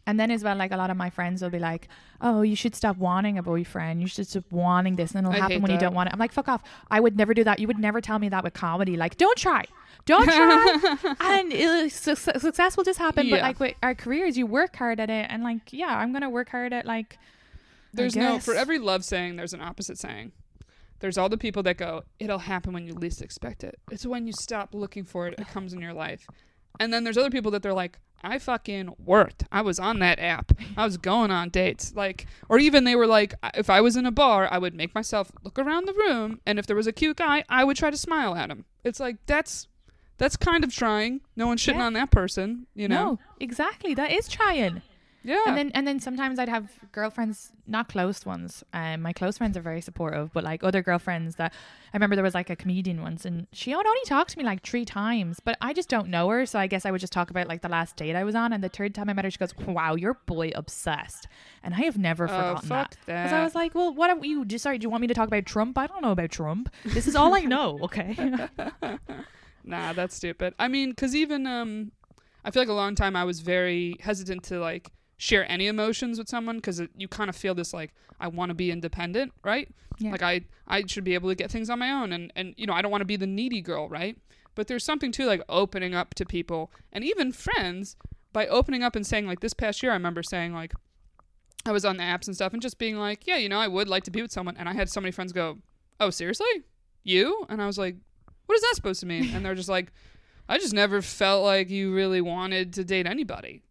And 0.09 0.20
then 0.20 0.31
as 0.31 0.45
well, 0.45 0.57
like 0.57 0.70
a 0.72 0.77
lot 0.77 0.91
of 0.91 0.97
my 0.97 1.11
friends 1.11 1.43
will 1.43 1.51
be 1.51 1.59
like, 1.59 1.89
"Oh, 2.20 2.43
you 2.43 2.57
should 2.57 2.74
stop 2.74 2.97
wanting 2.97 3.39
a 3.39 3.43
boyfriend. 3.43 4.01
You 4.01 4.09
should 4.09 4.27
stop 4.27 4.45
wanting 4.51 4.97
this, 4.97 5.14
and 5.14 5.27
it'll 5.27 5.33
I 5.37 5.41
happen 5.41 5.62
when 5.62 5.70
you 5.70 5.79
don't 5.79 5.95
want 5.95 6.09
it." 6.09 6.12
I'm 6.12 6.18
like, 6.18 6.33
"Fuck 6.33 6.49
off! 6.49 6.62
I 6.91 6.99
would 7.01 7.16
never 7.16 7.35
do 7.35 7.45
that. 7.45 7.59
You 7.61 7.68
would 7.68 7.79
never 7.79 8.01
tell 8.01 8.18
me 8.18 8.29
that 8.31 8.43
with 8.45 8.55
comedy. 8.55 8.97
Like, 8.97 9.16
don't 9.16 9.39
try. 9.39 9.64
Don't 10.07 10.25
try. 10.25 11.15
and 11.21 11.53
it, 11.53 11.93
su- 11.93 12.15
su- 12.15 12.39
success 12.39 12.77
will 12.77 12.85
just 12.85 12.99
happen. 12.99 13.29
But 13.29 13.41
like 13.43 13.61
with 13.61 13.75
our 13.83 13.95
careers, 13.95 14.39
you 14.39 14.47
work 14.47 14.77
hard 14.77 15.01
at 15.01 15.11
it, 15.11 15.27
and 15.29 15.43
like 15.43 15.73
yeah, 15.73 15.99
I'm 15.99 16.13
gonna 16.13 16.31
work 16.31 16.49
hard 16.49 16.73
at 16.73 16.87
like. 16.87 17.19
There's 17.93 18.17
no 18.17 18.39
for 18.39 18.55
every 18.55 18.79
love 18.79 19.05
saying 19.05 19.37
there's 19.37 19.53
an 19.53 19.61
opposite 19.61 19.99
saying. 19.99 20.33
There's 21.01 21.19
all 21.19 21.29
the 21.29 21.37
people 21.37 21.63
that 21.65 21.77
go, 21.77 22.05
it'll 22.19 22.39
happen 22.39 22.73
when 22.73 22.87
you 22.87 22.95
least 22.95 23.21
expect 23.21 23.63
it. 23.65 23.79
It's 23.91 24.07
when 24.07 24.27
you 24.27 24.33
stop 24.33 24.75
looking 24.75 25.05
for 25.05 25.27
it, 25.27 25.35
it 25.39 25.47
comes 25.49 25.75
in 25.75 25.81
your 25.81 25.93
life. 25.93 26.27
And 26.81 26.93
then 26.93 27.05
there's 27.05 27.19
other 27.19 27.31
people 27.31 27.51
that 27.51 27.63
they're 27.63 27.75
like, 27.75 27.99
I 28.23 28.39
fucking 28.39 28.95
worked. 29.05 29.45
I 29.53 29.61
was 29.61 29.79
on 29.79 29.99
that 30.01 30.19
app. 30.19 30.53
I 30.77 30.85
was 30.85 30.97
going 30.97 31.31
on 31.31 31.51
dates. 31.51 31.95
Like, 31.95 32.27
or 32.49 32.59
even 32.59 32.85
they 32.85 32.97
were 32.97 33.07
like, 33.07 33.35
if 33.55 33.69
I 33.69 33.81
was 33.81 33.97
in 33.97 34.07
a 34.07 34.11
bar, 34.11 34.49
I 34.51 34.59
would 34.59 34.75
make 34.75 34.95
myself 34.95 35.31
look 35.45 35.59
around 35.59 35.87
the 35.87 35.93
room, 35.93 36.41
and 36.47 36.59
if 36.59 36.67
there 36.67 36.77
was 36.77 36.87
a 36.87 36.93
cute 36.93 37.19
guy, 37.19 37.45
I 37.49 37.65
would 37.65 37.77
try 37.77 37.91
to 37.91 37.97
smile 37.97 38.35
at 38.35 38.51
him. 38.51 38.65
It's 38.85 39.01
like 39.01 39.17
that's 39.27 39.69
that's 40.19 40.37
kind 40.37 40.64
of 40.64 40.75
trying. 40.75 41.21
No 41.37 41.47
one's 41.47 41.61
shitting 41.62 41.77
Yeah. 41.77 41.87
on 41.87 41.93
that 41.95 42.11
person, 42.11 42.67
you 42.75 42.89
know. 42.89 43.05
No, 43.05 43.19
exactly. 43.41 43.95
That 43.95 44.11
is 44.12 44.29
trying. 44.29 44.83
Yeah. 45.23 45.43
And 45.49 45.57
then 45.59 45.71
and 45.75 45.89
then 45.89 45.99
sometimes 45.99 46.39
I'd 46.39 46.49
have 46.49 46.71
girlfriends, 46.93 47.51
not 47.67 47.89
close 47.89 48.25
ones. 48.25 48.62
Um, 48.73 49.03
my 49.03 49.12
close 49.12 49.39
friends 49.39 49.57
are 49.57 49.61
very 49.61 49.81
supportive, 49.81 50.33
but 50.33 50.45
like 50.45 50.62
other 50.62 50.83
girlfriends 50.83 51.35
that 51.35 51.53
I 51.93 51.97
remember 51.97 52.14
there 52.14 52.23
was 52.23 52.33
like 52.35 52.49
a 52.49 52.55
comedian 52.55 53.03
once, 53.03 53.25
and 53.25 53.49
she 53.51 53.75
would 53.75 53.85
only 53.87 54.05
talk 54.07 54.29
to 54.29 54.39
me 54.39 54.45
like 54.45 54.62
three 54.62 54.85
times, 54.85 55.41
but 55.41 55.59
I 55.61 55.73
just 55.73 55.89
don't 55.89 56.11
know 56.11 56.29
her, 56.29 56.47
so 56.47 56.61
I 56.61 56.69
guess 56.69 56.87
I 56.87 56.93
would 56.93 57.01
just 57.01 57.12
talk 57.12 57.31
about 57.31 57.49
like 57.49 57.62
the 57.62 57.69
last 57.69 57.97
date 57.97 58.14
I 58.14 58.23
was 58.23 58.37
on, 58.37 58.53
and 58.53 58.62
the 58.62 58.69
third 58.69 58.95
time 58.95 59.09
I 59.11 59.14
met 59.14 59.25
her, 59.25 59.31
she 59.33 59.39
goes, 59.39 59.53
"Wow, 59.59 59.97
you're 59.97 60.14
boy 60.27 60.53
obsessed," 60.55 61.27
and 61.64 61.75
I 61.75 61.79
have 61.79 61.99
never 61.99 62.27
oh 62.27 62.29
forgotten 62.29 62.69
fuck 62.69 62.91
that. 62.91 62.99
Because 63.07 63.33
I 63.33 63.43
was 63.43 63.57
like, 63.57 63.75
well, 63.75 63.93
what 63.93 64.11
are 64.11 64.25
you? 64.25 64.45
Just 64.45 64.62
sorry, 64.62 64.79
do 64.79 64.85
you 64.85 64.91
want 64.91 65.01
me 65.01 65.09
to 65.09 65.14
talk 65.14 65.27
about 65.27 65.45
Trump? 65.45 65.77
I 65.77 65.89
don't 65.89 66.03
know 66.03 66.12
about 66.12 66.31
Trump. 66.31 66.73
This 66.85 67.09
is 67.09 67.17
all 67.17 67.35
I 67.35 67.41
know. 67.55 67.81
Okay. 67.83 68.17
Nah, 69.67 69.93
that's 69.93 70.14
stupid. 70.14 70.55
I 70.59 70.69
mean, 70.69 70.91
because 70.91 71.14
even 71.14 71.47
um, 71.47 71.93
I 72.45 72.51
feel 72.51 72.62
like 72.62 72.69
a 72.69 72.75
long 72.75 72.95
time 72.95 73.17
I 73.17 73.25
was 73.25 73.41
very 73.41 73.97
hesitant 74.01 74.45
to 74.45 74.61
like 74.61 74.91
share 75.19 75.51
any 75.51 75.67
emotions 75.67 76.19
with 76.19 76.29
someone 76.29 76.57
because 76.57 76.81
you 76.97 77.09
kind 77.09 77.29
of 77.29 77.37
feel 77.37 77.55
this 77.55 77.75
like 77.75 77.93
I 78.21 78.29
want 78.29 78.51
to 78.51 78.55
be 78.55 78.71
independent, 78.71 79.33
right? 79.45 79.69
Yeah. 79.99 80.12
Like 80.12 80.23
I 80.23 80.43
I 80.69 80.85
should 80.87 81.05
be 81.05 81.14
able 81.14 81.29
to 81.29 81.35
get 81.35 81.51
things 81.51 81.69
on 81.69 81.81
my 81.81 81.91
own, 81.91 82.12
and 82.12 82.33
and 82.37 82.55
you 82.57 82.67
know 82.67 82.73
I 82.73 82.83
don't 82.83 82.93
want 82.93 83.03
to 83.03 83.07
be 83.07 83.17
the 83.17 83.27
needy 83.27 83.61
girl, 83.61 83.89
right? 83.89 84.17
But 84.55 84.69
there's 84.69 84.85
something 84.85 85.11
too 85.12 85.27
like 85.27 85.43
opening 85.49 85.95
up 85.95 86.14
to 86.14 86.25
people 86.25 86.71
and 86.93 87.05
even 87.05 87.33
friends 87.33 87.97
by 88.33 88.47
opening 88.47 88.83
up 88.83 88.95
and 88.95 89.07
saying 89.07 89.27
like 89.27 89.41
this 89.41 89.53
past 89.53 89.83
year 89.83 89.93
I 89.93 89.97
remember 89.97 90.23
saying 90.23 90.55
like 90.55 90.73
I 91.67 91.73
was 91.73 91.85
on 91.85 91.97
the 91.97 92.05
apps 92.05 92.27
and 92.27 92.37
stuff 92.37 92.53
and 92.53 92.62
just 92.62 92.79
being 92.79 92.97
like, 92.97 93.27
yeah, 93.27 93.37
you 93.37 93.49
know, 93.49 93.59
I 93.59 93.67
would 93.67 93.89
like 93.89 94.05
to 94.05 94.11
be 94.11 94.23
with 94.23 94.31
someone, 94.31 94.57
and 94.57 94.69
I 94.69 94.73
had 94.73 94.89
so 94.89 95.01
many 95.01 95.11
friends 95.11 95.33
go, 95.33 95.59
oh 95.99 96.11
seriously, 96.11 96.47
you? 97.03 97.45
And 97.49 97.61
I 97.61 97.67
was 97.67 97.79
like, 97.79 97.97
what 98.47 98.55
is 98.57 98.62
that 98.62 98.72
supposed 98.74 99.01
to 99.01 99.07
mean? 99.07 99.30
And 99.34 99.44
they're 99.44 99.55
just 99.55 99.68
like, 99.68 99.92
I 100.49 100.59
just 100.59 100.72
never 100.72 101.03
felt 101.03 101.44
like 101.44 101.70
you 101.70 101.94
really 101.94 102.20
wanted 102.20 102.72
to 102.74 102.84
date 102.84 103.07
anybody. 103.07 103.62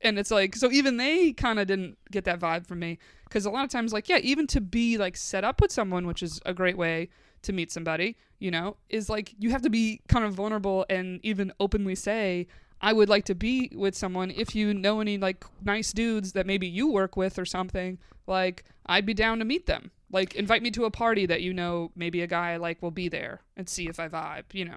And 0.00 0.18
it's 0.18 0.30
like, 0.30 0.56
so 0.56 0.70
even 0.72 0.96
they 0.96 1.32
kind 1.32 1.60
of 1.60 1.66
didn't 1.66 1.96
get 2.10 2.24
that 2.24 2.40
vibe 2.40 2.66
from 2.66 2.80
me. 2.80 2.98
Because 3.24 3.46
a 3.46 3.50
lot 3.50 3.64
of 3.64 3.70
times, 3.70 3.92
like, 3.92 4.08
yeah, 4.08 4.18
even 4.18 4.46
to 4.48 4.60
be 4.60 4.98
like 4.98 5.16
set 5.16 5.44
up 5.44 5.60
with 5.60 5.70
someone, 5.70 6.06
which 6.06 6.22
is 6.22 6.40
a 6.44 6.52
great 6.52 6.76
way 6.76 7.08
to 7.42 7.52
meet 7.52 7.70
somebody, 7.70 8.16
you 8.38 8.50
know, 8.50 8.76
is 8.88 9.08
like 9.08 9.34
you 9.38 9.50
have 9.50 9.62
to 9.62 9.70
be 9.70 10.00
kind 10.08 10.24
of 10.24 10.34
vulnerable 10.34 10.84
and 10.90 11.20
even 11.22 11.52
openly 11.60 11.94
say, 11.94 12.46
I 12.80 12.92
would 12.92 13.08
like 13.08 13.24
to 13.26 13.34
be 13.34 13.70
with 13.74 13.94
someone. 13.94 14.30
If 14.30 14.54
you 14.56 14.74
know 14.74 15.00
any 15.00 15.18
like 15.18 15.44
nice 15.62 15.92
dudes 15.92 16.32
that 16.32 16.46
maybe 16.46 16.66
you 16.66 16.90
work 16.90 17.16
with 17.16 17.38
or 17.38 17.44
something, 17.44 17.98
like, 18.26 18.64
I'd 18.86 19.06
be 19.06 19.14
down 19.14 19.38
to 19.38 19.44
meet 19.44 19.66
them. 19.66 19.92
Like, 20.12 20.34
invite 20.34 20.62
me 20.62 20.70
to 20.72 20.84
a 20.84 20.90
party 20.90 21.26
that 21.26 21.40
you 21.42 21.52
know 21.52 21.90
maybe 21.96 22.20
a 22.22 22.26
guy 22.26 22.52
I 22.52 22.56
like 22.58 22.80
will 22.82 22.90
be 22.90 23.08
there 23.08 23.40
and 23.56 23.68
see 23.68 23.88
if 23.88 23.98
I 23.98 24.08
vibe, 24.08 24.44
you 24.52 24.64
know. 24.66 24.76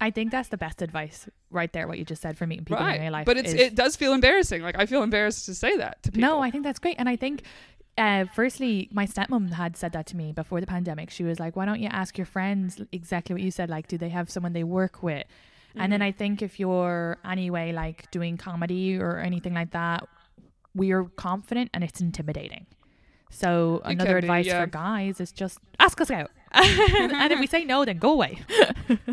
I 0.00 0.10
think 0.10 0.30
that's 0.30 0.48
the 0.50 0.58
best 0.58 0.80
advice 0.82 1.28
right 1.50 1.72
there. 1.72 1.88
What 1.88 1.98
you 1.98 2.04
just 2.04 2.22
said 2.22 2.36
for 2.38 2.46
meeting 2.46 2.64
people 2.66 2.86
in 2.86 3.00
real 3.00 3.12
life, 3.12 3.24
But 3.26 3.36
it's 3.38 3.52
is- 3.52 3.60
it 3.60 3.74
does 3.74 3.96
feel 3.96 4.12
embarrassing. 4.12 4.62
Like 4.62 4.76
I 4.78 4.86
feel 4.86 5.02
embarrassed 5.02 5.46
to 5.46 5.54
say 5.54 5.76
that 5.78 6.02
to 6.04 6.12
people. 6.12 6.28
No, 6.28 6.40
I 6.40 6.50
think 6.50 6.64
that's 6.64 6.78
great. 6.78 6.96
And 6.98 7.08
I 7.08 7.16
think, 7.16 7.42
uh, 7.98 8.26
firstly, 8.34 8.88
my 8.92 9.06
stepmom 9.06 9.52
had 9.54 9.74
said 9.76 9.92
that 9.92 10.06
to 10.08 10.16
me 10.16 10.32
before 10.32 10.60
the 10.60 10.66
pandemic. 10.66 11.08
She 11.10 11.24
was 11.24 11.40
like, 11.40 11.56
why 11.56 11.64
don't 11.64 11.80
you 11.80 11.88
ask 11.88 12.18
your 12.18 12.26
friends 12.26 12.80
exactly 12.92 13.32
what 13.34 13.40
you 13.42 13.50
said? 13.50 13.70
Like, 13.70 13.88
do 13.88 13.96
they 13.96 14.10
have 14.10 14.28
someone 14.30 14.52
they 14.52 14.64
work 14.64 15.02
with? 15.02 15.24
And 15.74 15.82
Mm-hmm. 15.84 15.90
then 15.92 16.02
I 16.02 16.12
think 16.12 16.42
if 16.42 16.60
you're 16.60 17.16
anyway, 17.24 17.72
like 17.72 18.10
doing 18.10 18.36
comedy 18.36 18.98
or 18.98 19.18
anything 19.18 19.54
like 19.54 19.70
that, 19.72 20.06
we're 20.74 21.04
confident 21.04 21.70
and 21.74 21.82
it's 21.82 22.00
intimidating. 22.02 22.66
So 23.30 23.82
another 23.84 24.18
advice 24.18 24.46
yeah. 24.46 24.60
for 24.60 24.66
guys 24.66 25.20
is 25.20 25.32
just 25.32 25.58
ask 25.78 26.00
us 26.00 26.10
out. 26.10 26.30
and 26.52 27.32
if 27.32 27.40
we 27.40 27.46
say 27.46 27.64
no, 27.64 27.84
then 27.84 27.98
go 27.98 28.12
away. 28.12 28.38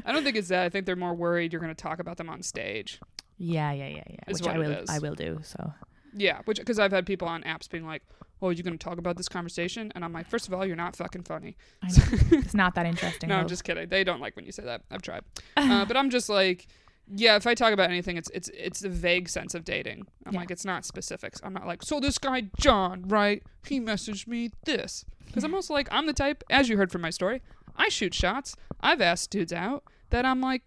I 0.06 0.14
don't 0.14 0.24
think 0.24 0.38
it's 0.38 0.48
that. 0.50 0.64
I 0.64 0.70
think 0.70 0.86
they're 0.86 0.96
more 0.96 1.14
worried 1.14 1.52
you're 1.52 1.62
going 1.62 1.76
to 1.76 1.82
talk 1.82 2.00
about 2.00 2.18
them 2.18 2.30
on 2.30 2.42
stage. 2.42 3.00
Yeah, 3.38 3.72
yeah, 3.72 3.88
yeah, 3.88 4.04
yeah. 4.10 4.18
Is 4.28 4.42
Which 4.42 4.50
I 4.50 4.58
will. 4.58 4.86
I 4.88 5.00
will 5.00 5.16
do. 5.16 5.40
So 5.44 5.74
Yeah, 6.14 6.42
which 6.46 6.60
because 6.60 6.80
I've 6.80 6.92
had 6.92 7.06
people 7.06 7.28
on 7.28 7.44
apps 7.44 7.70
being 7.70 7.86
like, 7.86 8.04
"Oh, 8.42 8.48
are 8.48 8.52
you 8.52 8.64
going 8.64 8.78
to 8.78 8.84
talk 8.84 8.98
about 8.98 9.18
this 9.18 9.28
conversation?" 9.28 9.92
And 9.96 10.06
I'm 10.06 10.14
like, 10.14 10.28
first 10.28 10.48
of 10.48 10.54
all, 10.54 10.66
you're 10.66 10.76
not 10.76 10.96
fucking 10.96 11.24
funny." 11.24 11.58
It's 11.84 12.54
not 12.54 12.76
that 12.76 12.86
interesting. 12.86 13.30
No, 13.30 13.36
I'm 13.38 13.48
just 13.48 13.64
kidding. 13.64 13.90
They 13.90 14.04
don't 14.04 14.22
like 14.22 14.36
when 14.36 14.46
you 14.46 14.52
say 14.52 14.64
that. 14.64 14.82
I've 14.92 15.02
tried, 15.02 15.24
uh, 15.58 15.86
but 15.88 15.98
I'm 15.98 16.10
just 16.10 16.30
like, 16.30 16.68
yeah. 17.08 17.36
If 17.36 17.46
I 17.48 17.54
talk 17.56 17.74
about 17.74 17.90
anything, 17.90 18.18
it's 18.18 18.30
it's 18.34 18.50
it's 18.54 18.84
a 18.84 18.90
vague 18.90 19.30
sense 19.30 19.54
of 19.56 19.64
dating. 19.66 20.08
I'm 20.26 20.34
Yeah. 20.34 20.40
like, 20.42 20.52
it's 20.52 20.66
not 20.66 20.86
specifics. 20.86 21.40
I'm 21.44 21.54
not 21.54 21.66
like, 21.68 21.84
so 21.84 22.00
this 22.00 22.18
guy 22.18 22.44
John, 22.60 23.04
right? 23.08 23.44
He 23.68 23.80
messaged 23.80 24.28
me 24.28 24.52
this 24.66 25.06
because 25.26 25.44
I'm 25.44 25.54
also 25.54 25.74
like, 25.74 25.88
I'm 25.92 26.06
the 26.08 26.14
type, 26.14 26.44
as 26.50 26.70
you 26.70 26.78
heard 26.78 26.92
from 26.92 27.02
my 27.02 27.10
story, 27.10 27.42
I 27.76 27.90
shoot 27.90 28.14
shots. 28.14 28.56
I've 28.82 29.02
asked 29.02 29.32
dudes 29.32 29.54
out 29.54 29.84
that 30.12 30.26
I'm 30.26 30.42
like, 30.42 30.62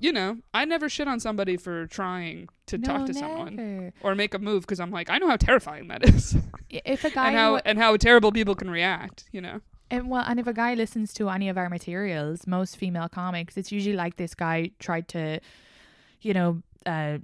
you 0.00 0.12
know, 0.12 0.38
I 0.54 0.64
never 0.64 0.88
shit 0.88 1.08
on 1.08 1.18
somebody 1.20 1.56
for 1.56 1.86
trying 1.86 2.48
to 2.66 2.78
talk 2.78 3.00
No, 3.00 3.06
to 3.06 3.14
someone 3.14 3.92
or 4.02 4.14
make 4.14 4.32
a 4.34 4.38
move 4.38 4.62
because 4.62 4.78
I'm 4.80 4.90
like, 4.92 5.10
I 5.10 5.18
know 5.18 5.28
how 5.28 5.36
terrifying 5.36 5.88
that 5.88 6.04
is, 6.08 6.36
If 6.70 7.04
a 7.04 7.10
guy 7.18 7.28
and 7.28 7.36
how 7.36 7.52
wa- 7.54 7.60
and 7.64 7.78
how 7.78 7.96
terrible 7.96 8.30
people 8.30 8.54
can 8.54 8.70
react. 8.70 9.24
You 9.32 9.40
know. 9.40 9.60
And 9.90 10.10
well, 10.10 10.24
and 10.26 10.38
if 10.38 10.46
a 10.46 10.52
guy 10.52 10.74
listens 10.74 11.12
to 11.14 11.28
any 11.30 11.48
of 11.48 11.56
our 11.56 11.68
materials, 11.70 12.46
most 12.46 12.76
female 12.76 13.08
comics, 13.08 13.56
it's 13.56 13.72
usually 13.72 13.96
like 13.96 14.16
this 14.16 14.34
guy 14.34 14.70
tried 14.78 15.08
to, 15.08 15.40
you 16.20 16.34
know, 16.34 16.62
uh, 16.84 17.18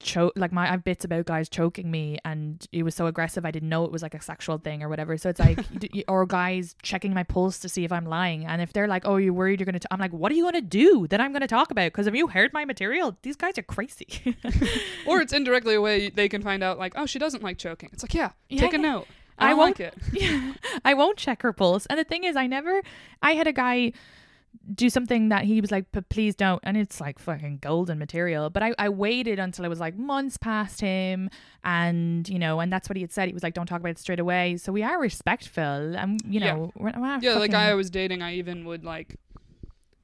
choke. 0.00 0.32
Like 0.36 0.52
my, 0.52 0.64
I 0.64 0.70
have 0.72 0.84
bits 0.84 1.04
about 1.04 1.26
guys 1.26 1.48
choking 1.48 1.90
me, 1.90 2.18
and 2.24 2.66
he 2.72 2.82
was 2.82 2.94
so 2.94 3.06
aggressive, 3.06 3.44
I 3.44 3.50
didn't 3.50 3.68
know 3.68 3.84
it 3.84 3.92
was 3.92 4.02
like 4.02 4.14
a 4.14 4.20
sexual 4.22 4.58
thing 4.58 4.82
or 4.82 4.88
whatever. 4.88 5.16
So 5.16 5.28
it's 5.28 5.40
like, 5.40 5.60
or 6.08 6.26
guys 6.26 6.74
checking 6.82 7.14
my 7.14 7.22
pulse 7.22 7.58
to 7.60 7.68
see 7.68 7.84
if 7.84 7.92
I'm 7.92 8.06
lying, 8.06 8.46
and 8.46 8.60
if 8.60 8.72
they're 8.72 8.88
like, 8.88 9.06
"Oh, 9.06 9.16
you're 9.16 9.32
worried 9.32 9.60
you're 9.60 9.66
gonna," 9.66 9.78
t-? 9.78 9.88
I'm 9.90 10.00
like, 10.00 10.12
"What 10.12 10.32
are 10.32 10.34
you 10.34 10.44
gonna 10.44 10.60
do 10.60 11.06
that 11.08 11.20
I'm 11.20 11.32
gonna 11.32 11.46
talk 11.46 11.70
about?" 11.70 11.86
Because 11.92 12.06
have 12.06 12.16
you 12.16 12.28
heard 12.28 12.52
my 12.52 12.64
material? 12.64 13.16
These 13.22 13.36
guys 13.36 13.58
are 13.58 13.62
crazy. 13.62 14.06
Or 15.06 15.20
it's 15.20 15.32
indirectly 15.32 15.74
a 15.74 15.80
way 15.80 16.10
they 16.10 16.28
can 16.28 16.42
find 16.42 16.62
out, 16.62 16.78
like, 16.78 16.92
oh, 16.96 17.06
she 17.06 17.18
doesn't 17.18 17.42
like 17.42 17.56
choking. 17.58 17.88
It's 17.92 18.02
like, 18.02 18.14
yeah, 18.14 18.32
Yeah, 18.48 18.60
take 18.60 18.74
a 18.74 18.78
note. 18.78 19.06
I, 19.38 19.50
I 19.50 19.54
won't- 19.54 19.78
like 19.78 19.92
it. 19.92 19.94
Yeah, 20.12 20.54
I 20.84 20.94
won't 20.94 21.16
check 21.18 21.42
her 21.42 21.52
pulse. 21.52 21.86
And 21.86 21.98
the 21.98 22.04
thing 22.04 22.24
is, 22.24 22.36
I 22.36 22.46
never, 22.46 22.80
I 23.22 23.32
had 23.32 23.46
a 23.46 23.52
guy 23.52 23.92
do 24.74 24.90
something 24.90 25.28
that 25.30 25.44
he 25.44 25.60
was 25.60 25.70
like, 25.70 25.90
"P- 25.92 26.00
please 26.02 26.34
don't. 26.34 26.60
And 26.62 26.76
it's 26.76 27.00
like 27.00 27.18
fucking 27.18 27.58
golden 27.62 27.98
material. 27.98 28.50
But 28.50 28.62
I, 28.62 28.74
I 28.78 28.88
waited 28.90 29.38
until 29.38 29.64
it 29.64 29.68
was 29.68 29.80
like 29.80 29.96
months 29.96 30.36
past 30.36 30.80
him. 30.80 31.30
And, 31.64 32.28
you 32.28 32.38
know, 32.38 32.60
and 32.60 32.70
that's 32.72 32.88
what 32.88 32.96
he 32.96 33.02
had 33.02 33.12
said. 33.12 33.28
He 33.28 33.34
was 33.34 33.42
like, 33.42 33.54
don't 33.54 33.66
talk 33.66 33.80
about 33.80 33.90
it 33.90 33.98
straight 33.98 34.20
away. 34.20 34.56
So 34.58 34.72
we 34.72 34.82
are 34.82 35.00
respectful. 35.00 35.62
And, 35.62 36.20
you 36.26 36.40
Yeah. 36.40 36.54
know, 36.54 36.72
we're, 36.76 36.92
we're 36.96 37.06
not 37.06 37.22
Yeah, 37.22 37.38
the 37.38 37.48
guy 37.48 37.68
I 37.70 37.74
was 37.74 37.88
dating, 37.90 38.20
I 38.22 38.34
even 38.34 38.64
would 38.66 38.84
like 38.84 39.16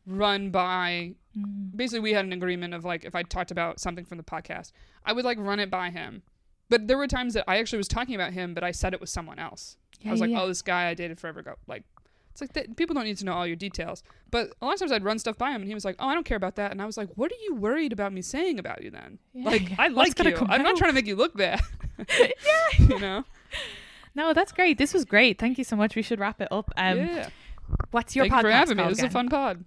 run 0.07 0.51
by. 0.51 1.15
Mm. 1.37 1.77
Basically, 1.77 2.01
we 2.01 2.13
had 2.13 2.25
an 2.25 2.33
agreement 2.33 2.75
of 2.75 2.85
like 2.85 3.05
if 3.05 3.15
I 3.15 3.23
talked 3.23 3.51
about 3.51 3.81
something 3.81 4.05
from 4.05 4.19
the 4.19 4.25
podcast, 4.25 4.73
I 5.05 5.13
would 5.13 5.25
like 5.25 5.39
run 5.39 5.61
it 5.61 5.71
by 5.71 5.91
him. 5.91 6.23
But 6.69 6.89
there 6.89 6.97
were 6.97 7.07
times 7.07 7.35
that 7.35 7.45
I 7.47 7.59
actually 7.59 7.79
was 7.79 7.89
talking 7.89 8.15
about 8.15 8.33
him, 8.33 8.55
but 8.55 8.65
I 8.65 8.73
said 8.73 8.95
it 8.95 9.01
was 9.01 9.11
someone 9.11 9.39
else. 9.39 9.77
Yeah, 10.01 10.11
I 10.11 10.13
was 10.13 10.21
like, 10.21 10.31
yeah, 10.31 10.43
oh, 10.43 10.49
this 10.49 10.63
guy 10.63 10.89
I 10.89 10.95
dated 10.95 11.21
forever 11.21 11.41
ago. 11.41 11.55
Like, 11.67 11.85
it's 12.33 12.41
like 12.41 12.53
that, 12.55 12.77
people 12.77 12.95
don't 12.95 13.05
need 13.05 13.19
to 13.19 13.25
know 13.25 13.33
all 13.33 13.47
your 13.47 13.57
details. 13.57 14.03
But 14.31 14.53
a 14.61 14.67
lot 14.67 14.75
of 14.75 14.81
times 14.81 14.93
I'd 14.93 15.05
run 15.05 15.19
stuff 15.19 15.39
by 15.39 15.51
him, 15.51 15.61
and 15.61 15.69
he 15.69 15.75
was 15.75 15.85
like, 15.85 15.97
oh, 15.99 16.09
I 16.09 16.15
don't 16.15 16.25
care 16.25 16.37
about 16.37 16.57
that. 16.57 16.73
And 16.73 16.83
I 16.83 16.87
was 16.87 16.97
like, 16.97 17.09
what 17.15 17.31
are 17.31 17.41
you 17.45 17.55
worried 17.55 17.93
about 17.93 18.13
me 18.13 18.23
saying 18.23 18.59
about 18.59 18.83
you 18.83 18.91
then? 18.91 19.19
yeah. 19.33 19.51
Like, 19.51 19.79
I 19.79 19.89
like 19.89 20.19
you. 20.23 20.37
I'm 20.49 20.63
not 20.63 20.77
trying 20.77 20.91
to 20.91 20.95
make 20.95 21.07
you 21.07 21.17
look 21.17 21.37
bad. 21.37 21.61
yeah. 22.19 22.29
you 22.79 22.99
know? 22.99 23.25
No, 24.15 24.33
that's 24.33 24.53
great. 24.53 24.79
This 24.79 24.95
was 24.95 25.05
great. 25.05 25.39
Thank 25.39 25.59
you 25.59 25.65
so 25.65 25.77
much. 25.77 25.95
We 25.95 26.03
should 26.03 26.19
wrap 26.19 26.41
it 26.41 26.49
up. 26.51 26.73
Um, 26.77 26.99
yeah. 26.99 27.29
What's 27.91 28.17
your 28.17 28.25
Thank 28.25 28.35
podcast 28.35 28.37
you 28.37 28.43
for 28.43 28.51
having 28.51 28.77
me. 28.79 28.85
This 28.89 28.99
is 28.99 29.05
a 29.05 29.11
fun 29.11 29.29
pod. 29.29 29.65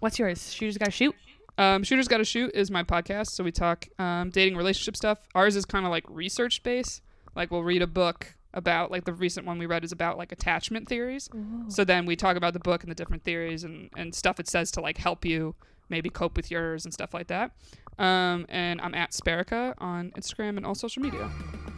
What's 0.00 0.18
yours? 0.18 0.52
Shooters 0.52 0.78
Gotta 0.78 0.90
Shoot? 0.90 1.14
Um, 1.56 1.84
Shooters 1.84 2.08
Gotta 2.08 2.24
Shoot 2.24 2.50
is 2.54 2.70
my 2.70 2.82
podcast. 2.82 3.28
So 3.28 3.44
we 3.44 3.52
talk 3.52 3.86
um, 3.98 4.30
dating 4.30 4.56
relationship 4.56 4.96
stuff. 4.96 5.18
Ours 5.34 5.56
is 5.56 5.64
kind 5.64 5.84
of 5.84 5.90
like 5.90 6.04
research 6.08 6.62
based. 6.62 7.02
Like 7.36 7.50
we'll 7.50 7.62
read 7.62 7.82
a 7.82 7.86
book 7.86 8.34
about, 8.52 8.90
like 8.90 9.04
the 9.04 9.12
recent 9.12 9.46
one 9.46 9.58
we 9.58 9.66
read 9.66 9.84
is 9.84 9.92
about 9.92 10.18
like 10.18 10.32
attachment 10.32 10.88
theories. 10.88 11.28
So 11.68 11.84
then 11.84 12.06
we 12.06 12.16
talk 12.16 12.36
about 12.36 12.52
the 12.52 12.60
book 12.60 12.82
and 12.82 12.90
the 12.90 12.94
different 12.94 13.24
theories 13.24 13.64
and, 13.64 13.90
and 13.96 14.14
stuff 14.14 14.38
it 14.40 14.48
says 14.48 14.70
to 14.72 14.80
like 14.80 14.98
help 14.98 15.24
you 15.24 15.54
maybe 15.88 16.08
cope 16.10 16.36
with 16.36 16.50
yours 16.50 16.84
and 16.84 16.94
stuff 16.94 17.12
like 17.14 17.26
that. 17.28 17.52
Um, 17.98 18.46
and 18.48 18.80
I'm 18.80 18.94
at 18.94 19.12
Sparica 19.12 19.74
on 19.78 20.12
Instagram 20.16 20.56
and 20.56 20.66
all 20.66 20.74
social 20.74 21.02
media. 21.02 21.30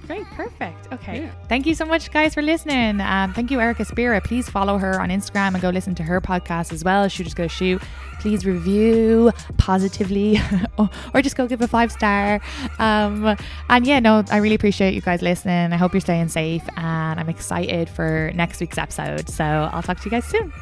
Great, 0.06 0.24
perfect. 0.26 0.92
Okay. 0.92 1.22
Yeah. 1.22 1.30
Thank 1.48 1.66
you 1.66 1.74
so 1.74 1.84
much, 1.84 2.12
guys, 2.12 2.34
for 2.34 2.42
listening. 2.42 3.00
Um, 3.00 3.32
thank 3.32 3.50
you, 3.50 3.60
Erica 3.60 3.84
Spira. 3.84 4.20
Please 4.20 4.48
follow 4.48 4.78
her 4.78 5.00
on 5.00 5.08
Instagram 5.08 5.54
and 5.54 5.60
go 5.60 5.70
listen 5.70 5.94
to 5.96 6.04
her 6.04 6.20
podcast 6.20 6.72
as 6.72 6.84
well. 6.84 7.08
Shoot, 7.08 7.24
just 7.24 7.36
go 7.36 7.48
shoot. 7.48 7.82
Please 8.20 8.46
review 8.46 9.32
positively 9.56 10.38
or, 10.78 10.88
or 11.12 11.22
just 11.22 11.36
go 11.36 11.48
give 11.48 11.60
a 11.60 11.68
five 11.68 11.90
star. 11.90 12.40
Um, 12.78 13.36
and 13.68 13.86
yeah, 13.86 13.98
no, 13.98 14.22
I 14.30 14.36
really 14.36 14.54
appreciate 14.54 14.94
you 14.94 15.00
guys 15.00 15.22
listening. 15.22 15.72
I 15.72 15.76
hope 15.76 15.92
you're 15.92 16.00
staying 16.00 16.28
safe 16.28 16.62
and 16.76 17.18
I'm 17.18 17.28
excited 17.28 17.88
for 17.88 18.30
next 18.34 18.60
week's 18.60 18.78
episode. 18.78 19.28
So 19.28 19.44
I'll 19.44 19.82
talk 19.82 19.98
to 20.00 20.04
you 20.04 20.10
guys 20.10 20.24
soon. 20.24 20.52